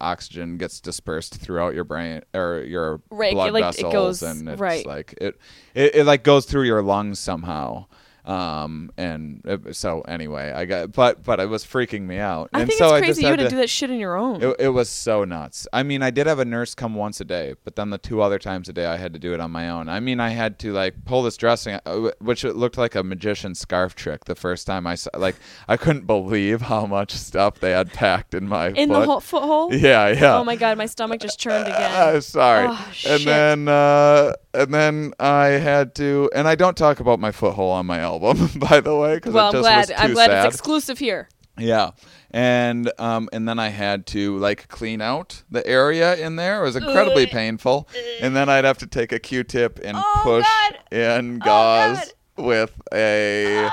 oxygen 0.00 0.56
gets 0.58 0.80
dispersed 0.80 1.36
throughout 1.36 1.74
your 1.74 1.84
brain 1.84 2.22
or 2.34 2.62
your 2.66 3.00
Right, 3.10 3.32
it, 3.32 3.34
blood 3.34 3.52
like, 3.52 3.62
it 3.64 3.82
vessels 3.82 3.92
goes- 3.92 4.22
and 4.22 4.48
it's 4.48 4.60
right. 4.60 4.86
like 4.86 5.14
it, 5.20 5.38
it 5.74 5.94
it 5.96 6.06
like 6.06 6.22
goes 6.24 6.46
through 6.46 6.62
your 6.64 6.82
lungs 6.82 7.18
somehow. 7.18 7.86
Um, 8.24 8.92
and 8.96 9.42
uh, 9.48 9.72
so 9.72 10.02
anyway, 10.02 10.52
I 10.52 10.64
got, 10.64 10.92
but 10.92 11.24
but 11.24 11.40
it 11.40 11.48
was 11.48 11.64
freaking 11.64 12.02
me 12.02 12.18
out. 12.18 12.50
I 12.52 12.60
and 12.60 12.68
think 12.68 12.78
so 12.78 12.86
it's 12.86 12.92
I 12.92 12.98
just 13.00 13.06
crazy 13.18 13.22
you 13.22 13.26
had 13.28 13.38
to 13.40 13.44
to 13.44 13.50
do 13.50 13.56
that 13.56 13.68
shit 13.70 13.90
on 13.90 13.98
your 13.98 14.16
own. 14.16 14.40
it, 14.42 14.56
it 14.60 14.68
was 14.68 14.88
so 14.88 15.24
nuts. 15.24 15.66
I 15.72 15.82
mean, 15.82 16.02
I 16.02 16.10
did 16.10 16.28
have 16.28 16.38
a 16.38 16.44
nurse 16.44 16.74
come 16.76 16.94
once 16.94 17.20
a 17.20 17.24
day, 17.24 17.54
but 17.64 17.74
then 17.74 17.90
the 17.90 17.98
two 17.98 18.22
other 18.22 18.38
times 18.38 18.68
a 18.68 18.72
day, 18.72 18.86
I 18.86 18.96
had 18.96 19.12
to 19.14 19.18
do 19.18 19.34
it 19.34 19.40
on 19.40 19.50
my 19.50 19.68
own. 19.68 19.88
I 19.88 19.98
mean, 19.98 20.20
I 20.20 20.28
had 20.30 20.60
to 20.60 20.72
like 20.72 21.04
pull 21.04 21.24
this 21.24 21.36
dressing, 21.36 21.80
uh, 21.84 22.10
which 22.20 22.44
it 22.44 22.54
looked 22.54 22.78
like 22.78 22.94
a 22.94 23.02
magician's 23.02 23.58
scarf 23.58 23.96
trick. 23.96 24.24
The 24.26 24.36
first 24.36 24.68
time 24.68 24.86
I 24.86 24.94
saw, 24.94 25.10
like, 25.16 25.34
I 25.66 25.76
couldn't 25.76 26.06
believe 26.06 26.62
how 26.62 26.86
much 26.86 27.12
stuff 27.14 27.58
they 27.58 27.72
had 27.72 27.92
packed 27.92 28.34
in 28.34 28.46
my 28.48 28.68
in 28.68 28.88
foot. 28.88 29.00
the 29.00 29.04
whole 29.04 29.20
foot 29.20 29.42
hole. 29.42 29.74
Yeah, 29.74 30.08
yeah. 30.08 30.38
Oh 30.38 30.44
my 30.44 30.54
god, 30.54 30.78
my 30.78 30.86
stomach 30.86 31.20
just 31.20 31.40
churned 31.40 31.66
Uh, 31.66 31.74
again. 32.12 32.22
sorry. 32.22 32.66
Oh, 32.70 32.84
and 32.86 32.94
shit. 32.94 33.24
then 33.24 33.66
uh, 33.68 34.34
and 34.54 34.72
then 34.72 35.12
I 35.18 35.46
had 35.46 35.94
to, 35.96 36.30
and 36.34 36.46
I 36.46 36.54
don't 36.54 36.76
talk 36.76 37.00
about 37.00 37.18
my 37.18 37.32
foot 37.32 37.54
hole 37.54 37.70
on 37.70 37.86
my 37.86 38.02
album, 38.12 38.50
by 38.56 38.80
the 38.80 38.96
way, 38.96 39.14
because 39.16 39.32
well, 39.34 39.50
it 39.50 39.56
I'm 39.56 39.62
glad. 39.62 39.92
I'm 39.92 40.12
glad 40.12 40.30
sad. 40.30 40.46
it's 40.46 40.54
exclusive 40.56 40.98
here. 40.98 41.28
Yeah. 41.58 41.90
And 42.30 42.90
um 42.98 43.28
and 43.32 43.46
then 43.46 43.58
I 43.58 43.68
had 43.68 44.06
to 44.08 44.38
like 44.38 44.68
clean 44.68 45.00
out 45.02 45.42
the 45.50 45.66
area 45.66 46.14
in 46.16 46.36
there. 46.36 46.62
It 46.62 46.64
was 46.64 46.76
incredibly 46.76 47.26
painful. 47.26 47.88
And 48.22 48.34
then 48.34 48.48
I'd 48.48 48.64
have 48.64 48.78
to 48.78 48.86
take 48.86 49.12
a 49.12 49.18
Q-tip 49.18 49.78
and 49.84 49.96
Oh, 49.98 50.20
push 50.22 50.46
God. 50.46 50.78
in 50.90 51.40
Oh, 51.42 51.44
gauze 51.44 52.14
with 52.38 52.72
a 52.94 53.68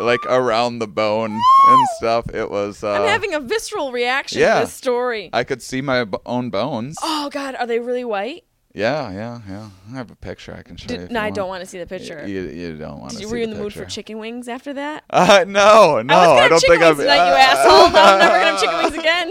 like 0.00 0.20
around 0.26 0.80
the 0.80 0.86
bone 0.88 1.32
and 1.68 1.88
stuff. 1.96 2.28
It 2.34 2.50
was 2.50 2.84
uh 2.84 2.92
I'm 2.92 3.08
having 3.08 3.32
a 3.32 3.40
visceral 3.40 3.90
reaction 3.90 4.40
yeah. 4.40 4.60
to 4.60 4.66
this 4.66 4.74
story. 4.74 5.30
I 5.32 5.44
could 5.44 5.62
see 5.62 5.80
my 5.80 6.04
b- 6.04 6.18
own 6.26 6.50
bones. 6.50 6.96
oh 7.02 7.30
god, 7.30 7.54
are 7.54 7.66
they 7.66 7.78
really 7.80 8.04
white? 8.04 8.43
Yeah, 8.74 9.12
yeah, 9.12 9.40
yeah. 9.48 9.68
I 9.88 9.94
have 9.94 10.10
a 10.10 10.16
picture 10.16 10.52
I 10.52 10.62
can 10.62 10.76
show 10.76 10.86
you. 10.90 10.98
Did, 10.98 11.00
if 11.04 11.10
no, 11.12 11.20
you 11.20 11.26
I 11.26 11.30
don't 11.30 11.46
want 11.46 11.60
want 11.60 11.64
to 11.64 11.70
see 11.70 11.78
the 11.78 11.86
picture. 11.86 12.26
You, 12.26 12.42
you 12.48 12.76
don't 12.76 12.98
want 12.98 13.12
Did 13.12 13.18
to 13.18 13.22
you 13.22 13.28
were 13.30 13.36
you 13.36 13.44
in 13.44 13.50
the, 13.50 13.56
the 13.56 13.62
mood 13.62 13.72
for 13.72 13.84
chicken 13.84 14.18
wings 14.18 14.48
after 14.48 14.72
that? 14.74 15.04
Uh, 15.10 15.44
no, 15.46 16.02
no, 16.02 16.14
I 16.14 16.44
I 16.44 16.48
don't 16.48 16.60
think 16.60 16.82
I've. 16.82 16.96
wings 16.98 17.08
tonight, 17.08 17.28
you 17.28 17.34
asshole. 17.36 17.90
No, 17.92 18.02
I'm 18.02 18.18
never 18.18 18.32
gonna 18.32 18.50
have 18.50 18.60
chicken 18.60 18.76
wings 18.82 18.98
again. 18.98 19.30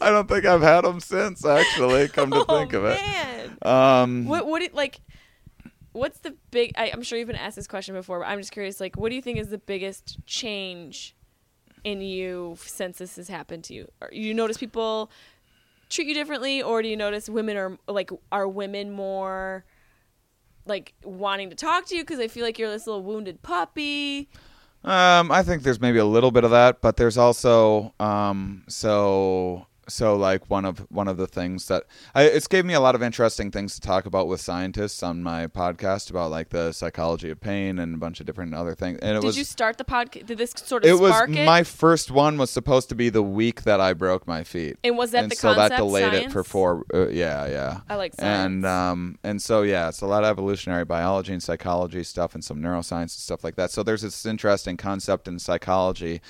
I 0.00 0.10
don't 0.10 0.28
think 0.28 0.44
I've 0.44 0.62
had 0.62 0.80
them 0.82 0.98
since. 0.98 1.46
Actually, 1.46 2.08
come 2.16 2.32
to 2.32 2.44
oh 2.48 2.58
think 2.58 2.72
of 2.72 2.84
it. 2.84 3.00
man, 3.00 3.56
Um, 3.62 4.24
what 4.26 4.46
what 4.48 4.62
it 4.62 4.74
like? 4.74 5.00
What's 5.92 6.18
the 6.18 6.34
big? 6.50 6.72
I, 6.76 6.90
I'm 6.92 7.02
sure 7.02 7.18
you've 7.18 7.28
been 7.28 7.36
asked 7.36 7.54
this 7.54 7.68
question 7.68 7.94
before, 7.94 8.18
but 8.18 8.26
I'm 8.26 8.38
just 8.40 8.50
curious. 8.50 8.80
Like, 8.80 8.96
what 8.96 9.10
do 9.10 9.14
you 9.14 9.22
think 9.22 9.38
is 9.38 9.48
the 9.48 9.58
biggest 9.58 10.18
change 10.26 11.14
in 11.84 12.00
you 12.00 12.56
since 12.58 12.98
this 12.98 13.14
has 13.14 13.28
happened 13.28 13.62
to 13.64 13.74
you? 13.74 13.88
Or 14.00 14.08
you 14.10 14.34
notice 14.34 14.56
people 14.56 15.08
treat 15.92 16.08
you 16.08 16.14
differently, 16.14 16.62
or 16.62 16.82
do 16.82 16.88
you 16.88 16.96
notice 16.96 17.28
women 17.28 17.56
are 17.56 17.78
like 17.86 18.10
are 18.30 18.48
women 18.48 18.90
more 18.90 19.64
like 20.66 20.94
wanting 21.04 21.50
to 21.50 21.56
talk 21.56 21.86
to 21.86 21.96
you 21.96 22.02
because 22.02 22.18
they 22.18 22.28
feel 22.28 22.44
like 22.44 22.58
you're 22.58 22.70
this 22.70 22.86
little 22.86 23.02
wounded 23.02 23.42
puppy? 23.42 24.28
Um, 24.84 25.30
I 25.30 25.42
think 25.44 25.62
there's 25.62 25.80
maybe 25.80 25.98
a 25.98 26.04
little 26.04 26.32
bit 26.32 26.42
of 26.44 26.50
that, 26.50 26.80
but 26.80 26.96
there's 26.96 27.16
also 27.16 27.94
um, 28.00 28.64
so 28.68 29.66
so 29.88 30.16
like 30.16 30.48
one 30.48 30.64
of 30.64 30.78
one 30.90 31.08
of 31.08 31.16
the 31.16 31.26
things 31.26 31.66
that 31.66 31.84
I, 32.14 32.24
it's 32.24 32.46
gave 32.46 32.64
me 32.64 32.74
a 32.74 32.80
lot 32.80 32.94
of 32.94 33.02
interesting 33.02 33.50
things 33.50 33.74
to 33.74 33.80
talk 33.80 34.06
about 34.06 34.28
with 34.28 34.40
scientists 34.40 35.02
on 35.02 35.22
my 35.22 35.46
podcast 35.48 36.08
about 36.10 36.30
like 36.30 36.50
the 36.50 36.72
psychology 36.72 37.30
of 37.30 37.40
pain 37.40 37.78
and 37.78 37.94
a 37.94 37.98
bunch 37.98 38.20
of 38.20 38.26
different 38.26 38.54
other 38.54 38.74
things. 38.74 39.00
And 39.02 39.16
it 39.16 39.20
Did 39.20 39.26
was 39.26 39.36
you 39.38 39.44
start 39.44 39.78
the 39.78 39.84
podcast? 39.84 40.26
Did 40.26 40.38
this 40.38 40.52
sort 40.56 40.84
of 40.84 40.90
it 40.90 41.00
was 41.00 41.14
it? 41.28 41.44
my 41.44 41.64
first 41.64 42.10
one 42.10 42.38
was 42.38 42.50
supposed 42.50 42.88
to 42.90 42.94
be 42.94 43.08
the 43.08 43.22
week 43.22 43.62
that 43.62 43.80
I 43.80 43.92
broke 43.92 44.26
my 44.26 44.44
feet. 44.44 44.76
And 44.84 44.96
was 44.96 45.10
that 45.10 45.24
and 45.24 45.32
the 45.32 45.36
so 45.36 45.48
that 45.48 45.70
concept, 45.70 45.78
delayed 45.78 46.14
it 46.14 46.32
for 46.32 46.44
four. 46.44 46.84
Uh, 46.94 47.08
yeah, 47.08 47.46
yeah. 47.46 47.80
I 47.88 47.96
like 47.96 48.14
And 48.18 48.62
science. 48.62 48.66
um 48.66 49.18
and 49.24 49.42
so 49.42 49.62
yeah, 49.62 49.88
it's 49.88 50.00
a 50.00 50.06
lot 50.06 50.22
of 50.24 50.30
evolutionary 50.30 50.84
biology 50.84 51.32
and 51.32 51.42
psychology 51.42 52.04
stuff 52.04 52.34
and 52.34 52.44
some 52.44 52.60
neuroscience 52.62 53.00
and 53.02 53.10
stuff 53.10 53.42
like 53.42 53.56
that. 53.56 53.70
So 53.70 53.82
there's 53.82 54.02
this 54.02 54.24
interesting 54.26 54.76
concept 54.76 55.26
in 55.26 55.38
psychology. 55.38 56.20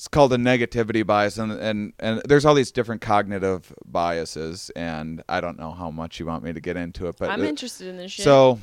It's 0.00 0.08
called 0.08 0.32
a 0.32 0.38
negativity 0.38 1.06
bias, 1.06 1.36
and 1.36 1.52
and 1.52 1.92
and 1.98 2.22
there's 2.24 2.46
all 2.46 2.54
these 2.54 2.72
different 2.72 3.02
cognitive 3.02 3.70
biases, 3.84 4.70
and 4.74 5.22
I 5.28 5.42
don't 5.42 5.58
know 5.58 5.72
how 5.72 5.90
much 5.90 6.18
you 6.18 6.24
want 6.24 6.42
me 6.42 6.54
to 6.54 6.60
get 6.60 6.78
into 6.78 7.08
it, 7.08 7.16
but 7.18 7.28
I'm 7.28 7.44
interested 7.44 7.86
in 7.86 7.98
this 7.98 8.10
shit. 8.10 8.24
so, 8.24 8.60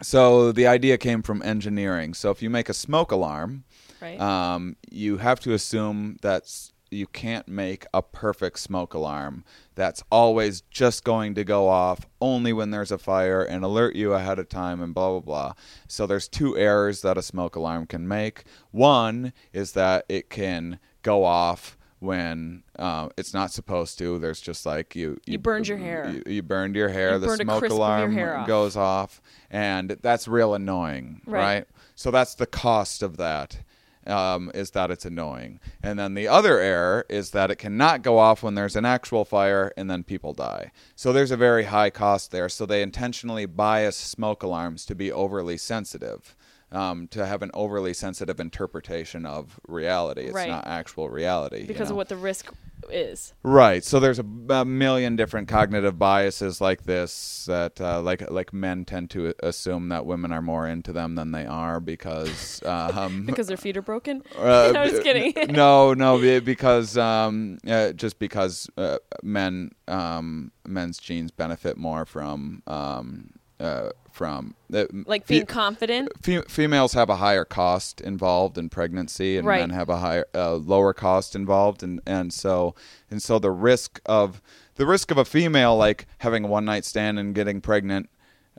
so 0.00 0.50
the 0.50 0.66
idea 0.66 0.96
came 0.96 1.20
from 1.20 1.42
engineering. 1.42 2.14
So 2.14 2.30
if 2.30 2.40
you 2.40 2.48
make 2.48 2.70
a 2.70 2.72
smoke 2.72 3.12
alarm, 3.12 3.64
right? 4.00 4.18
um, 4.18 4.76
you 4.90 5.18
have 5.18 5.38
to 5.40 5.52
assume 5.52 6.16
that 6.22 6.44
you 6.92 7.06
can't 7.06 7.48
make 7.48 7.86
a 7.94 8.02
perfect 8.02 8.58
smoke 8.58 8.94
alarm 8.94 9.44
that's 9.74 10.02
always 10.10 10.60
just 10.70 11.04
going 11.04 11.34
to 11.34 11.44
go 11.44 11.68
off 11.68 12.06
only 12.20 12.52
when 12.52 12.70
there's 12.70 12.92
a 12.92 12.98
fire 12.98 13.42
and 13.42 13.64
alert 13.64 13.96
you 13.96 14.12
ahead 14.12 14.38
of 14.38 14.48
time 14.48 14.82
and 14.82 14.94
blah 14.94 15.10
blah 15.10 15.20
blah. 15.20 15.52
So 15.88 16.06
there's 16.06 16.28
two 16.28 16.56
errors 16.56 17.02
that 17.02 17.16
a 17.18 17.22
smoke 17.22 17.56
alarm 17.56 17.86
can 17.86 18.06
make. 18.06 18.44
One 18.70 19.32
is 19.52 19.72
that 19.72 20.04
it 20.08 20.28
can 20.30 20.78
go 21.02 21.24
off 21.24 21.76
when 21.98 22.64
uh, 22.80 23.08
it's 23.16 23.32
not 23.32 23.52
supposed 23.52 23.96
to. 23.98 24.18
There's 24.18 24.40
just 24.40 24.66
like 24.66 24.96
you 24.96 25.18
You 25.24 25.38
burned 25.38 25.68
your 25.68 25.78
hair. 25.78 26.10
You, 26.10 26.22
you 26.34 26.42
burned 26.42 26.74
your 26.74 26.88
hair. 26.88 27.12
You 27.12 27.18
the 27.20 27.36
smoke 27.36 27.68
alarm 27.68 28.18
off. 28.18 28.46
goes 28.46 28.76
off, 28.76 29.22
and 29.50 29.96
that's 30.02 30.26
real 30.26 30.52
annoying, 30.54 31.22
Right. 31.26 31.40
right? 31.40 31.66
So 31.94 32.10
that's 32.10 32.34
the 32.34 32.46
cost 32.46 33.02
of 33.04 33.18
that. 33.18 33.58
Um, 34.04 34.50
is 34.52 34.72
that 34.72 34.90
it's 34.90 35.04
annoying, 35.04 35.60
and 35.80 35.96
then 35.96 36.14
the 36.14 36.26
other 36.26 36.58
error 36.58 37.06
is 37.08 37.30
that 37.30 37.52
it 37.52 37.56
cannot 37.56 38.02
go 38.02 38.18
off 38.18 38.42
when 38.42 38.56
there's 38.56 38.74
an 38.74 38.84
actual 38.84 39.24
fire, 39.24 39.72
and 39.76 39.88
then 39.88 40.02
people 40.02 40.32
die. 40.32 40.72
So 40.96 41.12
there's 41.12 41.30
a 41.30 41.36
very 41.36 41.64
high 41.64 41.90
cost 41.90 42.32
there. 42.32 42.48
So 42.48 42.66
they 42.66 42.82
intentionally 42.82 43.46
bias 43.46 43.96
smoke 43.96 44.42
alarms 44.42 44.84
to 44.86 44.96
be 44.96 45.12
overly 45.12 45.56
sensitive, 45.56 46.34
um, 46.72 47.06
to 47.08 47.24
have 47.26 47.42
an 47.42 47.50
overly 47.54 47.94
sensitive 47.94 48.40
interpretation 48.40 49.24
of 49.26 49.60
reality. 49.68 50.22
It's 50.22 50.34
Right. 50.34 50.48
not 50.48 50.66
actual 50.66 51.10
reality 51.10 51.60
you 51.60 51.66
because 51.66 51.88
know? 51.88 51.94
of 51.94 51.96
what 51.98 52.08
the 52.08 52.16
risk 52.16 52.52
is. 52.90 53.32
Right. 53.44 53.84
So 53.84 54.00
there's 54.00 54.18
a, 54.18 54.24
a 54.50 54.64
million 54.64 55.14
different 55.14 55.48
cognitive 55.48 55.98
biases 55.98 56.60
like 56.60 56.84
this 56.84 57.44
that 57.46 57.80
uh, 57.80 58.00
like 58.02 58.28
like 58.30 58.52
men 58.52 58.84
tend 58.84 59.10
to 59.10 59.34
assume 59.42 59.88
that 59.90 60.04
women 60.04 60.32
are 60.32 60.42
more 60.42 60.66
into 60.66 60.92
them 60.92 61.14
than 61.14 61.30
they 61.32 61.46
are 61.46 61.78
because 61.78 62.60
um, 62.66 63.24
Because 63.26 63.46
their 63.46 63.56
feet 63.56 63.76
are 63.76 63.82
broken. 63.82 64.22
uh, 64.36 64.70
no, 64.74 64.82
I'm 64.82 64.90
just 64.90 65.02
kidding. 65.02 65.32
no, 65.54 65.94
no, 65.94 66.18
because 66.40 66.98
um, 66.98 67.58
uh, 67.68 67.92
just 67.92 68.18
because 68.18 68.68
uh, 68.76 68.98
men 69.22 69.70
um, 69.88 70.50
men's 70.66 70.98
genes 70.98 71.30
benefit 71.30 71.76
more 71.76 72.04
from 72.04 72.62
um, 72.66 73.30
uh, 73.60 73.90
from 74.12 74.54
uh, 74.72 74.84
like 75.06 75.24
fe- 75.26 75.36
being 75.36 75.46
confident. 75.46 76.10
fe- 76.22 76.42
females 76.48 76.92
have 76.92 77.08
a 77.08 77.16
higher 77.16 77.44
cost 77.44 78.00
involved 78.00 78.58
in 78.58 78.68
pregnancy 78.68 79.36
and 79.38 79.46
Right. 79.46 79.60
men 79.60 79.70
have 79.70 79.88
a 79.88 79.96
higher 79.98 80.26
uh, 80.34 80.54
lower 80.54 80.92
cost 80.92 81.34
involved 81.34 81.82
and 81.82 82.00
and 82.06 82.32
so 82.32 82.74
and 83.10 83.22
so 83.22 83.38
the 83.38 83.50
risk 83.50 84.00
of 84.06 84.40
the 84.76 84.86
risk 84.86 85.10
of 85.10 85.18
a 85.18 85.24
female 85.24 85.76
like 85.76 86.06
having 86.18 86.44
a 86.44 86.48
one 86.48 86.64
night 86.64 86.84
stand 86.84 87.18
and 87.18 87.34
getting 87.34 87.60
pregnant 87.60 88.08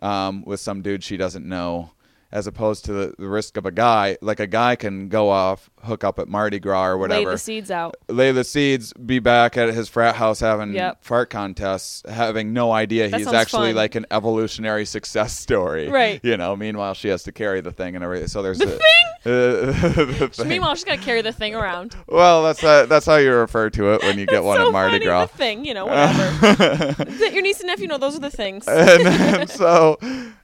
um, 0.02 0.44
with 0.44 0.60
some 0.60 0.82
dude 0.82 1.04
she 1.04 1.18
doesn't 1.18 1.46
know 1.48 1.92
as 2.34 2.48
opposed 2.48 2.84
to 2.86 2.92
the, 2.92 3.14
the 3.18 3.28
risk 3.28 3.56
of 3.58 3.66
a 3.66 3.72
guy 3.72 4.18
like 4.22 4.40
a 4.42 4.48
guy 4.48 4.76
can 4.76 5.08
go 5.08 5.30
off 5.30 5.70
hook 5.84 6.04
up 6.04 6.18
at 6.20 6.28
Mardi 6.28 6.60
Gras 6.60 6.88
or 6.88 6.98
whatever 6.98 7.26
Lay 7.28 7.32
the 7.34 7.38
seeds 7.38 7.70
out. 7.72 7.96
lay 8.10 8.32
the 8.32 8.44
seeds, 8.44 8.92
be 8.94 9.20
back 9.20 9.56
at 9.56 9.74
his 9.74 9.88
frat 9.88 10.16
house 10.16 10.40
having 10.40 10.74
Yep. 10.74 11.04
fart 11.04 11.30
contests, 11.30 12.02
having 12.10 12.52
no 12.52 12.72
idea 12.72 13.08
That 13.10 13.20
he's 13.20 13.28
actually 13.28 13.70
fun. 13.70 13.76
like 13.76 13.96
an 13.96 14.06
evolutionary 14.12 14.86
success 14.86 15.38
story. 15.38 15.90
Right. 15.90 16.20
You 16.24 16.36
know, 16.38 16.56
meanwhile 16.56 16.94
she 16.96 17.08
has 17.10 17.22
to 17.24 17.32
carry 17.32 17.62
the 17.62 17.72
thing 17.72 17.96
and 17.96 18.04
everything. 18.04 18.28
So 18.30 18.42
there's 18.42 18.58
The 18.60 18.66
the, 19.24 19.74
thing? 19.74 20.20
the 20.20 20.30
thing. 20.34 20.48
Meanwhile, 20.50 20.76
she's 20.76 20.84
got 20.84 20.98
to 20.98 21.02
carry 21.04 21.22
the 21.22 21.32
thing 21.32 21.56
around. 21.56 21.96
well, 22.08 22.44
that's 22.44 22.60
how, 22.62 22.86
that's 22.88 23.06
how 23.06 23.16
you 23.18 23.34
refer 23.34 23.70
to 23.70 23.94
it 23.94 24.02
when 24.04 24.18
you 24.20 24.26
get 24.36 24.44
one 24.44 24.58
so 24.58 24.68
at 24.68 24.72
Mardi 24.74 24.96
funny. 24.96 25.06
Gras. 25.06 25.28
The 25.28 25.38
thing, 25.38 25.66
you 25.66 25.74
know, 25.74 25.86
whatever. 25.88 27.30
Your 27.32 27.42
niece 27.42 27.60
and 27.60 27.68
nephew 27.68 27.88
know 27.88 27.98
those 27.98 28.16
are 28.16 28.20
the 28.20 28.30
things. 28.30 28.68
and, 28.68 29.08
and 29.08 29.50
so 29.50 29.98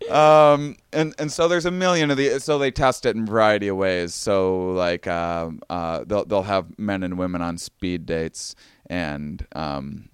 um 0.10 0.76
and 0.92 1.14
and 1.20 1.32
so 1.32 1.48
there's 1.48 1.66
a 1.66 1.72
million 1.72 2.12
of 2.12 2.18
these 2.18 2.44
so 2.44 2.58
they 2.58 2.72
test 2.72 3.06
it 3.06 3.16
in 3.16 3.24
a 3.24 3.26
variety 3.26 3.68
of 3.68 3.78
ways. 3.78 4.14
So 4.14 4.72
like 4.72 5.08
um 5.08 5.62
uh 5.70 6.04
they'll 6.06 6.26
they'll 6.26 6.44
have 6.44 6.78
men 6.78 7.04
and 7.04 7.18
women 7.18 7.42
on 7.42 7.58
speed 7.58 8.06
dates 8.06 8.56
and 8.88 9.46
um 9.54 10.10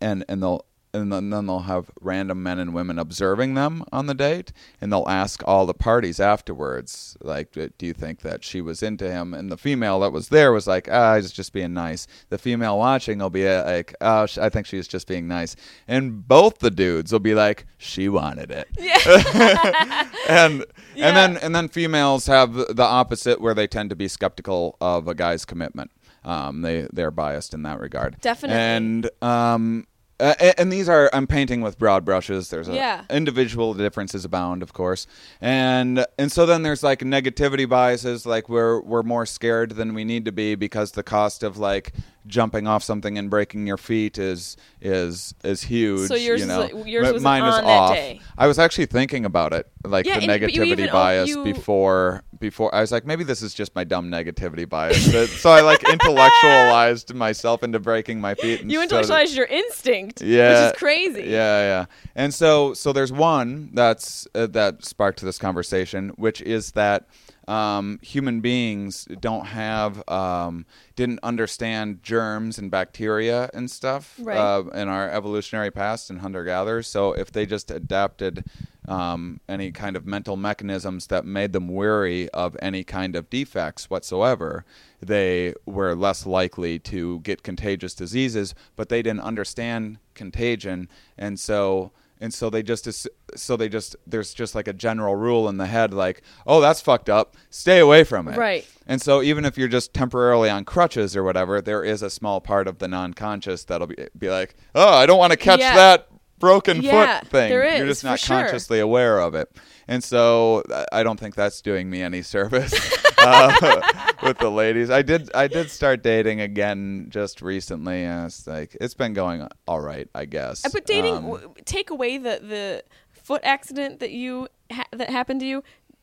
and 0.00 0.24
and 0.28 0.42
they'll 0.42 0.64
and 0.94 1.12
then 1.12 1.28
then 1.30 1.46
they'll 1.46 1.60
have 1.60 1.90
random 2.00 2.42
men 2.42 2.58
and 2.58 2.72
women 2.72 2.98
observing 2.98 3.54
them 3.54 3.84
on 3.92 4.06
the 4.06 4.14
date, 4.14 4.52
and 4.80 4.90
they'll 4.92 5.08
ask 5.08 5.42
all 5.46 5.66
the 5.66 5.74
parties 5.74 6.20
afterwards, 6.20 7.16
like, 7.20 7.52
"Do 7.52 7.70
you 7.86 7.92
think 7.92 8.20
that 8.20 8.44
she 8.44 8.60
was 8.60 8.82
into 8.82 9.10
him?" 9.10 9.34
And 9.34 9.50
the 9.50 9.56
female 9.58 10.00
that 10.00 10.12
was 10.12 10.28
there 10.28 10.52
was 10.52 10.66
like, 10.66 10.88
"Ah, 10.90 11.16
he's 11.16 11.32
just 11.32 11.52
being 11.52 11.74
nice." 11.74 12.06
The 12.30 12.38
female 12.38 12.78
watching 12.78 13.18
will 13.18 13.30
be 13.30 13.46
uh, 13.46 13.64
like, 13.64 13.94
"Oh, 14.00 14.26
I 14.40 14.48
think 14.48 14.66
she's 14.66 14.88
just 14.88 15.06
being 15.08 15.28
nice," 15.28 15.56
and 15.88 16.26
both 16.26 16.60
the 16.60 16.70
dudes 16.70 17.12
will 17.12 17.18
be 17.20 17.34
like, 17.34 17.66
"She 17.76 18.08
wanted 18.08 18.50
it." 18.50 18.68
yeah. 18.78 20.08
and 20.28 20.64
Yeah. 20.94 21.08
and 21.08 21.16
then 21.16 21.36
and 21.38 21.54
then 21.54 21.68
females 21.68 22.26
have 22.26 22.54
the 22.54 22.82
opposite, 22.84 23.40
where 23.40 23.54
they 23.54 23.66
tend 23.66 23.90
to 23.90 23.96
be 23.96 24.08
skeptical 24.08 24.76
of 24.80 25.08
a 25.08 25.14
guy's 25.14 25.44
commitment. 25.44 25.90
Um, 26.24 26.62
they 26.62 26.86
they're 26.92 27.10
biased 27.10 27.52
in 27.52 27.62
that 27.64 27.80
regard. 27.80 28.20
Definitely. 28.20 28.56
And 28.58 29.10
um, 29.20 29.86
uh, 30.20 30.34
a- 30.40 30.60
and 30.60 30.72
these 30.72 30.88
are 30.88 31.10
I'm 31.12 31.26
painting 31.26 31.60
with 31.60 31.78
broad 31.78 32.04
brushes. 32.04 32.48
There's 32.50 32.68
a 32.68 32.74
Yeah. 32.74 33.04
individual 33.10 33.74
differences 33.74 34.24
abound, 34.24 34.62
of 34.62 34.72
course, 34.72 35.06
and 35.40 36.04
and 36.18 36.30
so 36.30 36.46
then 36.46 36.62
there's 36.62 36.82
like 36.82 37.00
negativity 37.00 37.68
biases, 37.68 38.24
like 38.26 38.48
we're 38.48 38.80
we're 38.80 39.02
more 39.02 39.26
scared 39.26 39.72
than 39.72 39.94
we 39.94 40.04
need 40.04 40.24
to 40.26 40.32
be 40.32 40.54
because 40.54 40.92
the 40.92 41.02
cost 41.02 41.42
of 41.42 41.58
like 41.58 41.92
jumping 42.26 42.66
off 42.66 42.82
something 42.82 43.18
and 43.18 43.28
breaking 43.28 43.66
your 43.66 43.76
feet 43.76 44.18
is 44.18 44.56
is 44.80 45.34
is 45.44 45.62
huge. 45.62 46.08
So 46.08 46.14
yours 46.14 46.40
you 46.40 46.44
is 46.44 46.48
know? 46.48 46.60
like- 46.60 46.86
yours 46.86 47.12
was 47.12 47.22
mine 47.22 47.44
is 47.44 47.54
on 47.54 47.64
that 47.64 47.70
off. 47.70 47.94
day. 47.94 48.20
I 48.38 48.46
was 48.46 48.58
actually 48.58 48.86
thinking 48.86 49.24
about 49.24 49.52
it, 49.52 49.68
like 49.84 50.06
Yeah, 50.06 50.18
the 50.20 50.30
and- 50.30 50.40
but 50.40 50.52
you 50.54 50.60
negativity 50.62 50.90
bias 50.92 51.28
you- 51.28 51.44
before 51.44 52.22
before 52.40 52.74
I 52.74 52.80
was 52.80 52.92
like 52.92 53.06
maybe 53.06 53.24
this 53.24 53.40
is 53.42 53.54
just 53.54 53.74
my 53.74 53.84
dumb 53.84 54.10
negativity 54.10 54.68
bias. 54.68 55.06
But- 55.12 55.28
so 55.28 55.50
I 55.50 55.60
like 55.60 55.82
intellectualized 55.88 57.14
myself 57.14 57.62
into 57.62 57.78
breaking 57.78 58.20
my 58.20 58.34
feet. 58.34 58.62
You 58.64 58.82
intellectualized 58.82 59.34
your 59.36 59.46
instinct, 59.46 60.20
yeah, 60.22 60.66
which 60.66 60.74
is 60.74 60.78
crazy. 60.78 61.22
Yeah, 61.24 61.60
yeah. 61.60 61.84
And 62.14 62.32
so, 62.32 62.74
so 62.74 62.92
there's 62.92 63.12
one 63.12 63.70
that's 63.72 64.26
uh, 64.34 64.46
that 64.48 64.84
sparked 64.84 65.20
this 65.22 65.38
conversation, 65.38 66.10
which 66.16 66.40
is 66.42 66.72
that 66.72 67.06
um, 67.48 67.98
human 68.02 68.40
beings 68.40 69.06
don't 69.20 69.46
have 69.46 70.06
um, 70.08 70.64
didn't 70.96 71.20
understand 71.22 72.02
germs 72.02 72.58
and 72.58 72.70
bacteria 72.70 73.50
and 73.52 73.70
stuff 73.70 74.18
Right. 74.22 74.38
uh, 74.38 74.64
in 74.74 74.88
our 74.88 75.10
evolutionary 75.10 75.70
past 75.70 76.10
and 76.10 76.20
hunter 76.20 76.44
gatherers. 76.44 76.86
So 76.88 77.12
if 77.12 77.30
they 77.32 77.46
just 77.46 77.70
adapted 77.70 78.44
um, 78.86 79.40
any 79.48 79.72
kind 79.72 79.96
of 79.96 80.06
mental 80.06 80.36
mechanisms 80.36 81.06
that 81.06 81.24
made 81.24 81.52
them 81.52 81.68
wary 81.68 82.28
of 82.30 82.56
any 82.60 82.84
kind 82.84 83.16
of 83.16 83.30
defects 83.30 83.88
whatsoever, 83.88 84.64
they 85.00 85.54
were 85.66 85.94
less 85.94 86.26
likely 86.26 86.78
to 86.80 87.20
get 87.20 87.42
contagious 87.42 87.94
diseases. 87.94 88.54
But 88.76 88.88
they 88.90 89.00
didn't 89.02 89.20
understand 89.20 89.98
contagion, 90.14 90.88
and 91.18 91.40
so 91.40 91.92
and 92.20 92.32
so 92.32 92.48
they 92.50 92.62
just 92.62 93.08
so 93.34 93.56
they 93.56 93.68
just 93.68 93.96
there's 94.06 94.32
just 94.34 94.54
like 94.54 94.68
a 94.68 94.72
general 94.72 95.16
rule 95.16 95.48
in 95.48 95.56
the 95.56 95.66
head 95.66 95.92
like 95.92 96.22
oh 96.46 96.60
that's 96.60 96.80
fucked 96.80 97.10
up 97.10 97.36
stay 97.50 97.78
away 97.80 98.04
from 98.04 98.28
it 98.28 98.36
Right. 98.36 98.66
and 98.86 99.00
so 99.02 99.22
even 99.22 99.44
if 99.44 99.58
you're 99.58 99.68
just 99.68 99.92
temporarily 99.94 100.48
on 100.50 100.64
crutches 100.64 101.16
or 101.16 101.22
whatever 101.24 101.60
there 101.60 101.82
is 101.84 102.02
a 102.02 102.10
small 102.10 102.40
part 102.40 102.68
of 102.68 102.78
the 102.78 102.88
non-conscious 102.88 103.64
that'll 103.64 103.88
be, 103.88 103.96
be 104.16 104.30
like 104.30 104.54
oh 104.74 104.94
i 104.94 105.06
don't 105.06 105.18
want 105.18 105.32
to 105.32 105.36
catch 105.38 105.60
Yeah. 105.60 105.74
that 105.74 106.08
broken 106.38 106.82
Yeah, 106.82 107.20
foot 107.20 107.28
thing 107.28 107.50
there 107.50 107.76
you're 107.78 107.86
just 107.86 108.04
not 108.04 108.18
sure. 108.20 108.38
consciously 108.40 108.78
aware 108.80 109.18
of 109.18 109.34
it 109.34 109.48
and 109.88 110.02
so 110.02 110.62
I- 110.72 111.00
i 111.00 111.02
don't 111.02 111.18
think 111.18 111.34
that's 111.34 111.60
doing 111.62 111.88
me 111.90 112.02
any 112.02 112.22
service 112.22 112.72
uh, 113.26 113.80
with 114.22 114.38
the 114.38 114.50
ladies 114.50 114.90
i 114.90 115.02
did 115.02 115.30
i 115.34 115.46
did 115.46 115.70
start 115.70 116.02
dating 116.02 116.40
again 116.40 117.06
just 117.08 117.42
recently 117.42 118.02
and 118.04 118.26
it's 118.26 118.46
like 118.46 118.76
it's 118.80 118.94
been 118.94 119.12
going 119.14 119.46
all 119.66 119.80
right 119.80 120.08
i 120.14 120.24
guess 120.24 120.64
Uh, 120.64 120.70
But 120.72 120.86
dating, 120.86 121.16
Um, 121.16 121.24
w- 121.24 121.54
take 121.64 121.90
away 121.90 122.18
the 122.18 122.40
the 122.42 122.84
foot 123.12 123.40
accident 123.44 124.00
that 124.00 124.10
you 124.10 124.48
ha- 124.70 124.84
that 124.92 125.08
happened 125.10 125.40
to 125.40 125.46
you. 125.46 125.62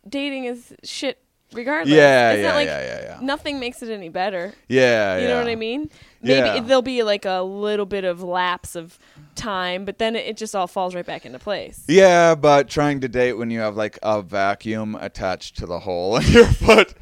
Dating 0.10 0.45
is 0.45 0.73
shit 0.84 1.19
regardless. 1.53 1.93
Yeah, 1.95 2.31
It's 2.31 2.41
yeah, 2.41 2.48
not 2.48 2.56
like 2.56 2.68
yeah, 2.68 2.81
yeah, 2.81 3.02
yeah. 3.03 3.18
Nothing 3.22 3.60
makes 3.60 3.84
it 3.84 3.89
any 3.91 4.10
better. 4.10 4.53
yeah 4.68 5.19
You 5.19 5.27
know 5.27 5.38
what. 5.38 5.48
I 5.48 5.56
mean? 5.56 5.89
Maybe 6.23 6.39
Yeah. 6.48 6.56
it- 6.56 6.68
there'll 6.68 6.81
be 6.81 7.03
like 7.03 7.26
a 7.26 7.41
little 7.43 7.85
bit 7.85 8.03
of 8.06 8.23
lapse 8.23 8.76
of 8.76 8.98
time, 9.35 9.85
but 9.85 9.99
then 9.99 10.15
it, 10.15 10.26
it 10.26 10.38
just 10.38 10.56
all 10.56 10.65
falls 10.68 10.95
right 10.95 11.06
back 11.06 11.26
into 11.26 11.38
place. 11.39 11.84
Yeah, 11.88 12.34
but 12.35 12.69
trying 12.69 13.02
to 13.02 13.07
date 13.07 13.34
when 13.34 13.52
you 13.52 13.60
have 13.60 13.76
like 13.76 13.99
a 14.02 14.22
vacuum 14.23 14.95
attached 14.99 15.57
to 15.57 15.65
the 15.68 15.80
hole 15.80 16.15
in 16.18 16.23
your 16.31 16.48
foot. 16.48 16.95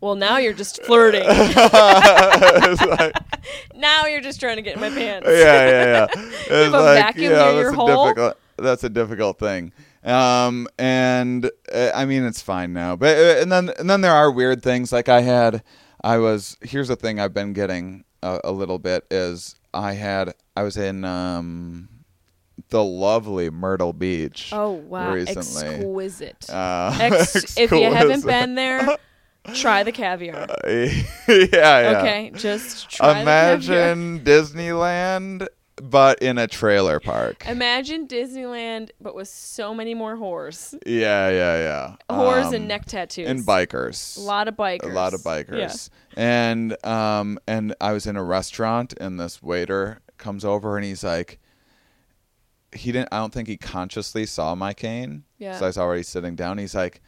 Well, 0.00 0.14
now 0.14 0.38
you're 0.38 0.52
just 0.52 0.82
flirting. 0.84 1.24
like, 1.26 3.14
now 3.74 4.06
you're 4.06 4.20
just 4.20 4.40
trying 4.40 4.56
to 4.56 4.62
get 4.62 4.74
in 4.74 4.80
my 4.80 4.90
pants. 4.90 5.26
yeah, 5.28 5.34
yeah, 5.34 5.84
yeah. 5.84 6.06
It's 6.16 6.48
have 6.48 6.74
a 6.74 6.80
like, 6.80 7.04
vacuum 7.04 7.32
yeah, 7.32 7.38
near 7.38 7.38
that's 7.38 7.60
your 7.60 7.70
a 7.70 7.74
hole? 7.74 8.04
difficult. 8.06 8.36
That's 8.56 8.84
a 8.84 8.88
difficult 8.90 9.38
thing. 9.38 9.72
Um, 10.04 10.66
and 10.78 11.50
uh, 11.72 11.90
I 11.94 12.04
mean, 12.06 12.24
it's 12.24 12.40
fine 12.42 12.72
now. 12.72 12.96
But 12.96 13.16
uh, 13.16 13.40
and 13.42 13.50
then 13.52 13.70
and 13.78 13.88
then 13.88 14.00
there 14.00 14.12
are 14.14 14.30
weird 14.30 14.62
things. 14.62 14.92
Like 14.92 15.08
I 15.08 15.20
had, 15.22 15.62
I 16.02 16.18
was. 16.18 16.56
Here's 16.62 16.88
the 16.88 16.96
thing 16.96 17.20
I've 17.20 17.34
been 17.34 17.52
getting 17.52 18.04
a, 18.22 18.40
a 18.44 18.52
little 18.52 18.78
bit 18.78 19.06
is 19.10 19.56
I 19.74 19.92
had. 19.92 20.34
I 20.56 20.62
was 20.62 20.76
in 20.76 21.04
um, 21.04 21.88
the 22.70 22.82
lovely 22.82 23.50
Myrtle 23.50 23.92
Beach. 23.92 24.50
Oh 24.52 24.72
wow, 24.72 25.12
recently. 25.12 25.74
exquisite. 25.76 26.50
Uh, 26.50 26.96
Ex- 27.00 27.56
if 27.58 27.70
you 27.70 27.92
haven't 27.92 28.24
been 28.24 28.54
there, 28.54 28.96
try 29.54 29.82
the 29.82 29.92
caviar. 29.92 30.46
yeah, 30.66 30.94
yeah. 31.28 31.98
Okay, 32.00 32.32
just 32.34 32.90
try 32.90 33.20
Imagine 33.20 34.20
Disneyland, 34.20 35.46
but 35.76 36.18
in 36.20 36.38
a 36.38 36.46
trailer 36.46 37.00
park. 37.00 37.44
Imagine 37.46 38.06
Disneyland, 38.06 38.90
but 39.00 39.14
with 39.14 39.28
so 39.28 39.74
many 39.74 39.94
more 39.94 40.16
whores, 40.16 40.74
Yeah, 40.84 41.30
yeah, 41.30 41.56
yeah. 41.58 41.96
whores 42.14 42.46
Um, 42.46 42.54
and 42.54 42.68
neck 42.68 42.84
tattoos, 42.86 43.28
and 43.28 43.40
bikers. 43.40 44.18
A 44.18 44.20
lot 44.20 44.48
of 44.48 44.56
bikers. 44.56 44.90
A 44.90 44.94
lot 44.94 45.14
of 45.14 45.20
bikers. 45.20 45.88
And 46.16 46.76
um 46.84 47.38
and 47.46 47.74
I 47.80 47.92
was 47.92 48.06
in 48.06 48.16
a 48.16 48.24
restaurant 48.24 48.94
and 49.00 49.18
this 49.18 49.42
waiter 49.42 50.00
comes 50.18 50.44
over 50.44 50.76
and 50.76 50.84
he's 50.84 51.02
like 51.04 51.38
he 52.74 52.92
didn't 52.92 53.08
I 53.10 53.18
don't 53.18 53.32
think 53.32 53.48
he 53.48 53.56
consciously 53.56 54.26
saw 54.26 54.54
my 54.54 54.72
cane. 54.74 55.24
Yeah. 55.38 55.56
So 55.58 55.64
I 55.64 55.68
was 55.68 55.78
already 55.78 56.02
sitting 56.02 56.34
down. 56.36 56.58
He's 56.58 56.74
like 56.74 57.00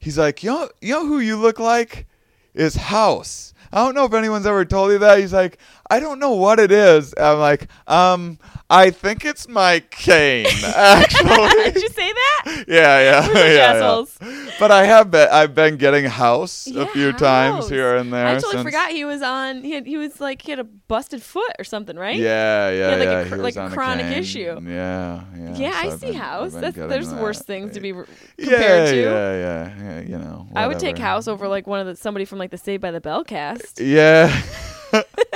he's 0.00 0.18
like, 0.18 0.42
You 0.42 0.50
know 0.50 0.68
you 0.80 0.94
know 0.94 1.06
who 1.06 1.20
you 1.20 1.36
look 1.36 1.58
like? 1.60 2.06
Is 2.54 2.74
House. 2.74 3.54
I 3.72 3.84
don't 3.84 3.94
know 3.94 4.04
if 4.04 4.12
anyone's 4.12 4.46
ever 4.46 4.64
told 4.64 4.90
you 4.90 4.98
that. 4.98 5.20
He's 5.20 5.32
like, 5.32 5.58
I 5.90 6.00
don't 6.00 6.18
know 6.18 6.32
what 6.32 6.58
it 6.60 6.70
is. 6.70 7.12
I'm 7.18 7.38
like, 7.38 7.68
um, 7.88 8.38
I 8.70 8.90
think 8.90 9.24
it's 9.24 9.48
my 9.48 9.80
cane, 9.90 10.46
actually. 10.76 11.72
Did 11.72 11.82
you 11.82 11.88
say 11.88 12.12
that? 12.12 12.64
Yeah, 12.68 13.00
yeah, 13.26 13.32
yeah, 13.32 13.74
yeah. 13.74 14.48
But 14.60 14.70
I 14.70 14.84
have 14.86 15.10
been 15.10 15.28
I've 15.32 15.54
been 15.54 15.76
getting 15.76 16.04
house 16.04 16.66
a 16.68 16.70
Yeah, 16.70 16.86
few 16.92 17.12
times 17.12 17.68
here 17.68 17.96
and 17.96 18.12
there. 18.12 18.26
I 18.26 18.34
totally 18.34 18.52
since- 18.52 18.62
forgot 18.62 18.90
he 18.92 19.04
was 19.04 19.22
on. 19.22 19.64
He 19.64 19.72
had, 19.72 19.86
he 19.86 19.96
was 19.96 20.20
like 20.20 20.42
he 20.42 20.52
had 20.52 20.60
a 20.60 20.64
busted 20.64 21.22
foot 21.22 21.52
or 21.58 21.64
something, 21.64 21.96
right? 21.96 22.16
Yeah, 22.16 22.70
yeah, 22.70 22.90
had, 22.90 22.98
like, 23.00 23.08
a 23.08 23.12
yeah. 23.12 23.28
cr- 23.28 23.34
he 23.36 23.42
like 23.42 23.56
a 23.56 23.70
chronic 23.70 24.06
cane. 24.06 24.18
issue. 24.18 24.60
Yeah, 24.62 25.24
yeah. 25.36 25.56
Yeah, 25.56 25.70
so 25.82 25.88
I 25.88 25.96
see 25.96 26.06
been- 26.06 26.14
House. 26.14 26.52
That's, 26.52 26.76
there's 26.76 27.10
that. 27.10 27.20
worse 27.22 27.42
things 27.42 27.72
to 27.74 27.80
be 27.80 27.92
re- 27.92 28.04
Yeah, 28.38 28.50
compared 28.50 28.88
to. 28.90 29.00
Yeah, 29.00 29.36
yeah, 29.36 29.82
yeah. 29.82 30.00
You 30.02 30.18
know, 30.18 30.46
I 30.54 30.66
would 30.68 30.78
take. 30.78 30.98
House 31.00 31.26
over 31.28 31.48
like 31.48 31.66
one 31.66 31.80
of 31.80 31.86
the 31.86 31.96
somebody 31.96 32.24
from 32.26 32.38
like 32.38 32.50
the 32.50 32.58
Saved 32.58 32.82
by 32.82 32.90
the 32.90 33.00
Bell 33.00 33.24
cast. 33.24 33.80
Yeah. 33.80 34.30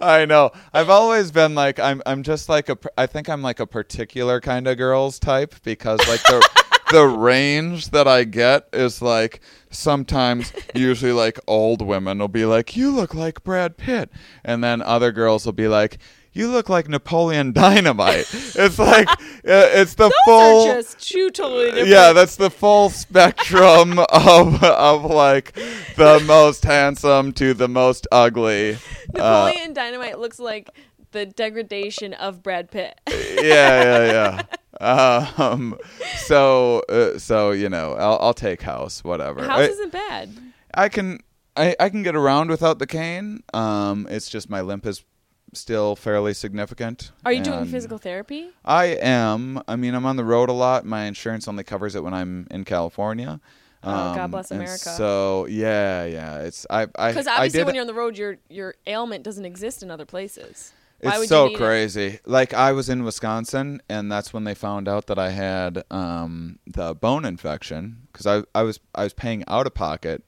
I 0.00 0.24
know. 0.24 0.52
I've 0.72 0.90
always 0.90 1.30
been 1.30 1.54
like 1.54 1.78
I'm 1.78 2.02
I'm 2.06 2.22
just 2.22 2.48
like 2.48 2.68
a 2.68 2.78
I 2.96 3.06
think 3.06 3.28
I'm 3.28 3.42
like 3.42 3.60
a 3.60 3.66
particular 3.66 4.40
kind 4.40 4.66
of 4.66 4.78
girls 4.78 5.18
type 5.18 5.54
because 5.62 5.98
like 6.08 6.22
the 6.22 6.48
the 6.92 7.04
range 7.04 7.90
that 7.90 8.08
I 8.08 8.24
get 8.24 8.68
is 8.72 9.00
like 9.02 9.40
sometimes 9.70 10.52
usually 10.74 11.12
like 11.12 11.38
old 11.46 11.82
women 11.82 12.18
will 12.18 12.28
be 12.28 12.44
like 12.44 12.76
you 12.76 12.90
look 12.90 13.14
like 13.14 13.44
Brad 13.44 13.76
Pitt 13.76 14.10
and 14.44 14.64
then 14.64 14.82
other 14.82 15.12
girls 15.12 15.46
will 15.46 15.52
be 15.52 15.68
like 15.68 15.98
you 16.32 16.48
look 16.48 16.68
like 16.68 16.88
Napoleon 16.88 17.52
Dynamite. 17.54 18.26
it's 18.32 18.78
like 18.78 19.08
uh, 19.10 19.16
it's 19.44 19.94
the 19.94 20.04
Those 20.04 20.12
full 20.24 20.68
are 20.70 20.74
just 20.82 21.08
two 21.08 21.30
totally 21.30 21.66
different. 21.66 21.88
yeah, 21.88 22.12
that's 22.12 22.36
the 22.36 22.50
full 22.50 22.90
spectrum 22.90 23.98
of 24.12 24.62
of 24.62 25.04
like 25.04 25.52
the 25.96 26.22
most 26.26 26.64
handsome 26.64 27.32
to 27.34 27.54
the 27.54 27.68
most 27.68 28.06
ugly. 28.12 28.74
Uh, 28.74 29.48
Napoleon 29.48 29.72
Dynamite 29.72 30.18
looks 30.18 30.38
like 30.38 30.70
the 31.12 31.26
degradation 31.26 32.14
of 32.14 32.42
Brad 32.42 32.70
Pitt. 32.70 33.00
yeah, 33.08 33.42
yeah, 33.42 34.04
yeah. 34.04 34.42
Um, 34.82 35.76
so 36.24 36.78
uh, 36.88 37.18
so 37.18 37.50
you 37.50 37.68
know, 37.68 37.92
I'll 37.96 38.18
I'll 38.18 38.32
take 38.34 38.62
house, 38.62 39.04
whatever. 39.04 39.42
House 39.44 39.58
I, 39.58 39.64
isn't 39.64 39.92
bad. 39.92 40.30
I 40.72 40.88
can 40.88 41.18
I 41.54 41.76
I 41.78 41.90
can 41.90 42.02
get 42.02 42.16
around 42.16 42.48
without 42.48 42.78
the 42.78 42.86
cane. 42.86 43.42
Um, 43.52 44.06
it's 44.08 44.30
just 44.30 44.48
my 44.48 44.62
limp 44.62 44.86
is 44.86 45.04
still 45.52 45.96
fairly 45.96 46.34
significant. 46.34 47.12
Are 47.24 47.32
you 47.32 47.42
doing 47.42 47.64
physical 47.66 47.98
therapy? 47.98 48.50
I 48.64 48.86
am. 48.86 49.62
I 49.68 49.76
mean, 49.76 49.94
I'm 49.94 50.06
on 50.06 50.16
the 50.16 50.24
road 50.24 50.48
a 50.48 50.52
lot. 50.52 50.84
My 50.84 51.04
insurance 51.04 51.48
only 51.48 51.64
covers 51.64 51.94
it 51.94 52.02
when 52.04 52.14
I'm 52.14 52.46
in 52.50 52.64
California. 52.64 53.40
Oh, 53.82 54.14
God 54.14 54.18
Um, 54.24 54.30
bless 54.32 54.50
America. 54.50 54.90
So 54.96 55.46
yeah, 55.46 56.04
yeah. 56.04 56.40
It's 56.40 56.66
I 56.68 56.82
I 56.96 57.08
Because 57.12 57.26
I 57.26 57.36
obviously, 57.36 57.60
did- 57.60 57.66
when 57.66 57.74
you're 57.74 57.82
on 57.82 57.86
the 57.86 57.94
road, 57.94 58.18
your 58.18 58.36
your 58.48 58.74
ailment 58.86 59.24
doesn't 59.24 59.44
exist 59.46 59.82
in 59.82 59.90
other 59.90 60.04
places. 60.04 60.72
Why 61.00 61.12
It's 61.12 61.18
would 61.20 61.28
so 61.30 61.44
you 61.44 61.48
need 61.50 61.54
it? 61.54 61.58
crazy. 61.58 62.18
Like 62.26 62.52
I 62.52 62.72
was 62.72 62.90
in 62.90 63.04
Wisconsin, 63.04 63.80
and 63.88 64.12
that's 64.12 64.34
when 64.34 64.44
they 64.44 64.54
found 64.54 64.86
out 64.86 65.06
that 65.06 65.18
I 65.18 65.30
had 65.30 65.82
um, 65.90 66.58
the 66.66 66.94
bone 66.94 67.24
infection 67.24 68.02
because 68.12 68.26
I 68.26 68.42
I 68.54 68.62
was 68.64 68.80
I 68.94 69.04
was 69.04 69.14
paying 69.14 69.42
out 69.48 69.66
of 69.66 69.72
pocket 69.72 70.24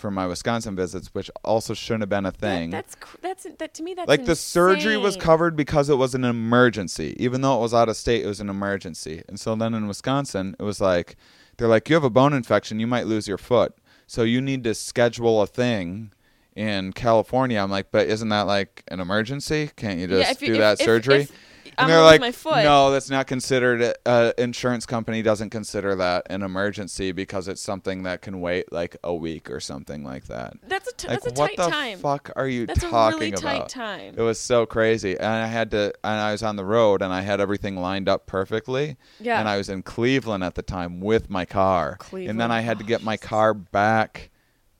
for 0.00 0.10
my 0.10 0.26
Wisconsin 0.26 0.74
visits, 0.74 1.08
which 1.14 1.30
also 1.44 1.74
shouldn't 1.74 2.02
have 2.02 2.08
been 2.08 2.26
a 2.26 2.30
That- 2.32 2.38
thing. 2.40 2.70
that's 2.70 2.94
cr- 2.96 3.16
that's 3.22 3.46
that 3.58 3.74
to 3.74 3.82
me. 3.82 3.94
That's 3.94 4.08
like 4.08 4.24
the 4.24 4.34
surgery 4.34 4.96
was 4.96 5.16
covered 5.16 5.54
because 5.56 5.88
it 5.88 5.96
was 5.96 6.14
an 6.14 6.24
emergency, 6.24 7.14
even 7.18 7.42
though 7.42 7.56
it 7.58 7.60
was 7.60 7.74
out 7.74 7.88
of 7.88 7.96
state. 7.96 8.24
It 8.24 8.26
was 8.26 8.40
an 8.40 8.48
emergency, 8.48 9.22
and 9.28 9.38
so 9.38 9.54
then 9.54 9.74
in 9.74 9.86
Wisconsin, 9.86 10.56
it 10.58 10.62
was 10.62 10.80
like 10.80 11.16
they're 11.58 11.68
like, 11.68 11.88
you 11.90 11.94
have 11.94 12.04
a 12.04 12.10
bone 12.10 12.32
infection, 12.32 12.80
you 12.80 12.86
might 12.86 13.06
lose 13.06 13.28
your 13.28 13.36
foot, 13.38 13.74
so 14.06 14.22
you 14.22 14.40
need 14.40 14.64
to 14.64 14.74
schedule 14.74 15.42
a 15.42 15.46
thing. 15.46 16.12
In 16.56 16.92
California, 16.92 17.60
I'm 17.60 17.70
like, 17.70 17.92
but 17.92 18.08
isn't 18.08 18.28
that 18.30 18.42
like 18.46 18.82
an 18.88 18.98
emergency? 18.98 19.70
Can't 19.76 20.00
you 20.00 20.08
just 20.08 20.20
Yeah, 20.26 20.30
if 20.32 20.42
you- 20.42 20.48
do 20.48 20.54
if- 20.54 20.58
that 20.58 20.80
if- 20.80 20.84
surgery? 20.84 21.20
if- 21.22 21.32
I'm 21.78 21.84
and 21.84 21.92
they're 21.92 22.02
like, 22.02 22.20
my 22.20 22.32
foot. 22.32 22.64
no, 22.64 22.90
that's 22.90 23.10
not 23.10 23.26
considered. 23.26 23.94
Uh, 24.06 24.32
insurance 24.38 24.86
company 24.86 25.22
doesn't 25.22 25.50
consider 25.50 25.94
that 25.96 26.26
an 26.30 26.42
emergency 26.42 27.12
because 27.12 27.48
it's 27.48 27.60
something 27.62 28.02
that 28.04 28.22
can 28.22 28.40
wait 28.40 28.72
like 28.72 28.96
a 29.04 29.14
week 29.14 29.50
or 29.50 29.60
something 29.60 30.04
like 30.04 30.24
that. 30.26 30.54
That's 30.66 30.88
a 30.88 30.92
t- 30.94 31.08
Like, 31.08 31.22
that's 31.22 31.38
a 31.38 31.40
what 31.40 31.48
tight 31.48 31.56
the 31.56 31.70
time. 31.70 31.98
fuck 31.98 32.30
are 32.36 32.48
you 32.48 32.66
That's 32.66 32.82
a 32.82 32.90
talking 32.90 33.18
really 33.20 33.32
tight 33.32 33.56
about? 33.56 33.68
time. 33.68 34.14
It 34.16 34.22
was 34.22 34.38
so 34.38 34.66
crazy, 34.66 35.16
and 35.16 35.26
I 35.26 35.46
had 35.46 35.70
to. 35.72 35.92
And 36.04 36.20
I 36.20 36.32
was 36.32 36.42
on 36.42 36.56
the 36.56 36.64
road, 36.64 37.02
and 37.02 37.12
I 37.12 37.20
had 37.22 37.40
everything 37.40 37.76
lined 37.76 38.08
up 38.08 38.26
perfectly. 38.26 38.96
Yeah. 39.18 39.38
And 39.38 39.48
I 39.48 39.56
was 39.56 39.68
in 39.68 39.82
Cleveland 39.82 40.44
at 40.44 40.54
the 40.54 40.62
time 40.62 41.00
with 41.00 41.30
my 41.30 41.44
car, 41.44 41.96
Cleveland. 41.98 42.30
and 42.30 42.40
then 42.40 42.50
I 42.50 42.60
had 42.60 42.78
to 42.78 42.84
Oh, 42.84 42.88
get 42.88 43.02
my 43.02 43.16
car 43.16 43.54
back 43.54 44.30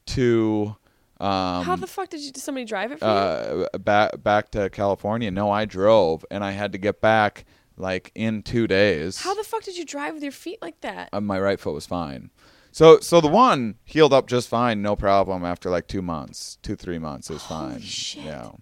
to. 0.06 0.76
Um, 1.20 1.64
How 1.64 1.76
the 1.76 1.86
fuck 1.86 2.08
did 2.08 2.20
you? 2.20 2.32
Did 2.32 2.40
somebody 2.42 2.64
drive 2.64 2.92
it 2.92 3.00
for 3.00 3.04
you? 3.06 3.66
uh, 3.74 3.78
back 3.78 4.22
back 4.22 4.50
to 4.52 4.70
California. 4.70 5.30
No, 5.30 5.50
I 5.50 5.64
drove, 5.66 6.24
and 6.30 6.42
I 6.42 6.52
had 6.52 6.72
to 6.72 6.78
get 6.78 7.00
back 7.00 7.44
like 7.76 8.10
in 8.14 8.42
two 8.42 8.66
days. 8.66 9.18
How 9.22 9.34
the 9.34 9.44
fuck 9.44 9.62
did 9.62 9.76
you 9.76 9.84
drive 9.84 10.14
with 10.14 10.22
your 10.22 10.32
feet 10.32 10.58
like 10.62 10.80
that? 10.80 11.10
uh, 11.12 11.20
my 11.20 11.38
right 11.38 11.60
foot 11.60 11.74
was 11.74 11.86
fine. 11.86 12.30
So 12.72 13.00
so 13.00 13.20
the 13.20 13.28
one 13.28 13.74
healed 13.84 14.12
up 14.12 14.28
just 14.28 14.48
fine, 14.48 14.80
no 14.80 14.96
problem. 14.96 15.44
After 15.44 15.68
like 15.70 15.88
two 15.88 16.02
months, 16.02 16.56
two 16.62 16.76
three 16.76 16.98
months, 16.98 17.28
it 17.28 17.34
was 17.34 17.42
fine. 17.42 17.80
shit. 17.80 18.24
Yeah, 18.24 18.52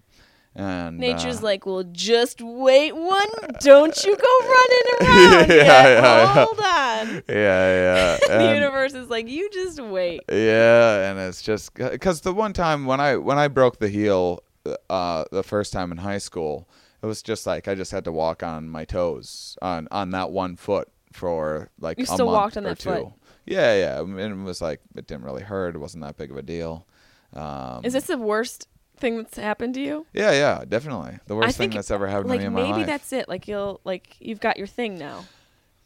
and 0.59 0.97
Nature's 0.97 1.39
uh, 1.39 1.43
like, 1.43 1.65
well, 1.65 1.83
just 1.91 2.41
wait 2.41 2.95
one. 2.95 3.27
Don't 3.59 4.03
you 4.03 4.15
go 4.15 4.39
running 4.41 4.87
around 5.01 5.49
Yeah, 5.49 5.55
yet. 5.55 5.65
yeah, 5.65 5.87
yeah. 6.01 6.33
Hold 6.45 6.59
on. 6.59 7.23
yeah 7.29 7.35
yeah. 7.37 8.17
the 8.27 8.31
and- 8.33 8.55
universe 8.55 8.93
is 8.93 9.09
like, 9.09 9.27
you 9.29 9.49
just 9.51 9.79
wait. 9.79 10.21
Yeah, 10.29 11.09
and 11.09 11.19
it's 11.19 11.41
just 11.41 11.73
because 11.75 12.21
the 12.21 12.33
one 12.33 12.53
time 12.53 12.85
when 12.85 12.99
I 12.99 13.15
when 13.17 13.37
I 13.39 13.47
broke 13.47 13.79
the 13.79 13.89
heel, 13.89 14.43
uh, 14.89 15.25
the 15.31 15.43
first 15.43 15.71
time 15.73 15.91
in 15.91 15.97
high 15.97 16.17
school, 16.17 16.67
it 17.01 17.05
was 17.05 17.21
just 17.23 17.47
like 17.47 17.67
I 17.67 17.75
just 17.75 17.91
had 17.91 18.03
to 18.05 18.11
walk 18.11 18.43
on 18.43 18.69
my 18.69 18.85
toes 18.85 19.57
on 19.61 19.87
on 19.91 20.11
that 20.11 20.31
one 20.31 20.55
foot 20.57 20.89
for 21.13 21.69
like 21.79 21.97
You 21.97 22.05
still 22.05 22.27
walked 22.27 22.57
on 22.57 22.63
that 22.63 22.79
two. 22.79 22.89
foot? 22.89 23.07
Yeah, 23.45 23.73
yeah, 23.75 23.99
and 24.01 24.19
it 24.19 24.43
was 24.43 24.61
like 24.61 24.79
it 24.95 25.07
didn't 25.07 25.23
really 25.23 25.41
hurt. 25.43 25.73
It 25.75 25.79
wasn't 25.79 26.03
that 26.03 26.17
big 26.17 26.29
of 26.31 26.37
a 26.37 26.41
deal. 26.43 26.85
Um, 27.33 27.81
Is 27.83 27.93
this 27.93 28.05
the 28.07 28.17
worst 28.17 28.67
thing 28.99 29.17
that's 29.17 29.37
happened 29.37 29.73
to 29.75 29.81
you? 29.81 30.05
Yeah, 30.13 30.31
yeah, 30.31 30.63
definitely 30.67 31.19
the 31.27 31.35
worst 31.35 31.57
thing 31.57 31.69
that's 31.71 31.91
ever 31.91 32.07
happened 32.07 32.29
like 32.29 32.39
to 32.39 32.43
me 32.43 32.47
in 32.47 32.53
my 32.53 32.61
life. 32.61 32.75
maybe 32.75 32.85
that's 32.85 33.11
it. 33.13 33.27
Like 33.27 33.47
you'll 33.47 33.81
like 33.83 34.15
you've 34.19 34.39
got 34.39 34.57
your 34.57 34.67
thing 34.67 34.97
now. 34.97 35.25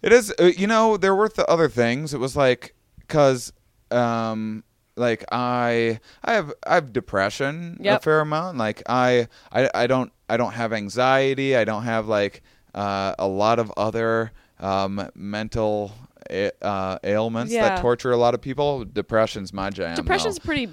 It 0.01 0.11
is, 0.11 0.33
uh, 0.37 0.51
you 0.57 0.67
know, 0.67 0.97
there 0.97 1.15
were 1.15 1.29
the 1.29 1.45
other 1.49 1.69
things. 1.69 2.13
It 2.13 2.19
was 2.19 2.35
like, 2.35 2.75
cause, 3.07 3.53
um, 3.89 4.65
like 4.97 5.23
I, 5.31 6.01
I 6.23 6.33
have, 6.33 6.51
I 6.67 6.75
have 6.75 6.91
depression 6.91 7.79
a 7.85 7.99
fair 8.01 8.19
amount. 8.19 8.57
Like 8.57 8.83
I, 8.87 9.29
I, 9.51 9.69
I 9.73 9.87
don't, 9.87 10.11
I 10.27 10.35
don't 10.35 10.51
have 10.51 10.73
anxiety. 10.73 11.55
I 11.55 11.63
don't 11.63 11.83
have 11.83 12.07
like 12.09 12.43
uh, 12.75 13.15
a 13.17 13.27
lot 13.27 13.59
of 13.59 13.71
other 13.77 14.33
um, 14.59 15.09
mental 15.15 15.93
uh, 16.29 16.99
ailments 17.03 17.53
Yeah. 17.53 17.69
that 17.69 17.81
torture 17.81 18.11
a 18.11 18.17
lot 18.17 18.33
of 18.33 18.41
people. 18.41 18.83
Depression's 18.85 19.53
my 19.53 19.69
jam. 19.69 19.95
Depression's 19.95 20.37
though. 20.37 20.45
pretty. 20.45 20.69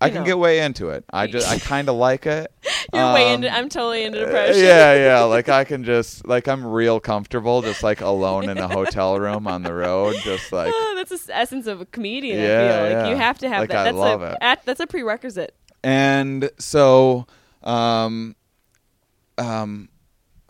I 0.00 0.10
can 0.10 0.20
know. 0.20 0.24
get 0.26 0.38
way 0.38 0.60
into 0.60 0.90
it. 0.90 1.04
I 1.12 1.26
just, 1.26 1.48
I 1.48 1.58
kind 1.68 1.88
of 1.88 1.96
like 1.96 2.24
it. 2.26 2.52
You're 2.92 3.12
way 3.14 3.28
Um, 3.28 3.34
into. 3.34 3.52
I'm 3.52 3.68
totally 3.68 4.04
into 4.04 4.22
uh, 4.22 4.24
depression. 4.26 4.62
Yeah, 4.64 4.94
yeah. 4.94 5.22
Like 5.24 5.48
I 5.48 5.64
can 5.64 5.82
just 5.84 6.26
like 6.26 6.46
I'm 6.46 6.64
real 6.64 7.00
comfortable, 7.00 7.62
just 7.62 7.82
like 7.82 8.00
alone 8.00 8.48
in 8.48 8.58
a 8.58 8.68
hotel 8.68 9.18
room 9.18 9.46
on 9.48 9.62
the 9.62 9.74
road, 9.74 10.14
just 10.24 10.52
like 10.60 10.72
Oh, 10.74 10.94
that's 10.96 11.26
the 11.26 11.36
essence 11.36 11.66
of 11.66 11.80
a 11.80 11.86
comedian. 11.86 12.38
I 12.40 12.42
Yeah, 12.44 12.58
feel 12.72 12.82
like 12.82 13.04
yeah. 13.04 13.08
you 13.10 13.16
have 13.16 13.38
to 13.38 13.48
have 13.48 13.60
Like, 13.62 13.70
that. 13.70 13.78
I 13.78 13.84
That's 13.84 13.96
love 13.96 14.22
a 14.22 14.32
it. 14.32 14.38
at- 14.40 14.64
that's 14.64 14.80
a 14.80 14.86
prerequisite. 14.86 15.54
and 15.82 16.48
so 16.58 17.26
um 17.64 18.36
um 19.36 19.88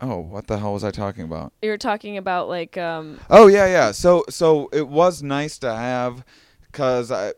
oh 0.01 0.19
what 0.19 0.47
the 0.47 0.57
hell 0.57 0.73
was 0.73 0.83
I 0.83 0.91
talking 0.91 1.23
about? 1.23 1.53
You're 1.61 1.77
talking 1.77 2.17
about 2.17 2.47
like 2.49 2.77
um 2.77 3.19
Oh 3.29 3.47
yeah, 3.47 3.65
yeah. 3.65 3.91
So 3.91 4.23
so 4.29 4.69
it 4.71 4.87
was 4.87 5.21
nice 5.23 5.57
to 5.59 5.73
have 5.75 6.23
cuz 6.71 7.11
I 7.11 7.33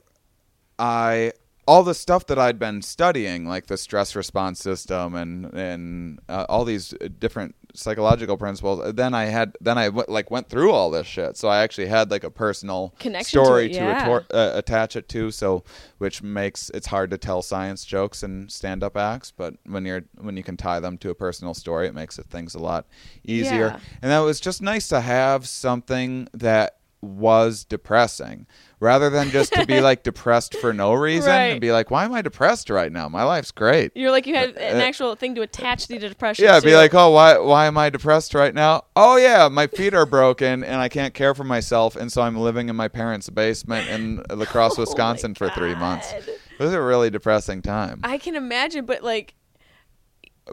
I 0.77 1.31
all 1.67 1.83
the 1.83 1.93
stuff 1.93 2.25
that 2.25 2.39
I'd 2.39 2.57
been 2.57 2.81
studying 2.81 3.45
like 3.45 3.67
the 3.67 3.77
stress 3.77 4.15
response 4.15 4.59
system 4.59 5.15
and 5.15 5.45
and 5.53 6.19
uh, 6.27 6.45
all 6.49 6.65
these 6.65 6.93
different 7.19 7.55
psychological 7.73 8.35
principles 8.35 8.93
then 8.95 9.13
I 9.13 9.25
had 9.25 9.55
then 9.61 9.77
I 9.77 9.85
w- 9.85 10.05
like 10.09 10.29
went 10.31 10.49
through 10.49 10.71
all 10.71 10.89
this 10.91 11.07
shit 11.07 11.37
so 11.37 11.47
I 11.47 11.61
actually 11.61 11.87
had 11.87 12.11
like 12.11 12.23
a 12.25 12.29
personal 12.31 12.93
Connection 12.99 13.39
to 13.39 13.45
story 13.45 13.65
it, 13.67 13.73
to, 13.73 13.79
yeah. 13.79 14.19
uh, 14.33 14.51
attach 14.55 14.95
it 14.95 15.07
to 15.09 15.31
so 15.31 15.63
which 15.99 16.21
makes 16.21 16.69
it's 16.71 16.87
hard 16.87 17.11
to 17.11 17.17
tell 17.17 17.41
science 17.41 17.85
jokes 17.85 18.23
and 18.23 18.51
stand 18.51 18.83
up 18.83 18.97
acts 18.97 19.31
but 19.31 19.53
when 19.65 19.85
you're 19.85 20.03
when 20.19 20.35
you 20.35 20.43
can 20.43 20.57
tie 20.57 20.79
them 20.81 20.97
to 20.97 21.11
a 21.11 21.15
personal 21.15 21.53
story 21.53 21.87
it 21.87 21.93
makes 21.95 22.19
it 22.19 22.25
things 22.25 22.55
a 22.55 22.59
lot 22.59 22.87
easier 23.23 23.67
Yeah. 23.67 23.79
and 24.01 24.11
that 24.11 24.19
was 24.19 24.39
just 24.41 24.61
nice 24.61 24.87
to 24.89 24.99
have 24.99 25.47
something 25.47 26.27
that 26.33 26.77
was 27.01 27.65
depressing 27.65 28.45
rather 28.79 29.09
than 29.09 29.29
just 29.31 29.53
to 29.53 29.65
be 29.65 29.81
like 29.81 30.03
depressed 30.11 30.55
for 30.55 30.71
no 30.73 30.93
reason 30.93 31.29
Right. 31.31 31.45
and 31.45 31.61
be 31.61 31.71
like 31.71 31.89
why 31.91 32.05
am 32.05 32.13
i 32.13 32.21
depressed 32.21 32.69
right 32.69 32.91
now 32.91 33.09
my 33.09 33.23
life's 33.23 33.51
great 33.51 33.91
you're 33.95 34.11
like 34.11 34.27
you 34.27 34.35
had 34.35 34.49
an 34.57 34.79
Uh, 34.79 34.83
actual 34.83 35.15
thing 35.15 35.33
to 35.35 35.41
attach 35.41 35.87
to 35.87 35.99
the 35.99 36.09
depression. 36.09 36.45
yeah 36.45 36.59
to. 36.59 36.65
be 36.65 36.75
like 36.75 36.93
oh 36.93 37.09
why 37.11 37.37
why 37.39 37.65
am 37.65 37.77
i 37.77 37.89
depressed 37.89 38.33
right 38.33 38.53
now 38.53 38.83
oh 38.95 39.17
yeah 39.17 39.47
my 39.47 39.67
feet 39.67 39.93
are 39.93 40.05
broken 40.05 40.63
and 40.63 40.75
i 40.81 40.87
can't 40.89 41.13
care 41.13 41.33
for 41.33 41.43
myself 41.43 41.95
and 41.95 42.11
so 42.11 42.21
i'm 42.21 42.37
living 42.37 42.69
in 42.69 42.75
my 42.75 42.87
parents 42.87 43.29
basement 43.29 43.87
in 43.89 44.23
la 44.37 44.45
crosse 44.45 44.77
Oh 44.77 44.81
wisconsin 44.81 45.33
for 45.35 45.49
three 45.49 45.75
months 45.75 46.11
it 46.13 46.39
was 46.63 46.73
a 46.73 46.81
really 46.81 47.09
depressing 47.09 47.61
time 47.63 47.99
I 48.03 48.19
can 48.19 48.35
imagine, 48.35 48.85
but 48.85 49.01
like 49.03 49.33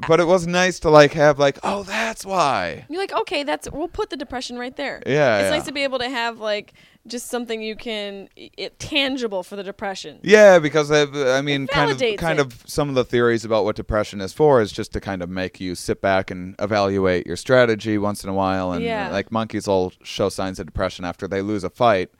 but 0.07 0.21
it 0.21 0.27
was 0.27 0.47
nice 0.47 0.81
to 0.81 0.91
like 0.91 1.13
have 1.13 1.39
like 1.39 1.59
oh 1.63 1.83
that's 1.83 2.25
why 2.25 2.85
you're 2.89 3.01
like 3.01 3.13
okay, 3.13 3.43
that's 3.43 3.71
we'll 3.71 3.89
put 3.89 4.11
the 4.11 4.17
depression 4.17 4.59
right 4.59 4.77
there. 4.77 5.03
Yeah, 5.07 5.39
it's 5.39 5.45
yeah. 5.45 5.51
nice 5.51 5.65
to 5.65 5.73
be 5.73 5.83
able 5.83 5.99
to 5.99 6.09
have 6.09 6.39
like 6.39 6.75
just 7.07 7.29
something 7.29 7.63
you 7.63 7.75
can 7.75 8.29
it, 8.37 8.79
tangible 8.79 9.43
for 9.43 9.57
the 9.57 9.63
depression. 9.63 10.21
Yeah, 10.23 10.59
because 10.59 10.91
I, 10.91 11.03
I 11.37 11.41
mean, 11.41 11.67
kind 11.67 11.91
of, 11.91 11.97
validates 11.97 12.19
kind 12.19 12.39
it. 12.39 12.43
of, 12.47 12.63
some 12.67 12.91
of 12.91 12.95
the 12.95 13.05
theories 13.05 13.45
about 13.45 13.65
what 13.65 13.77
depression 13.77 14.21
is 14.21 14.33
for 14.33 14.61
is 14.61 14.71
just 14.71 14.93
to 14.93 15.01
kind 15.01 15.23
of 15.23 15.31
make 15.31 15.59
you 15.59 15.75
sit 15.75 16.03
back 16.03 16.31
and 16.31 16.55
evaluate 16.59 17.27
your 17.27 17.37
strategy 17.37 17.97
once 17.99 18.23
in 18.25 18.31
a 18.31 18.35
while, 18.35 18.73
and 18.73 18.85
Yeah. 18.85 19.11
like 19.11 19.33
monkeys 19.33 19.67
will 19.67 19.93
show 20.03 20.29
signs 20.29 20.59
of 20.61 20.67
depression 20.67 21.05
after 21.05 21.27
they 21.27 21.41
lose 21.43 21.65
a 21.65 21.71
fight. 21.71 22.11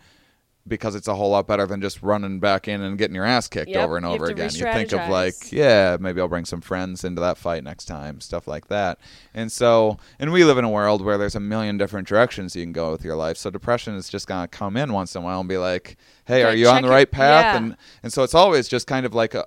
Because 0.69 0.95
it's 0.95 1.09
a 1.09 1.15
whole 1.15 1.31
lot 1.31 1.47
better 1.47 1.67
than 1.67 1.81
just 1.81 2.03
running 2.03 2.39
back 2.41 2.69
in 2.69 2.83
and 2.83 2.99
getting 2.99 3.15
your 3.15 3.25
ass 3.25 3.49
kicked 3.49 3.71
Yep, 3.71 3.85
over 3.85 3.97
and 3.97 4.05
over 4.07 4.27
again. 4.27 4.51
You 4.53 4.65
think 4.65 4.93
of 4.93 5.09
like, 5.09 5.51
yeah, 5.53 5.97
maybe 5.99 6.21
I'll 6.21 6.29
bring 6.29 6.45
some 6.45 6.61
friends 6.61 7.05
into 7.05 7.21
that 7.21 7.39
fight 7.39 7.65
next 7.65 7.87
time, 7.87 8.21
stuff 8.21 8.47
like 8.47 8.69
that. 8.69 8.99
And 9.35 9.51
so, 9.51 9.99
and 10.19 10.33
we 10.33 10.45
live 10.45 10.59
in 10.59 10.65
a 10.65 10.71
world 10.71 11.03
where 11.05 11.19
there's 11.19 11.35
a 11.35 11.41
million 11.41 11.79
different 11.79 12.07
directions 12.07 12.55
you 12.55 12.63
can 12.65 12.73
go 12.73 12.93
with 12.93 13.05
your 13.05 13.17
life. 13.17 13.37
So 13.37 13.51
depression 13.51 13.95
is 13.95 14.09
just 14.09 14.27
gonna 14.27 14.49
come 14.49 14.77
in 14.77 14.93
once 14.93 15.15
in 15.15 15.23
a 15.23 15.25
while 15.25 15.41
and 15.41 15.49
be 15.49 15.59
like, 15.59 15.97
hey, 16.27 16.43
are 16.43 16.55
you 16.55 16.69
on 16.69 16.83
the 16.83 16.89
it- 16.89 16.93
right 16.93 17.11
path? 17.11 17.45
yeah. 17.45 17.57
And 17.57 17.77
and 18.03 18.13
so 18.13 18.23
it's 18.23 18.35
always 18.35 18.69
just 18.69 18.87
kind 18.87 19.07
of 19.07 19.15
like 19.15 19.35
a 19.35 19.47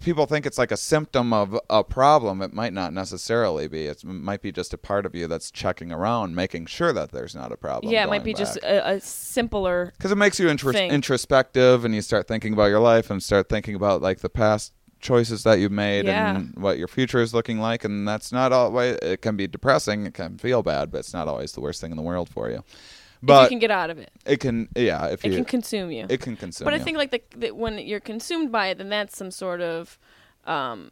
people 0.00 0.26
think 0.26 0.46
it's 0.46 0.58
like 0.58 0.70
a 0.72 0.76
symptom 0.76 1.32
of 1.32 1.58
a 1.68 1.84
problem 1.84 2.40
it 2.42 2.52
might 2.52 2.72
not 2.72 2.92
necessarily 2.92 3.68
be 3.68 3.86
it's, 3.86 4.02
it 4.02 4.06
might 4.08 4.42
be 4.42 4.52
just 4.52 4.72
a 4.72 4.78
part 4.78 5.04
of 5.06 5.14
you 5.14 5.26
that's 5.26 5.50
checking 5.50 5.92
around 5.92 6.34
making 6.34 6.66
sure 6.66 6.92
that 6.92 7.10
there's 7.12 7.34
not 7.34 7.52
a 7.52 7.56
problem 7.56 7.92
yeah, 7.92 8.04
it 8.04 8.08
might 8.08 8.24
be 8.24 8.34
just 8.34 8.56
a, 8.58 8.92
a 8.94 9.00
simpler. 9.00 9.92
because 9.96 10.10
it 10.12 10.16
makes 10.16 10.38
you 10.38 10.46
intros- 10.48 10.90
introspective 10.90 11.84
and 11.84 11.94
you 11.94 12.02
start 12.02 12.26
thinking 12.28 12.52
about 12.52 12.66
your 12.66 12.80
life 12.80 13.10
and 13.10 13.22
start 13.22 13.48
thinking 13.48 13.74
about 13.74 14.00
like 14.02 14.18
the 14.20 14.30
past 14.30 14.72
choices 15.00 15.42
that 15.42 15.58
you've 15.58 15.72
made 15.72 16.06
Yeah. 16.06 16.36
and 16.36 16.54
what 16.56 16.78
your 16.78 16.86
future 16.88 17.20
is 17.20 17.34
looking 17.34 17.58
like 17.58 17.84
and 17.84 18.06
that's 18.06 18.30
not 18.30 18.52
always 18.52 18.96
it 19.02 19.20
can 19.20 19.36
be 19.36 19.46
depressing 19.48 20.06
it 20.06 20.14
can 20.14 20.38
feel 20.38 20.62
bad 20.62 20.92
but 20.92 20.98
it's 20.98 21.12
not 21.12 21.26
always 21.26 21.52
the 21.52 21.60
worst 21.60 21.80
thing 21.80 21.90
in 21.90 21.96
the 21.96 22.02
world 22.04 22.28
for 22.28 22.48
you 22.50 22.62
if 23.22 23.26
but 23.26 23.42
you 23.44 23.48
can 23.50 23.58
get 23.60 23.70
out 23.70 23.88
of 23.90 23.98
it, 23.98 24.10
it 24.26 24.40
can 24.40 24.68
yeah 24.76 25.06
if 25.06 25.24
it 25.24 25.30
you 25.30 25.36
can 25.36 25.44
consume 25.44 25.90
you. 25.90 26.06
it 26.08 26.20
can 26.20 26.36
consume 26.36 26.64
you. 26.64 26.66
but 26.66 26.74
I 26.74 26.78
you. 26.78 26.84
think 26.84 26.98
like 26.98 27.10
the, 27.12 27.22
the 27.36 27.50
when 27.52 27.78
you're 27.78 28.00
consumed 28.00 28.50
by 28.52 28.66
it, 28.68 28.78
then 28.78 28.88
that's 28.88 29.16
some 29.16 29.30
sort 29.30 29.60
of 29.60 29.98
um, 30.44 30.90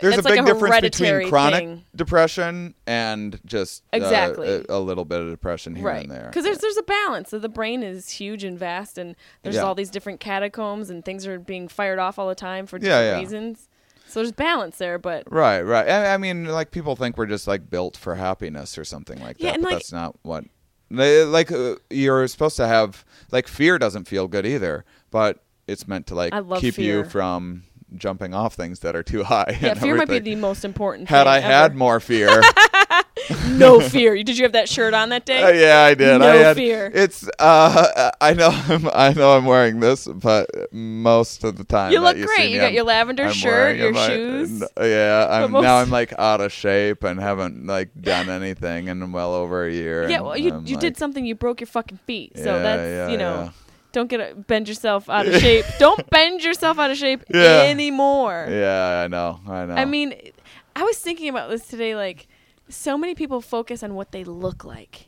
There's 0.00 0.14
a 0.14 0.16
That's 0.18 0.24
like 0.26 0.34
big 0.34 0.44
a 0.44 0.52
difference 0.52 0.80
between 0.80 1.28
chronic 1.30 1.60
thing. 1.60 1.84
depression 1.96 2.74
and 2.86 3.40
just 3.46 3.82
uh, 3.92 3.96
Exactly. 3.96 4.48
a, 4.48 4.64
a 4.68 4.78
little 4.80 5.04
bit 5.06 5.20
of 5.20 5.30
depression 5.30 5.74
here 5.74 5.86
right 5.86 6.02
and 6.02 6.10
there. 6.10 6.26
because 6.26 6.44
there's 6.44 6.58
there's 6.58 6.76
a 6.76 6.82
balance. 6.82 7.30
So 7.30 7.38
the 7.38 7.48
brain 7.48 7.82
is 7.82 8.10
huge 8.10 8.44
and 8.44 8.58
vast, 8.58 8.98
and 8.98 9.16
there's 9.42 9.54
Yeah. 9.56 9.62
all 9.62 9.74
these 9.74 9.90
different 9.90 10.20
catacombs, 10.20 10.90
and 10.90 11.04
things 11.04 11.26
are 11.26 11.38
being 11.38 11.68
fired 11.68 11.98
off 11.98 12.18
all 12.18 12.28
the 12.28 12.34
time 12.34 12.66
for 12.66 12.78
different 12.78 13.04
yeah. 13.06 13.18
reasons. 13.18 13.68
So 14.06 14.20
there's 14.20 14.32
balance 14.32 14.76
there, 14.76 14.98
but 14.98 15.24
right, 15.32 15.62
right. 15.62 15.88
I, 15.88 16.14
I 16.14 16.16
mean, 16.18 16.44
like 16.44 16.70
people 16.70 16.94
think 16.94 17.16
we're 17.16 17.24
just 17.26 17.48
like 17.48 17.70
built 17.70 17.96
for 17.96 18.16
happiness 18.16 18.76
or 18.76 18.84
something 18.84 19.18
like 19.20 19.38
that, 19.38 19.44
Yeah, 19.44 19.52
and, 19.54 19.62
but 19.62 19.70
like- 19.70 19.78
that's 19.78 19.92
not 19.92 20.14
what. 20.22 20.44
Like 20.90 21.50
uh, 21.50 21.76
you're 21.90 22.26
supposed 22.28 22.56
to 22.56 22.66
have 22.66 23.04
like 23.30 23.48
fear 23.48 23.78
doesn't 23.78 24.06
feel 24.06 24.28
good 24.28 24.46
either, 24.46 24.84
but 25.10 25.42
it's 25.66 25.88
meant 25.88 26.06
to 26.08 26.14
like 26.14 26.32
keep 26.60 26.78
you 26.78 27.04
from 27.04 27.64
jumping 27.96 28.34
off 28.34 28.54
things 28.54 28.80
that 28.80 28.96
are 28.96 29.02
too 29.02 29.24
high. 29.24 29.58
yeah, 29.62 29.74
fear 29.74 29.96
might 29.96 30.08
be 30.08 30.18
the 30.18 30.34
most 30.34 30.64
important. 30.64 31.08
Thing. 31.08 31.16
Had 31.16 31.26
I 31.26 31.40
had 31.40 31.74
more 31.74 32.00
fear, 32.00 32.28
no 33.48 33.80
fear. 33.80 34.14
Did 34.22 34.36
you 34.38 34.44
have 34.44 34.52
that 34.52 34.68
shirt 34.68 34.94
on 34.94 35.08
that 35.10 35.24
day? 35.24 35.42
Uh, 35.42 35.48
yeah, 35.52 35.82
I 35.82 35.94
did. 35.94 36.18
No 36.18 36.28
I 36.28 36.36
had, 36.36 36.56
fear. 36.56 36.90
It's 36.94 37.28
uh, 37.38 38.10
I 38.20 38.34
know 38.34 38.48
I'm, 38.50 38.88
I 38.92 39.12
know 39.12 39.36
I'm 39.36 39.44
wearing 39.44 39.80
this, 39.80 40.06
but 40.06 40.48
most 40.72 41.44
of 41.44 41.56
the 41.56 41.64
time 41.64 41.92
You 41.92 42.00
look 42.00 42.16
you 42.16 42.26
great. 42.26 42.50
You 42.50 42.56
me, 42.56 42.56
got 42.58 42.64
I'm- 42.66 42.74
your 42.74 42.84
lavender 42.84 43.24
I'm 43.24 43.32
shirt, 43.32 43.76
your 43.76 43.92
my- 43.92 44.06
shoes. 44.08 44.62
Yeah, 44.80 45.26
I'm 45.30 45.50
most- 45.52 45.62
now 45.62 45.76
I'm 45.76 45.90
like 45.90 46.12
out 46.18 46.40
of 46.40 46.52
shape 46.52 47.04
and 47.04 47.20
haven't 47.20 47.66
like 47.66 47.90
done 48.00 48.28
anything 48.28 48.88
in 48.88 49.12
well 49.12 49.34
over 49.34 49.64
a 49.66 49.72
year. 49.72 50.08
Yeah, 50.08 50.20
well, 50.20 50.36
you 50.36 50.52
I'm 50.52 50.66
you 50.66 50.76
did 50.76 50.96
something. 50.96 51.24
You 51.24 51.34
broke 51.34 51.60
your 51.60 51.66
fucking 51.68 51.98
feet. 52.06 52.32
So 52.36 52.44
Yeah, 52.56 52.62
that's 52.62 52.80
yeah, 52.82 53.08
you 53.08 53.16
know, 53.18 53.34
yeah. 53.44 53.50
don't 53.92 54.08
get 54.08 54.20
a, 54.20 54.34
bend 54.34 54.68
yourself 54.68 55.08
out 55.08 55.26
of 55.26 55.34
shape. 55.40 55.64
don't 55.78 56.08
bend 56.10 56.42
yourself 56.42 56.78
out 56.78 56.90
of 56.90 56.96
shape 56.96 57.22
anymore. 57.34 58.46
Yeah, 58.50 59.02
I 59.04 59.08
know. 59.08 59.40
I 59.48 59.66
know. 59.66 59.74
I 59.74 59.84
mean, 59.84 60.14
I 60.76 60.82
was 60.82 60.98
thinking 60.98 61.28
about 61.28 61.50
this 61.50 61.66
today. 61.66 61.94
Like, 61.96 62.26
so 62.68 62.96
many 62.96 63.14
people 63.14 63.40
focus 63.40 63.82
on 63.82 63.94
what 63.94 64.12
they 64.12 64.24
look 64.24 64.64
like. 64.64 65.06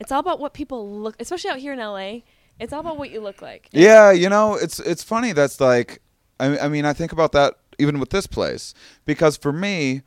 It's 0.00 0.12
all 0.12 0.20
about 0.20 0.40
what 0.40 0.52
people 0.52 1.00
look, 1.00 1.16
especially 1.20 1.50
out 1.50 1.58
here 1.58 1.72
in 1.72 1.78
LA. 1.78 2.20
It's 2.58 2.72
all 2.72 2.80
about 2.80 2.96
what 2.96 3.10
you 3.10 3.20
look 3.20 3.42
like. 3.42 3.68
Yeah, 3.72 4.12
you 4.12 4.28
know, 4.28 4.54
it's 4.54 4.78
it's 4.80 5.02
funny. 5.02 5.32
That's 5.32 5.60
like, 5.60 6.00
I, 6.40 6.58
I 6.58 6.68
mean, 6.68 6.84
I 6.84 6.92
think 6.92 7.12
about 7.12 7.32
that 7.32 7.54
even 7.78 8.00
with 8.00 8.10
this 8.10 8.26
place 8.26 8.74
because 9.04 9.36
for 9.36 9.52
me, 9.52 10.02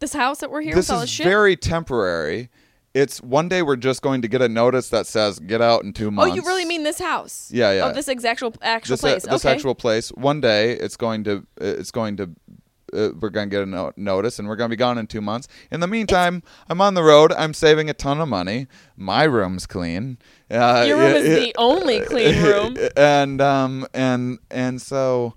This 0.00 0.12
house 0.12 0.40
that 0.40 0.50
we're 0.50 0.62
here 0.62 0.74
this 0.74 0.88
with 0.88 0.96
all 0.96 1.02
is 1.02 1.16
very 1.16 1.56
temporary. 1.56 2.50
It's 2.94 3.20
one 3.20 3.48
day 3.48 3.62
we're 3.62 3.74
just 3.74 4.02
going 4.02 4.22
to 4.22 4.28
get 4.28 4.40
a 4.40 4.48
notice 4.48 4.88
that 4.90 5.06
says 5.06 5.40
"Get 5.40 5.60
out 5.60 5.82
in 5.82 5.92
two 5.92 6.12
months." 6.12 6.30
Oh, 6.30 6.34
you 6.34 6.42
really 6.42 6.64
mean 6.64 6.84
this 6.84 7.00
house? 7.00 7.50
Yeah, 7.52 7.72
yeah. 7.72 7.86
Oh, 7.86 7.92
this 7.92 8.08
actual 8.08 8.54
actual 8.62 8.92
this, 8.92 9.02
uh, 9.02 9.06
place. 9.08 9.22
this 9.24 9.44
okay. 9.44 9.52
actual 9.52 9.74
place? 9.74 10.10
One 10.10 10.40
day 10.40 10.72
it's 10.72 10.96
going 10.96 11.24
to 11.24 11.44
it's 11.60 11.90
going 11.90 12.16
to 12.18 12.30
uh, 12.94 13.10
we're 13.20 13.30
going 13.30 13.50
to 13.50 13.54
get 13.56 13.62
a 13.62 13.66
no- 13.66 13.92
notice 13.96 14.38
and 14.38 14.46
we're 14.48 14.56
going 14.56 14.68
to 14.70 14.72
be 14.76 14.78
gone 14.78 14.98
in 14.98 15.06
two 15.06 15.20
months. 15.20 15.48
In 15.70 15.80
the 15.80 15.86
meantime, 15.86 16.42
I'm 16.68 16.80
on 16.80 16.94
the 16.94 17.02
road. 17.02 17.32
I'm 17.32 17.52
saving 17.54 17.90
a 17.90 17.94
ton 17.94 18.20
of 18.20 18.28
money. 18.28 18.66
My 18.96 19.24
room's 19.24 19.66
clean. 19.66 20.18
Uh, 20.50 20.84
Your 20.86 20.98
room 20.98 21.16
is 21.16 21.24
the 21.44 21.54
only 21.58 22.00
clean 22.00 22.42
room. 22.50 22.76
and 22.96 23.40
um 23.40 23.86
and 23.92 24.38
and 24.50 24.80
so 24.80 25.34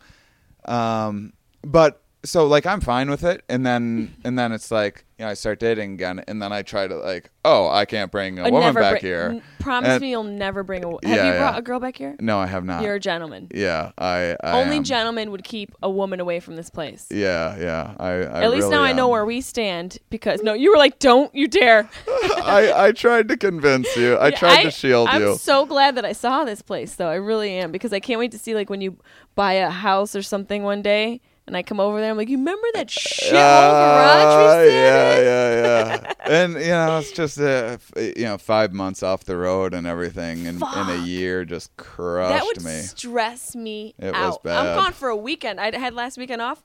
um 0.65 1.33
but 1.63 2.01
so 2.23 2.45
like 2.47 2.65
I'm 2.65 2.81
fine 2.81 3.09
with 3.09 3.23
it 3.23 3.43
and 3.47 3.65
then 3.65 4.15
and 4.23 4.37
then 4.37 4.51
it's 4.51 4.71
like 4.71 5.05
you 5.17 5.23
know 5.25 5.31
I 5.31 5.33
start 5.35 5.59
dating 5.59 5.93
again 5.93 6.23
and 6.27 6.41
then 6.41 6.51
I 6.51 6.61
try 6.63 6.87
to 6.87 6.95
like 6.97 7.29
oh 7.45 7.69
I 7.69 7.85
can't 7.85 8.11
bring 8.11 8.39
a 8.39 8.45
Uh, 8.47 8.51
woman 8.51 8.73
back 8.73 8.99
bring- 8.99 9.01
here. 9.03 9.29
n- 9.35 9.41
Promise 9.59 9.89
And- 9.89 10.01
me 10.01 10.09
you'll 10.11 10.23
never 10.23 10.63
bring 10.63 10.83
a. 10.85 10.87
Have 10.89 10.97
Yeah, 11.03 11.33
you 11.33 11.37
brought 11.39 11.53
yeah. 11.55 11.59
a 11.59 11.61
girl 11.61 11.79
back 11.79 11.97
here? 11.97 12.15
No, 12.21 12.39
I 12.39 12.47
have 12.47 12.63
not. 12.63 12.83
You're 12.83 12.95
a 12.95 12.99
gentleman. 12.99 13.49
yeah, 13.53 13.91
I, 13.97 14.35
I 14.41 14.61
Only 14.61 14.77
am. 14.77 14.83
gentlemen 14.85 15.29
would 15.31 15.43
keep 15.43 15.73
a 15.83 15.89
woman 15.89 16.19
away 16.21 16.39
from 16.39 16.55
this 16.55 16.69
place. 16.69 17.05
Yeah, 17.11 17.57
yeah. 17.59 17.93
I, 17.99 18.09
I 18.09 18.43
At 18.43 18.51
least 18.51 18.63
really 18.63 18.71
now 18.77 18.83
I 18.83 18.93
know 18.93 19.09
where 19.09 19.25
we 19.25 19.41
stand 19.41 19.97
because 20.09 20.41
no, 20.41 20.53
you 20.53 20.71
were 20.71 20.77
like, 20.77 20.99
"Don't 20.99 21.33
you 21.35 21.47
dare!" 21.49 21.89
I, 22.07 22.71
I 22.87 22.91
tried 22.93 23.27
to 23.27 23.35
convince 23.37 23.93
you. 23.97 24.17
I 24.19 24.31
tried 24.31 24.63
to 24.63 24.71
shield 24.71 25.09
you. 25.09 25.13
I'm 25.15 25.21
you. 25.21 25.35
so 25.35 25.65
glad 25.65 25.95
that 25.95 26.05
I 26.05 26.13
saw 26.13 26.45
this 26.45 26.61
place, 26.61 26.95
though. 26.95 27.09
I 27.09 27.15
really 27.15 27.51
am 27.57 27.71
because 27.71 27.91
I 27.91 27.99
can't 27.99 28.19
wait 28.19 28.31
to 28.31 28.37
see 28.39 28.55
like 28.55 28.69
when 28.69 28.79
you 28.81 28.97
buy 29.35 29.53
a 29.53 29.69
house 29.69 30.15
or 30.15 30.21
something 30.21 30.63
one 30.63 30.81
day, 30.81 31.19
and 31.47 31.55
I 31.57 31.63
come 31.63 31.79
over 31.79 31.99
there. 32.01 32.11
I'm 32.11 32.17
like, 32.17 32.29
"You 32.29 32.37
remember 32.37 32.67
that 32.73 32.89
shit 32.89 33.31
garage 33.31 34.23
Uh, 34.23 34.37
we 34.37 34.69
sat 34.69 34.73
yeah, 34.73 35.17
in?" 35.17 35.25
yeah, 35.25 35.95
yeah. 35.95 36.13
and 36.43 36.53
you 36.53 36.67
know, 36.67 36.97
it's 36.99 37.11
just 37.11 37.39
uh, 37.39 37.77
f- 37.79 37.91
you 38.17 38.25
know, 38.25 38.37
five 38.37 38.73
months 38.73 39.01
off 39.01 39.23
the 39.23 39.37
road 39.37 39.73
and 39.73 39.87
everything, 39.87 40.45
and 40.45 40.61
in 40.61 40.89
a 40.89 41.01
year 41.05 41.45
just 41.45 41.75
crushed 41.77 42.33
That 42.33 42.43
would 42.45 42.63
me. 42.63 42.81
stress 42.81 43.55
me 43.55 43.95
It 43.97 44.13
was 44.13 44.35
out. 44.35 44.43
bad. 44.43 44.67
I'm 44.67 44.75
gone 44.77 44.93
for 44.93 45.09
a 45.09 45.15
weekend. 45.15 45.59
I 45.59 45.75
had 45.77 45.93
last 45.93 46.17
weekend 46.17 46.41
off. 46.41 46.63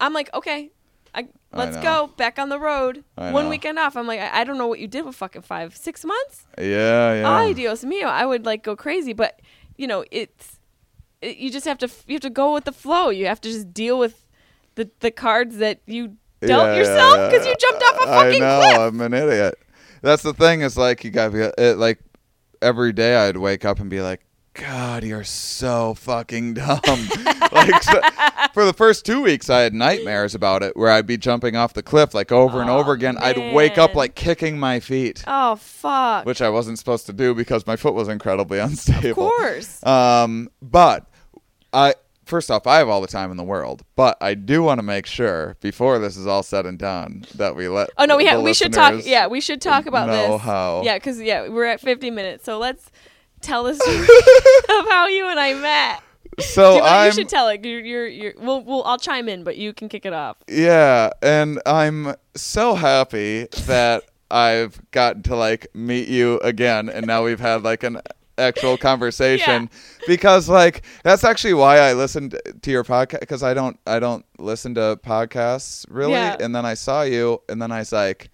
I'm 0.00 0.12
like, 0.12 0.32
okay, 0.34 0.70
I, 1.14 1.28
let's 1.52 1.76
know. 1.76 1.82
go 1.82 2.06
back 2.18 2.38
on 2.38 2.48
the 2.50 2.58
road. 2.58 3.04
One 3.14 3.48
weekend 3.48 3.78
off. 3.78 3.96
I'm 3.96 4.06
like, 4.06 4.20
I, 4.20 4.40
I 4.40 4.44
don't 4.44 4.58
know 4.58 4.66
what 4.66 4.78
you 4.80 4.88
did 4.88 5.04
with 5.06 5.16
fucking 5.16 5.42
five, 5.42 5.74
six 5.76 6.04
months. 6.04 6.46
Yeah, 6.58 7.14
yeah. 7.20 7.30
Ay, 7.30 7.52
Dios 7.54 7.84
mío, 7.84 8.04
I 8.04 8.26
would 8.26 8.44
like 8.44 8.62
go 8.62 8.76
crazy. 8.76 9.12
But 9.14 9.40
you 9.78 9.86
know, 9.86 10.04
it's 10.10 10.52
it, 10.54 10.55
you 11.22 11.50
just 11.50 11.66
have 11.66 11.78
to 11.78 11.88
you 12.06 12.14
have 12.14 12.22
to 12.22 12.30
go 12.30 12.52
with 12.52 12.64
the 12.64 12.72
flow. 12.72 13.10
You 13.10 13.26
have 13.26 13.40
to 13.42 13.48
just 13.50 13.72
deal 13.72 13.98
with 13.98 14.26
the 14.74 14.90
the 15.00 15.10
cards 15.10 15.56
that 15.58 15.80
you 15.86 16.16
dealt 16.40 16.66
Yeah, 16.68 16.76
yourself 16.76 17.30
because 17.30 17.44
yeah. 17.46 17.50
you 17.52 17.56
jumped 17.58 17.82
off 17.82 17.94
a 18.02 18.06
fucking 18.06 18.40
know. 18.40 18.60
cliff. 18.60 18.78
I'm 18.78 19.00
an 19.00 19.14
idiot. 19.14 19.54
That's 20.02 20.22
the 20.22 20.34
thing. 20.34 20.60
Is 20.60 20.76
like 20.76 21.04
you 21.04 21.10
got 21.10 21.32
to 21.32 21.52
be 21.56 21.62
it, 21.62 21.78
like 21.78 22.00
every 22.62 22.92
day 22.92 23.16
I'd 23.16 23.36
wake 23.36 23.64
up 23.64 23.80
and 23.80 23.90
be 23.90 24.00
like. 24.00 24.22
God, 24.56 25.04
you're 25.04 25.24
so 25.24 25.92
fucking 25.94 26.54
dumb. 26.54 26.78
like 27.52 27.82
so, 27.82 28.00
for 28.54 28.64
the 28.64 28.72
first 28.74 29.04
two 29.04 29.22
weeks, 29.22 29.50
I 29.50 29.60
had 29.60 29.74
nightmares 29.74 30.34
about 30.34 30.62
it, 30.62 30.76
where 30.76 30.90
I'd 30.90 31.06
be 31.06 31.18
jumping 31.18 31.56
off 31.56 31.74
the 31.74 31.82
cliff 31.82 32.14
like 32.14 32.32
over 32.32 32.62
and 32.62 32.70
over 32.70 32.92
again. 32.92 33.18
I'd 33.18 33.54
wake 33.54 33.76
up 33.76 33.94
like 33.94 34.14
kicking 34.14 34.58
my 34.58 34.80
feet. 34.80 35.22
Oh 35.26 35.56
fuck! 35.56 36.24
which 36.24 36.40
I 36.40 36.48
wasn't 36.48 36.78
supposed 36.78 37.04
to 37.06 37.12
do 37.12 37.34
because 37.34 37.66
my 37.66 37.76
foot 37.76 37.92
was 37.92 38.08
incredibly 38.08 38.58
unstable. 38.60 39.10
of 39.10 39.14
course. 39.16 39.84
Um, 39.84 40.48
but 40.62 41.06
I 41.74 41.94
first 42.24 42.50
off, 42.50 42.66
I 42.66 42.78
have 42.78 42.88
all 42.88 43.02
the 43.02 43.06
time 43.06 43.30
in 43.30 43.36
the 43.36 43.44
world, 43.44 43.82
but 43.94 44.16
I 44.22 44.32
do 44.32 44.62
want 44.62 44.78
to 44.78 44.82
make 44.82 45.04
sure 45.04 45.56
before 45.60 45.98
this 45.98 46.16
is 46.16 46.26
all 46.26 46.42
said 46.42 46.64
and 46.64 46.78
done 46.78 47.26
that 47.34 47.56
we 47.56 47.68
let. 47.68 47.90
Oh 47.98 48.06
no, 48.06 48.16
we 48.16 48.24
have 48.24 48.40
we 48.40 48.54
should 48.54 48.72
talk. 48.72 49.04
Yeah, 49.04 49.26
we 49.26 49.42
should 49.42 49.60
talk 49.60 49.84
about 49.84 50.08
know 50.08 50.32
this. 50.32 50.40
how. 50.40 50.82
Yeah, 50.82 50.96
because 50.96 51.20
yeah, 51.20 51.48
we're 51.48 51.66
at 51.66 51.80
50 51.80 52.10
minutes, 52.10 52.44
so 52.44 52.58
let's 52.58 52.90
tell 53.40 53.72
story 53.74 53.98
of 54.00 54.88
how 54.88 55.06
you 55.08 55.28
and 55.28 55.38
I 55.38 55.54
met. 55.54 56.02
So 56.38 56.78
Do 56.80 57.06
you, 57.06 57.12
should 57.12 57.28
tell 57.30 57.48
it. 57.48 57.64
You're, 57.64 57.80
you're, 57.80 58.06
you're, 58.06 58.34
we'll, 58.38 58.62
we'll, 58.62 58.84
I'll 58.84 58.98
chime 58.98 59.26
in, 59.28 59.42
but 59.42 59.56
you 59.56 59.72
can 59.72 59.88
kick 59.88 60.04
it 60.04 60.12
off. 60.12 60.36
yeah, 60.48 61.10
and 61.22 61.60
I'm 61.64 62.14
so 62.34 62.74
happy 62.74 63.46
that 63.66 64.02
I've 64.30 64.78
gotten 64.90 65.22
to 65.24 65.36
like 65.36 65.68
meet 65.74 66.08
you 66.08 66.38
again, 66.40 66.88
and 66.90 67.06
now 67.06 67.24
we've 67.24 67.40
had 67.40 67.62
like 67.62 67.84
an 67.84 68.00
actual 68.38 68.76
conversation 68.90 69.70
because 70.06 70.46
like 70.46 70.82
that's 71.04 71.24
actually 71.24 71.54
why 71.54 71.78
I 71.78 71.94
listened 71.94 72.38
to 72.60 72.70
your 72.70 72.84
podcast 72.84 73.20
because 73.20 73.42
I 73.42 73.54
don't 73.54 73.78
I 73.86 73.98
don't 73.98 74.26
listen 74.38 74.74
to 74.74 74.98
podcasts 75.02 75.86
really 75.88 76.12
Yeah. 76.12 76.36
and 76.38 76.54
then 76.54 76.66
I 76.66 76.74
saw 76.74 77.00
you 77.00 77.40
and 77.48 77.62
then 77.62 77.72
I 77.72 77.78
was 77.78 77.92
like 77.92 78.28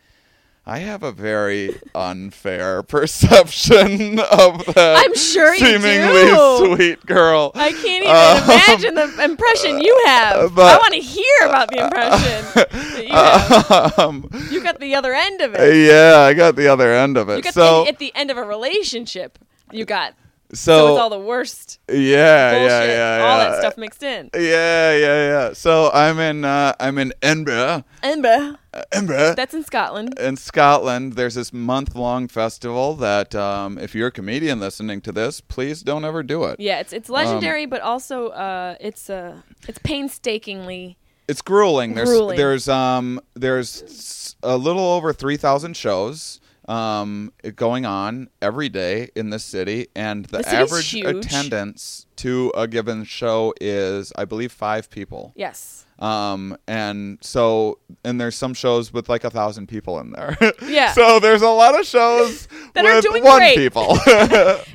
I 0.64 0.78
have 0.78 1.02
a 1.02 1.10
very 1.10 1.80
unfair 1.94 2.82
perception 2.94 4.20
of 4.20 4.64
that 4.74 5.02
I'm 5.04 5.14
sure 5.16 5.52
you 5.54 5.58
seemingly 5.58 6.22
do. 6.24 6.76
sweet 6.76 7.04
girl. 7.04 7.50
I 7.56 7.72
can't 7.72 8.04
even 8.04 8.14
Um, 8.14 8.44
imagine 8.44 8.94
the 8.94 9.24
impression 9.24 9.80
you 9.80 10.02
have. 10.06 10.54
but- 10.54 10.74
I 10.74 10.78
want 10.78 10.94
to 10.94 11.00
hear 11.00 11.36
about 11.46 11.68
the 11.70 11.78
impression 11.84 12.64
that 12.94 13.06
you 13.06 13.12
have. 13.12 13.98
um, 13.98 14.30
You 14.52 14.62
got 14.62 14.78
the 14.78 14.94
other 14.94 15.12
end 15.12 15.40
of 15.40 15.54
it. 15.56 15.86
yeah, 15.86 16.20
I 16.20 16.32
got 16.34 16.54
the 16.54 16.68
other 16.68 16.92
end 16.92 17.16
of 17.16 17.28
it. 17.28 17.44
So 17.52 17.82
the, 17.82 17.88
at 17.88 17.98
the 17.98 18.12
end 18.14 18.30
of 18.30 18.36
a 18.36 18.44
relationship. 18.44 19.38
You 19.72 19.84
got 19.86 20.14
so, 20.54 20.78
so 20.78 20.88
it's 20.94 21.00
all 21.00 21.10
the 21.10 21.18
worst 21.18 21.78
yeah, 21.88 22.52
bullshit, 22.52 22.70
yeah, 22.70 23.18
yeah, 23.18 23.24
all 23.24 23.38
yeah. 23.38 23.50
that 23.50 23.60
stuff 23.60 23.76
mixed 23.78 24.02
in. 24.02 24.30
Yeah, 24.34 24.94
yeah, 24.94 25.28
yeah. 25.48 25.52
So 25.54 25.90
I'm 25.92 26.18
in 26.18 26.44
uh, 26.44 26.74
I'm 26.78 26.98
in 26.98 27.12
Edinburgh, 27.22 27.84
Edinburgh, 28.02 28.56
Edinburgh, 28.92 29.34
that's 29.34 29.54
in 29.54 29.64
Scotland. 29.64 30.18
in 30.18 30.36
Scotland. 30.36 31.14
There's 31.14 31.34
this 31.34 31.52
month 31.52 31.94
long 31.94 32.28
festival 32.28 32.94
that 32.96 33.34
um, 33.34 33.78
if 33.78 33.94
you're 33.94 34.08
a 34.08 34.12
comedian 34.12 34.60
listening 34.60 35.00
to 35.02 35.12
this, 35.12 35.40
please 35.40 35.82
don't 35.82 36.04
ever 36.04 36.22
do 36.22 36.44
it. 36.44 36.60
Yeah, 36.60 36.80
it's 36.80 36.92
it's 36.92 37.08
Um, 37.08 37.14
legendary, 37.16 37.66
but 37.66 37.80
also 37.80 38.28
uh, 38.28 38.76
it's 38.80 39.08
uh, 39.08 39.36
it's 39.68 39.78
painstakingly. 39.82 40.96
It's 41.28 41.40
grueling. 41.40 41.94
There's 41.94 42.08
Grueling. 42.08 42.36
there's 42.36 42.68
um 42.68 43.20
there's 43.34 44.36
a 44.42 44.56
little 44.56 44.84
over 44.84 45.12
three 45.12 45.36
thousand 45.36 45.76
shows 45.76 46.40
um 46.68 47.32
going 47.56 47.84
on 47.84 48.28
every 48.40 48.68
day 48.68 49.10
in 49.16 49.30
this 49.30 49.44
city, 49.44 49.88
and 49.96 50.24
the, 50.26 50.46
average 50.48 50.94
attendance 50.94 52.06
to 52.16 52.52
a 52.56 52.68
given 52.68 53.04
show 53.04 53.52
is 53.60 54.12
I 54.16 54.24
believe 54.24 54.52
five 54.52 54.90
people. 54.90 55.32
Yes. 55.34 55.86
Um, 55.98 56.56
and 56.66 57.18
so, 57.20 57.78
and 58.04 58.20
there's 58.20 58.34
some 58.34 58.54
shows 58.54 58.92
with 58.92 59.08
like 59.08 59.22
a 59.22 59.30
thousand 59.30 59.68
people 59.68 60.00
in 60.00 60.10
there. 60.10 60.36
Yeah. 60.66 60.92
so 60.92 61.20
there's 61.20 61.42
a 61.42 61.48
lot 61.48 61.78
of 61.78 61.86
shows 61.86 62.48
That 62.74 62.84
are 62.84 63.00
doing 63.00 63.22
one 63.22 63.38
great. 63.38 63.56
people. 63.56 63.96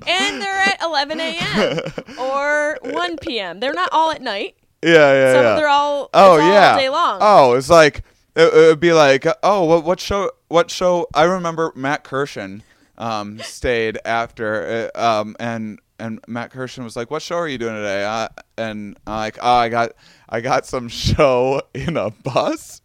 And 0.07 0.41
they're 0.41 0.61
at 0.61 0.77
11 0.81 1.19
a.m. 1.19 1.79
or 2.17 2.77
1 2.81 3.17
p.m. 3.17 3.59
They're 3.59 3.73
not 3.73 3.89
all 3.91 4.11
at 4.11 4.21
night. 4.21 4.55
yeah, 4.81 4.91
yeah, 4.91 5.33
Some 5.33 5.43
yeah. 5.43 5.55
they're 5.55 5.67
all 5.67 6.09
oh 6.13 6.31
all 6.31 6.39
yeah. 6.39 6.77
day 6.77 6.87
long. 6.89 7.17
Oh, 7.21 7.53
it's 7.55 7.69
like 7.69 8.03
it, 8.37 8.53
it 8.53 8.67
would 8.67 8.79
be 8.79 8.93
like, 8.93 9.25
oh, 9.41 9.65
what, 9.65 9.83
what 9.83 9.99
show? 9.99 10.31
What 10.47 10.69
show? 10.69 11.07
I 11.13 11.23
remember 11.23 11.73
Matt 11.75 12.03
Kirshen 12.03 12.61
um, 12.97 13.39
stayed 13.39 13.97
after, 14.05 14.91
uh, 14.95 15.21
um, 15.21 15.35
and 15.39 15.79
and 15.99 16.19
Matt 16.27 16.53
Kirshen 16.53 16.83
was 16.83 16.95
like, 16.95 17.09
"What 17.09 17.23
show 17.23 17.37
are 17.37 17.47
you 17.47 17.57
doing 17.57 17.75
today?" 17.75 18.05
Uh, 18.05 18.29
and 18.57 18.97
I'm 19.07 19.17
like, 19.17 19.39
"Oh, 19.41 19.53
I 19.55 19.69
got 19.69 19.93
I 20.29 20.41
got 20.41 20.65
some 20.67 20.87
show 20.87 21.61
in 21.73 21.97
a 21.97 22.11
bus." 22.11 22.81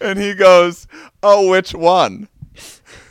And 0.00 0.18
he 0.18 0.34
goes, 0.34 0.86
"Oh, 1.22 1.50
which 1.50 1.74
one?" 1.74 2.28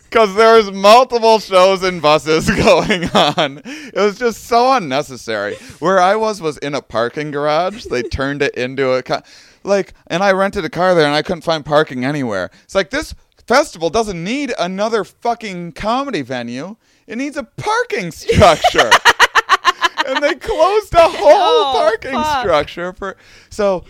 Because 0.04 0.36
there's 0.36 0.72
multiple 0.72 1.40
shows 1.40 1.84
and 1.84 2.02
buses 2.02 2.50
going 2.64 3.10
on. 3.14 3.62
It 3.66 3.96
was 3.96 4.18
just 4.18 4.46
so 4.46 4.72
unnecessary. 4.74 5.56
Where 5.80 6.00
I 6.00 6.16
was 6.16 6.42
was 6.42 6.58
in 6.60 6.74
a 6.74 6.82
parking 6.82 7.32
garage. 7.32 7.86
They 7.86 8.04
turned 8.04 8.42
it 8.42 8.56
into 8.56 8.94
a 8.94 9.04
like, 9.66 9.94
and 10.08 10.24
I 10.24 10.32
rented 10.32 10.64
a 10.66 10.70
car 10.70 10.96
there, 10.96 11.06
and 11.06 11.16
I 11.16 11.22
couldn't 11.22 11.44
find 11.44 11.66
parking 11.66 12.06
anywhere. 12.06 12.50
It's 12.64 12.76
like 12.76 12.90
this 12.92 13.14
festival 13.48 13.90
doesn't 13.90 14.24
need 14.24 14.54
another 14.60 15.04
fucking 15.04 15.74
comedy 15.74 16.22
venue. 16.22 16.76
It 17.08 17.18
needs 17.18 17.38
a 17.38 17.44
parking 17.44 18.12
structure. 18.24 18.90
and 20.08 20.24
they 20.24 20.36
closed 20.36 20.92
the 20.92 21.02
whole 21.02 21.12
Oh, 21.28 21.74
parking 21.76 22.14
fuck. 22.14 22.42
structure 22.42 22.94
for 22.94 23.18
so 23.50 23.84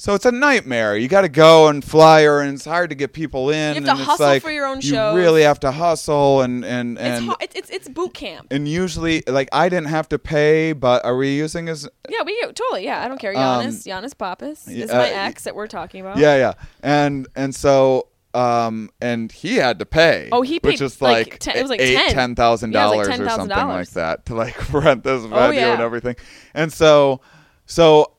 so 0.00 0.14
it's 0.14 0.24
a 0.24 0.32
nightmare. 0.32 0.96
You 0.96 1.08
got 1.08 1.20
to 1.20 1.28
go 1.28 1.68
and 1.68 1.84
flyer, 1.84 2.40
and 2.40 2.54
it's 2.54 2.64
hard 2.64 2.88
to 2.88 2.96
get 2.96 3.12
people 3.12 3.50
in. 3.50 3.74
You 3.74 3.82
have 3.82 3.84
to 3.84 3.90
and 3.90 4.00
hustle 4.00 4.24
like, 4.26 4.40
for 4.42 4.50
your 4.50 4.64
own 4.66 4.80
show. 4.80 4.86
You 4.86 4.92
shows. 4.94 5.16
really 5.16 5.42
have 5.42 5.60
to 5.60 5.70
hustle, 5.70 6.40
and 6.40 6.64
and 6.64 6.96
It's, 6.96 7.02
and 7.18 7.26
hard, 7.26 7.36
it's 7.42 7.54
it's 7.54 7.70
it's 7.70 7.88
boot 7.90 8.14
camp. 8.14 8.46
and 8.50 8.66
usually, 8.66 9.22
like 9.26 9.50
I 9.52 9.68
didn't 9.68 9.88
have 9.88 10.08
to 10.08 10.18
pay, 10.18 10.72
but 10.72 11.04
are 11.04 11.14
we 11.16 11.36
using 11.36 11.66
his? 11.66 11.86
Yeah, 12.08 12.22
we 12.24 12.40
totally. 12.40 12.84
Yeah, 12.84 13.04
I 13.04 13.08
don't 13.08 13.18
care. 13.20 13.36
Um, 13.36 13.66
Yannis, 13.66 13.86
Yannis 13.86 14.16
Pappas 14.16 14.66
is 14.68 14.74
yeah, 14.74 14.86
my 14.86 15.10
uh, 15.12 15.26
ex 15.28 15.44
that 15.44 15.54
we're 15.54 15.66
talking 15.66 16.00
about. 16.00 16.16
Yeah, 16.16 16.36
yeah, 16.36 16.52
and 16.82 17.28
and 17.36 17.54
so 17.54 18.08
um 18.32 18.88
and 19.02 19.30
he 19.30 19.56
had 19.56 19.78
to 19.80 19.84
pay. 19.84 20.30
Oh, 20.32 20.40
he 20.40 20.60
which 20.62 20.78
paid, 20.78 20.84
is 20.84 21.02
like, 21.02 21.26
like, 21.30 21.38
ten- 21.40 21.56
it 21.56 21.62
was 21.62 21.68
like 21.70 21.80
eight 21.80 21.96
10. 21.96 22.12
ten 22.14 22.34
thousand 22.36 22.72
Yeah, 22.72 22.86
was 22.86 22.92
dollars 22.92 23.08
like 23.08 23.20
or 23.20 23.28
something 23.28 23.68
like 23.68 23.90
that 23.90 24.24
to 24.26 24.34
like 24.34 24.72
rent 24.72 25.04
this 25.04 25.22
venue 25.24 25.36
Oh, 25.36 25.50
yeah. 25.50 25.72
and 25.74 25.82
everything. 25.82 26.16
And 26.54 26.72
so 26.72 27.20
so 27.66 28.12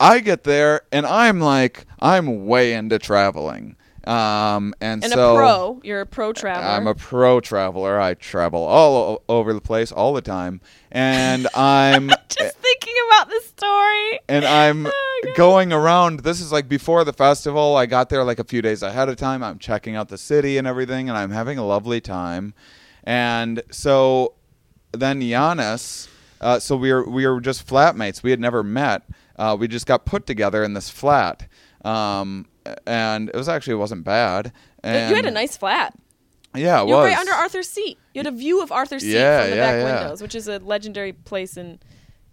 I 0.00 0.20
get 0.20 0.44
there 0.44 0.80
and 0.90 1.06
I'm 1.06 1.38
like 1.40 1.86
I'm 2.00 2.46
way 2.46 2.72
into 2.72 2.98
traveling. 2.98 3.76
Um 4.04 4.74
and, 4.80 5.04
And 5.04 5.12
so 5.12 5.34
a 5.34 5.36
pro, 5.36 5.80
you're 5.84 6.00
a 6.00 6.06
pro 6.06 6.32
traveler. 6.32 6.66
I'm 6.66 6.86
a 6.86 6.94
pro 6.94 7.38
traveler. 7.40 8.00
I 8.00 8.14
travel 8.14 8.62
all 8.64 8.96
o- 8.96 9.22
over 9.28 9.52
the 9.52 9.60
place 9.60 9.92
all 9.92 10.14
the 10.14 10.22
time, 10.22 10.62
and 10.90 11.46
I'm 11.54 12.08
just 12.08 12.56
thinking 12.56 12.94
about 13.08 13.28
this 13.28 13.46
story. 13.48 14.20
and 14.26 14.46
I'm 14.46 14.86
Oh, 15.22 15.32
going 15.36 15.70
around. 15.70 16.20
This 16.20 16.40
is 16.40 16.50
like 16.50 16.66
before 16.66 17.04
the 17.04 17.12
festival. 17.12 17.76
I 17.76 17.84
got 17.84 18.08
there 18.08 18.24
like 18.24 18.38
a 18.38 18.44
few 18.44 18.62
days 18.62 18.82
ahead 18.82 19.10
of 19.10 19.16
time. 19.16 19.42
I'm 19.44 19.58
checking 19.58 19.96
out 19.96 20.08
the 20.08 20.16
city 20.16 20.56
and 20.56 20.66
everything, 20.66 21.10
and 21.10 21.18
I'm 21.18 21.30
having 21.30 21.58
a 21.58 21.66
lovely 21.66 22.00
time. 22.00 22.54
And 23.04 23.62
so 23.70 24.32
then 24.92 25.20
Yannis, 25.20 26.08
uh, 26.40 26.58
so 26.58 26.74
we 26.74 26.90
were 26.90 27.06
we 27.08 27.26
were 27.26 27.38
just 27.42 27.66
flatmates. 27.66 28.22
We 28.22 28.30
had 28.30 28.40
never 28.40 28.62
met. 28.62 29.02
Uh, 29.40 29.56
we 29.58 29.66
just 29.66 29.86
got 29.86 30.04
put 30.04 30.26
together 30.26 30.62
in 30.62 30.74
this 30.74 30.90
flat, 30.90 31.48
um, 31.84 32.46
and 32.86 33.28
it 33.30 33.34
was 33.36 33.48
actually 33.48 33.72
it 33.74 33.82
wasn't 33.86 34.04
bad. 34.04 34.52
And 34.82 35.08
you 35.10 35.16
had 35.16 35.26
a 35.26 35.30
nice 35.30 35.56
flat. 35.56 35.94
yeah, 36.54 36.82
it 36.82 36.86
You 36.88 36.94
were 36.94 37.00
was 37.02 37.08
right 37.10 37.18
under 37.18 37.32
Arthur's 37.32 37.68
seat. 37.68 37.98
You 38.14 38.18
had 38.20 38.26
a 38.26 38.36
view 38.36 38.62
of 38.62 38.70
Arthur's 38.70 39.02
seat 39.02 39.12
Yeah, 39.14 39.40
from 39.42 39.50
the 39.50 39.56
yeah, 39.56 39.66
back 39.72 39.78
yeah. 39.78 40.00
windows, 40.00 40.20
which 40.22 40.34
is 40.34 40.46
a 40.48 40.58
legendary 40.58 41.12
place 41.12 41.56
in 41.56 41.78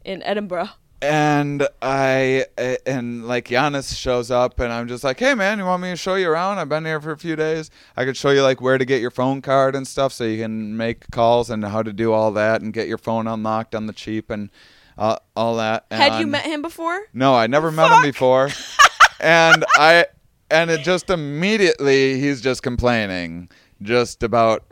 in 0.04 0.22
Edinburgh. 0.24 0.70
and 1.02 1.68
I 1.82 2.46
and 2.86 3.28
like 3.28 3.50
Yannis 3.50 3.96
shows 3.96 4.32
up 4.32 4.60
and 4.60 4.74
I'm 4.74 4.88
just 4.88 5.04
like, 5.04 5.20
hey 5.20 5.34
man, 5.36 5.60
you 5.60 5.66
want 5.66 5.84
me 5.84 5.92
to 5.92 5.96
show 5.96 6.16
you 6.16 6.28
around? 6.30 6.58
I've 6.60 6.70
been 6.70 6.86
here 6.86 7.00
for 7.00 7.12
a 7.12 7.18
few 7.18 7.36
days. 7.36 7.70
I 7.96 8.04
could 8.06 8.18
show 8.18 8.32
you 8.32 8.42
like 8.42 8.60
where 8.62 8.78
to 8.78 8.86
get 8.86 9.00
your 9.00 9.12
phone 9.12 9.42
card 9.42 9.76
and 9.76 9.88
stuff, 9.88 10.12
so 10.12 10.24
you 10.26 10.42
can 10.44 10.76
make 10.76 11.10
calls 11.12 11.50
and 11.50 11.64
how 11.64 11.84
to 11.84 11.94
do 11.94 12.12
all 12.14 12.32
that 12.34 12.62
and 12.62 12.74
get 12.74 12.88
your 12.88 12.98
phone 12.98 13.28
unlocked 13.28 13.76
on 13.76 13.86
the 13.86 13.94
cheap 13.94 14.30
and 14.32 14.50
uh, 14.98 15.18
all 15.36 15.58
that. 15.58 15.86
Had 15.92 16.20
you 16.20 16.28
met 16.28 16.46
him 16.46 16.62
before? 16.62 17.02
No, 17.14 17.34
I 17.36 17.48
never 17.48 17.72
met 17.72 17.92
him 17.92 18.02
before, 18.04 18.50
and 19.20 19.66
I 19.76 20.06
and 20.50 20.70
it 20.70 20.82
just 20.82 21.10
immediately 21.10 22.20
he's 22.20 22.42
just 22.42 22.64
complaining 22.64 23.50
just 23.82 24.24
about 24.24 24.66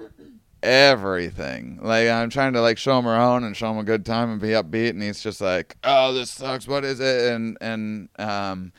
everything. 0.64 1.80
Like 1.82 2.10
I'm 2.10 2.30
trying 2.30 2.54
to 2.54 2.62
like 2.62 2.78
show 2.78 2.98
him 2.98 3.08
around 3.08 3.44
and 3.44 3.56
show 3.56 3.72
him 3.72 3.78
a 3.78 3.84
good 3.84 4.06
time 4.06 4.32
and 4.32 4.42
be 4.42 4.50
upbeat, 4.50 4.90
and 4.92 5.02
he's 5.02 5.22
just 5.22 5.42
like, 5.42 5.78
"Oh, 5.84 6.14
this 6.14 6.32
sucks. 6.32 6.68
What 6.68 6.84
is 6.84 7.00
it?" 7.00 7.32
And 7.32 7.58
and 7.62 8.10
um. 8.18 8.74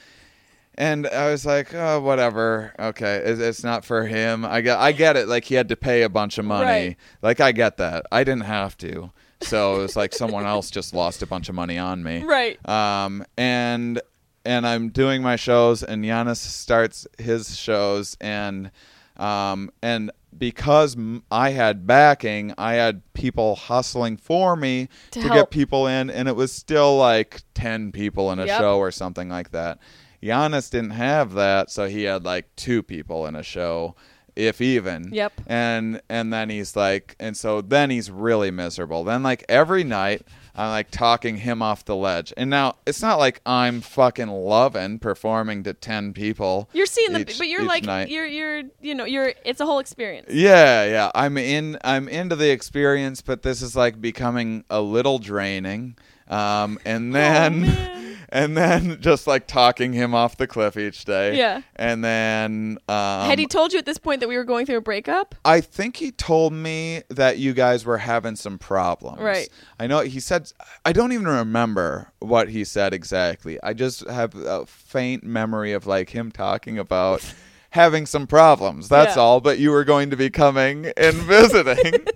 And 0.78 1.06
I 1.06 1.31
was 1.31 1.47
like, 1.47 1.73
oh, 1.73 2.02
whatever. 2.02 2.74
Okay, 2.78 3.16
it's, 3.24 3.40
it's 3.40 3.64
not 3.64 3.82
for 3.82 4.05
him. 4.05 4.44
I 4.44 4.60
get, 4.60 4.78
I 4.78 4.93
get 4.93 5.16
it. 5.16 5.27
Like 5.27 5.44
he 5.47 5.55
had 5.55 5.70
to 5.70 5.77
pay 5.77 6.02
a 6.02 6.10
bunch 6.10 6.36
of 6.36 6.44
money. 6.44 6.66
Right. 6.66 6.97
Like 7.23 7.40
I 7.40 7.52
get 7.52 7.78
that. 7.78 8.05
I 8.12 8.24
didn't 8.24 8.44
have 8.44 8.77
to. 8.78 9.10
So 9.43 9.77
it 9.77 9.79
was 9.83 9.97
like 9.97 10.15
someone 10.15 10.47
else 10.47 10.71
just 10.71 10.95
lost 10.95 11.23
a 11.23 11.27
bunch 11.27 11.49
of 11.49 11.55
money 11.55 11.79
on 11.79 12.03
me. 12.03 12.23
Right. 12.25 12.59
Um, 12.69 13.25
and 13.37 14.01
and 14.45 14.67
I'm 14.67 14.91
doing 14.91 15.23
my 15.23 15.37
shows, 15.37 15.83
and 15.83 16.05
Yannis 16.05 16.37
starts 16.37 17.07
his 17.19 17.57
shows, 17.57 18.17
and 18.21 18.71
um, 19.17 19.71
and 19.83 20.11
because 20.39 20.97
I 21.31 21.51
had 21.51 21.87
backing, 21.87 22.53
I 22.59 22.75
had 22.75 23.03
people 23.15 23.57
hustling 23.57 24.17
for 24.19 24.55
me 24.57 24.89
To 25.13 25.23
to, 25.23 25.29
get 25.29 25.51
people 25.51 25.87
in, 25.87 26.11
and 26.11 26.29
it 26.29 26.37
was 26.37 26.53
still 26.53 26.97
like 26.97 27.43
ten 27.55 27.91
people 27.93 28.31
in 28.33 28.39
a 28.39 28.47
Yep. 28.47 28.59
show 28.61 28.79
or 28.79 28.91
something 28.91 29.29
like 29.29 29.51
that. 29.53 29.79
Yannis 30.23 30.71
didn't 30.71 30.91
have 30.91 31.35
that, 31.35 31.71
so 31.71 31.87
he 31.89 32.05
had 32.05 32.25
like 32.25 32.55
two 32.57 32.83
people 32.83 33.27
in 33.27 33.35
a 33.37 33.43
show, 33.43 33.95
if 34.37 34.61
even. 34.61 35.13
Yep. 35.13 35.33
And 35.47 36.01
and 36.09 36.33
then 36.33 36.51
he's 36.51 36.77
like, 36.77 37.17
and 37.19 37.37
so 37.37 37.61
then 37.61 37.91
he's 37.91 38.11
really 38.11 38.51
miserable. 38.51 39.03
Then 39.05 39.23
like 39.23 39.45
every 39.49 39.83
night, 39.83 40.23
I'm 40.55 40.69
like 40.69 40.91
talking 40.91 41.37
him 41.37 41.63
off 41.63 41.85
the 41.85 41.97
ledge. 41.97 42.33
And 42.37 42.49
now 42.51 42.77
it's 42.87 43.03
not 43.03 43.19
like 43.19 43.41
I'm 43.45 43.81
fucking 43.81 44.29
loving 44.29 44.99
performing 44.99 45.65
to 45.65 45.75
ten 45.75 46.13
people. 46.13 46.69
You're 46.73 46.87
seeing 46.87 47.13
the, 47.13 47.25
but 47.25 47.49
you're 47.49 47.65
like 47.65 47.85
night. 47.85 48.09
you're 48.09 48.27
you're 48.27 48.63
you 48.81 48.95
know 48.95 49.05
you're 49.05 49.33
it's 49.45 49.61
a 49.61 49.67
whole 49.67 49.79
experience. 49.79 50.29
Yeah, 50.33 50.85
yeah. 50.85 51.11
I'm 51.15 51.37
in. 51.39 51.79
I'm 51.83 52.09
into 52.09 52.37
the 52.37 52.51
experience, 52.51 53.23
but 53.23 53.43
this 53.43 53.63
is 53.63 53.75
like 53.75 54.01
becoming 54.01 54.65
a 54.71 54.81
little 54.81 55.19
draining. 55.19 55.97
Um, 56.29 56.79
and 56.85 57.15
then, 57.15 57.65
Oh. 57.67 58.06
And 58.28 58.57
then 58.57 58.98
just 59.01 59.27
like 59.27 59.47
talking 59.47 59.93
him 59.93 60.15
off 60.15 60.36
the 60.36 60.47
cliff 60.47 60.77
each 60.77 61.05
day. 61.05 61.36
Yeah. 61.36 61.62
And 61.77 62.05
then, 62.05 62.78
um, 62.89 63.27
Had 63.27 63.39
he 63.39 63.47
told 63.47 63.73
you 63.73 63.78
at 63.78 63.86
this 63.86 63.98
point 63.98 64.20
that 64.20 64.28
we 64.28 64.36
were 64.36 64.44
going 64.44 64.66
through 64.66 64.78
a 64.78 64.81
breakup? 64.82 65.35
I 65.44 65.61
think 65.61 65.97
he 65.97 66.11
told 66.12 66.53
me 66.53 67.03
that 67.11 67.39
you 67.39 67.53
guys 67.55 67.85
were 67.85 67.98
having 67.98 68.36
some 68.36 68.59
problems. 68.59 69.20
Right. 69.20 69.48
I 69.81 69.86
know 69.86 70.01
he 70.01 70.20
said. 70.20 70.53
I 70.85 70.93
don't 70.93 71.12
even 71.12 71.27
remember 71.28 72.12
what 72.20 72.48
he 72.48 72.65
said 72.65 72.93
exactly. 72.94 73.59
I 73.62 73.73
just 73.73 74.07
have 74.09 74.35
a 74.35 74.66
faint 74.66 75.24
memory 75.24 75.73
of 75.73 75.86
like 75.86 76.11
him 76.11 76.31
talking 76.32 76.78
about. 76.78 77.23
Having 77.70 78.07
some 78.07 78.27
problems. 78.27 78.89
That's 78.89 79.16
Yeah. 79.16 79.23
all. 79.23 79.40
But 79.43 79.59
you 79.59 79.70
were 79.70 79.85
going 79.85 80.09
to 80.09 80.16
be 80.16 80.31
coming 80.31 80.86
and 80.97 81.15
visiting. 81.28 82.07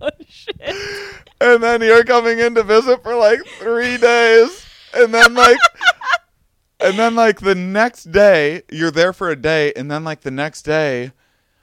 Oh, 0.00 0.08
shit. 0.28 0.54
and 1.40 1.60
then 1.60 1.80
you're 1.80 2.04
coming 2.04 2.38
in 2.38 2.54
to 2.54 2.62
visit 2.62 3.02
for 3.02 3.16
like 3.16 3.40
three 3.58 3.96
days, 3.96 4.64
and 4.96 5.12
then 5.14 5.34
like, 5.34 5.58
and 6.80 6.98
then 6.98 7.14
like 7.14 7.40
the 7.40 7.54
next 7.54 8.04
day 8.12 8.62
you're 8.70 8.90
there 8.90 9.12
for 9.12 9.30
a 9.30 9.36
day, 9.36 9.72
and 9.74 9.90
then 9.90 10.04
like 10.04 10.20
the 10.20 10.30
next 10.30 10.62
day, 10.62 11.12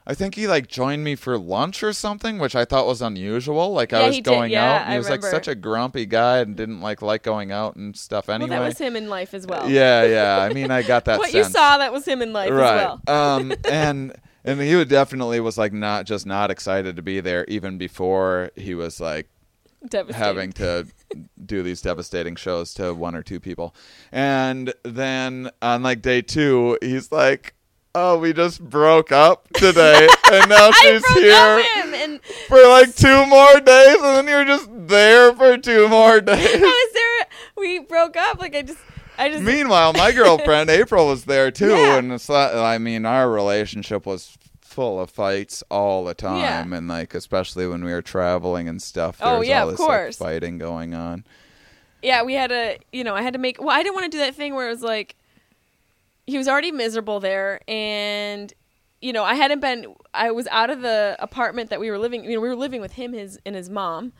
I 0.07 0.13
think 0.15 0.35
he 0.35 0.47
like 0.47 0.67
joined 0.67 1.03
me 1.03 1.15
for 1.15 1.37
lunch 1.37 1.83
or 1.83 1.93
something, 1.93 2.39
which 2.39 2.55
I 2.55 2.65
thought 2.65 2.87
was 2.87 3.01
unusual. 3.01 3.71
Like 3.73 3.91
Yeah, 3.91 3.99
I 3.99 4.07
was 4.07 4.15
he 4.15 4.21
did. 4.21 4.29
going 4.29 4.51
Yeah, 4.51 4.65
out, 4.75 4.81
and 4.81 4.89
I 4.89 4.91
he 4.93 4.97
was 4.97 5.09
like 5.09 5.19
remember. 5.21 5.35
such 5.37 5.47
a 5.47 5.55
grumpy 5.55 6.05
guy 6.05 6.39
and 6.39 6.55
didn't 6.55 6.81
like 6.81 7.01
like 7.01 7.23
going 7.23 7.51
out 7.51 7.75
and 7.75 7.95
stuff 7.95 8.27
anyway. 8.29 8.49
Well, 8.49 8.59
that 8.61 8.65
was 8.65 8.77
him 8.79 8.95
in 8.95 9.09
life 9.09 9.33
as 9.33 9.45
well. 9.45 9.69
Yeah, 9.69 10.03
yeah. 10.03 10.37
I 10.39 10.53
mean, 10.53 10.71
I 10.71 10.81
got 10.81 11.05
that. 11.05 11.19
what 11.19 11.33
you 11.33 11.43
sense 11.43 11.53
saw 11.53 11.77
that 11.77 11.93
was 11.93 12.05
him 12.05 12.21
in 12.21 12.33
life 12.33 12.51
right. 12.51 12.79
as 12.81 12.99
well. 13.07 13.15
um, 13.15 13.53
and 13.69 14.13
and 14.43 14.59
he 14.59 14.75
would 14.75 14.89
definitely 14.89 15.39
was 15.39 15.57
like 15.59 15.71
not 15.71 16.05
just 16.07 16.25
not 16.25 16.49
excited 16.49 16.95
to 16.95 17.03
be 17.03 17.19
there 17.19 17.45
even 17.47 17.77
before 17.77 18.49
he 18.55 18.73
was 18.73 18.99
like 18.99 19.29
Devastating. 19.87 20.23
having 20.25 20.51
to 20.53 20.87
do 21.45 21.63
these 21.63 21.81
devastating 21.81 22.35
shows 22.35 22.73
to 22.75 22.93
one 22.93 23.15
or 23.15 23.23
two 23.23 23.39
people. 23.39 23.75
And 24.11 24.73
then 24.83 25.49
on 25.61 25.83
like 25.83 26.01
day 26.01 26.21
two, 26.21 26.77
he's 26.81 27.11
like, 27.11 27.53
"Oh, 27.95 28.17
we 28.19 28.33
just 28.33 28.61
broke 28.61 29.11
up 29.11 29.47
today, 29.53 30.07
and 30.31 30.49
now 30.49 30.71
she's 30.71 31.05
here 31.13 31.63
and 31.95 32.19
for 32.47 32.61
like 32.67 32.95
two 32.95 33.25
more 33.25 33.59
days, 33.59 33.95
and 33.97 34.17
then 34.17 34.27
you're 34.27 34.45
just 34.45 34.69
there 34.71 35.33
for 35.35 35.57
two 35.57 35.87
more 35.87 36.21
days." 36.21 36.59
how 36.59 36.65
is 36.67 36.93
there 36.93 37.27
we 37.57 37.79
broke 37.79 38.15
up 38.17 38.39
like 38.39 38.55
I 38.55 38.61
just 38.61 38.79
I 39.17 39.29
just 39.29 39.43
Meanwhile, 39.43 39.93
my 39.93 40.11
girlfriend 40.13 40.69
April 40.81 41.07
was 41.07 41.25
there 41.25 41.51
too, 41.51 41.69
Yeah. 41.69 41.97
and 41.97 42.11
it's 42.11 42.27
not, 42.29 42.55
I 42.55 42.77
mean, 42.79 43.05
our 43.05 43.29
relationship 43.29 44.05
was 44.05 44.35
full 44.71 44.99
of 44.99 45.09
fights 45.11 45.63
all 45.69 46.03
the 46.05 46.13
time, 46.13 46.39
Yeah. 46.71 46.77
and 46.77 46.87
like 46.87 47.13
especially 47.13 47.67
when 47.67 47.83
we 47.83 47.91
were 47.91 48.01
traveling 48.01 48.67
and 48.67 48.81
stuff. 48.81 49.17
There 49.19 49.27
Oh, 49.27 49.39
was 49.39 49.47
yeah, 49.47 49.61
all 49.63 49.69
of 49.69 49.73
this, 49.73 49.79
like, 49.79 49.87
course. 49.87 50.17
fighting 50.17 50.57
going 50.57 50.93
on. 50.93 51.25
yeah, 52.01 52.23
we 52.23 52.33
had 52.33 52.49
to, 52.49 52.77
you 52.91 53.03
know, 53.03 53.13
I 53.13 53.21
had 53.21 53.33
to 53.33 53.39
make. 53.39 53.59
Well, 53.59 53.69
I 53.69 53.83
didn't 53.83 53.95
want 53.95 54.11
to 54.11 54.17
do 54.17 54.19
that 54.23 54.33
thing 54.35 54.55
where 54.55 54.67
it 54.67 54.71
was 54.71 54.81
like 54.83 55.15
he 56.27 56.37
was 56.37 56.47
already 56.47 56.71
miserable 56.71 57.19
there, 57.19 57.61
and 57.67 58.53
you 59.01 59.11
know, 59.13 59.23
I 59.23 59.33
hadn't 59.35 59.59
been. 59.59 59.93
I 60.13 60.31
was 60.31 60.47
out 60.47 60.69
of 60.69 60.81
the 60.81 61.15
apartment 61.19 61.69
that 61.69 61.79
we 61.79 61.89
were 61.91 61.97
living. 61.97 62.23
You 62.23 62.35
know, 62.35 62.41
we 62.41 62.47
were 62.49 62.55
living 62.55 62.81
with 62.81 62.93
him, 62.93 63.13
his 63.13 63.39
and 63.45 63.55
his 63.55 63.69
mom, 63.69 64.13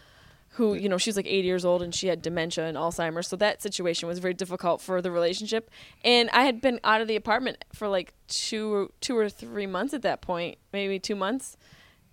who 0.56 0.74
you 0.74 0.90
know, 0.90 0.98
she 0.98 1.10
was 1.10 1.16
like 1.16 1.28
80 1.28 1.48
years 1.48 1.64
old 1.66 1.82
and 1.82 1.96
she 1.96 2.08
had 2.08 2.22
dementia 2.22 2.66
and 2.66 2.76
Alzheimer's. 2.78 3.28
So 3.28 3.36
that 3.38 3.62
situation 3.62 4.08
was 4.08 4.20
very 4.20 4.34
difficult 4.34 4.82
for 4.82 5.02
the 5.02 5.10
relationship. 5.10 5.70
And 6.04 6.30
I 6.32 6.44
had 6.44 6.60
been 6.60 6.80
out 6.84 7.00
of 7.02 7.08
the 7.08 7.16
apartment 7.16 7.64
for 7.74 7.88
like 7.88 8.14
two, 8.28 8.92
two 9.00 9.18
or 9.18 9.30
three 9.30 9.68
months 9.68 9.94
at 9.94 10.02
that 10.02 10.22
point, 10.22 10.58
maybe 10.74 11.00
two 11.00 11.16
months. 11.16 11.56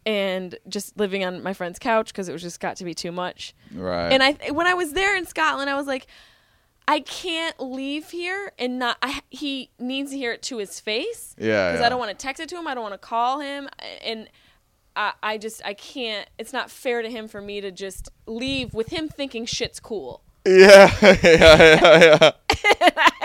And 0.07 0.57
just 0.69 0.97
living 0.97 1.25
on 1.25 1.43
my 1.43 1.53
friend's 1.53 1.79
couch 1.79 2.09
because 2.09 2.29
it 2.29 2.33
was 2.33 2.41
just 2.41 2.61
got 2.61 2.77
to 2.77 2.85
be 2.85 2.95
too 2.95 3.13
much. 3.13 3.55
Right. 3.75 4.11
And 4.11 4.23
I 4.23 4.33
when 4.53 4.67
I 4.67 4.73
was 4.75 4.93
there 4.93 5.17
in 5.17 5.27
Scotland, 5.27 5.69
I 5.69 5.75
was 5.75 5.87
like, 5.87 6.07
I 6.87 7.01
can't 7.01 7.59
leave 7.61 8.09
here 8.11 8.53
and 8.59 8.79
not. 8.79 8.97
I, 9.03 9.21
he 9.29 9.71
needs 9.79 10.13
to 10.13 10.17
hear 10.17 10.33
it 10.33 10.41
to 10.45 10.57
his 10.57 10.81
face. 10.81 11.35
Yeah, 11.37 11.73
Because 11.73 11.81
yeah. 11.81 11.87
I 11.87 11.89
don't 11.91 11.99
want 11.99 12.11
to 12.11 12.17
text 12.17 12.41
it 12.41 12.49
to 12.51 12.57
him. 12.57 12.67
I 12.67 12.73
don't 12.75 12.83
want 12.83 12.95
to 12.95 12.99
call 12.99 13.41
him, 13.41 13.69
and 14.03 14.31
I, 14.99 15.13
I 15.23 15.39
just 15.39 15.65
I 15.65 15.75
can't. 15.75 16.29
It's 16.39 16.53
not 16.53 16.71
fair 16.71 17.03
to 17.03 17.09
him 17.09 17.29
for 17.29 17.41
me 17.41 17.61
to 17.61 17.71
just 17.71 18.11
leave 18.27 18.75
with 18.75 18.89
him 18.89 19.09
thinking 19.09 19.47
shit's 19.47 19.79
cool. 19.79 20.23
Yeah, 20.45 20.93
yeah, 21.03 21.17
yeah, 21.23 22.33
yeah. 22.81 23.01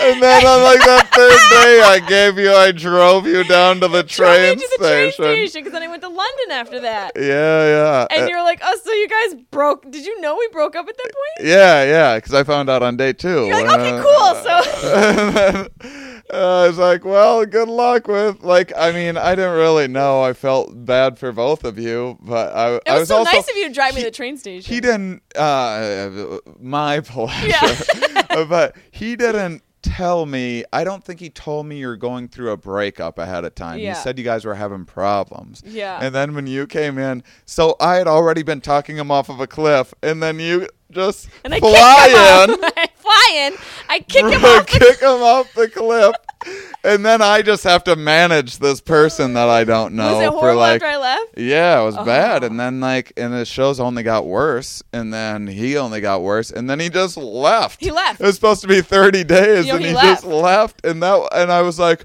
and 0.00 0.22
then 0.22 0.46
on 0.46 0.62
like 0.62 0.80
that 0.80 1.08
third 1.12 1.30
day, 1.50 1.80
I 1.82 2.00
gave 2.08 2.38
you, 2.38 2.52
I 2.52 2.72
drove 2.72 3.26
you 3.26 3.44
down 3.44 3.80
to 3.80 3.88
the 3.88 4.02
train 4.16 4.56
to 4.58 4.68
the 4.78 4.84
train 4.84 5.12
station. 5.12 5.24
station 5.24 5.60
because 5.60 5.72
then 5.72 5.82
I 5.82 5.88
went 5.88 6.02
to 6.02 6.08
London 6.08 6.50
after 6.52 6.80
that. 6.80 7.12
Yeah, 7.16 7.22
yeah. 7.22 8.06
And 8.10 8.24
Uh, 8.24 8.26
you're 8.28 8.42
like, 8.42 8.60
oh, 8.62 8.78
so 8.82 8.92
you 8.92 9.08
guys 9.08 9.34
broke? 9.50 9.90
Did 9.90 10.04
you 10.06 10.20
know 10.20 10.36
we 10.36 10.48
broke 10.52 10.76
up 10.76 10.88
at 10.88 10.96
that 10.96 11.10
point? 11.12 11.48
yeah, 11.48 11.84
yeah, 11.84 12.16
because 12.16 12.34
I 12.34 12.42
found 12.44 12.68
out 12.70 12.82
on 12.82 12.96
day 12.96 13.12
two. 13.12 13.46
You're 13.46 13.66
like, 13.66 13.78
okay, 13.80 14.02
cool. 14.02 14.34
So 14.42 15.68
uh, 15.82 16.64
I 16.64 16.66
was 16.68 16.78
like, 16.78 17.04
well, 17.04 17.44
good 17.46 17.68
luck 17.68 18.08
with 18.08 18.42
like. 18.42 18.72
I 18.76 18.92
mean, 18.92 19.16
I 19.16 19.34
didn't 19.34 19.56
really 19.56 19.88
know. 19.88 20.22
I 20.22 20.32
felt 20.32 20.70
bad 20.84 21.18
for 21.18 21.32
both 21.32 21.64
of 21.64 21.78
you, 21.78 22.18
but 22.20 22.54
I, 22.54 22.74
it 22.76 22.82
I 22.86 22.92
was, 22.94 23.00
was 23.00 23.08
so 23.08 23.18
also 23.18 23.32
nice 23.32 23.50
of 23.50 23.56
you 23.56 23.68
to 23.68 23.74
drive 23.74 23.94
me 23.94 24.00
to 24.02 24.06
the 24.06 24.10
train 24.10 24.36
station. 24.36 24.72
he 24.72 24.80
didn't. 24.80 25.22
Uh, 25.36 26.38
my 26.60 27.00
pleasure, 27.04 27.48
Yeah. 27.48 28.44
but 28.48 28.76
he 28.90 29.16
didn't 29.16 29.62
tell 29.90 30.26
me. 30.26 30.64
I 30.72 30.84
don't 30.84 31.02
think 31.04 31.20
he 31.20 31.30
told 31.30 31.66
me 31.66 31.78
you're 31.78 31.96
going 31.96 32.28
through 32.28 32.50
a 32.50 32.56
breakup 32.56 33.18
ahead 33.18 33.44
of 33.44 33.54
time. 33.54 33.78
Yeah. 33.78 33.94
He 33.94 34.00
said 34.00 34.18
you 34.18 34.24
guys 34.24 34.44
were 34.44 34.54
having 34.54 34.84
problems. 34.84 35.62
Yeah. 35.66 35.98
And 36.00 36.14
then 36.14 36.34
when 36.34 36.46
you 36.46 36.66
came 36.66 36.98
in, 36.98 37.22
so 37.44 37.76
I 37.80 37.96
had 37.96 38.06
already 38.06 38.42
been 38.42 38.60
talking 38.60 38.96
him 38.96 39.10
off 39.10 39.28
of 39.28 39.40
a 39.40 39.46
cliff, 39.46 39.92
and 40.02 40.22
then 40.22 40.38
you 40.38 40.68
just 40.90 41.28
and 41.44 41.54
I 41.54 41.60
fly 41.60 42.44
in. 42.44 42.48
kick 42.50 42.58
him 42.58 42.64
off. 42.64 42.72
I 42.76 42.88
fly 42.96 43.30
in. 43.34 43.54
I 43.88 43.98
kick 44.00 44.24
him 44.24 44.44
off. 44.44 44.66
The- 44.66 44.78
kick 44.78 45.00
him 45.00 45.22
off 45.22 45.54
the 45.54 45.68
cliff, 45.68 46.14
and 46.84 47.04
then 47.04 47.20
I 47.22 47.42
just 47.42 47.64
have 47.64 47.84
to 47.84 47.96
manage 47.96 48.58
this 48.58 48.80
person 48.80 49.34
that 49.34 49.48
I 49.48 49.64
don't 49.64 49.94
know 49.94 50.16
was 50.16 50.22
it 50.24 50.30
for 50.30 50.38
horrible 50.38 50.60
like. 50.60 50.82
after 50.82 50.86
I 50.86 50.96
left? 50.96 51.38
Yeah, 51.38 51.80
it 51.80 51.84
was 51.84 51.96
oh. 51.96 52.04
bad, 52.04 52.42
Oh. 52.42 52.46
and 52.46 52.58
then 52.58 52.80
like, 52.80 53.12
and 53.16 53.32
the 53.32 53.44
shows 53.44 53.80
only 53.80 54.02
got 54.02 54.26
worse, 54.26 54.82
and 54.92 55.12
then 55.12 55.46
he 55.46 55.76
only 55.76 56.00
got 56.00 56.22
worse, 56.22 56.50
and 56.50 56.68
then 56.68 56.80
he 56.80 56.88
just 56.88 57.16
left. 57.16 57.80
He 57.80 57.90
left. 57.90 58.20
It 58.20 58.24
was 58.24 58.34
supposed 58.36 58.62
to 58.62 58.68
be 58.68 58.80
thirty 58.80 59.24
days, 59.24 59.66
Yo, 59.66 59.74
and 59.76 59.84
he 59.84 59.90
he, 59.90 59.94
just 59.94 60.24
left. 60.24 60.42
left, 60.82 60.86
and 60.86 61.02
that, 61.02 61.28
and 61.32 61.50
I 61.52 61.62
was 61.62 61.78
like. 61.78 62.04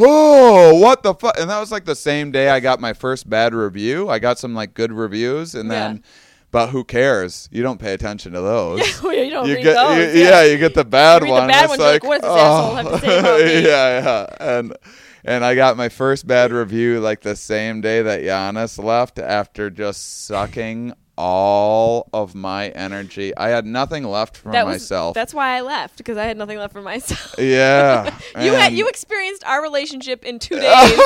Oh, 0.00 0.78
what 0.78 1.02
the 1.02 1.12
fuck? 1.12 1.36
And 1.40 1.50
that 1.50 1.58
was 1.58 1.72
like 1.72 1.84
the 1.84 1.96
same 1.96 2.30
day 2.30 2.50
I 2.50 2.60
got 2.60 2.78
my 2.78 2.92
first 2.92 3.28
bad 3.28 3.52
review. 3.52 4.08
I 4.08 4.20
got 4.20 4.38
some 4.38 4.54
like 4.54 4.72
good 4.72 4.92
reviews, 4.92 5.56
and 5.56 5.68
then, 5.68 5.96
Yeah. 5.96 6.02
But 6.50 6.68
who 6.70 6.82
cares? 6.84 7.48
You 7.52 7.62
don't 7.62 7.78
pay 7.78 7.92
attention 7.92 8.32
to 8.32 8.40
those 8.40 9.02
Well, 9.02 9.12
you 9.12 9.30
don't 9.30 9.46
you 9.46 9.56
read 9.56 9.62
get, 9.64 9.74
those. 9.74 10.14
you- 10.14 10.22
yeah. 10.22 10.44
you 10.44 10.56
get 10.58 10.74
the 10.74 10.84
bad 10.84 11.22
read 11.22 11.28
the 11.28 11.32
one. 11.32 11.48
bad 11.48 11.68
ones, 11.68 11.78
you're 11.78 11.92
like, 11.92 12.04
what 12.04 12.22
does 12.22 12.30
this 12.32 12.40
asshole 12.42 12.74
have 12.74 12.88
to 12.88 12.98
say 13.00 13.18
about 13.18 13.30
oh. 13.30 13.38
me? 13.44 13.64
yeah, 13.66 14.02
yeah, 14.02 14.58
and 14.58 14.76
and 15.24 15.44
I 15.44 15.54
got 15.54 15.76
my 15.76 15.88
first 15.90 16.26
bad 16.26 16.52
review 16.52 17.00
like 17.00 17.20
the 17.20 17.36
same 17.36 17.80
day 17.82 18.00
that 18.02 18.22
Yannis 18.22 18.82
left 18.82 19.18
after 19.18 19.68
just 19.68 20.24
sucking 20.26 20.94
all 21.18 22.08
of 22.12 22.34
my 22.34 22.68
energy. 22.68 23.36
I 23.36 23.48
had 23.48 23.66
nothing 23.66 24.04
left 24.04 24.36
for 24.36 24.52
That 24.52 24.64
was, 24.64 24.74
myself. 24.74 25.14
That's 25.14 25.34
why 25.34 25.56
I 25.56 25.62
left 25.62 25.98
because 25.98 26.16
I 26.16 26.24
had 26.24 26.36
nothing 26.38 26.56
left 26.58 26.72
for 26.72 26.80
myself. 26.80 27.34
yeah, 27.36 28.16
you 28.40 28.52
had 28.52 28.72
you 28.72 28.88
experienced 28.88 29.44
our 29.44 29.60
relationship 29.60 30.24
in 30.24 30.38
two 30.38 30.54
days. 30.54 31.00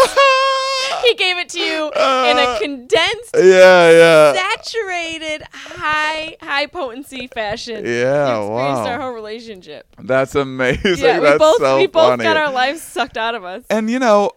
He 1.02 1.14
gave 1.14 1.38
it 1.38 1.48
to 1.50 1.58
you 1.60 1.86
in 1.86 2.38
a 2.38 2.42
uh, 2.42 2.58
condensed, 2.58 3.34
yeah, 3.36 3.90
yeah, 3.90 4.32
saturated, 4.34 5.42
high 5.52 6.36
high 6.40 6.66
potency 6.66 7.26
fashion. 7.26 7.84
yeah. 7.84 8.36
you 8.38 8.42
experienced 8.52 8.88
our 8.90 9.00
whole 9.00 9.12
relationship. 9.12 9.86
that's 9.98 10.34
amazing. 10.34 10.98
Yeah, 11.04 11.18
we 11.18 11.26
that's 11.26 11.38
both 11.38 11.58
so 11.58 11.76
we 11.78 11.86
both 11.86 12.10
funny. 12.10 12.24
got 12.24 12.36
our 12.36 12.50
lives 12.52 12.82
sucked 12.82 13.16
out 13.16 13.34
of 13.34 13.44
us. 13.44 13.64
and 13.70 13.90
you 13.90 13.98
know 13.98 14.30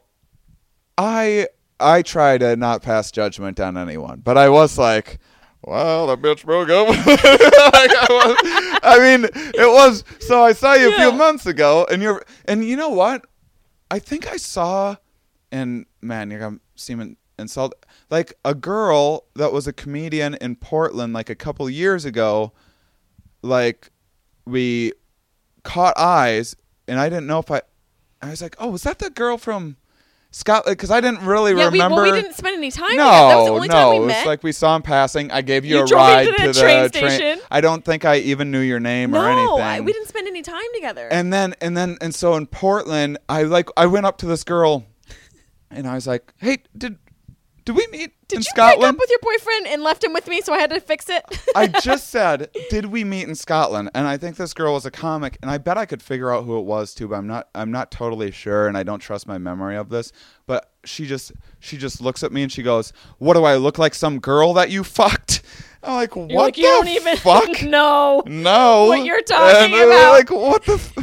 i 0.97 1.47
i 1.79 2.01
try 2.01 2.37
to 2.37 2.55
not 2.55 2.81
pass 2.81 3.11
judgment 3.11 3.59
on 3.59 3.77
anyone 3.77 4.21
but 4.23 4.37
i 4.37 4.47
was 4.47 4.77
like 4.77 5.19
well 5.63 6.07
the 6.07 6.17
bitch 6.17 6.45
broke 6.45 6.69
up 6.69 6.87
Like, 7.75 7.91
I, 7.91 8.07
was- 8.09 8.79
I 8.83 8.99
mean 8.99 9.25
it 9.25 9.69
was 9.73 10.03
so 10.19 10.41
i 10.43 10.53
saw 10.53 10.73
you 10.73 10.87
a 10.87 10.91
Yeah. 10.91 11.09
few 11.09 11.11
months 11.17 11.45
ago 11.45 11.85
and 11.91 12.01
you're 12.01 12.23
and 12.45 12.63
you 12.63 12.77
know 12.77 12.89
what 12.89 13.25
i 13.91 13.99
think 13.99 14.27
i 14.31 14.37
saw 14.37 14.95
and 15.55 15.85
man 16.01 16.29
you're 16.29 16.39
gonna 16.39 16.59
seem 16.75 17.17
insult 17.37 17.73
like 18.09 18.33
a 18.45 18.55
girl 18.55 19.25
that 19.35 19.51
was 19.51 19.67
a 19.67 19.73
comedian 19.73 20.35
in 20.35 20.55
portland 20.55 21.13
like 21.13 21.29
a 21.29 21.35
couple 21.35 21.69
years 21.69 22.05
ago 22.05 22.51
like 23.41 23.91
we 24.45 24.93
caught 25.63 25.97
eyes 25.97 26.55
and 26.87 26.99
I 26.99 27.09
didn't 27.09 27.27
know 27.27 27.39
if 27.39 27.51
I 27.51 27.61
I 28.21 28.29
was 28.29 28.41
like, 28.41 28.55
"Oh, 28.59 28.69
was 28.69 28.83
that 28.83 28.99
the 28.99 29.09
girl 29.09 29.37
from 29.37 29.77
Scotland?" 30.31 30.77
Cuz 30.77 30.89
I 30.89 31.01
didn't 31.01 31.25
really 31.25 31.51
yeah, 31.51 31.69
we, 31.69 31.79
remember. 31.79 32.03
well, 32.03 32.11
we 32.13 32.21
didn't 32.21 32.35
spend 32.35 32.55
any 32.55 32.71
time 32.71 32.95
no, 32.95 33.03
together. 33.03 33.27
That 33.27 33.35
was 33.35 33.45
the 33.45 33.53
only 33.53 33.67
no, 33.67 33.73
time 33.73 33.89
we 33.89 33.97
it 33.97 34.17
was 34.17 34.25
like 34.25 34.43
we 34.43 34.51
saw 34.51 34.75
him 34.75 34.81
passing. 34.81 35.31
I 35.31 35.41
gave 35.41 35.65
you, 35.65 35.77
You 35.77 35.83
a 35.83 35.85
ride 35.85 36.25
to 36.25 36.41
the 36.41 36.53
the 36.53 36.59
train 36.59 36.89
station. 36.89 37.39
I 37.51 37.61
don't 37.61 37.83
think 37.83 38.05
I 38.05 38.17
even 38.17 38.51
knew 38.51 38.61
your 38.61 38.79
name 38.79 39.13
or 39.13 39.27
anything. 39.27 39.61
I, 39.61 39.81
we 39.81 39.93
didn't 39.93 40.07
spend 40.07 40.27
any 40.27 40.41
time 40.41 40.65
together. 40.73 41.07
And 41.11 41.33
then 41.33 41.55
and 41.61 41.75
then 41.75 41.97
and 42.01 42.15
so 42.15 42.35
in 42.35 42.47
Portland, 42.47 43.17
I 43.27 43.43
like 43.43 43.69
I 43.75 43.85
went 43.85 44.05
up 44.05 44.17
to 44.19 44.25
this 44.25 44.43
girl 44.43 44.85
and 45.71 45.87
I 45.87 45.95
was 45.95 46.07
like, 46.07 46.33
"Hey, 46.37 46.57
did 46.77 46.97
did 47.65 47.75
we 47.75 47.87
meet 47.91 48.13
Did 48.27 48.35
in 48.35 48.39
you 48.41 48.43
Scotland?" 48.43 48.79
break 48.81 48.89
up 48.93 48.99
with 48.99 49.09
your 49.09 49.19
boyfriend 49.21 49.65
and 49.67 49.81
left 49.81 50.03
him 50.03 50.13
with 50.13 50.27
me, 50.27 50.41
so 50.41 50.53
I 50.53 50.59
had 50.59 50.69
to 50.69 50.79
fix 50.79 51.09
it? 51.09 51.23
I 51.55 51.65
just 51.81 52.09
said, 52.09 52.49
"Did 52.69 52.85
we 52.87 53.03
meet 53.03 53.27
in 53.27 53.33
Scotland?" 53.35 53.89
And 53.95 54.07
I 54.07 54.17
think 54.17 54.35
this 54.35 54.53
girl 54.53 54.73
was 54.73 54.85
a 54.85 54.91
comic, 54.91 55.37
and 55.41 55.49
I 55.49 55.57
bet 55.57 55.77
I 55.77 55.85
could 55.85 56.03
figure 56.03 56.31
out 56.31 56.45
who 56.45 56.59
it 56.59 56.65
was 56.65 56.93
too, 56.93 57.07
but 57.07 57.15
I'm 57.15 57.27
not. 57.27 57.49
I'm 57.55 57.71
not 57.71 57.89
totally 57.91 58.31
sure, 58.31 58.67
and 58.67 58.77
I 58.77 58.83
don't 58.83 58.99
trust 58.99 59.27
my 59.27 59.37
memory 59.39 59.75
of 59.77 59.89
this. 59.89 60.11
But 60.45 60.71
she 60.83 61.07
just, 61.07 61.31
she 61.59 61.77
just 61.77 62.01
looks 62.01 62.23
at 62.23 62.31
me 62.31 62.43
and 62.43 62.51
she 62.51 62.61
goes, 62.61 62.93
"What 63.17 63.33
do 63.33 63.43
I 63.43 63.55
look 63.55 63.77
like? 63.79 63.95
Some 63.95 64.19
girl 64.19 64.53
that 64.53 64.69
you 64.69 64.83
fucked?" 64.83 65.41
I'm 65.81 65.95
like, 65.95 66.15
"What 66.15 66.31
like, 66.31 66.55
the 66.55 66.61
you 66.61 66.67
don't 66.67 66.87
even 66.87 67.17
fuck? 67.17 67.61
know. 67.63 68.23
no, 68.25 68.85
what 68.87 69.05
you're 69.05 69.21
talking 69.23 69.73
And, 69.73 69.83
about. 69.83 70.11
Like, 70.11 70.29
what 70.31 70.63
the? 70.65 70.73
F- 70.73 70.93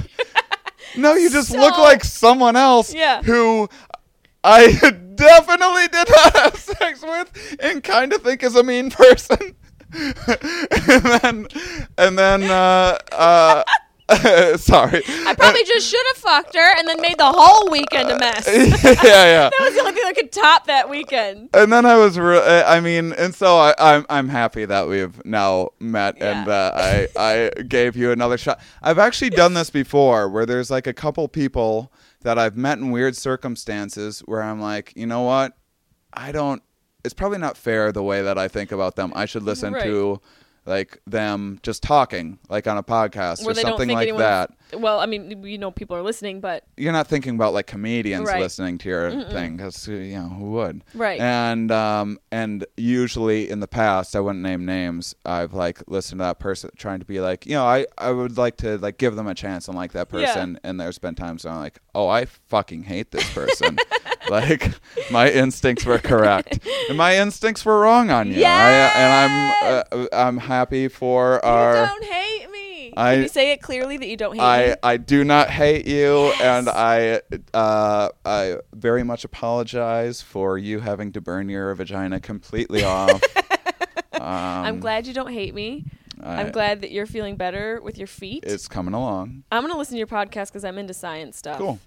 no, 0.97 1.15
you 1.15 1.31
just 1.31 1.51
look 1.53 1.79
like 1.79 2.05
someone 2.05 2.57
else. 2.57 2.93
Yeah. 2.95 3.23
Who 3.23 3.69
I 4.45 4.73
definitely 5.15 5.89
did 5.89 6.09
not 6.09 6.37
have 6.37 6.57
sex 6.57 7.03
with 7.03 7.57
and 7.61 7.83
kind 7.83 8.13
of 8.13 8.23
think 8.23 8.43
is 8.43 8.57
a 8.57 8.63
mean 8.63 8.91
person. 8.91 9.55
and 9.95 11.05
then, 11.05 11.47
and 11.99 12.19
then, 12.19 12.43
uh, 12.45 12.99
uh, 13.13 13.65
sorry. 14.57 15.03
I 15.27 15.35
probably 15.39 15.65
just 15.65 15.89
should 15.89 16.05
have 16.09 16.17
fucked 16.17 16.55
her 16.57 16.79
and 16.79 16.89
then 16.89 17.01
made 17.01 17.19
the 17.19 17.31
whole 17.31 17.71
weekend 17.71 18.11
a 18.11 18.19
mess. 18.19 18.47
yeah, 18.49 18.65
yeah. 19.03 19.51
That 19.51 19.59
was 19.61 19.75
the 19.75 19.81
only 19.81 19.93
thing 19.93 20.05
that 20.05 20.15
could 20.17 20.33
top 20.33 20.67
that 20.67 20.89
weekend. 20.89 21.51
And 21.55 21.73
then 21.73 21.85
I 21.87 21.97
was, 21.97 22.19
re- 22.19 22.63
I 22.67 22.81
mean, 22.81 23.13
and 23.13 23.35
so 23.35 23.57
I, 23.59 23.75
I'm, 23.79 24.07
I'm 24.11 24.29
happy 24.29 24.65
that 24.65 24.89
we've 24.89 25.23
now 25.25 25.71
met, 25.79 26.17
and 26.21 26.47
Yeah. 26.47 26.53
uh, 26.53 27.07
I, 27.17 27.49
I 27.57 27.63
gave 27.63 27.95
you 27.97 28.11
another 28.13 28.39
shot. 28.39 28.61
I've 28.83 28.99
actually 28.99 29.31
done 29.31 29.55
this 29.55 29.71
before, 29.71 30.29
where 30.29 30.47
there's 30.47 30.71
like 30.71 30.87
a 30.87 30.95
couple 30.95 31.29
people 31.29 31.93
that 32.23 32.39
I've 32.39 32.57
met 32.57 32.79
in 32.79 32.91
weird 32.91 33.17
circumstances, 33.17 34.21
where 34.21 34.43
I'm 34.43 34.61
like, 34.61 34.93
you 34.97 35.07
know 35.07 35.23
what, 35.23 35.57
I 36.13 36.33
don't. 36.33 36.63
It's 37.05 37.15
probably 37.15 37.39
not 37.39 37.57
fair 37.57 37.91
the 37.93 38.03
way 38.03 38.23
that 38.23 38.39
I 38.39 38.49
think 38.49 38.71
about 38.73 38.97
them. 38.97 39.13
I 39.17 39.25
should 39.27 39.43
listen 39.43 39.73
Right. 39.73 39.83
to 39.85 40.21
like 40.65 41.01
them 41.07 41.59
just 41.63 41.83
talking, 41.83 42.39
like 42.49 42.67
on 42.69 42.79
a 42.79 42.83
podcast 42.83 43.45
Where 43.45 43.51
or 43.53 43.55
something 43.55 43.89
like 43.89 44.17
that. 44.19 44.51
Well, 44.75 45.01
I 45.01 45.07
mean, 45.07 45.43
you 45.45 45.59
know, 45.59 45.71
people 45.71 45.97
are 45.97 46.03
listening, 46.03 46.41
but 46.41 46.65
you're 46.77 46.93
not 46.93 47.07
thinking 47.07 47.35
about 47.35 47.53
like 47.55 47.67
comedians 47.67 48.27
Right. 48.29 48.41
listening 48.41 48.79
to 48.79 48.89
your 48.89 49.11
thing 49.31 49.57
because 49.57 49.87
you 49.89 50.15
know 50.17 50.29
who 50.29 50.51
would 50.53 50.83
Right. 50.95 51.21
and 51.21 51.71
um 51.71 52.19
and 52.31 52.65
usually 52.77 53.51
in 53.51 53.61
the 53.61 53.69
past 53.69 54.17
i 54.17 54.21
wouldn't 54.21 54.43
name 54.43 54.65
names 54.65 55.15
i've 55.27 55.53
like 55.53 55.83
listened 55.87 56.19
to 56.21 56.25
that 56.25 56.39
person 56.39 56.71
trying 56.77 56.99
to 57.01 57.05
be 57.05 57.21
like 57.21 57.45
you 57.47 57.53
know 57.53 57.65
i 57.65 57.87
i 57.99 58.11
would 58.11 58.37
like 58.39 58.57
to 58.59 58.79
like 58.79 58.97
give 58.99 59.15
them 59.17 59.27
a 59.27 59.35
chance 59.35 59.69
and 59.69 59.77
like 59.77 59.93
that 59.93 60.09
person, 60.09 60.53
Yeah. 60.63 60.69
and 60.71 60.81
there's 60.81 60.99
been 60.99 61.15
times 61.15 61.45
where 61.45 61.53
i'm 61.55 61.61
like 61.61 61.79
oh 61.95 62.09
i 62.09 62.25
fucking 62.25 62.85
hate 62.85 63.11
this 63.11 63.29
person 63.33 63.79
like 64.31 64.71
my 65.11 65.31
instincts 65.31 65.85
were 65.85 65.99
correct 65.99 66.59
and 66.89 66.97
my 66.97 67.17
instincts 67.17 67.65
were 67.65 67.81
wrong 67.81 68.11
on 68.11 68.31
you 68.33 68.43
I, 68.45 68.71
and 69.03 69.13
i'm 69.23 69.85
uh, 70.03 70.07
i'm 70.13 70.39
happy 70.39 70.89
for 70.89 71.41
you 71.43 71.49
our 71.49 71.87
don't 71.87 72.05
hate 72.05 72.51
me. 72.51 72.72
I- 72.97 73.15
Can 73.15 73.23
you 73.23 73.29
say 73.29 73.53
it 73.53 73.63
clearly 73.63 73.97
that 73.97 74.07
you 74.09 74.17
don't 74.17 74.33
hate 74.35 74.39
me? 74.69 74.75
I, 74.83 74.93
I 74.93 74.97
do 74.97 75.25
not 75.25 75.51
hate 75.51 75.87
you, 75.87 76.33
and 76.43 76.69
I 76.69 77.21
uh, 77.55 78.09
I 78.25 78.57
very 78.75 79.03
much 79.03 79.25
apologize 79.25 80.21
for 80.23 80.59
you 80.59 80.81
having 80.81 81.13
to 81.13 81.21
burn 81.21 81.49
your 81.49 81.75
vagina 81.75 82.21
completely 82.21 82.85
off. 82.85 83.23
Um, 84.15 84.29
I'm 84.29 84.79
glad 84.81 85.09
you 85.09 85.15
don't 85.15 85.33
hate 85.33 85.53
me. 85.53 85.85
I- 86.23 86.43
I'm 86.43 86.53
glad 86.53 86.83
that 86.83 86.93
you're 86.93 87.07
feeling 87.07 87.35
better 87.35 87.81
with 87.83 87.99
your 87.99 88.07
feet. 88.07 88.45
it's 88.47 88.69
coming 88.69 88.95
along. 88.95 89.43
I'm 89.51 89.63
gonna 89.63 89.77
listen 89.77 89.95
to 89.95 89.99
your 89.99 90.07
podcast 90.07 90.47
because 90.49 90.65
I'm 90.65 90.79
into 90.79 90.95
science 90.95 91.37
stuff. 91.39 91.59
Cool. 91.59 91.81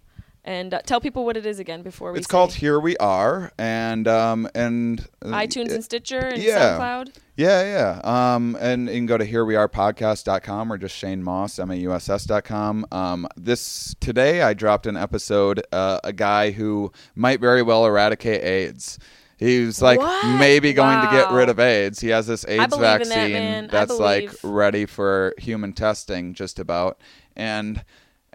And 0.45 0.76
uh, 0.76 0.81
tell 0.85 1.01
people 1.01 1.26
what 1.26 1.38
it 1.38 1.45
is 1.47 1.57
again 1.57 1.81
before 1.81 2.11
we. 2.11 2.19
It's 2.19 2.27
say. 2.27 2.31
called 2.31 2.53
Here 2.53 2.80
We 2.80 2.95
Are, 2.97 3.51
and 3.57 4.07
um, 4.07 4.47
and 4.53 4.99
uh, 5.23 5.30
iTunes 5.30 5.73
and 5.73 5.84
Stitcher 5.84 6.19
and 6.19 6.41
yeah. 6.41 6.77
SoundCloud. 6.77 7.15
Yeah, 7.35 7.99
yeah. 8.03 8.35
Um, 8.35 8.55
and 8.61 8.88
you 8.88 8.93
can 8.93 9.05
go 9.07 9.17
to 9.17 9.26
herewearepodcast.com 9.26 10.72
or 10.72 10.77
just 10.77 10.95
Shane 10.95 11.22
Mauss, 11.22 11.59
M-A-U-S-S.com. 11.59 12.85
Um, 12.91 13.27
this, 13.35 13.93
today 13.99 14.41
I 14.41 14.53
dropped 14.53 14.88
an 14.88 14.95
episode, 14.95 15.61
uh, 15.73 15.99
a 16.03 16.13
guy 16.13 16.51
who 16.51 16.93
might 17.13 17.41
very 17.41 17.61
well 17.61 17.85
eradicate 17.85 18.41
AIDS. 18.41 18.99
He's 19.38 19.81
like 19.81 19.99
What? 19.99 20.39
maybe 20.39 20.72
going 20.72 21.01
to 21.01 21.11
get 21.11 21.31
rid 21.31 21.49
of 21.49 21.59
AIDS. 21.59 21.99
He 21.99 22.07
has 22.09 22.27
this 22.27 22.45
AIDS 22.47 22.73
in 22.73 22.81
that, 22.81 23.05
vaccine 23.05 23.67
that's 23.67 23.99
like 23.99 24.31
ready 24.41 24.85
for 24.85 25.34
human 25.38 25.73
testing 25.73 26.34
just 26.34 26.57
about. 26.57 27.01
And 27.35 27.84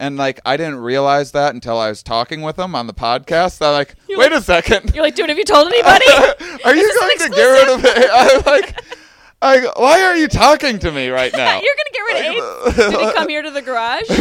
and 0.00 0.16
like 0.16 0.40
I 0.44 0.56
didn't 0.56 0.76
realize 0.80 1.30
that 1.32 1.54
until 1.54 1.78
I 1.78 1.88
was 1.90 2.02
talking 2.02 2.40
with 2.42 2.58
him 2.58 2.74
on 2.74 2.88
the 2.88 2.94
podcast. 2.94 3.64
I'm 3.64 3.72
like, 3.74 3.94
You're 4.08 4.18
wait 4.18 4.32
like- 4.32 4.40
a 4.40 4.44
second. 4.44 4.94
You're 4.94 5.04
like, 5.04 5.14
dude, 5.14 5.28
have 5.28 5.38
you 5.38 5.44
told 5.44 5.68
anybody? 5.68 6.06
Are 6.64 6.74
you 6.74 7.00
going 7.00 7.18
to 7.18 7.28
get 7.28 7.44
rid 7.44 7.68
of 7.68 7.84
it? 7.84 8.10
I'm 8.12 8.42
like, 8.44 8.80
I, 9.42 9.60
why 9.76 10.02
are 10.02 10.16
you 10.16 10.28
talking 10.28 10.78
to 10.80 10.92
me 10.92 11.08
right 11.08 11.32
now? 11.36 11.60
You're 11.60 11.74
gonna 11.76 11.92
get 11.92 12.00
rid 12.00 12.16
of 12.16 12.74
AIDS? 12.74 12.76
Did 12.76 13.00
he 13.00 13.12
come 13.14 13.28
here 13.30 13.40
to 13.42 13.50
the 13.50 13.62
garage? 13.62 14.08
no, 14.10 14.16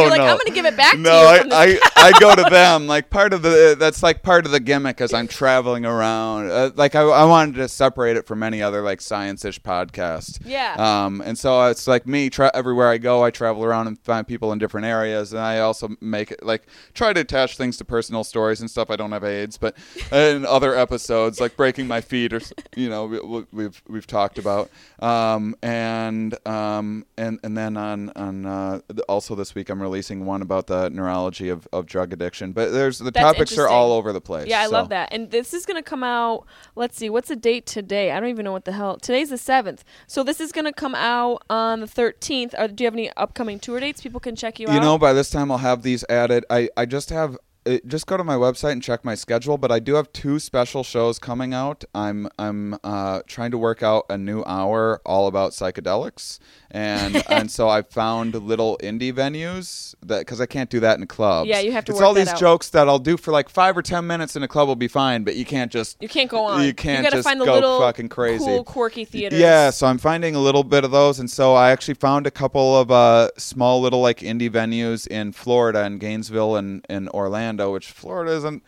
You're 0.00 0.10
like, 0.10 0.18
no. 0.20 0.26
I'm 0.26 0.38
gonna 0.38 0.50
give 0.54 0.64
it 0.64 0.76
back 0.76 0.92
to 0.92 0.98
no, 0.98 1.10
you 1.22 1.50
I, 1.50 1.80
I, 1.80 1.80
I 1.96 2.20
go 2.20 2.36
to 2.36 2.44
them. 2.48 2.86
Like 2.86 3.10
part 3.10 3.32
of 3.32 3.42
the 3.42 3.74
that's 3.78 4.02
like 4.02 4.22
part 4.22 4.46
of 4.46 4.52
the 4.52 4.60
gimmick 4.60 5.00
as 5.00 5.12
I'm 5.12 5.26
traveling 5.26 5.84
around. 5.84 6.50
Uh, 6.52 6.70
like 6.76 6.94
I, 6.94 7.00
I 7.00 7.24
wanted 7.24 7.56
to 7.56 7.68
separate 7.68 8.16
it 8.16 8.26
from 8.28 8.44
any 8.44 8.62
other 8.62 8.82
like 8.82 9.00
science-ish 9.00 9.60
podcast. 9.62 10.40
Yeah. 10.44 10.76
Um, 10.78 11.20
and 11.20 11.36
so 11.36 11.66
it's 11.66 11.88
like 11.88 12.06
me. 12.06 12.30
Tra- 12.30 12.52
everywhere 12.54 12.88
I 12.90 12.98
go, 12.98 13.24
I 13.24 13.30
travel 13.32 13.64
around 13.64 13.88
and 13.88 13.98
find 13.98 14.24
people 14.26 14.52
in 14.52 14.58
different 14.60 14.86
areas, 14.86 15.32
and 15.32 15.42
I 15.42 15.58
also 15.58 15.88
make 16.00 16.30
it 16.30 16.44
like 16.44 16.68
try 16.94 17.12
to 17.12 17.20
attach 17.20 17.56
things 17.56 17.76
to 17.78 17.84
personal 17.84 18.22
stories 18.22 18.60
and 18.60 18.70
stuff. 18.70 18.88
I 18.88 18.94
don't 18.96 19.10
have 19.10 19.24
AIDS, 19.24 19.58
but 19.58 19.76
in 20.12 20.46
other 20.46 20.76
episodes, 20.76 21.40
like 21.40 21.56
breaking 21.56 21.88
my 21.88 22.00
feet, 22.00 22.32
or 22.32 22.40
you 22.76 22.88
know, 22.88 23.06
we- 23.06 23.44
we've 23.50 23.82
we've 23.88 24.06
talked 24.06 24.38
about. 24.38 24.59
Um, 25.00 25.56
and 25.62 26.36
um, 26.46 27.06
and 27.16 27.40
and 27.42 27.56
then 27.56 27.76
on 27.76 28.10
on 28.16 28.46
uh, 28.46 28.80
also 29.08 29.34
this 29.34 29.54
week, 29.54 29.70
I'm 29.70 29.80
releasing 29.80 30.26
one 30.26 30.42
about 30.42 30.66
the 30.66 30.90
neurology 30.90 31.48
of, 31.48 31.66
of 31.72 31.86
drug 31.86 32.12
addiction. 32.12 32.52
But 32.52 32.72
there's 32.72 32.98
the 32.98 33.10
That's 33.10 33.32
topics 33.32 33.58
are 33.58 33.68
all 33.68 33.92
over 33.92 34.12
the 34.12 34.20
place. 34.20 34.48
Yeah, 34.48 34.60
I 34.60 34.66
so. 34.66 34.72
love 34.72 34.88
that. 34.90 35.12
And 35.12 35.30
this 35.30 35.54
is 35.54 35.66
going 35.66 35.82
to 35.82 35.88
come 35.88 36.02
out. 36.02 36.46
Let's 36.74 36.96
see, 36.96 37.10
what's 37.10 37.28
the 37.28 37.36
date 37.36 37.66
today? 37.66 38.12
I 38.12 38.20
don't 38.20 38.28
even 38.28 38.44
know 38.44 38.52
what 38.52 38.64
the 38.64 38.72
hell. 38.72 38.96
Today's 38.98 39.30
the 39.30 39.36
7th. 39.36 39.80
So 40.06 40.22
this 40.22 40.40
is 40.40 40.52
going 40.52 40.66
to 40.66 40.72
come 40.72 40.94
out 40.94 41.42
on 41.48 41.80
the 41.80 41.86
13th. 41.86 42.54
Or 42.58 42.68
do 42.68 42.84
you 42.84 42.86
have 42.86 42.94
any 42.94 43.10
upcoming 43.16 43.58
tour 43.58 43.80
dates 43.80 44.00
people 44.00 44.20
can 44.20 44.36
check 44.36 44.58
you, 44.58 44.68
out? 44.68 44.74
You 44.74 44.80
know, 44.80 44.98
by 44.98 45.12
this 45.12 45.30
time 45.30 45.50
I'll 45.50 45.58
have 45.58 45.82
these 45.82 46.04
added. 46.08 46.44
I, 46.50 46.68
I 46.76 46.86
just 46.86 47.10
have. 47.10 47.36
Uh, 47.66 47.78
just 47.86 48.06
go 48.06 48.16
to 48.16 48.24
my 48.24 48.36
website 48.36 48.72
and 48.72 48.82
check 48.82 49.04
my 49.04 49.14
schedule. 49.14 49.58
But 49.58 49.70
I 49.70 49.78
do 49.78 49.94
have 49.94 50.12
two 50.12 50.38
special 50.38 50.82
shows 50.82 51.18
coming 51.18 51.52
out. 51.52 51.84
I'm 51.94 52.28
I'm 52.38 52.78
uh, 52.82 53.20
trying 53.26 53.50
to 53.50 53.58
work 53.58 53.82
out 53.82 54.06
a 54.08 54.16
new 54.16 54.42
hour 54.44 55.00
all 55.04 55.26
about 55.26 55.52
psychedelics, 55.52 56.38
and 56.70 57.22
and 57.28 57.50
so 57.50 57.68
I 57.68 57.82
found 57.82 58.34
little 58.34 58.78
indie 58.82 59.12
venues 59.12 59.94
that 60.02 60.20
because 60.20 60.40
I 60.40 60.46
can't 60.46 60.70
do 60.70 60.80
that 60.80 60.98
in 60.98 61.06
clubs. 61.06 61.48
Yeah, 61.48 61.60
you 61.60 61.72
have 61.72 61.84
to 61.86 61.92
It's 61.92 62.00
all 62.00 62.14
these 62.14 62.28
out. 62.28 62.38
jokes 62.38 62.70
that 62.70 62.88
I'll 62.88 62.98
do 62.98 63.16
for 63.16 63.30
like 63.30 63.48
five 63.48 63.76
or 63.76 63.82
ten 63.82 64.06
minutes 64.06 64.36
in 64.36 64.42
a 64.42 64.48
club 64.48 64.68
will 64.68 64.76
be 64.76 64.88
fine, 64.88 65.24
but 65.24 65.36
you 65.36 65.44
can't 65.44 65.70
just 65.70 66.00
you 66.00 66.08
can't 66.08 66.30
go 66.30 66.44
on. 66.44 66.64
You 66.64 66.72
can't 66.72 67.02
gotta 67.02 67.16
just 67.16 67.28
find 67.28 67.40
the 67.40 67.44
go 67.44 67.54
little 67.54 67.80
fucking 67.80 68.08
crazy. 68.08 68.44
cool, 68.44 68.64
quirky 68.64 69.04
theaters. 69.04 69.38
Yeah, 69.38 69.70
so 69.70 69.86
I'm 69.86 69.98
finding 69.98 70.34
a 70.34 70.40
little 70.40 70.64
bit 70.64 70.84
of 70.84 70.90
those, 70.90 71.18
and 71.18 71.30
so 71.30 71.54
I 71.54 71.70
actually 71.70 71.94
found 71.94 72.26
a 72.26 72.30
couple 72.30 72.78
of 72.78 72.90
uh, 72.90 73.30
small 73.36 73.80
little 73.80 74.00
like 74.00 74.20
indie 74.20 74.50
venues 74.50 75.06
in 75.06 75.32
Florida, 75.32 75.84
in 75.84 75.98
Gainesville 75.98 76.56
and 76.56 76.86
in 76.88 77.08
Orlando, 77.10 77.49
which 77.72 77.90
Florida 77.90 78.32
isn't 78.32 78.62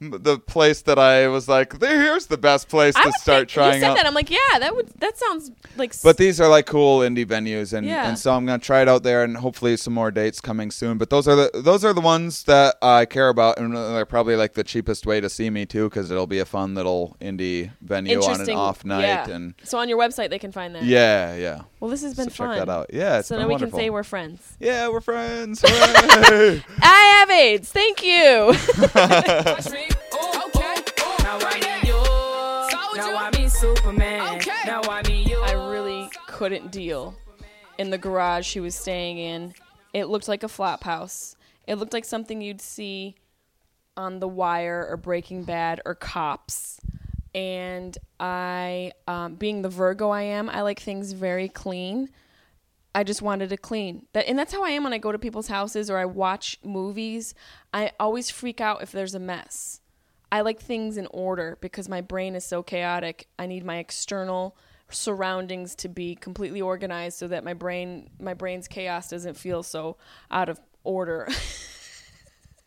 the 0.00 0.38
place 0.38 0.82
that 0.82 0.98
I 0.98 1.28
was 1.28 1.46
like, 1.48 1.78
here's 1.80 2.26
the 2.26 2.38
best 2.38 2.68
place 2.68 2.96
I 2.96 3.04
to 3.04 3.12
start 3.12 3.38
think, 3.40 3.48
trying 3.50 3.74
You 3.74 3.80
said 3.80 3.90
out. 3.90 3.96
that. 3.98 4.06
I'm 4.06 4.14
like, 4.14 4.30
yeah, 4.30 4.58
that 4.58 4.74
would. 4.74 4.88
That 4.98 5.18
sounds 5.18 5.50
like. 5.76 5.92
But 6.02 6.16
these 6.16 6.40
are 6.40 6.48
like 6.48 6.66
cool 6.66 7.00
indie 7.00 7.26
venues, 7.26 7.72
and, 7.72 7.86
Yeah. 7.86 8.08
and 8.08 8.18
so 8.18 8.32
I'm 8.34 8.46
gonna 8.46 8.58
try 8.58 8.80
it 8.82 8.88
out 8.88 9.02
there, 9.02 9.22
and 9.22 9.36
hopefully 9.36 9.76
some 9.76 9.92
more 9.92 10.10
dates 10.10 10.40
coming 10.40 10.70
soon. 10.70 10.96
But 10.96 11.10
those 11.10 11.28
are 11.28 11.36
the 11.36 11.50
those 11.54 11.84
are 11.84 11.92
the 11.92 12.00
ones 12.00 12.44
that 12.44 12.76
I 12.80 13.04
care 13.04 13.28
about, 13.28 13.58
and 13.58 13.76
they're 13.76 14.06
probably 14.06 14.36
like 14.36 14.54
the 14.54 14.64
cheapest 14.64 15.06
way 15.06 15.20
to 15.20 15.28
see 15.28 15.50
me 15.50 15.66
too, 15.66 15.88
because 15.90 16.10
it'll 16.10 16.26
be 16.26 16.38
a 16.38 16.46
fun 16.46 16.74
little 16.74 17.16
indie 17.20 17.70
venue 17.82 18.22
on 18.22 18.40
an 18.40 18.50
off 18.50 18.84
night, 18.84 19.02
yeah. 19.02 19.28
and 19.30 19.54
so 19.64 19.78
on 19.78 19.88
your 19.88 19.98
website 19.98 20.30
they 20.30 20.38
can 20.38 20.50
find 20.52 20.74
that. 20.74 20.82
yeah, 20.84 21.34
yeah. 21.36 21.62
Well, 21.78 21.90
this 21.90 22.02
has 22.02 22.14
been 22.14 22.30
so 22.30 22.44
fun. 22.44 22.56
check 22.56 22.66
that 22.66 22.72
out. 22.72 22.90
Yeah, 22.92 23.18
it's 23.18 23.28
so 23.28 23.36
now 23.38 23.46
we 23.46 23.52
wonderful. 23.52 23.78
can 23.78 23.84
say 23.86 23.90
we're 23.90 24.02
friends. 24.02 24.56
Yeah, 24.60 24.88
we're 24.88 25.00
friends. 25.00 25.62
I 25.64 26.62
have 27.18 27.30
AIDS. 27.30 27.70
Thank 27.70 28.02
you. 28.02 28.54
Now 33.00 33.16
I 33.16 33.30
mean 33.30 33.48
Superman. 33.48 34.36
Okay. 34.36 34.52
Now 34.66 34.82
I 34.82 35.06
mean 35.08 35.26
you. 35.26 35.40
I 35.40 35.52
really 35.52 36.10
couldn't 36.26 36.70
deal 36.70 37.14
in 37.78 37.88
the 37.88 37.96
garage 37.96 38.44
she 38.44 38.60
was 38.60 38.74
staying 38.74 39.16
in. 39.16 39.54
It 39.94 40.04
looked 40.04 40.28
like 40.28 40.42
a 40.42 40.48
flop 40.48 40.84
house. 40.84 41.34
It 41.66 41.76
looked 41.76 41.94
like 41.94 42.04
something 42.04 42.42
you'd 42.42 42.60
see 42.60 43.16
on 43.96 44.20
The 44.20 44.28
Wire 44.28 44.86
or 44.88 44.98
Breaking 44.98 45.44
Bad 45.44 45.80
or 45.86 45.94
Cops. 45.94 46.78
And 47.34 47.96
I, 48.18 48.92
um, 49.06 49.36
being 49.36 49.62
the 49.62 49.68
Virgo 49.70 50.10
I 50.10 50.22
am, 50.22 50.50
I 50.50 50.60
like 50.60 50.80
things 50.80 51.12
very 51.12 51.48
clean. 51.48 52.10
I 52.94 53.04
just 53.04 53.22
wanted 53.22 53.48
to 53.50 53.56
clean. 53.56 54.06
That 54.12 54.28
and 54.28 54.38
that's 54.38 54.52
how 54.52 54.64
I 54.64 54.70
am 54.70 54.84
when 54.84 54.92
I 54.92 54.98
go 54.98 55.12
to 55.12 55.18
people's 55.18 55.48
houses 55.48 55.88
or 55.88 55.96
I 55.96 56.04
watch 56.04 56.58
movies. 56.62 57.34
I 57.72 57.92
always 57.98 58.30
freak 58.30 58.60
out 58.60 58.82
if 58.82 58.92
there's 58.92 59.14
a 59.14 59.20
mess. 59.20 59.79
I 60.32 60.42
like 60.42 60.60
things 60.60 60.96
in 60.96 61.06
order 61.10 61.58
because 61.60 61.88
my 61.88 62.00
brain 62.00 62.34
is 62.34 62.44
so 62.44 62.62
chaotic. 62.62 63.28
I 63.38 63.46
need 63.46 63.64
my 63.64 63.78
external 63.78 64.56
surroundings 64.90 65.74
to 65.76 65.88
be 65.88 66.14
completely 66.14 66.60
organized 66.60 67.18
so 67.18 67.28
that 67.28 67.44
my 67.44 67.54
brain 67.54 68.10
my 68.18 68.34
brain's 68.34 68.68
chaos 68.68 69.08
doesn't 69.08 69.36
feel 69.36 69.62
so 69.62 69.96
out 70.30 70.48
of 70.48 70.60
order. 70.84 71.28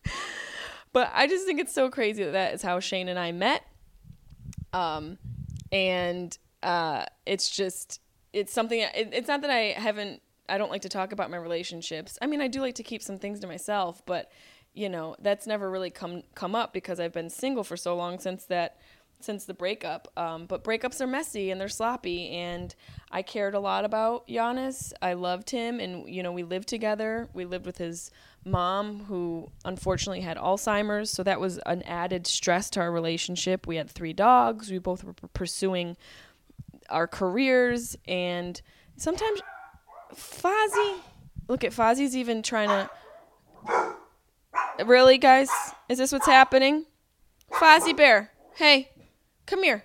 but 0.93 1.11
I 1.13 1.27
just 1.27 1.45
think 1.45 1.59
it's 1.59 1.73
so 1.73 1.89
crazy 1.89 2.23
that 2.23 2.31
that 2.31 2.53
is 2.53 2.61
how 2.61 2.79
Shane 2.79 3.07
and 3.07 3.19
I 3.19 3.31
met. 3.31 3.65
Um, 4.73 5.17
and 5.71 6.37
uh, 6.61 7.05
it's 7.25 7.49
just 7.49 8.01
it's 8.33 8.51
something. 8.51 8.79
It, 8.79 9.09
it's 9.11 9.27
not 9.27 9.41
that 9.41 9.49
I 9.49 9.73
haven't. 9.77 10.21
I 10.49 10.57
don't 10.57 10.71
like 10.71 10.81
to 10.81 10.89
talk 10.89 11.13
about 11.13 11.31
my 11.31 11.37
relationships. 11.37 12.17
I 12.21 12.27
mean, 12.27 12.41
I 12.41 12.47
do 12.47 12.59
like 12.59 12.75
to 12.75 12.83
keep 12.83 13.01
some 13.01 13.17
things 13.17 13.39
to 13.39 13.47
myself, 13.47 14.05
but 14.05 14.29
you 14.73 14.89
know 14.89 15.15
that's 15.19 15.45
never 15.47 15.69
really 15.69 15.89
come 15.89 16.23
come 16.35 16.55
up 16.55 16.73
because 16.73 16.99
I've 16.99 17.13
been 17.13 17.29
single 17.29 17.63
for 17.63 17.77
so 17.77 17.95
long 17.95 18.19
since 18.19 18.45
that 18.45 18.77
since 19.23 19.45
the 19.45 19.53
breakup. 19.53 20.11
Um, 20.17 20.45
but 20.45 20.63
breakups 20.63 20.99
are 21.01 21.07
messy 21.07 21.49
and 21.49 21.59
they're 21.59 21.69
sloppy, 21.69 22.29
and 22.29 22.75
I 23.11 23.21
cared 23.21 23.55
a 23.55 23.59
lot 23.59 23.85
about 23.85 24.27
Yannis. 24.27 24.91
I 25.01 25.13
loved 25.13 25.49
him, 25.49 25.79
and 25.79 26.07
you 26.07 26.21
know 26.23 26.31
we 26.31 26.43
lived 26.43 26.67
together. 26.67 27.27
We 27.33 27.45
lived 27.45 27.65
with 27.65 27.77
his 27.77 28.11
mom, 28.45 29.05
who 29.05 29.49
unfortunately 29.63 30.21
had 30.21 30.37
Alzheimer's, 30.37 31.09
so 31.09 31.23
that 31.23 31.39
was 31.39 31.57
an 31.59 31.81
added 31.83 32.27
stress 32.27 32.69
to 32.71 32.81
our 32.81 32.91
relationship. 32.91 33.65
We 33.65 33.77
had 33.77 33.89
three 33.89 34.13
dogs. 34.13 34.69
We 34.69 34.79
both 34.79 35.03
were 35.03 35.13
pursuing 35.33 35.95
our 36.89 37.07
careers, 37.07 37.95
and 38.07 38.61
sometimes 38.97 39.41
Fozzie, 40.13 40.97
look 41.47 41.63
at 41.63 41.71
Fozzie's 41.71 42.15
even 42.15 42.43
trying 42.43 42.69
to. 42.69 42.89
Really, 44.85 45.17
guys? 45.17 45.49
Is 45.87 45.97
this 45.97 46.11
what's 46.11 46.25
happening? 46.25 46.85
Fozzie 47.51 47.95
Bear, 47.95 48.31
hey, 48.55 48.89
come 49.45 49.63
here. 49.63 49.83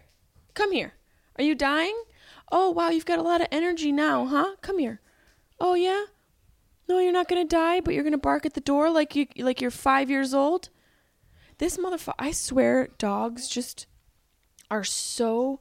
Come 0.55 0.73
here. 0.73 0.95
Are 1.37 1.45
you 1.45 1.55
dying? 1.55 1.97
Oh, 2.51 2.71
wow, 2.71 2.89
you've 2.89 3.05
got 3.05 3.19
a 3.19 3.23
lot 3.23 3.41
of 3.41 3.49
energy 3.53 3.93
now, 3.93 4.27
huh? 4.27 4.57
Come 4.63 4.79
here. 4.79 5.01
Oh, 5.61 5.75
yeah? 5.75 6.05
No, 6.89 6.99
you're 6.99 7.13
not 7.13 7.29
going 7.29 7.47
to 7.47 7.57
die, 7.57 7.81
but 7.81 7.93
you're 7.93 8.03
going 8.03 8.13
to 8.13 8.19
bark 8.19 8.47
at 8.47 8.55
the 8.55 8.61
door 8.61 8.91
like 8.91 9.15
you 9.15 9.27
like 9.37 9.61
you're 9.61 9.71
5 9.71 10.09
years 10.09 10.33
old? 10.33 10.71
This 11.59 11.77
motherfucker, 11.77 12.15
I 12.19 12.31
swear 12.31 12.89
dogs 12.97 13.49
just 13.49 13.87
are 14.71 14.85
so 14.85 15.61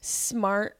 smart 0.00 0.76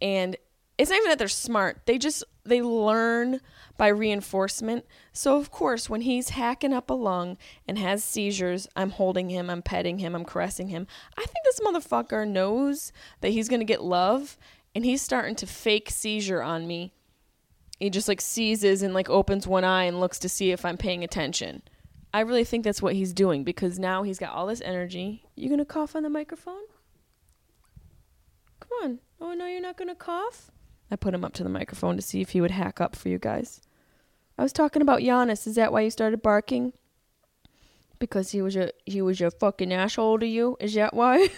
and 0.00 0.36
it's 0.82 0.90
not 0.90 0.96
even 0.96 1.10
that 1.10 1.18
they're 1.20 1.28
smart. 1.28 1.82
They 1.86 1.96
just 1.96 2.24
they 2.44 2.60
learn 2.60 3.40
by 3.76 3.86
reinforcement. 3.86 4.84
So 5.12 5.36
of 5.36 5.52
course, 5.52 5.88
when 5.88 6.00
he's 6.00 6.30
hacking 6.30 6.72
up 6.72 6.90
a 6.90 6.94
lung 6.94 7.38
and 7.68 7.78
has 7.78 8.02
seizures, 8.02 8.66
I'm 8.74 8.90
holding 8.90 9.30
him, 9.30 9.48
I'm 9.48 9.62
petting 9.62 9.98
him, 9.98 10.16
I'm 10.16 10.24
caressing 10.24 10.68
him. 10.68 10.88
I 11.16 11.20
think 11.20 11.44
this 11.44 11.60
motherfucker 11.60 12.26
knows 12.26 12.92
that 13.20 13.28
he's 13.28 13.48
going 13.48 13.60
to 13.60 13.64
get 13.64 13.84
love 13.84 14.36
and 14.74 14.84
he's 14.84 15.00
starting 15.00 15.36
to 15.36 15.46
fake 15.46 15.88
seizure 15.88 16.42
on 16.42 16.66
me. 16.66 16.92
He 17.78 17.88
just 17.88 18.08
like 18.08 18.20
seizes 18.20 18.82
and 18.82 18.92
like 18.92 19.08
opens 19.08 19.46
one 19.46 19.62
eye 19.62 19.84
and 19.84 20.00
looks 20.00 20.18
to 20.18 20.28
see 20.28 20.50
if 20.50 20.64
I'm 20.64 20.76
paying 20.76 21.04
attention. 21.04 21.62
I 22.12 22.20
really 22.20 22.44
think 22.44 22.64
that's 22.64 22.82
what 22.82 22.96
he's 22.96 23.12
doing 23.12 23.44
because 23.44 23.78
now 23.78 24.02
he's 24.02 24.18
got 24.18 24.34
all 24.34 24.48
this 24.48 24.60
energy. 24.60 25.26
You 25.36 25.48
going 25.48 25.60
to 25.60 25.64
cough 25.64 25.94
on 25.94 26.02
the 26.02 26.10
microphone? 26.10 26.64
Come 28.58 28.70
on. 28.82 28.98
Oh, 29.20 29.32
no, 29.32 29.46
you're 29.46 29.62
not 29.62 29.76
going 29.76 29.88
to 29.88 29.94
cough? 29.94 30.51
I 30.92 30.96
put 30.96 31.14
him 31.14 31.24
up 31.24 31.32
to 31.34 31.42
the 31.42 31.48
microphone 31.48 31.96
to 31.96 32.02
see 32.02 32.20
if 32.20 32.30
he 32.30 32.40
would 32.40 32.50
hack 32.50 32.80
up 32.80 32.94
for 32.94 33.08
you 33.08 33.18
guys. 33.18 33.60
I 34.38 34.42
was 34.42 34.52
talking 34.52 34.82
about 34.82 35.00
Yannis. 35.00 35.46
Is 35.46 35.56
that 35.56 35.72
why 35.72 35.80
you 35.80 35.90
started 35.90 36.22
barking? 36.22 36.72
because 38.02 38.32
he 38.32 38.42
was 38.42 38.56
a 38.56 38.72
he 38.84 39.00
was 39.00 39.20
a 39.20 39.30
fucking 39.30 39.72
asshole 39.72 40.18
to 40.18 40.26
you. 40.26 40.56
Is 40.58 40.74
that 40.74 40.92
why? 40.92 41.28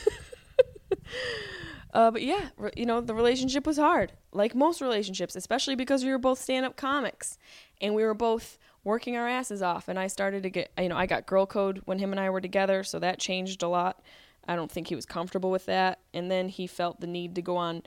uh, 1.93 2.11
but 2.11 2.23
yeah, 2.23 2.49
re- 2.57 2.73
you 2.75 2.87
know 2.87 3.03
the 3.03 3.15
relationship 3.15 3.67
was 3.67 3.77
hard, 3.77 4.13
like 4.33 4.55
most 4.55 4.81
relationships, 4.81 5.37
especially 5.37 5.75
because 5.75 6.03
we 6.03 6.11
were 6.11 6.19
both 6.19 6.41
stand-up 6.41 6.75
comics, 6.79 7.37
and 7.83 7.95
we 7.95 8.03
were 8.03 8.15
both 8.15 8.59
working 8.83 9.15
our 9.15 9.29
asses 9.29 9.61
off. 9.61 9.89
And 9.89 9.99
I 9.99 10.07
started 10.07 10.43
to 10.43 10.49
get, 10.51 10.71
you 10.79 10.89
know, 10.89 10.97
I 10.97 11.05
got 11.05 11.27
girl 11.27 11.45
code 11.45 11.83
when 11.85 11.99
him 11.99 12.13
and 12.13 12.21
I 12.21 12.31
were 12.31 12.41
together, 12.41 12.83
so 12.83 12.99
that 12.99 13.19
changed 13.19 13.63
a 13.63 13.69
lot. 13.69 14.01
I 14.49 14.57
don't 14.57 14.73
think 14.73 14.89
he 14.89 14.95
was 14.95 15.05
comfortable 15.05 15.51
with 15.51 15.67
that, 15.67 16.01
and 16.15 16.31
then 16.31 16.49
he 16.49 16.67
felt 16.67 16.99
the 16.99 17.07
need 17.07 17.35
to 17.35 17.43
go 17.43 17.59
on 17.59 17.83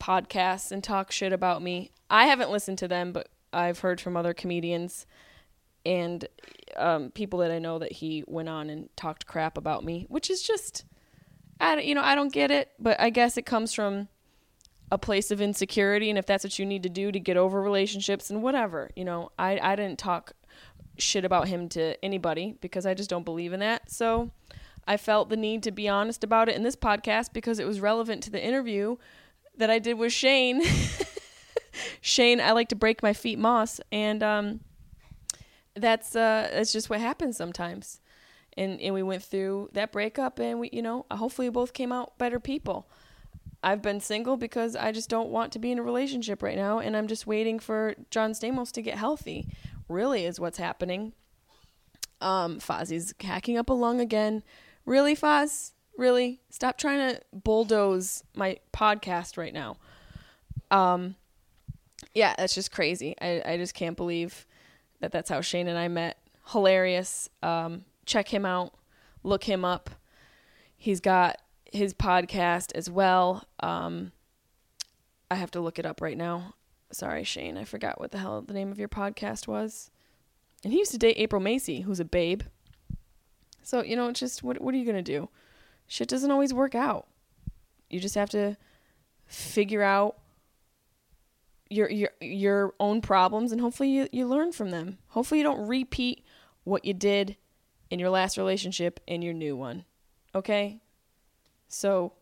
podcasts 0.00 0.72
and 0.72 0.82
talk 0.82 1.10
shit 1.10 1.32
about 1.32 1.62
me. 1.62 1.90
I 2.10 2.26
haven't 2.26 2.50
listened 2.50 2.78
to 2.78 2.88
them, 2.88 3.12
but 3.12 3.28
I've 3.52 3.80
heard 3.80 4.00
from 4.00 4.16
other 4.16 4.34
comedians 4.34 5.06
and 5.86 6.26
um, 6.76 7.10
people 7.10 7.40
that 7.40 7.50
I 7.50 7.58
know 7.58 7.78
that 7.78 7.92
he 7.92 8.24
went 8.26 8.48
on 8.48 8.70
and 8.70 8.88
talked 8.96 9.26
crap 9.26 9.56
about 9.56 9.84
me, 9.84 10.06
which 10.08 10.30
is 10.30 10.42
just, 10.42 10.84
I 11.60 11.74
don't, 11.74 11.84
you 11.84 11.94
know, 11.94 12.02
I 12.02 12.14
don't 12.14 12.32
get 12.32 12.50
it, 12.50 12.72
but 12.78 12.98
I 13.00 13.10
guess 13.10 13.36
it 13.36 13.46
comes 13.46 13.72
from 13.72 14.08
a 14.90 14.98
place 14.98 15.30
of 15.30 15.40
insecurity, 15.40 16.10
and 16.10 16.18
if 16.18 16.26
that's 16.26 16.44
what 16.44 16.58
you 16.58 16.66
need 16.66 16.82
to 16.82 16.88
do 16.88 17.10
to 17.10 17.18
get 17.18 17.36
over 17.36 17.60
relationships 17.60 18.30
and 18.30 18.42
whatever, 18.42 18.90
you 18.94 19.04
know, 19.04 19.30
I 19.38 19.58
I 19.60 19.76
didn't 19.76 19.98
talk 19.98 20.32
shit 20.98 21.24
about 21.24 21.48
him 21.48 21.68
to 21.70 22.02
anybody 22.04 22.56
because 22.60 22.86
I 22.86 22.94
just 22.94 23.10
don't 23.10 23.24
believe 23.24 23.52
in 23.52 23.60
that. 23.60 23.90
So 23.90 24.30
I 24.86 24.96
felt 24.96 25.28
the 25.28 25.36
need 25.36 25.62
to 25.64 25.72
be 25.72 25.88
honest 25.88 26.22
about 26.22 26.48
it 26.48 26.56
in 26.56 26.62
this 26.62 26.76
podcast 26.76 27.32
because 27.32 27.58
it 27.58 27.66
was 27.66 27.80
relevant 27.80 28.22
to 28.24 28.30
the 28.30 28.44
interview 28.44 28.96
that 29.56 29.70
I 29.70 29.78
did 29.78 29.94
with 29.94 30.12
Shane. 30.12 30.62
Shane, 32.00 32.40
I 32.40 32.52
like 32.52 32.68
to 32.68 32.76
break 32.76 33.02
my 33.02 33.12
feet 33.12 33.38
Mauss, 33.38 33.80
and 33.90 34.22
um, 34.22 34.60
that's 35.74 36.14
uh, 36.14 36.50
that's 36.52 36.72
just 36.72 36.90
what 36.90 37.00
happens 37.00 37.36
sometimes. 37.36 38.00
And 38.56 38.80
and 38.80 38.94
we 38.94 39.02
went 39.02 39.22
through 39.22 39.70
that 39.72 39.92
breakup, 39.92 40.38
and 40.38 40.60
we, 40.60 40.70
you 40.72 40.82
know, 40.82 41.06
hopefully 41.10 41.48
we 41.48 41.52
both 41.52 41.72
came 41.72 41.92
out 41.92 42.18
better 42.18 42.38
people. 42.38 42.88
I've 43.62 43.80
been 43.80 44.00
single 44.00 44.36
because 44.36 44.76
I 44.76 44.92
just 44.92 45.08
don't 45.08 45.30
want 45.30 45.52
to 45.52 45.58
be 45.58 45.72
in 45.72 45.78
a 45.78 45.82
relationship 45.82 46.42
right 46.42 46.56
now, 46.56 46.78
and 46.78 46.96
I'm 46.96 47.08
just 47.08 47.26
waiting 47.26 47.58
for 47.58 47.94
John 48.10 48.32
Stamos 48.32 48.70
to 48.72 48.82
get 48.82 48.98
healthy. 48.98 49.48
Really, 49.88 50.24
is 50.26 50.38
what's 50.38 50.58
happening. 50.58 51.12
Um, 52.20 52.58
Fozzie's 52.58 53.14
hacking 53.20 53.56
up 53.56 53.70
a 53.70 53.72
lung 53.72 54.00
again. 54.00 54.42
Really, 54.86 55.16
Foz? 55.16 55.72
Really? 55.96 56.40
Stop 56.50 56.78
trying 56.78 57.14
to 57.14 57.20
bulldoze 57.32 58.24
my 58.34 58.58
podcast 58.72 59.36
right 59.36 59.52
now. 59.52 59.76
Um, 60.70 61.14
yeah, 62.14 62.34
that's 62.36 62.54
just 62.54 62.72
crazy. 62.72 63.14
I, 63.20 63.42
I 63.44 63.56
just 63.56 63.74
can't 63.74 63.96
believe 63.96 64.46
that 65.00 65.12
that's 65.12 65.30
how 65.30 65.40
Shane 65.40 65.68
and 65.68 65.78
I 65.78 65.88
met. 65.88 66.18
Hilarious. 66.48 67.28
Um, 67.42 67.84
check 68.06 68.28
him 68.28 68.44
out. 68.44 68.74
Look 69.22 69.44
him 69.44 69.64
up. 69.64 69.90
He's 70.76 71.00
got 71.00 71.40
his 71.72 71.94
podcast 71.94 72.72
as 72.74 72.90
well. 72.90 73.44
Um, 73.60 74.12
I 75.30 75.36
have 75.36 75.50
to 75.52 75.60
look 75.60 75.78
it 75.78 75.86
up 75.86 76.00
right 76.00 76.16
now. 76.16 76.54
Sorry, 76.92 77.24
Shane. 77.24 77.56
I 77.56 77.64
forgot 77.64 78.00
what 78.00 78.12
the 78.12 78.18
hell 78.18 78.42
the 78.42 78.52
name 78.52 78.70
of 78.70 78.78
your 78.78 78.88
podcast 78.88 79.48
was. 79.48 79.90
And 80.62 80.72
he 80.72 80.78
used 80.78 80.92
to 80.92 80.98
date 80.98 81.16
April 81.18 81.42
Macie, 81.42 81.82
who's 81.82 82.00
a 82.00 82.04
babe. 82.04 82.42
So, 83.62 83.82
you 83.82 83.96
know, 83.96 84.12
just 84.12 84.42
what 84.42 84.60
what 84.60 84.74
are 84.74 84.78
you 84.78 84.84
going 84.84 85.02
to 85.02 85.02
do? 85.02 85.28
Shit 85.86 86.08
doesn't 86.08 86.30
always 86.30 86.54
work 86.54 86.74
out. 86.74 87.06
You 87.90 88.00
just 88.00 88.14
have 88.14 88.30
to 88.30 88.56
figure 89.26 89.82
out 89.82 90.18
your 91.70 91.90
your 91.90 92.10
your 92.20 92.74
own 92.78 93.00
problems 93.00 93.52
and 93.52 93.60
hopefully 93.60 93.88
you, 93.90 94.08
you 94.12 94.26
learn 94.26 94.52
from 94.52 94.70
them. 94.70 94.98
Hopefully 95.08 95.38
you 95.38 95.44
don't 95.44 95.66
repeat 95.66 96.24
what 96.64 96.84
you 96.84 96.94
did 96.94 97.36
in 97.90 97.98
your 97.98 98.10
last 98.10 98.36
relationship 98.36 99.00
in 99.06 99.22
your 99.22 99.34
new 99.34 99.56
one. 99.56 99.84
Okay? 100.34 100.80
So 101.68 102.12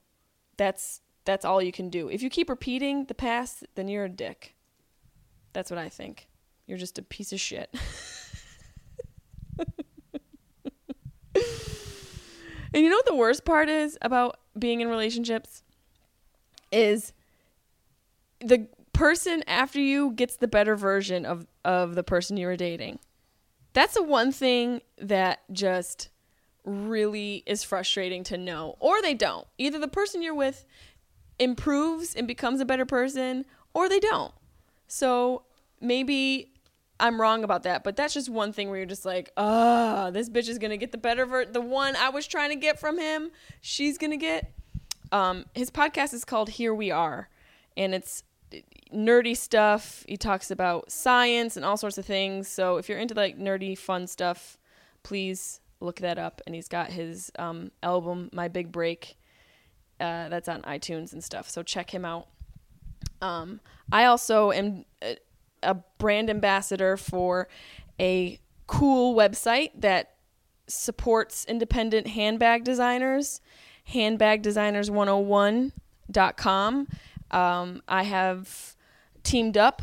that's 0.57 1.01
that's 1.25 1.45
all 1.45 1.63
you 1.63 1.73
can 1.73 1.89
do. 1.89 2.09
If 2.09 2.23
you 2.23 2.31
keep 2.31 2.49
repeating 2.51 3.05
the 3.07 3.15
past, 3.15 3.65
then 3.75 3.89
you're 3.89 4.05
a 4.07 4.09
dick. 4.09 4.55
That's 5.53 5.71
what 5.71 5.79
I 5.79 5.89
think. 5.89 6.29
You're 6.67 6.79
just 6.79 6.99
a 6.99 7.03
piece 7.03 7.33
of 7.33 7.41
shit. 7.41 7.75
and 12.75 12.83
you 12.83 12.89
know 12.89 12.97
what 12.97 13.07
the 13.07 13.15
worst 13.15 13.45
part 13.45 13.69
is 13.69 13.99
about 14.03 14.39
being 14.59 14.81
in 14.81 14.89
relationships 14.89 15.63
is 16.71 17.13
the 18.41 18.67
person 18.93 19.43
after 19.47 19.81
you 19.81 20.13
gets 20.13 20.37
the 20.37 20.49
better 20.49 20.77
version 20.77 21.25
of 21.25 21.47
of 21.65 21.95
the 21.95 22.03
person 22.03 22.37
you 22.37 22.47
were 22.47 22.57
dating. 22.57 22.99
That's 23.73 23.95
the 23.95 24.03
one 24.03 24.33
thing 24.33 24.83
that 24.99 25.41
just 25.51 26.11
really 26.65 27.43
is 27.47 27.65
frustrating 27.65 28.23
to 28.25 28.39
know 28.39 28.77
or 28.79 29.01
they 29.03 29.15
don't. 29.15 29.47
Either 29.59 29.79
the 29.79 29.89
person 29.89 30.23
you're 30.23 30.35
with 30.35 30.65
improves 31.39 32.15
and 32.15 32.29
becomes 32.29 32.61
a 32.61 32.65
better 32.65 32.87
person 32.87 33.45
or 33.75 33.89
they 33.89 33.99
don't. 33.99 34.33
So 34.87 35.45
maybe 35.81 36.52
I'm 37.03 37.21
wrong 37.21 37.43
about 37.43 37.65
that, 37.65 37.83
but 37.83 37.97
that's 37.97 38.15
just 38.15 38.31
one 38.31 38.53
thing 38.53 38.69
where 38.69 38.79
you're 38.79 38.87
just 38.87 39.05
like, 39.05 39.33
ah, 39.37 40.11
this 40.13 40.31
bitch 40.31 40.49
is 40.49 40.59
gonna 40.59 40.77
get 40.77 40.93
the 40.93 40.99
better 40.99 41.27
ver 41.27 41.45
the 41.45 41.61
one 41.61 41.97
I 41.97 42.11
was 42.11 42.29
trying 42.29 42.51
to 42.51 42.57
get 42.57 42.79
from 42.79 42.99
him. 42.99 43.33
She's 43.61 43.99
gonna 43.99 44.17
get. 44.17 44.55
Um, 45.11 45.45
his 45.55 45.71
podcast 45.71 46.15
is 46.15 46.25
called 46.25 46.49
Here 46.49 46.73
We 46.73 46.91
Are, 46.91 47.29
and 47.77 47.93
it's 47.93 48.23
nerdy 48.95 49.37
stuff. 49.37 50.05
He 50.09 50.17
talks 50.17 50.51
about 50.51 50.93
science 50.93 51.57
and 51.57 51.67
all 51.67 51.77
sorts 51.77 51.99
of 51.99 52.07
things. 52.07 52.49
So 52.49 52.77
if 52.77 52.89
you're 52.89 52.99
into 52.99 53.15
like 53.15 53.39
nerdy 53.39 53.77
fun 53.77 54.07
stuff, 54.07 54.57
please 55.03 55.61
look 55.81 55.97
that 56.01 56.19
up. 56.19 56.41
And 56.47 56.55
he's 56.55 56.69
got 56.69 56.91
his 56.91 57.33
um, 57.39 57.73
album 57.83 58.31
My 58.33 58.49
Big 58.49 58.71
Break. 58.71 59.19
Uh, 60.01 60.29
that's 60.29 60.49
on 60.49 60.63
iTunes 60.63 61.13
and 61.13 61.23
stuff. 61.23 61.51
So 61.51 61.63
check 61.63 61.93
him 61.93 62.05
out. 62.05 62.29
Um, 63.21 63.61
I 63.91 64.05
also 64.05 64.51
am 64.53 64.85
a, 65.63 65.77
brand 65.99 66.31
ambassador 66.31 66.97
for 66.97 67.49
a 68.01 68.41
cool 68.67 69.15
website 69.15 69.71
that 69.77 70.17
supports 70.67 71.45
independent 71.45 72.09
handbag 72.09 72.65
designers, 72.65 73.41
handbagdesigners101.com. 73.91 76.89
Um, 77.31 77.83
I 77.89 78.03
have 78.03 78.77
teamed 79.23 79.57
up 79.57 79.81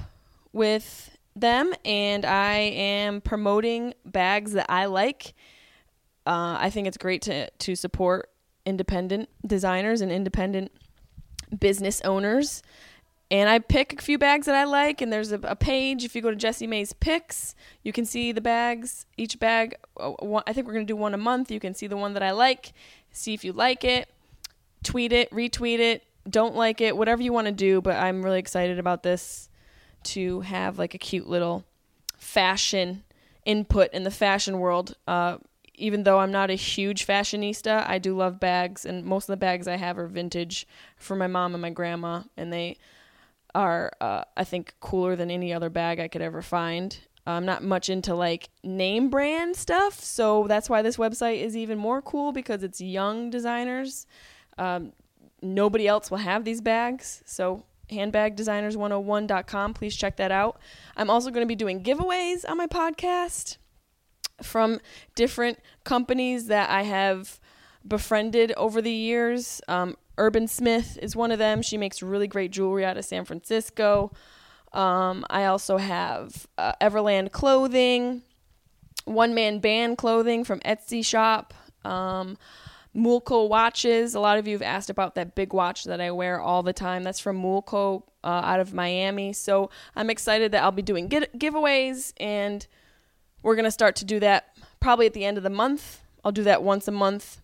with 0.52 1.18
them 1.36 1.74
and 1.86 2.26
I 2.26 2.58
am 2.58 3.22
promoting 3.22 3.94
bags 4.06 4.54
that 4.54 4.66
I 4.70 4.86
like. 4.86 5.34
Uh, 6.26 6.58
I 6.60 6.70
think 6.70 6.88
it's 6.88 6.98
great 6.98 7.22
to, 7.24 7.50
to 7.50 7.76
support 7.76 8.30
independent 8.66 9.30
designers 9.46 10.02
and 10.02 10.12
independent 10.12 10.72
business 11.58 12.02
owners. 12.02 12.62
And 13.32 13.48
I 13.48 13.60
pick 13.60 14.00
a 14.00 14.02
few 14.02 14.18
bags 14.18 14.48
that 14.48 14.56
I 14.56 14.64
like, 14.64 15.02
and 15.02 15.14
there's 15.14 15.32
a, 15.32 15.40
a 15.44 15.56
page. 15.56 16.04
If 16.04 16.16
you 16.16 16.22
go 16.22 16.32
to 16.32 16.36
Jessimae's 16.36 16.94
Picks, 16.94 17.54
you 17.84 17.94
can 17.94 18.06
see 18.06 18.32
the 18.32 18.42
bags. 18.42 19.06
Each 19.18 19.40
bag, 19.40 19.76
uh, 20.00 20.14
I 20.48 20.54
think 20.54 20.66
we're 20.66 20.74
going 20.74 20.88
to 20.88 20.92
do 20.92 20.96
one 20.96 21.14
a 21.14 21.18
month. 21.18 21.52
You 21.52 21.60
can 21.60 21.76
see 21.76 21.86
the 21.86 21.98
one 21.98 22.14
that 22.14 22.24
I 22.24 22.32
like, 22.32 22.74
see 23.12 23.36
if 23.36 23.44
you 23.44 23.54
like 23.54 23.84
it, 23.84 24.10
tweet 24.84 25.14
it, 25.14 25.30
retweet 25.30 25.78
it, 25.78 26.04
don't 26.28 26.56
like 26.56 26.82
it, 26.82 26.98
whatever 26.98 27.22
you 27.22 27.32
want 27.32 27.46
to 27.46 27.54
do. 27.54 27.82
But 27.82 27.98
I'm 27.98 28.24
really 28.24 28.40
excited 28.40 28.80
about 28.80 29.04
this 29.04 29.50
to 30.06 30.42
have 30.42 30.80
like 30.80 30.96
a 30.96 31.00
cute 31.00 31.28
little 31.28 31.66
fashion 32.18 33.04
input 33.46 33.94
in 33.94 34.04
the 34.06 34.12
fashion 34.12 34.60
world. 34.60 34.96
Uh, 35.08 35.38
even 35.76 36.04
though 36.04 36.20
I'm 36.20 36.32
not 36.32 36.50
a 36.50 36.56
huge 36.56 37.06
fashionista, 37.06 37.88
I 37.88 38.00
do 38.00 38.16
love 38.16 38.40
bags, 38.40 38.86
and 38.86 39.06
most 39.06 39.30
of 39.30 39.34
the 39.34 39.38
bags 39.38 39.68
I 39.68 39.78
have 39.78 39.98
are 39.98 40.08
vintage 40.08 40.68
from 40.98 41.20
my 41.20 41.28
mom 41.28 41.54
and 41.54 41.62
my 41.62 41.70
grandma, 41.70 42.24
and 42.36 42.52
they 42.52 42.78
are, 43.56 43.92
uh, 44.02 44.24
I 44.38 44.44
think, 44.44 44.76
cooler 44.80 45.16
than 45.16 45.32
any 45.32 45.54
other 45.54 45.70
bag 45.70 46.00
I 46.00 46.08
could 46.08 46.22
ever 46.22 46.42
find. 46.42 46.98
I'm 47.26 47.46
not 47.46 47.64
much 47.64 47.90
into 47.90 48.16
like 48.16 48.50
name 48.64 49.10
brand 49.10 49.56
stuff, 49.56 50.00
so 50.00 50.48
that's 50.48 50.70
why 50.70 50.82
this 50.82 50.98
website 50.98 51.42
is 51.42 51.56
even 51.56 51.78
more 51.78 52.02
cool 52.02 52.32
because 52.32 52.64
it's 52.64 52.82
young 52.82 53.30
designers. 53.30 54.08
Um, 54.58 54.94
nobody 55.42 55.88
else 55.88 56.10
will 56.10 56.18
have 56.18 56.44
these 56.44 56.62
bags, 56.62 57.22
so 57.26 57.66
handbagdesigners101.com. 57.92 59.74
Please 59.74 59.96
check 59.96 60.18
that 60.18 60.32
out. 60.32 60.60
I'm 60.96 61.10
also 61.10 61.30
going 61.30 61.44
to 61.44 61.48
be 61.48 61.56
doing 61.56 61.84
giveaways 61.84 62.50
on 62.50 62.58
my 62.58 62.68
podcast 62.68 63.58
from 64.42 64.80
different 65.16 65.60
companies 65.84 66.48
that 66.48 66.70
I 66.70 66.84
have 66.84 67.40
befriended 67.88 68.54
over 68.54 68.82
the 68.82 68.92
years. 68.92 69.62
Um, 69.68 69.96
Urban 70.20 70.48
Smith 70.48 71.00
is 71.02 71.16
one 71.16 71.32
of 71.32 71.40
them. 71.40 71.62
She 71.62 71.78
makes 71.78 72.04
really 72.04 72.28
great 72.28 72.52
jewelry 72.52 72.86
out 72.86 72.98
of 72.98 73.06
San 73.06 73.26
Francisco. 73.26 74.12
Um, 74.74 75.26
I 75.30 75.46
also 75.46 75.78
have 75.78 76.46
uh, 76.58 76.74
Everland 76.80 77.32
Clothing, 77.32 78.22
One 79.06 79.34
Man 79.34 79.60
Band 79.60 79.98
Clothing 79.98 80.44
from 80.44 80.60
Etsy 80.60 81.04
Shop. 81.04 81.54
Um, 81.84 82.38
Mulco 82.94 83.46
watches. 83.46 84.14
A 84.14 84.20
lot 84.20 84.38
of 84.38 84.48
you 84.48 84.56
have 84.56 84.62
asked 84.62 84.90
about 84.90 85.16
that 85.16 85.36
big 85.36 85.54
watch 85.54 85.86
that 85.86 86.02
I 86.02 86.12
wear 86.12 86.40
all 86.40 86.64
the 86.64 86.74
time. 86.74 87.04
That's 87.04 87.20
from 87.20 87.38
Mulco 87.38 88.04
uh, 88.24 88.28
out 88.28 88.60
of 88.60 88.74
Miami. 88.74 89.34
So 89.34 89.70
I'm 89.96 90.10
excited 90.10 90.52
that 90.52 90.64
I'll 90.64 90.72
be 90.72 90.82
doing 90.82 91.08
giveaways 91.08 92.14
and 92.18 92.66
we're 93.42 93.56
going 93.56 93.66
to 93.66 93.72
start 93.72 93.96
to 93.98 94.06
do 94.06 94.20
that 94.20 94.58
probably 94.80 95.06
at 95.06 95.14
the 95.14 95.26
end 95.26 95.38
of 95.38 95.44
the 95.44 95.50
month. 95.50 96.02
I'll 96.24 96.32
do 96.32 96.44
that 96.44 96.62
once 96.62 96.88
a 96.88 96.92
month. 96.92 97.42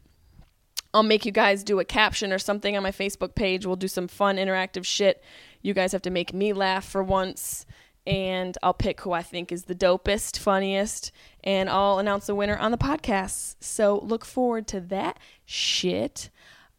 I'll 0.96 1.04
make 1.04 1.26
you 1.26 1.32
guys 1.34 1.62
do 1.62 1.82
a 1.82 1.86
caption 1.86 2.32
or 2.32 2.40
something 2.40 2.78
on 2.78 2.82
my 2.82 2.92
Facebook 2.92 3.36
page. 3.36 3.66
We'll 3.66 3.76
do 3.76 3.90
some 3.90 4.08
fun 4.08 4.38
interactive 4.38 4.86
shit. 4.86 5.22
You 5.62 5.74
guys 5.74 5.92
have 5.92 6.04
to 6.04 6.10
make 6.10 6.34
me 6.34 6.54
laugh 6.54 6.86
for 6.86 7.04
once 7.04 7.66
and 8.08 8.58
I'll 8.64 8.74
pick 8.74 9.02
who 9.02 9.12
I 9.12 9.22
think 9.22 9.52
is 9.52 9.64
the 9.64 9.76
dopest, 9.76 10.38
funniest, 10.38 11.12
and 11.44 11.70
I'll 11.70 12.00
announce 12.00 12.28
the 12.28 12.36
winner 12.36 12.56
on 12.56 12.72
the 12.72 12.78
podcast. 12.78 13.58
So 13.60 14.00
look 14.04 14.24
forward 14.24 14.68
to 14.68 14.80
that 14.80 15.20
shit. 15.44 16.30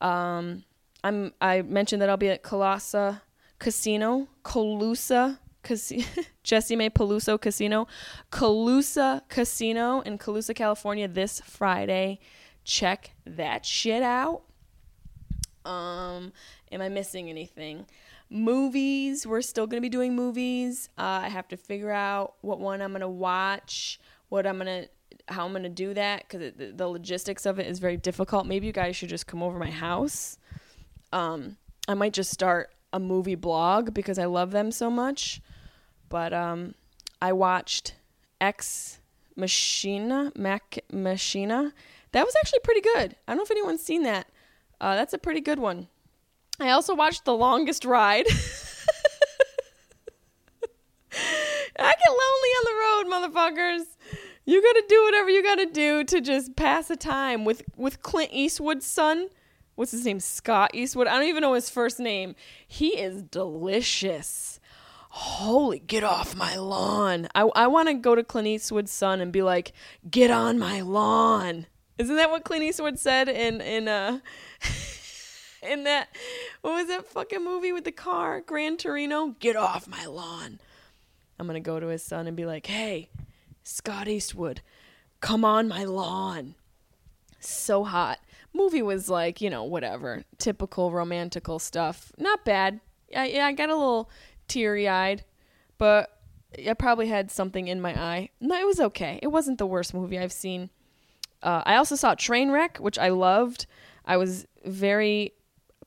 Um, 0.01 0.65
I'm 1.05 1.35
I 1.43 1.61
mentioned 1.61 2.01
that 2.01 2.09
I'll 2.09 2.17
be 2.17 2.31
at 2.31 2.43
Colossa 2.43 3.21
Casino, 3.59 4.29
Colusa 4.45 5.41
Casino, 5.63 6.07
Jessimae 6.45 6.91
Peluso 6.91 7.39
Casino, 7.39 7.87
Colusa 8.33 9.29
Casino 9.29 10.01
in 10.01 10.17
Colusa, 10.17 10.55
California 10.55 11.07
this 11.07 11.43
Friday. 11.45 12.19
Check 12.67 13.13
that 13.25 13.65
shit 13.65 14.03
out. 14.03 14.43
Um, 15.65 16.33
am 16.73 16.81
I 16.81 16.89
missing 16.89 17.31
anything? 17.31 17.87
Movies, 18.29 19.25
we're 19.25 19.41
still 19.41 19.69
to 19.81 19.81
be 19.81 19.89
doing 19.89 20.17
movies. 20.17 20.89
Uh, 20.99 21.23
I 21.23 21.29
have 21.29 21.47
to 21.49 21.57
figure 21.57 21.93
out 21.93 22.35
what 22.41 22.59
one 22.59 22.83
I'm 22.83 22.93
to 22.99 23.09
watch, 23.09 24.01
what 24.31 24.49
I'm 24.49 24.59
to 24.59 24.89
how 25.29 25.47
I'm 25.47 25.53
to 25.63 25.69
do 25.69 25.95
that 25.95 26.29
cuz 26.29 26.53
the, 26.57 26.89
logistics 26.89 27.47
of 27.47 27.61
it 27.61 27.69
is 27.69 27.79
very 27.79 27.97
difficult. 27.97 28.47
Maybe 28.47 28.67
you 28.67 28.73
guys 28.73 28.97
should 28.97 29.11
just 29.11 29.29
come 29.29 29.45
over 29.45 29.61
my 29.61 29.71
house. 29.71 30.37
Um, 31.13 31.59
I 31.87 31.95
might 31.95 32.13
just 32.13 32.33
start 32.33 32.75
a 32.93 32.99
movie 32.99 33.37
blog 33.37 33.95
because 33.95 34.19
I 34.19 34.25
love 34.25 34.51
them 34.51 34.73
so 34.73 34.91
much. 34.91 35.41
But 36.09 36.33
um, 36.33 36.75
I 37.23 37.33
watched 37.33 37.95
Ex 38.41 38.99
Machina, 39.37 40.33
Mac 40.35 40.81
Machina. 40.93 41.73
That 42.17 42.25
was 42.25 42.35
actually 42.41 42.61
pretty 42.61 42.81
good. 42.81 43.15
I 43.29 43.33
don't 43.33 43.37
know 43.37 43.43
if 43.43 43.51
anyone's 43.51 43.83
seen 43.83 44.05
that. 44.05 44.27
Uh, 44.81 44.97
that's 44.97 45.13
a 45.13 45.19
pretty 45.19 45.43
good 45.43 45.59
one. 45.59 45.89
I 46.59 46.71
also 46.71 46.95
watched 46.95 47.27
The 47.27 47.35
Longest 47.35 47.85
Ride. 47.85 48.25
I 51.79 51.93
get 51.93 52.09
lonely 52.09 52.53
on 52.57 52.65
the 52.65 52.73
road, 52.81 53.05
motherfuckers. 53.13 53.85
You 54.47 54.63
gotta 54.63 54.85
do 54.89 55.05
whatever 55.05 55.29
you 55.29 55.43
gotta 55.43 55.67
do 55.67 56.05
to 56.05 56.23
just 56.23 56.57
pass 56.57 56.89
the 56.89 56.97
time 56.97 57.45
with 57.45 57.63
with 57.77 58.01
Clint 58.01 58.31
Eastwood's 58.33 58.87
son. 58.87 59.29
What's 59.75 59.93
his 59.93 60.07
name? 60.07 60.21
Scott 60.21 60.71
Eastwood. 60.73 61.09
I 61.09 61.19
don't 61.19 61.29
even 61.29 61.43
know 61.43 61.53
his 61.53 61.69
first 61.69 62.01
name. 62.01 62.35
He 62.67 62.99
is 62.99 63.25
delicious. 63.25 64.59
Holy, 65.11 65.81
get 65.81 66.03
off 66.03 66.35
my 66.35 66.57
lawn. 66.57 67.29
I, 67.35 67.43
I 67.43 67.67
want 67.67 67.89
to 67.89 67.95
go 67.95 68.15
to 68.15 68.25
Clint 68.25 68.49
Eastwood's 68.49 68.91
son 68.91 69.21
and 69.21 69.31
be 69.31 69.43
like, 69.43 69.75
get 70.11 70.31
on 70.31 70.59
my 70.59 70.81
lawn. 70.81 71.67
Isn't 71.99 72.17
that 72.17 72.31
what 72.31 72.45
Clint 72.45 72.65
Eastwood 72.65 72.99
said 72.99 73.29
in 73.29 73.61
in 73.61 73.89
uh 73.89 74.21
in 75.63 75.85
that 75.85 76.09
what 76.61 76.75
was 76.75 76.89
that 76.89 77.07
fucking 77.07 77.45
movie 77.45 77.73
with 77.73 77.85
the 77.85 77.93
car, 77.93 78.41
Gran 78.41 78.77
Torino? 78.77 79.35
Get 79.39 79.57
off 79.57 79.89
my 79.89 80.05
lawn. 80.07 80.61
I'm 81.39 81.47
gonna 81.47 81.61
go 81.61 81.81
to 81.81 81.89
his 81.89 82.03
son 82.03 82.27
and 82.27 82.37
be 82.37 82.47
like, 82.47 82.67
hey, 82.67 83.11
Scott 83.63 84.09
Eastwood, 84.09 84.61
come 85.21 85.45
on 85.45 85.69
my 85.69 85.85
lawn. 85.85 86.55
So 87.41 87.85
hot. 87.85 88.19
Movie 88.53 88.83
was 88.83 89.09
like, 89.09 89.41
you 89.41 89.51
know, 89.51 89.65
whatever, 89.65 90.25
typical 90.39 90.91
romantical 90.91 91.59
stuff. 91.59 92.11
Not 92.17 92.45
bad. 92.45 92.81
I, 93.15 93.27
yeah, 93.27 93.47
I 93.47 93.53
got 93.53 93.69
a 93.69 93.75
little 93.77 94.11
teary 94.49 94.89
eyed, 94.89 95.25
but 95.79 96.11
I 96.67 96.73
probably 96.75 97.09
had 97.09 97.31
something 97.31 97.69
in 97.69 97.81
my 97.81 98.01
eye. 98.01 98.31
No, 98.41 98.59
it 98.59 98.67
was 98.67 98.81
okay. 98.81 99.19
It 99.23 99.29
wasn't 99.29 99.59
the 99.59 99.67
worst 99.67 99.93
movie 99.93 100.19
I've 100.19 100.33
seen. 100.33 100.71
Uh, 101.43 101.63
I 101.65 101.77
also 101.77 101.97
saw 101.97 102.15
Trainwreck, 102.15 102.81
which 102.81 102.99
I 102.99 103.09
loved. 103.11 103.67
I 104.05 104.17
was 104.17 104.47
very 104.65 105.33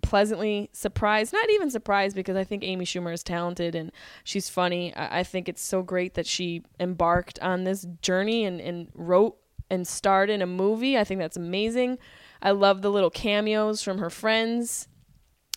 pleasantly 0.02 0.70
surprised. 0.72 1.34
Not 1.34 1.50
even 1.50 1.70
surprised 1.70 2.16
because 2.16 2.36
I 2.36 2.44
think 2.44 2.64
Amy 2.64 2.86
Schumer 2.86 3.14
is 3.14 3.24
talented 3.24 3.76
and 3.76 3.92
she's 4.24 4.50
funny. 4.50 4.94
I, 4.96 5.20
I 5.20 5.24
think 5.24 5.50
it's 5.50 5.62
so 5.62 5.82
great 5.82 6.14
that 6.14 6.26
she 6.26 6.64
embarked 6.80 7.40
on 7.40 7.64
this 7.64 7.86
journey 8.02 8.46
and, 8.46 8.60
and 8.62 8.88
wrote 8.94 9.38
and 9.70 9.88
starred 9.88 10.30
in 10.30 10.42
a 10.42 10.48
movie. 10.48 10.98
I 10.98 11.04
think 11.04 11.20
that's 11.20 11.38
amazing. 11.38 12.00
I 12.42 12.52
love 12.52 12.82
the 12.82 12.92
little 12.92 13.10
cameos 13.10 13.84
from 13.84 13.98
her 14.00 14.10
friends. 14.10 14.88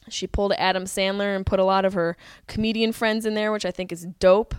She 0.09 0.27
pulled 0.27 0.53
Adam 0.59 0.85
Sandler 0.85 1.35
and 1.35 1.47
put 1.47 1.61
a 1.61 1.65
lot 1.65 1.85
of 1.85 1.95
her 1.95 2.17
comedian 2.49 2.93
friends 2.93 3.25
in 3.25 3.35
there, 3.35 3.53
which 3.53 3.65
I 3.65 3.71
think 3.71 3.93
is 3.93 4.07
dope. 4.19 4.55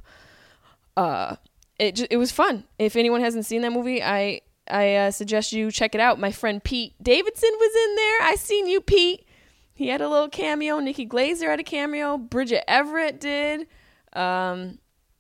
Uh, 0.96 1.36
it 1.78 2.08
it 2.10 2.18
was 2.18 2.32
fun. 2.32 2.64
If 2.80 2.96
anyone 2.96 3.20
hasn't 3.20 3.46
seen 3.46 3.62
that 3.64 3.74
movie, 3.74 4.02
I 4.02 4.42
I 4.70 4.96
uh, 4.96 5.12
suggest 5.12 5.52
you 5.52 5.72
check 5.72 5.94
it 5.94 6.02
out. 6.02 6.20
My 6.20 6.32
friend 6.32 6.64
Pete 6.64 6.94
Davidson 7.02 7.52
was 7.52 7.76
in 7.90 7.96
there. 7.96 8.22
I 8.22 8.36
seen 8.36 8.68
you, 8.68 8.82
Pete. 8.82 9.28
He 9.74 9.88
had 9.88 10.02
a 10.02 10.08
little 10.08 10.30
cameo. 10.30 10.80
Nikki 10.80 11.06
Glazer 11.06 11.50
had 11.50 11.60
a 11.60 11.64
cameo. 11.64 12.18
Bridget 12.18 12.64
Everett 12.70 13.20
did. 13.20 13.68
Um, 14.14 14.78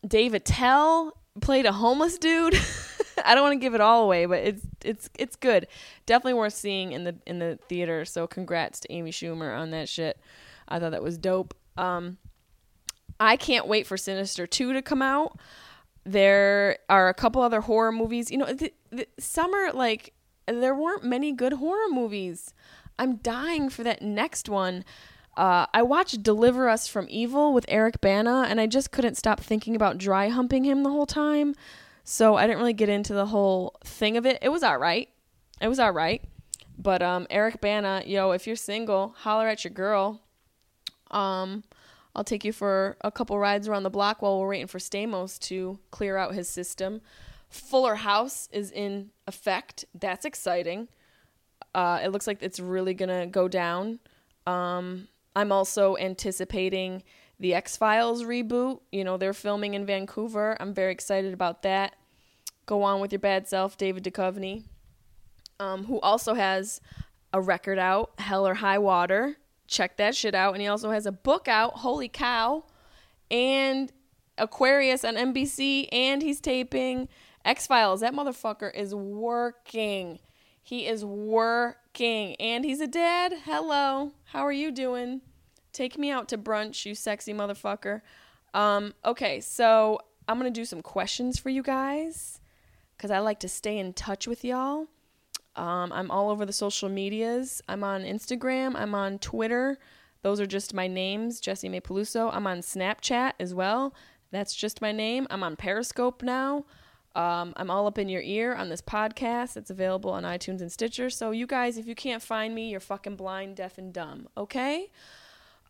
Dave 0.08 0.34
Attell 0.34 1.18
played 1.42 1.66
a 1.66 1.72
homeless 1.72 2.18
dude. 2.18 2.56
I 3.26 3.36
don't 3.36 3.44
want 3.44 3.54
to 3.54 3.60
give 3.60 3.74
it 3.74 3.82
all 3.82 4.04
away, 4.04 4.26
but 4.26 4.40
it's 4.44 4.66
it's 4.84 5.10
it's 5.18 5.36
good. 5.36 5.68
Definitely 6.06 6.36
worth 6.36 6.54
seeing 6.54 6.92
in 6.92 7.04
the 7.04 7.16
in 7.26 7.40
the 7.40 7.60
theater. 7.68 8.06
So 8.06 8.28
congrats 8.28 8.80
to 8.82 8.92
Amy 8.92 9.12
Schumer 9.12 9.58
on 9.58 9.72
that 9.72 9.90
shit. 9.90 10.20
I 10.68 10.80
thought 10.80 10.92
that 10.92 11.04
was 11.04 11.18
dope. 11.18 11.54
Um, 11.78 12.18
I 13.20 13.38
can't 13.38 13.68
wait 13.68 13.88
for 13.88 13.98
Sinister 13.98 14.48
2 14.48 14.74
to 14.74 14.82
come 14.82 15.02
out. 15.02 15.40
There 16.06 16.78
are 16.90 17.10
a 17.10 17.14
couple 17.14 17.42
other 17.42 17.62
horror 17.62 17.92
movies. 17.92 18.32
You 18.32 18.38
know, 18.38 18.54
the, 18.54 18.74
summer 19.20 19.72
like 19.74 20.14
there 20.48 20.76
weren't 20.76 21.04
many 21.04 21.32
good 21.32 21.54
horror 21.54 21.90
movies. 21.90 22.54
I'm 23.00 23.18
dying 23.18 23.70
for 23.70 23.84
that 23.84 24.02
next 24.02 24.50
one. 24.50 24.84
Uh, 25.36 25.66
I 25.74 25.82
watched 25.82 26.22
Deliver 26.22 26.70
Us 26.70 26.88
from 26.88 27.08
Evil 27.10 27.54
with 27.54 27.66
Eric 27.68 28.02
Bana, 28.02 28.46
and 28.48 28.62
I 28.62 28.68
just 28.68 28.92
couldn't 28.92 29.18
stop 29.18 29.40
thinking 29.40 29.76
about 29.76 29.98
dry 29.98 30.30
humping 30.30 30.64
him 30.64 30.84
the 30.84 30.92
whole 30.92 31.08
time. 31.08 31.56
So 32.04 32.36
I 32.36 32.46
didn't 32.46 32.60
really 32.60 32.74
get 32.74 32.90
into 32.90 33.14
the 33.14 33.28
whole 33.28 33.76
thing 33.84 34.18
of 34.18 34.26
it. 34.26 34.38
It 34.42 34.50
was 34.50 34.62
all 34.62 34.78
right. 34.78 35.10
It 35.60 35.70
was 35.70 35.80
all 35.80 35.92
right. 35.92 36.22
But 36.78 37.02
um, 37.02 37.26
Eric 37.30 37.62
Bana, 37.62 38.04
yo, 38.06 38.32
if 38.32 38.46
you're 38.46 38.56
single, 38.56 39.16
holler 39.20 39.48
at 39.48 39.64
your 39.64 39.72
girl. 39.72 40.22
Um, 41.10 41.64
I'll 42.16 42.24
take 42.24 42.46
you 42.46 42.54
for 42.54 42.98
a 43.02 43.12
couple 43.12 43.38
rides 43.40 43.68
around 43.68 43.84
the 43.84 43.90
block 43.90 44.22
while 44.22 44.40
we're 44.40 44.50
waiting 44.50 44.68
for 44.68 44.80
Stamos 44.80 45.40
to 45.40 45.80
clear 45.92 46.18
out 46.18 46.36
his 46.36 46.48
system. 46.48 47.02
Fuller 47.54 47.96
House 47.96 48.50
is 48.52 48.72
in 48.72 49.12
effect. 49.28 49.86
That's 49.94 50.26
exciting. 50.26 50.88
Uh, 51.74 52.00
it 52.04 52.10
looks 52.10 52.28
like 52.28 52.42
it's 52.42 52.60
really 52.60 52.94
gonna 52.94 53.28
go 53.28 53.48
down. 53.48 54.00
Um, 54.46 55.08
I'm 55.36 55.52
also 55.52 55.96
anticipating 55.98 57.04
the 57.40 57.54
X 57.54 57.78
Files 57.78 58.24
reboot. 58.24 58.80
You 58.92 59.04
know, 59.04 59.18
they're 59.18 59.34
filming 59.34 59.74
in 59.74 59.86
Vancouver. 59.86 60.58
I'm 60.60 60.74
very 60.74 60.92
excited 60.92 61.34
about 61.34 61.64
that. 61.64 61.96
Go 62.66 62.84
on 62.84 63.00
with 63.02 63.12
your 63.12 63.20
bad 63.20 63.48
self, 63.48 63.78
David 63.78 64.04
Duchovny, 64.04 64.64
um, 65.60 65.86
who 65.86 66.00
also 66.00 66.34
has 66.34 66.82
a 67.34 67.42
record 67.42 67.78
out, 67.78 68.14
Hell 68.20 68.48
or 68.48 68.56
High 68.56 68.78
Water. 68.78 69.38
Check 69.68 69.98
that 69.98 70.16
shit 70.16 70.36
out. 70.36 70.54
And 70.54 70.62
he 70.62 70.68
also 70.68 70.92
has 70.92 71.06
a 71.06 71.12
book 71.12 71.48
out, 71.48 71.74
Holy 71.76 72.08
Cow, 72.08 72.64
and 73.30 73.92
Aquarius 74.38 75.04
on 75.04 75.16
NBC, 75.16 75.88
and 75.92 76.22
he's 76.22 76.40
taping 76.40 77.08
X 77.46 77.68
Files. 77.68 78.02
That 78.02 78.14
motherfucker 78.14 78.74
is 78.74 78.96
working. 78.96 80.20
He 80.62 80.88
is 80.88 81.04
working 81.04 82.36
and 82.36 82.64
he's 82.64 82.80
a 82.80 82.88
dad. 82.88 83.34
Hello. 83.44 84.14
How 84.26 84.46
are 84.46 84.52
you 84.52 84.72
doing? 84.72 85.22
Take 85.74 85.98
me 85.98 86.10
out 86.10 86.30
to 86.30 86.38
brunch, 86.38 86.86
you 86.86 86.96
sexy 86.96 87.34
motherfucker. 87.34 88.02
Um, 88.54 88.94
okay, 89.04 89.42
so 89.42 90.00
I'm 90.28 90.40
going 90.40 90.52
to 90.52 90.60
do 90.60 90.66
some 90.66 90.82
questions 90.82 91.40
for 91.40 91.50
you 91.50 91.64
guys 91.64 92.40
because 92.96 93.12
I 93.12 93.20
like 93.20 93.40
to 93.42 93.50
stay 93.50 93.78
in 93.78 93.94
touch 93.94 94.28
with 94.28 94.46
y'all. 94.46 94.88
Um, 95.56 95.92
I'm 95.92 96.10
all 96.12 96.30
over 96.30 96.46
the 96.46 96.54
social 96.54 96.90
medias. 96.90 97.62
I'm 97.68 97.84
on 97.84 98.04
Instagram, 98.04 98.76
I'm 98.76 98.96
on 98.96 99.20
Twitter. 99.20 99.78
Those 100.22 100.40
are 100.40 100.46
just 100.46 100.74
my 100.74 100.88
names, 100.88 101.42
Jessimae 101.42 101.82
Peluso. 101.82 102.30
I'm 102.34 102.48
on 102.48 102.60
Snapchat 102.60 103.34
as 103.40 103.54
well. 103.54 103.94
That's 104.32 104.56
just 104.56 104.82
my 104.82 104.94
name. 104.94 105.28
I'm 105.30 105.44
on 105.44 105.58
Periscope 105.58 106.24
now. 106.24 106.66
Um, 107.16 107.54
I'm 107.58 107.70
all 107.70 107.86
up 107.86 108.00
in 108.00 108.10
your 108.10 108.22
ear 108.22 108.56
on 108.56 108.70
this 108.70 108.82
podcast. 108.82 109.56
It's 109.56 109.70
available 109.70 110.12
on 110.12 110.24
iTunes 110.24 110.62
and 110.62 110.72
Stitcher. 110.72 111.10
So 111.10 111.32
you 111.32 111.46
guys, 111.46 111.78
if 111.78 111.86
you 111.86 111.96
can't 111.96 112.24
find 112.24 112.56
me, 112.56 112.70
you're 112.70 112.80
fucking 112.80 113.16
blind, 113.16 113.56
deaf, 113.56 113.78
and 113.78 113.94
dumb. 113.94 114.28
Okay. 114.36 114.90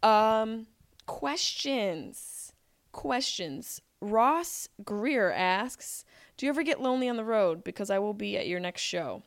Um, 0.02 0.68
questions. 1.06 2.54
Questions. 2.92 3.82
Ross 4.02 4.68
Greer 4.84 5.32
asks, 5.32 6.06
"Do 6.38 6.46
you 6.46 6.50
ever 6.50 6.64
get 6.64 6.82
lonely 6.82 7.10
on 7.10 7.18
the 7.18 7.24
road? 7.24 7.64
Because 7.64 7.90
I 7.90 8.00
will 8.00 8.14
be 8.14 8.38
at 8.38 8.48
your 8.48 8.60
next 8.60 8.82
show." 8.82 9.24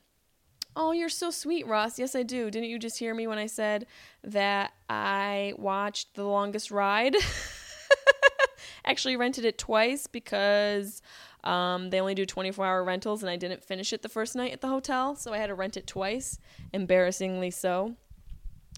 Oh, 0.78 0.92
you're 0.92 1.08
so 1.08 1.30
sweet, 1.30 1.66
Ross. 1.66 1.98
Yes, 1.98 2.14
I 2.14 2.22
do. 2.22 2.50
Didn't 2.50 2.68
you 2.68 2.78
just 2.78 2.98
hear 2.98 3.14
me 3.14 3.26
when 3.26 3.38
I 3.38 3.46
said 3.46 3.86
that 4.22 4.74
I 4.90 5.54
watched 5.56 6.14
The 6.14 6.24
Longest 6.24 6.70
Ride? 6.70 7.16
Actually, 8.84 9.16
rented 9.16 9.46
it 9.46 9.56
twice 9.56 10.06
because 10.06 11.00
um, 11.46 11.90
they 11.90 12.00
only 12.00 12.14
do 12.14 12.26
24 12.26 12.66
hour 12.66 12.84
rentals, 12.84 13.22
and 13.22 13.30
I 13.30 13.36
didn't 13.36 13.62
finish 13.62 13.92
it 13.92 14.02
the 14.02 14.08
first 14.08 14.34
night 14.34 14.52
at 14.52 14.60
the 14.60 14.68
hotel, 14.68 15.14
so 15.14 15.32
I 15.32 15.38
had 15.38 15.46
to 15.46 15.54
rent 15.54 15.76
it 15.76 15.86
twice. 15.86 16.38
Embarrassingly 16.72 17.52
so. 17.52 17.94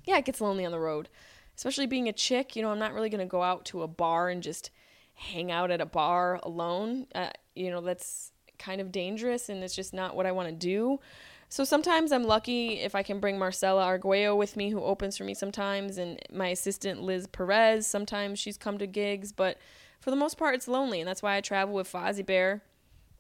Yeah, 0.05 0.19
it 0.19 0.27
gets 0.27 0.41
lonely 0.41 0.67
on 0.67 0.73
the 0.73 0.79
road, 0.79 1.09
especially 1.57 1.87
being 1.87 2.09
a 2.09 2.13
chick. 2.13 2.55
You 2.55 2.63
know, 2.63 2.71
I'm 2.71 2.79
not 2.79 2.93
really 2.93 3.09
gonna 3.09 3.27
go 3.27 3.43
out 3.43 3.65
to 3.67 3.83
a 3.83 3.89
bar 3.89 4.29
and 4.29 4.43
just 4.43 4.71
hang 5.15 5.51
out 5.51 5.71
at 5.71 5.81
a 5.81 5.87
bar 5.87 6.41
alone. 6.43 7.07
Uh, 7.15 7.31
you 7.55 7.71
know, 7.71 7.81
that's 7.81 8.33
kind 8.59 8.81
of 8.83 8.93
dangerous, 8.93 9.49
and 9.49 9.65
it's 9.65 9.75
just 9.75 9.95
not 9.95 10.15
what 10.15 10.27
I 10.27 10.33
want 10.33 10.49
to 10.49 10.55
do. 10.55 11.01
So 11.49 11.65
sometimes 11.65 12.13
I'm 12.13 12.25
lucky 12.25 12.81
if 12.81 12.95
I 12.95 13.03
can 13.03 13.19
bring 13.19 13.39
Marcela 13.39 13.83
Arguello 13.83 14.37
with 14.37 14.57
me, 14.59 14.69
who 14.69 14.83
opens 14.83 15.17
for 15.17 15.25
me 15.25 15.33
sometimes, 15.33 15.97
and 15.97 16.21
my 16.31 16.49
assistant 16.49 17.03
Liz 17.03 17.27
Perez. 17.27 17.87
Sometimes 17.87 18.39
she's 18.39 18.59
come 18.59 18.77
to 18.77 18.87
gigs, 18.87 19.33
but 19.33 19.57
for 20.01 20.11
the 20.11 20.17
most 20.17 20.39
part, 20.39 20.55
it's 20.55 20.69
lonely, 20.69 21.01
and 21.01 21.09
that's 21.09 21.23
why 21.23 21.37
I 21.37 21.41
travel 21.41 21.75
with 21.75 21.91
Fozzie 21.91 22.25
Bear. 22.25 22.63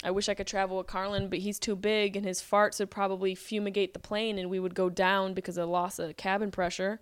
I 0.04 0.12
wish 0.12 0.28
I 0.28 0.34
could 0.34 0.46
travel 0.46 0.76
with 0.78 0.86
Carlin, 0.86 1.28
but 1.28 1.40
he's 1.40 1.58
too 1.58 1.74
big, 1.74 2.16
and 2.16 2.24
his 2.24 2.40
farts 2.40 2.78
would 2.78 2.90
probably 2.90 3.34
fumigate 3.34 3.94
the 3.94 3.98
plane, 3.98 4.38
and 4.38 4.48
we 4.48 4.60
would 4.60 4.74
go 4.74 4.88
down 4.88 5.34
because 5.34 5.58
of 5.58 5.68
loss 5.68 5.98
of 5.98 6.16
cabin 6.16 6.50
pressure. 6.50 7.00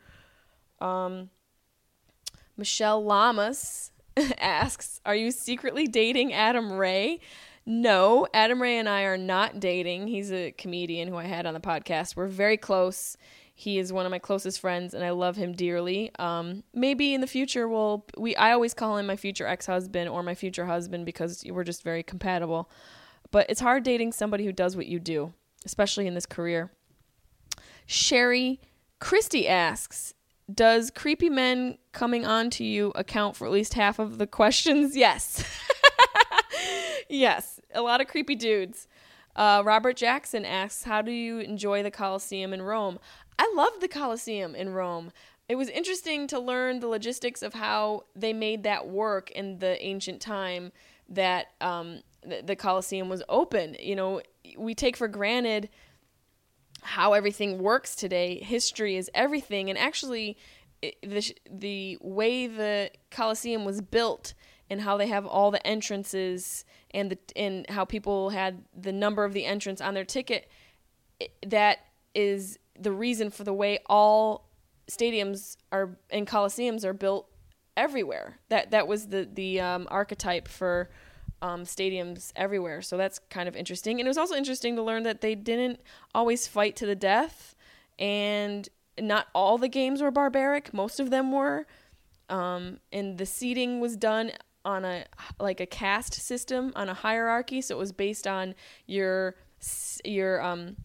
Um, 0.80 1.30
Michelle 2.56 3.04
Lamas 3.04 3.92
asks, 4.38 5.00
"Are 5.04 5.14
you 5.14 5.30
secretly 5.30 5.86
dating 5.86 6.32
Adam 6.32 6.72
Ray?" 6.72 7.20
No, 7.68 8.28
Adam 8.32 8.62
Ray 8.62 8.78
and 8.78 8.88
I 8.88 9.02
are 9.02 9.18
not 9.18 9.58
dating. 9.58 10.06
He's 10.06 10.32
a 10.32 10.52
comedian 10.52 11.08
who 11.08 11.16
I 11.16 11.24
had 11.24 11.46
on 11.46 11.54
the 11.54 11.60
podcast. 11.60 12.14
We're 12.14 12.28
very 12.28 12.56
close. 12.56 13.16
He 13.58 13.78
is 13.78 13.90
one 13.90 14.04
of 14.04 14.10
my 14.10 14.18
closest 14.18 14.60
friends, 14.60 14.92
and 14.92 15.02
I 15.02 15.10
love 15.10 15.36
him 15.36 15.52
dearly. 15.52 16.10
Um, 16.18 16.62
maybe 16.74 17.14
in 17.14 17.22
the 17.22 17.26
future, 17.26 17.66
we'll 17.66 18.04
we. 18.18 18.36
I 18.36 18.52
always 18.52 18.74
call 18.74 18.98
him 18.98 19.06
my 19.06 19.16
future 19.16 19.46
ex-husband 19.46 20.10
or 20.10 20.22
my 20.22 20.34
future 20.34 20.66
husband 20.66 21.06
because 21.06 21.42
we're 21.48 21.64
just 21.64 21.82
very 21.82 22.02
compatible. 22.02 22.70
But 23.30 23.46
it's 23.48 23.60
hard 23.60 23.82
dating 23.82 24.12
somebody 24.12 24.44
who 24.44 24.52
does 24.52 24.76
what 24.76 24.88
you 24.88 25.00
do, 25.00 25.32
especially 25.64 26.06
in 26.06 26.12
this 26.12 26.26
career. 26.26 26.70
Sherry 27.86 28.60
Christie 29.00 29.48
asks, 29.48 30.12
"Does 30.52 30.90
creepy 30.90 31.30
men 31.30 31.78
coming 31.92 32.26
on 32.26 32.50
to 32.50 32.64
you 32.64 32.92
account 32.94 33.36
for 33.36 33.46
at 33.46 33.52
least 33.52 33.72
half 33.72 33.98
of 33.98 34.18
the 34.18 34.26
questions?" 34.26 34.94
Yes. 34.96 35.42
yes, 37.08 37.58
a 37.72 37.80
lot 37.80 38.02
of 38.02 38.06
creepy 38.06 38.34
dudes. 38.34 38.86
Uh, 39.36 39.62
Robert 39.64 39.96
Jackson 39.96 40.44
asks, 40.44 40.84
How 40.84 41.02
do 41.02 41.12
you 41.12 41.38
enjoy 41.38 41.82
the 41.82 41.90
Colosseum 41.90 42.54
in 42.54 42.62
Rome? 42.62 42.98
I 43.38 43.52
loved 43.54 43.80
the 43.80 43.88
Colosseum 43.88 44.54
in 44.54 44.72
Rome. 44.72 45.12
It 45.48 45.56
was 45.56 45.68
interesting 45.68 46.26
to 46.28 46.38
learn 46.38 46.80
the 46.80 46.88
logistics 46.88 47.42
of 47.42 47.54
how 47.54 48.04
they 48.14 48.32
made 48.32 48.62
that 48.64 48.88
work 48.88 49.30
in 49.30 49.58
the 49.58 49.82
ancient 49.84 50.20
time 50.20 50.72
that 51.08 51.48
um, 51.60 52.00
the, 52.22 52.42
the 52.42 52.56
Colosseum 52.56 53.08
was 53.08 53.22
open. 53.28 53.76
You 53.78 53.96
know, 53.96 54.22
we 54.56 54.74
take 54.74 54.96
for 54.96 55.08
granted 55.08 55.68
how 56.82 57.12
everything 57.12 57.58
works 57.58 57.94
today. 57.94 58.38
History 58.40 58.96
is 58.96 59.10
everything. 59.14 59.70
And 59.70 59.78
actually, 59.78 60.36
the, 60.82 61.34
the 61.50 61.98
way 62.00 62.46
the 62.46 62.90
Colosseum 63.10 63.64
was 63.64 63.80
built 63.80 64.34
and 64.68 64.80
how 64.80 64.96
they 64.96 65.06
have 65.06 65.26
all 65.26 65.50
the 65.50 65.64
entrances 65.66 66.64
and 66.92 67.10
the 67.10 67.18
and 67.36 67.68
how 67.70 67.84
people 67.84 68.30
had 68.30 68.64
the 68.76 68.92
number 68.92 69.24
of 69.24 69.32
the 69.32 69.44
entrance 69.44 69.80
on 69.80 69.94
their 69.94 70.04
ticket 70.04 70.48
that 71.46 71.78
is 72.14 72.58
the 72.80 72.92
reason 72.92 73.30
for 73.30 73.44
the 73.44 73.52
way 73.52 73.78
all 73.86 74.48
stadiums 74.90 75.56
are 75.72 75.96
and 76.10 76.26
coliseums 76.26 76.84
are 76.84 76.92
built 76.92 77.28
everywhere. 77.76 78.38
That 78.48 78.70
that 78.70 78.88
was 78.88 79.08
the 79.08 79.28
the 79.32 79.60
um, 79.60 79.88
archetype 79.90 80.48
for 80.48 80.90
um, 81.42 81.64
stadiums 81.64 82.32
everywhere. 82.34 82.82
So 82.82 82.96
that's 82.96 83.18
kind 83.30 83.48
of 83.48 83.56
interesting. 83.56 84.00
And 84.00 84.06
it 84.06 84.10
was 84.10 84.18
also 84.18 84.34
interesting 84.34 84.76
to 84.76 84.82
learn 84.82 85.02
that 85.02 85.20
they 85.20 85.34
didn't 85.34 85.80
always 86.14 86.46
fight 86.46 86.76
to 86.76 86.86
the 86.86 86.94
death 86.94 87.54
and 87.98 88.68
not 88.98 89.28
all 89.34 89.58
the 89.58 89.68
games 89.68 90.00
were 90.00 90.10
barbaric. 90.10 90.72
Most 90.72 91.00
of 91.00 91.10
them 91.10 91.32
were. 91.32 91.66
Um, 92.28 92.80
and 92.92 93.18
the 93.18 93.26
seating 93.26 93.80
was 93.80 93.96
done 93.96 94.32
on 94.64 94.84
a 94.84 95.04
like 95.38 95.60
a 95.60 95.66
caste 95.66 96.14
system 96.14 96.72
on 96.74 96.88
a 96.88 96.94
hierarchy. 96.94 97.60
So 97.60 97.76
it 97.76 97.78
was 97.78 97.92
based 97.92 98.26
on 98.26 98.54
your 98.86 99.36
your 100.04 100.42
um 100.42 100.76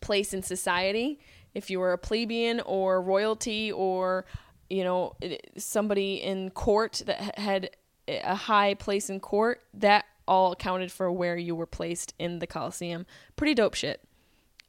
place 0.00 0.32
in 0.32 0.42
society 0.42 1.18
if 1.54 1.70
you 1.70 1.78
were 1.78 1.92
a 1.92 1.98
plebeian 1.98 2.60
or 2.60 3.00
royalty 3.00 3.70
or 3.70 4.24
you 4.70 4.84
know 4.84 5.14
somebody 5.56 6.14
in 6.14 6.50
court 6.50 7.02
that 7.06 7.38
had 7.38 7.70
a 8.08 8.34
high 8.34 8.74
place 8.74 9.10
in 9.10 9.20
court 9.20 9.62
that 9.74 10.04
all 10.26 10.52
accounted 10.52 10.90
for 10.90 11.10
where 11.10 11.36
you 11.36 11.54
were 11.54 11.66
placed 11.66 12.14
in 12.18 12.38
the 12.38 12.46
coliseum 12.46 13.06
pretty 13.36 13.54
dope 13.54 13.74
shit 13.74 14.00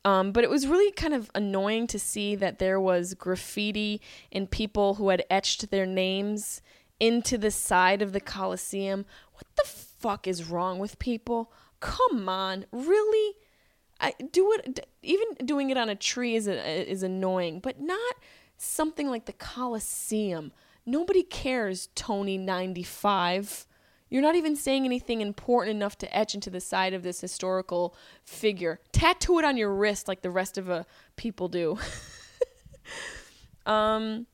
um, 0.06 0.32
but 0.32 0.44
it 0.44 0.50
was 0.50 0.68
really 0.68 0.92
kind 0.92 1.14
of 1.14 1.32
annoying 1.34 1.88
to 1.88 2.00
see 2.00 2.36
that 2.36 2.60
there 2.60 2.80
was 2.80 3.14
graffiti 3.14 4.02
and 4.32 4.52
people 4.52 4.96
who 4.96 5.10
had 5.10 5.24
etched 5.30 5.72
their 5.72 5.86
names 5.86 6.62
into 7.00 7.38
the 7.38 7.52
side 7.52 8.02
of 8.02 8.12
the 8.12 8.20
Coliseum. 8.20 9.06
What 9.34 9.46
the 9.56 9.64
fuck 9.66 10.28
is 10.28 10.50
wrong 10.50 10.80
with 10.80 11.00
people? 11.00 11.52
Come 11.80 12.28
on, 12.28 12.66
really? 12.72 13.36
I 14.04 14.14
do 14.32 14.52
it. 14.52 14.86
Even 15.02 15.28
doing 15.46 15.70
it 15.70 15.78
on 15.78 15.88
a 15.90 15.96
tree 15.96 16.36
is 16.36 16.48
a, 16.48 16.92
is 16.92 17.04
annoying, 17.04 17.62
but 17.62 17.80
not 17.80 18.16
something 18.58 19.10
like 19.10 19.26
the 19.26 19.34
Coliseum. 19.34 20.52
Nobody 20.86 21.24
cares, 21.24 21.88
Tony 21.96 22.38
ninety 22.38 22.84
five. 22.84 23.66
You're 24.10 24.22
not 24.22 24.36
even 24.36 24.56
saying 24.56 24.86
anything 24.86 25.22
important 25.22 25.78
enough 25.78 25.98
to 26.00 26.16
etch 26.16 26.36
into 26.36 26.52
the 26.52 26.60
side 26.60 26.94
of 26.94 27.02
this 27.02 27.22
historical 27.22 27.96
figure. 28.24 28.80
Tattoo 28.92 29.40
it 29.40 29.46
on 29.46 29.58
your 29.58 29.74
wrist 29.74 30.08
like 30.08 30.22
the 30.22 30.30
rest 30.30 30.60
of 30.60 30.70
a 30.70 30.86
people 31.16 31.48
do. 31.48 31.80
um, 33.66 34.28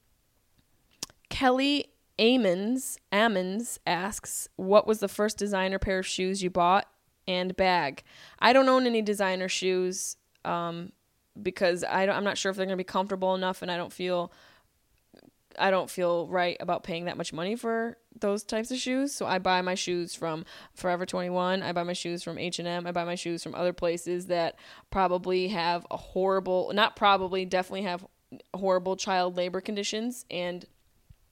Kelly 1.30 1.86
Amons, 2.20 2.98
Ammons 3.14 3.78
asks, 3.88 4.50
What 4.58 4.86
was 4.86 5.00
the 5.00 5.08
first 5.08 5.38
designer 5.38 5.80
pair 5.80 6.00
of 6.00 6.06
shoes 6.06 6.44
you 6.44 6.50
bought 6.50 6.86
and 7.30 7.56
bag? 7.56 8.04
I 8.40 8.52
don't 8.52 8.68
own 8.68 8.86
any 8.86 9.02
designer 9.02 9.48
shoes 9.48 10.18
um, 10.44 10.92
because 11.42 11.84
I 11.84 12.04
am 12.04 12.24
not 12.24 12.38
sure 12.38 12.50
if 12.50 12.58
they're 12.58 12.66
going 12.66 12.78
to 12.78 12.82
be 12.82 12.84
comfortable 12.84 13.36
enough 13.36 13.62
and 13.62 13.72
I 13.72 13.78
don't 13.78 13.94
feel. 13.94 14.34
I 15.58 15.72
don't 15.72 15.90
feel 15.90 16.28
right 16.28 16.56
about 16.62 16.84
paying 16.84 17.06
that 17.06 17.18
much 17.18 17.34
money 17.34 17.56
for 17.56 17.98
those 18.18 18.44
types 18.44 18.72
of 18.72 18.78
shoes. 18.78 19.14
So 19.14 19.26
I 19.26 19.40
buy 19.40 19.62
my 19.62 19.76
shoes 19.76 20.16
from 20.16 20.46
Forever 20.74 21.06
21. 21.06 21.64
I 21.64 21.74
buy 21.74 21.84
my 21.84 21.94
shoes 21.94 22.24
from 22.24 22.38
H&M. 22.38 22.88
I 22.88 22.92
buy 22.92 23.04
my 23.04 23.16
shoes 23.16 23.44
from 23.44 23.56
other 23.56 23.74
places 23.74 24.28
that 24.28 24.58
probably 24.90 25.50
have 25.50 25.86
a 25.92 25.98
horrible, 25.98 26.72
not 26.74 26.96
probably, 26.96 27.46
definitely 27.46 27.82
have 27.82 28.06
horrible 28.54 28.96
child 28.96 29.36
labor 29.36 29.60
conditions 29.60 30.24
and 30.30 30.66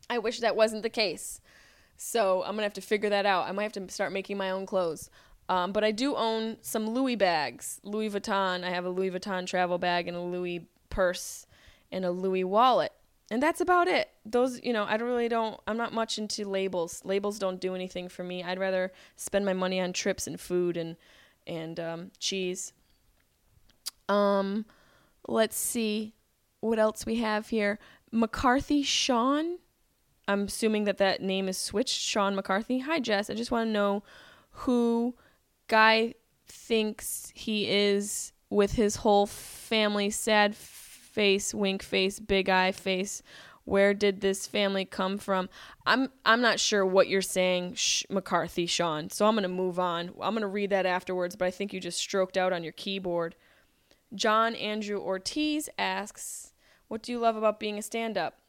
I 0.10 0.18
wish 0.20 0.40
that 0.40 0.56
wasn't 0.56 0.84
the 0.84 0.90
case. 0.90 1.42
So 1.98 2.44
I'm 2.44 2.52
gonna 2.52 2.64
have 2.64 2.74
to 2.74 2.82
figure 2.82 3.10
that 3.10 3.26
out. 3.26 3.48
I 3.48 3.52
might 3.52 3.64
have 3.64 3.74
to 3.74 3.90
start 3.90 4.14
making 4.14 4.38
my 4.38 4.52
own 4.52 4.66
clothes. 4.66 5.10
Um, 5.50 5.72
but 5.72 5.84
I 5.84 5.92
do 5.92 6.16
own 6.16 6.58
some 6.62 6.90
Louis 6.90 7.16
bags, 7.16 7.80
Louis 7.84 8.10
Vuitton. 8.10 8.64
I 8.64 8.70
have 8.70 8.86
a 8.86 8.90
Louis 8.90 9.12
Vuitton 9.12 9.48
travel 9.48 9.78
bag 9.78 10.08
and 10.08 10.18
a 10.18 10.22
Louis 10.22 10.68
purse 10.90 11.46
and 11.92 12.04
a 12.04 12.12
Louis 12.12 12.44
wallet. 12.44 12.92
And 13.30 13.42
that's 13.44 13.62
about 13.62 13.88
it. 13.88 14.10
Those, 14.26 14.62
you 14.64 14.74
know, 14.74 14.86
I 14.86 14.98
don't 14.98 15.08
really 15.08 15.30
don't 15.30 15.60
I'm 15.68 15.78
not 15.78 15.94
much 15.94 16.18
into 16.18 16.48
labels. 16.48 17.02
Labels 17.04 17.40
don't 17.40 17.60
do 17.60 17.76
anything 17.76 18.10
for 18.10 18.24
me. 18.24 18.44
I'd 18.44 18.60
rather 18.60 18.92
spend 19.16 19.46
my 19.46 19.54
money 19.54 19.80
on 19.82 19.94
trips 19.94 20.28
and 20.28 20.40
food 20.40 20.78
and 20.78 20.96
and 21.46 21.80
um, 21.80 22.12
cheese. 22.20 22.74
Um 24.10 24.66
let's 25.28 25.58
see 25.58 26.14
what 26.62 26.80
else 26.80 27.06
we 27.06 27.18
have 27.18 27.50
here. 27.50 27.80
McCarthy 28.12 28.84
Sean 28.84 29.60
I'm 30.28 30.44
assuming 30.44 30.84
that 30.86 30.98
that 30.98 31.22
name 31.22 31.48
is 31.48 31.58
switched. 31.58 32.00
Sean 32.00 32.36
McCarthy. 32.36 32.80
Hi, 32.80 33.00
Jess. 33.00 33.30
I 33.30 33.34
just 33.34 33.52
want 33.52 33.68
to 33.68 33.72
know 33.72 34.04
who 34.52 35.16
Guy 35.68 36.14
thinks 36.48 37.32
he 37.36 37.70
is 37.70 38.32
with 38.50 38.74
his 38.74 38.98
whole 38.98 39.26
family. 39.26 40.10
Sad 40.10 40.56
face, 40.56 41.54
wink 41.54 41.84
face, 41.84 42.20
big 42.20 42.50
eye 42.50 42.72
face. 42.72 43.22
Where 43.66 43.94
did 43.94 44.22
this 44.22 44.48
family 44.48 44.86
come 44.86 45.18
from? 45.18 45.50
I'm 45.86 46.10
I'm 46.26 46.40
not 46.40 46.60
sure 46.60 46.86
what 46.86 47.10
you're 47.10 47.22
saying, 47.22 47.74
Sh- 47.76 48.06
McCarthy, 48.10 48.66
Sean. 48.66 49.10
So 49.10 49.26
I'm 49.26 49.36
gonna 49.36 49.50
move 49.50 49.78
on. 49.78 50.12
I'm 50.22 50.34
gonna 50.34 50.48
read 50.48 50.70
that 50.70 50.86
afterwards. 50.86 51.36
But 51.36 51.46
I 51.46 51.52
think 51.52 51.74
you 51.74 51.82
just 51.82 51.98
stroked 51.98 52.38
out 52.38 52.54
on 52.54 52.64
your 52.64 52.72
keyboard. 52.72 53.36
John 54.16 54.56
Andrew 54.56 55.00
Ortiz 55.00 55.68
asks, 55.78 56.54
"What 56.88 57.02
do 57.02 57.12
you 57.12 57.20
love 57.20 57.36
about 57.36 57.60
being 57.60 57.78
a 57.78 57.82
stand-up?" 57.82 58.40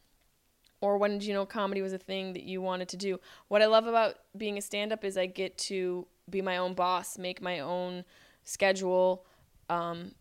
or 0.81 0.97
when 0.97 1.11
did 1.11 1.25
you 1.25 1.33
know 1.33 1.45
comedy 1.45 1.81
was 1.81 1.93
a 1.93 1.97
thing 1.97 2.33
that 2.33 2.43
you 2.43 2.61
wanted 2.61 2.87
to 2.89 2.97
do? 2.97 3.19
What 3.47 3.61
I 3.61 3.65
love 3.65 3.87
about 3.87 4.15
being 4.37 4.57
a 4.57 4.61
stand 4.61 4.93
up 4.93 5.03
is 5.03 5.17
I 5.17 5.25
get 5.25 5.57
to 5.57 6.07
be 6.31 6.41
my 6.41 6.57
own 6.57 6.73
boss, 6.73 7.17
make 7.17 7.41
my 7.41 7.59
own 7.59 8.03
schedule, 8.43 9.25
um, 9.69 10.11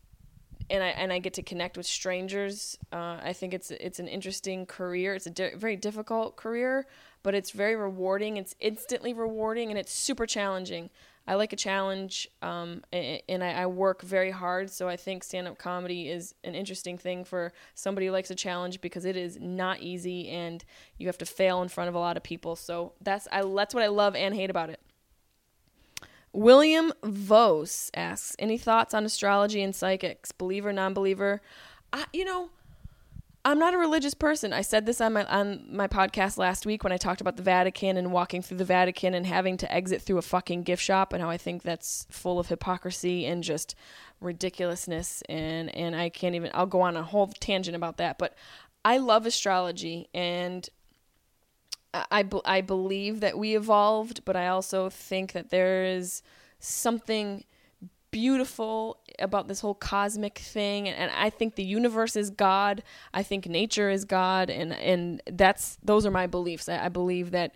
and 0.70 0.82
I 0.82 0.89
and 0.89 1.12
I 1.12 1.18
get 1.18 1.35
to 1.35 1.43
connect 1.43 1.76
with 1.76 1.86
strangers. 1.86 2.78
Uh, 2.93 3.18
I 3.22 3.32
think 3.32 3.55
it's 3.55 3.70
it's 3.70 3.98
an 3.98 4.09
interesting 4.09 4.66
career. 4.66 5.14
It's 5.14 5.26
a 5.26 5.30
di- 5.30 5.55
very 5.55 5.76
difficult 5.76 6.36
career, 6.36 6.86
but 7.22 7.35
it's 7.35 7.51
very 7.51 7.76
rewarding. 7.76 8.36
It's 8.36 8.55
instantly 8.60 9.12
rewarding, 9.12 9.70
and 9.70 9.78
it's 9.78 9.93
super 9.93 10.26
challenging. 10.26 10.90
I 11.28 11.35
like 11.35 11.52
a 11.52 11.56
challenge, 11.56 12.26
um, 12.40 12.82
and, 12.90 13.44
I, 13.44 13.52
I, 13.52 13.66
work 13.66 14.01
very 14.01 14.30
hard. 14.30 14.70
So 14.70 14.89
I 14.89 14.97
think 14.97 15.22
stand 15.22 15.47
up 15.47 15.59
comedy 15.59 16.09
is 16.09 16.35
an 16.43 16.55
interesting 16.55 16.97
thing 16.97 17.22
for 17.22 17.52
somebody 17.74 18.06
who 18.06 18.12
likes 18.12 18.30
a 18.30 18.35
challenge 18.35 18.80
because 18.80 19.05
it 19.05 19.14
is 19.14 19.39
not 19.39 19.80
easy, 19.80 20.30
and 20.30 20.64
you 20.97 21.06
have 21.06 21.18
to 21.18 21.26
fail 21.26 21.60
in 21.60 21.68
front 21.68 21.89
of 21.89 21.94
a 21.94 21.98
lot 21.98 22.16
of 22.16 22.22
people. 22.22 22.56
So 22.56 22.94
that's 23.02 23.28
I 23.30 23.43
that's 23.43 23.74
what 23.74 23.82
I 23.82 23.89
love 23.89 24.16
and 24.16 24.35
hate 24.35 24.48
about 24.48 24.70
it. 24.70 24.80
William 26.39 26.93
Vos 27.02 27.90
asks, 27.94 28.36
any 28.39 28.59
thoughts 28.59 28.94
on 28.94 29.05
astrology 29.05 29.60
and 29.60 29.74
psychics, 29.74 30.31
believer, 30.31 30.73
non-believer? 30.73 31.43
I, 31.93 32.05
you 32.12 32.24
know, 32.24 32.51
I'm 33.44 33.59
not 33.59 33.74
a 33.74 33.78
religious 33.78 34.15
person. 34.15 34.52
I 34.52 34.62
said 34.62 34.86
this 34.86 35.01
on 35.01 35.15
my 35.15 35.24
on 35.24 35.66
my 35.69 35.89
podcast 35.89 36.39
last 36.39 36.65
week 36.65 36.85
when 36.85 36.93
I 36.93 36.97
talked 36.97 37.20
about 37.20 37.39
the 37.39 37.43
Vatican 37.43 37.97
and 37.97 38.12
walking 38.12 38.40
through 38.40 38.59
the 38.59 38.65
Vatican 38.65 39.15
and 39.15 39.27
having 39.27 39.56
to 39.56 39.73
exit 39.73 40.01
through 40.01 40.19
a 40.19 40.23
fucking 40.23 40.62
gift 40.62 40.81
shop 40.81 41.12
and 41.12 41.20
how 41.20 41.28
I 41.28 41.39
think 41.39 41.65
that's 41.65 42.06
full 42.09 42.39
of 42.39 42.47
hypocrisy 42.47 43.27
and 43.27 43.43
just 43.43 43.74
ridiculousness 44.20 45.23
and 45.28 45.74
and 45.74 45.97
I 45.97 46.09
can't 46.09 46.36
even 46.36 46.52
I'll 46.55 46.66
go 46.66 46.82
on 46.82 46.97
a 46.97 47.02
whole 47.02 47.27
tangent 47.40 47.74
about 47.74 47.97
that, 47.97 48.16
but 48.16 48.35
I 48.85 48.98
love 48.98 49.27
astrology 49.27 50.09
and 50.15 50.69
I, 51.94 52.24
I 52.44 52.60
believe 52.60 53.20
that 53.20 53.39
we 53.39 53.56
evolved, 53.56 54.24
but 54.24 54.36
I 54.36 54.48
also 54.48 54.90
think 54.90 55.32
that 55.32 55.51
there 55.51 55.85
is 55.85 56.23
something 56.59 57.44
beautiful 58.10 58.98
about 59.19 59.48
this 59.48 59.60
whole 59.60 59.74
cosmic 59.74 60.39
thing 60.39 60.89
and, 60.89 61.10
I 61.15 61.31
think 61.31 61.56
the 61.56 61.65
universe 61.65 62.16
is 62.16 62.31
God. 62.31 62.82
I 63.12 63.23
think 63.23 63.47
nature 63.47 63.90
is 63.90 64.05
God 64.05 64.51
and 64.51 64.73
and 64.73 65.23
that's 65.31 65.78
those 65.82 66.06
are 66.06 66.10
my 66.10 66.27
beliefs. 66.27 66.69
I, 66.69 66.86
I 66.86 66.89
believe 66.89 67.32
that 67.32 67.55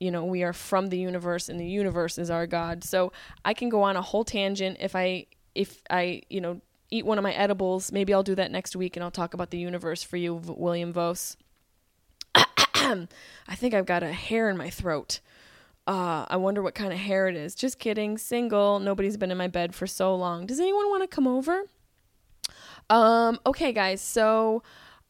you 0.00 0.10
know 0.10 0.24
we 0.24 0.42
are 0.42 0.52
from 0.52 0.88
the 0.88 0.98
universe 0.98 1.48
and 1.48 1.58
the 1.58 1.66
universe 1.66 2.18
is 2.18 2.30
our 2.30 2.46
God. 2.46 2.84
So 2.84 3.12
I 3.44 3.54
can 3.54 3.68
go 3.68 3.82
on 3.82 3.96
a 3.96 4.02
whole 4.02 4.24
tangent 4.24 4.78
if 4.80 4.94
I 4.94 5.26
if 5.54 5.82
I 5.90 6.22
you 6.28 6.40
know 6.40 6.60
eat 6.90 7.06
one 7.06 7.18
of 7.18 7.24
my 7.24 7.32
edibles. 7.32 7.90
Maybe 7.90 8.12
I'll 8.12 8.22
do 8.22 8.34
that 8.34 8.50
next 8.50 8.76
week 8.76 8.96
and 8.96 9.04
I'll 9.04 9.10
talk 9.10 9.34
about 9.34 9.50
the 9.50 9.58
universe 9.58 10.02
for 10.02 10.16
you, 10.16 10.34
William 10.34 10.92
Vos. 10.92 11.36
I 13.48 13.54
think 13.54 13.74
I've 13.74 13.86
got 13.86 14.02
a 14.02 14.12
hair 14.12 14.48
in 14.50 14.56
my 14.56 14.70
throat. 14.70 15.20
Uh, 15.86 16.24
I 16.28 16.36
wonder 16.36 16.62
what 16.62 16.74
kind 16.74 16.92
of 16.92 16.98
hair 16.98 17.28
it 17.28 17.36
is. 17.36 17.54
Just 17.54 17.78
kidding. 17.78 18.16
Single. 18.16 18.78
Nobody's 18.78 19.16
been 19.16 19.30
in 19.30 19.38
my 19.38 19.48
bed 19.48 19.74
for 19.74 19.86
so 19.86 20.14
long. 20.14 20.46
Does 20.46 20.60
anyone 20.60 20.88
want 20.88 21.02
to 21.02 21.14
come 21.14 21.26
over? 21.26 21.62
Um, 22.90 23.38
okay, 23.46 23.72
guys. 23.72 24.00
So 24.00 24.62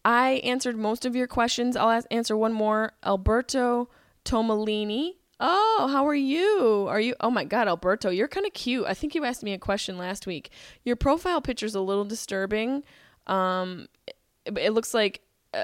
I 0.04 0.40
answered 0.44 0.76
most 0.76 1.04
of 1.04 1.14
your 1.14 1.26
questions. 1.26 1.76
I'll 1.76 1.90
ask, 1.90 2.06
answer 2.10 2.36
one 2.36 2.52
more. 2.52 2.92
Alberto 3.04 3.88
Tomalini. 4.24 5.12
Oh, 5.40 5.88
how 5.90 6.06
are 6.06 6.14
you? 6.14 6.86
Are 6.88 7.00
you? 7.00 7.14
Oh 7.20 7.30
my 7.30 7.44
God, 7.44 7.66
Alberto, 7.66 8.10
you're 8.10 8.28
kind 8.28 8.46
of 8.46 8.52
cute. 8.52 8.86
I 8.86 8.94
think 8.94 9.14
you 9.14 9.24
asked 9.24 9.42
me 9.42 9.52
a 9.52 9.58
question 9.58 9.98
last 9.98 10.26
week. 10.26 10.50
Your 10.84 10.96
profile 10.96 11.40
picture's 11.40 11.74
a 11.74 11.80
little 11.80 12.04
disturbing. 12.04 12.84
Um, 13.26 13.88
it, 14.06 14.16
it 14.56 14.72
looks 14.72 14.94
like 14.94 15.22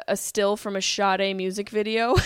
a 0.08 0.16
still 0.16 0.56
from 0.56 0.76
a 0.76 0.82
Sade 0.82 1.36
music 1.36 1.68
video. 1.70 2.14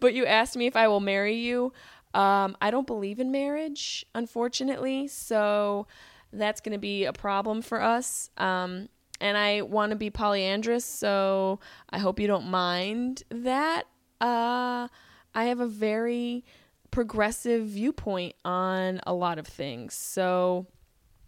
but 0.00 0.14
you 0.14 0.26
asked 0.26 0.56
me 0.56 0.66
if 0.66 0.76
I 0.76 0.88
will 0.88 1.00
marry 1.00 1.36
you. 1.36 1.72
Um, 2.14 2.56
I 2.60 2.70
don't 2.70 2.86
believe 2.86 3.18
in 3.18 3.32
marriage, 3.32 4.06
unfortunately. 4.14 5.08
So 5.08 5.86
that's 6.32 6.60
going 6.60 6.72
to 6.72 6.78
be 6.78 7.04
a 7.04 7.12
problem 7.12 7.62
for 7.62 7.80
us. 7.80 8.30
Um, 8.36 8.88
and 9.20 9.36
I 9.36 9.62
want 9.62 9.90
to 9.90 9.96
be 9.96 10.10
polyandrous. 10.10 10.84
So 10.84 11.60
I 11.90 11.98
hope 11.98 12.20
you 12.20 12.26
don't 12.26 12.48
mind 12.48 13.22
that. 13.30 13.84
Uh, 14.20 14.88
I 15.34 15.44
have 15.44 15.60
a 15.60 15.66
very 15.66 16.44
progressive 16.90 17.66
viewpoint 17.66 18.34
on 18.44 19.00
a 19.06 19.12
lot 19.12 19.38
of 19.38 19.46
things. 19.46 19.94
So 19.94 20.66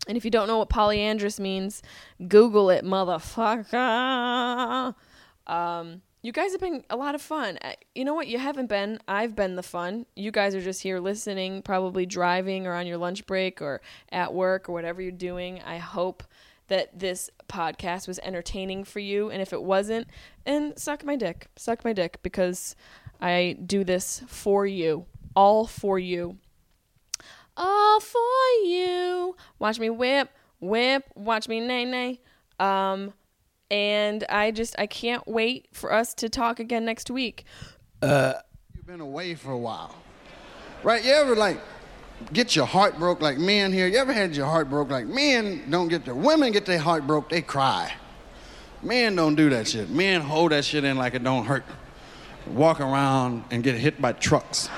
and 0.06 0.16
if 0.16 0.24
you 0.24 0.30
don't 0.30 0.46
know 0.46 0.58
what 0.58 0.68
polyandrous 0.68 1.40
means, 1.40 1.82
Google 2.28 2.70
it, 2.70 2.84
motherfucker. 2.84 4.94
Um, 5.46 6.02
you 6.22 6.32
guys 6.32 6.50
have 6.50 6.60
been 6.60 6.82
a 6.90 6.96
lot 6.96 7.14
of 7.14 7.22
fun. 7.22 7.56
Uh, 7.62 7.74
you 7.94 8.04
know 8.04 8.14
what? 8.14 8.26
You 8.26 8.38
haven't 8.38 8.66
been. 8.66 8.98
I've 9.06 9.36
been 9.36 9.54
the 9.54 9.62
fun. 9.62 10.06
You 10.16 10.32
guys 10.32 10.56
are 10.56 10.60
just 10.60 10.82
here 10.82 10.98
listening, 10.98 11.62
probably 11.62 12.04
driving 12.04 12.66
or 12.66 12.74
on 12.74 12.86
your 12.86 12.96
lunch 12.96 13.26
break 13.26 13.62
or 13.62 13.80
at 14.10 14.34
work 14.34 14.68
or 14.68 14.72
whatever 14.72 15.00
you're 15.00 15.12
doing. 15.12 15.62
I 15.62 15.78
hope 15.78 16.24
that 16.66 16.98
this 16.98 17.30
podcast 17.48 18.08
was 18.08 18.18
entertaining 18.24 18.82
for 18.82 18.98
you. 18.98 19.30
And 19.30 19.40
if 19.40 19.52
it 19.52 19.62
wasn't, 19.62 20.08
and 20.44 20.76
suck 20.76 21.04
my 21.04 21.14
dick. 21.14 21.46
Suck 21.54 21.84
my 21.84 21.92
dick 21.92 22.18
because 22.24 22.74
I 23.20 23.56
do 23.64 23.84
this 23.84 24.22
for 24.26 24.66
you, 24.66 25.06
all 25.36 25.64
for 25.64 25.96
you 25.96 26.38
all 27.56 28.00
for 28.00 28.18
you. 28.64 29.36
Watch 29.58 29.78
me 29.78 29.90
whip, 29.90 30.30
whip, 30.60 31.04
watch 31.14 31.48
me 31.48 31.60
nae 31.60 31.84
nae. 31.84 32.18
Um, 32.58 33.12
and 33.70 34.24
I 34.28 34.50
just 34.50 34.76
I 34.78 34.86
can't 34.86 35.26
wait 35.26 35.68
for 35.72 35.92
us 35.92 36.14
to 36.14 36.28
talk 36.28 36.60
again 36.60 36.84
next 36.84 37.10
week. 37.10 37.44
Uh, 38.02 38.34
you've 38.74 38.86
been 38.86 39.00
away 39.00 39.34
for 39.34 39.52
a 39.52 39.58
while, 39.58 39.94
right? 40.82 41.04
You 41.04 41.12
ever 41.12 41.34
like 41.34 41.60
get 42.32 42.54
your 42.54 42.66
heart 42.66 42.98
broke 42.98 43.20
like 43.20 43.38
men 43.38 43.72
here? 43.72 43.86
You 43.86 43.98
ever 43.98 44.12
had 44.12 44.36
your 44.36 44.46
heart 44.46 44.70
broke 44.70 44.90
like 44.90 45.06
men? 45.06 45.68
Don't 45.70 45.88
get 45.88 46.04
their 46.04 46.14
women 46.14 46.52
get 46.52 46.66
their 46.66 46.78
heart 46.78 47.06
broke, 47.06 47.28
they 47.28 47.42
cry. 47.42 47.92
Men 48.82 49.16
don't 49.16 49.34
do 49.34 49.50
that 49.50 49.66
shit. 49.66 49.90
Men 49.90 50.20
hold 50.20 50.52
that 50.52 50.64
shit 50.64 50.84
in 50.84 50.96
like 50.96 51.14
it 51.14 51.24
don't 51.24 51.44
hurt. 51.44 51.64
Walk 52.46 52.80
around 52.80 53.42
and 53.50 53.64
get 53.64 53.74
hit 53.74 54.00
by 54.00 54.12
trucks. 54.12 54.68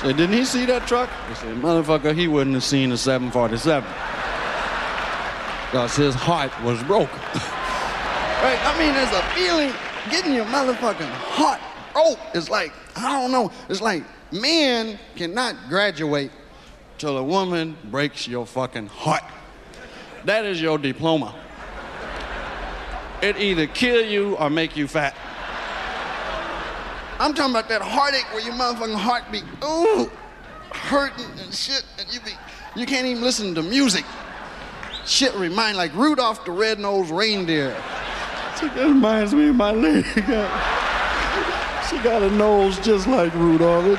Said, 0.00 0.16
didn't 0.16 0.36
he 0.36 0.44
see 0.44 0.64
that 0.66 0.86
truck? 0.86 1.10
He 1.28 1.34
said, 1.34 1.56
motherfucker, 1.56 2.14
he 2.14 2.28
wouldn't 2.28 2.54
have 2.54 2.62
seen 2.62 2.92
a 2.92 2.96
747. 2.96 3.82
Because 5.66 5.96
his 5.96 6.14
heart 6.14 6.52
was 6.62 6.80
broken. 6.84 7.18
right? 8.42 8.58
I 8.62 8.76
mean, 8.78 8.94
there's 8.94 9.12
a 9.12 9.22
feeling 9.34 9.72
getting 10.08 10.34
your 10.34 10.44
motherfucking 10.46 11.10
heart 11.10 11.60
broke 11.92 12.18
is 12.34 12.48
like, 12.48 12.72
I 12.96 13.20
don't 13.20 13.32
know, 13.32 13.50
it's 13.68 13.80
like 13.80 14.04
men 14.32 14.98
cannot 15.16 15.56
graduate 15.68 16.30
till 16.96 17.18
a 17.18 17.22
woman 17.22 17.76
breaks 17.84 18.26
your 18.26 18.46
fucking 18.46 18.86
heart. 18.86 19.24
That 20.24 20.44
is 20.44 20.60
your 20.60 20.78
diploma. 20.78 21.34
It 23.22 23.36
either 23.36 23.66
kill 23.66 24.04
you 24.04 24.36
or 24.36 24.48
make 24.48 24.76
you 24.76 24.86
fat. 24.86 25.16
I'm 27.20 27.34
talking 27.34 27.50
about 27.52 27.68
that 27.68 27.82
heartache 27.82 28.32
where 28.32 28.42
your 28.42 28.54
motherfucking 28.54 28.94
heart 28.94 29.24
be 29.32 29.42
ooh 29.64 30.10
hurting 30.70 31.26
and 31.40 31.52
shit, 31.52 31.84
and 31.98 32.12
you 32.12 32.20
be 32.20 32.30
you 32.76 32.86
can't 32.86 33.06
even 33.06 33.22
listen 33.22 33.54
to 33.56 33.62
music. 33.62 34.04
Shit 35.04 35.34
remind 35.34 35.76
like 35.76 35.92
Rudolph 35.94 36.44
the 36.44 36.52
Red-Nosed 36.52 37.10
Reindeer. 37.10 37.70
That 38.60 38.76
reminds 38.76 39.34
me 39.34 39.48
of 39.48 39.56
my 39.56 39.72
lady. 39.72 40.02
she 41.88 41.98
got 42.04 42.22
a 42.22 42.30
nose 42.30 42.78
just 42.80 43.06
like 43.06 43.34
Rudolph. 43.34 43.98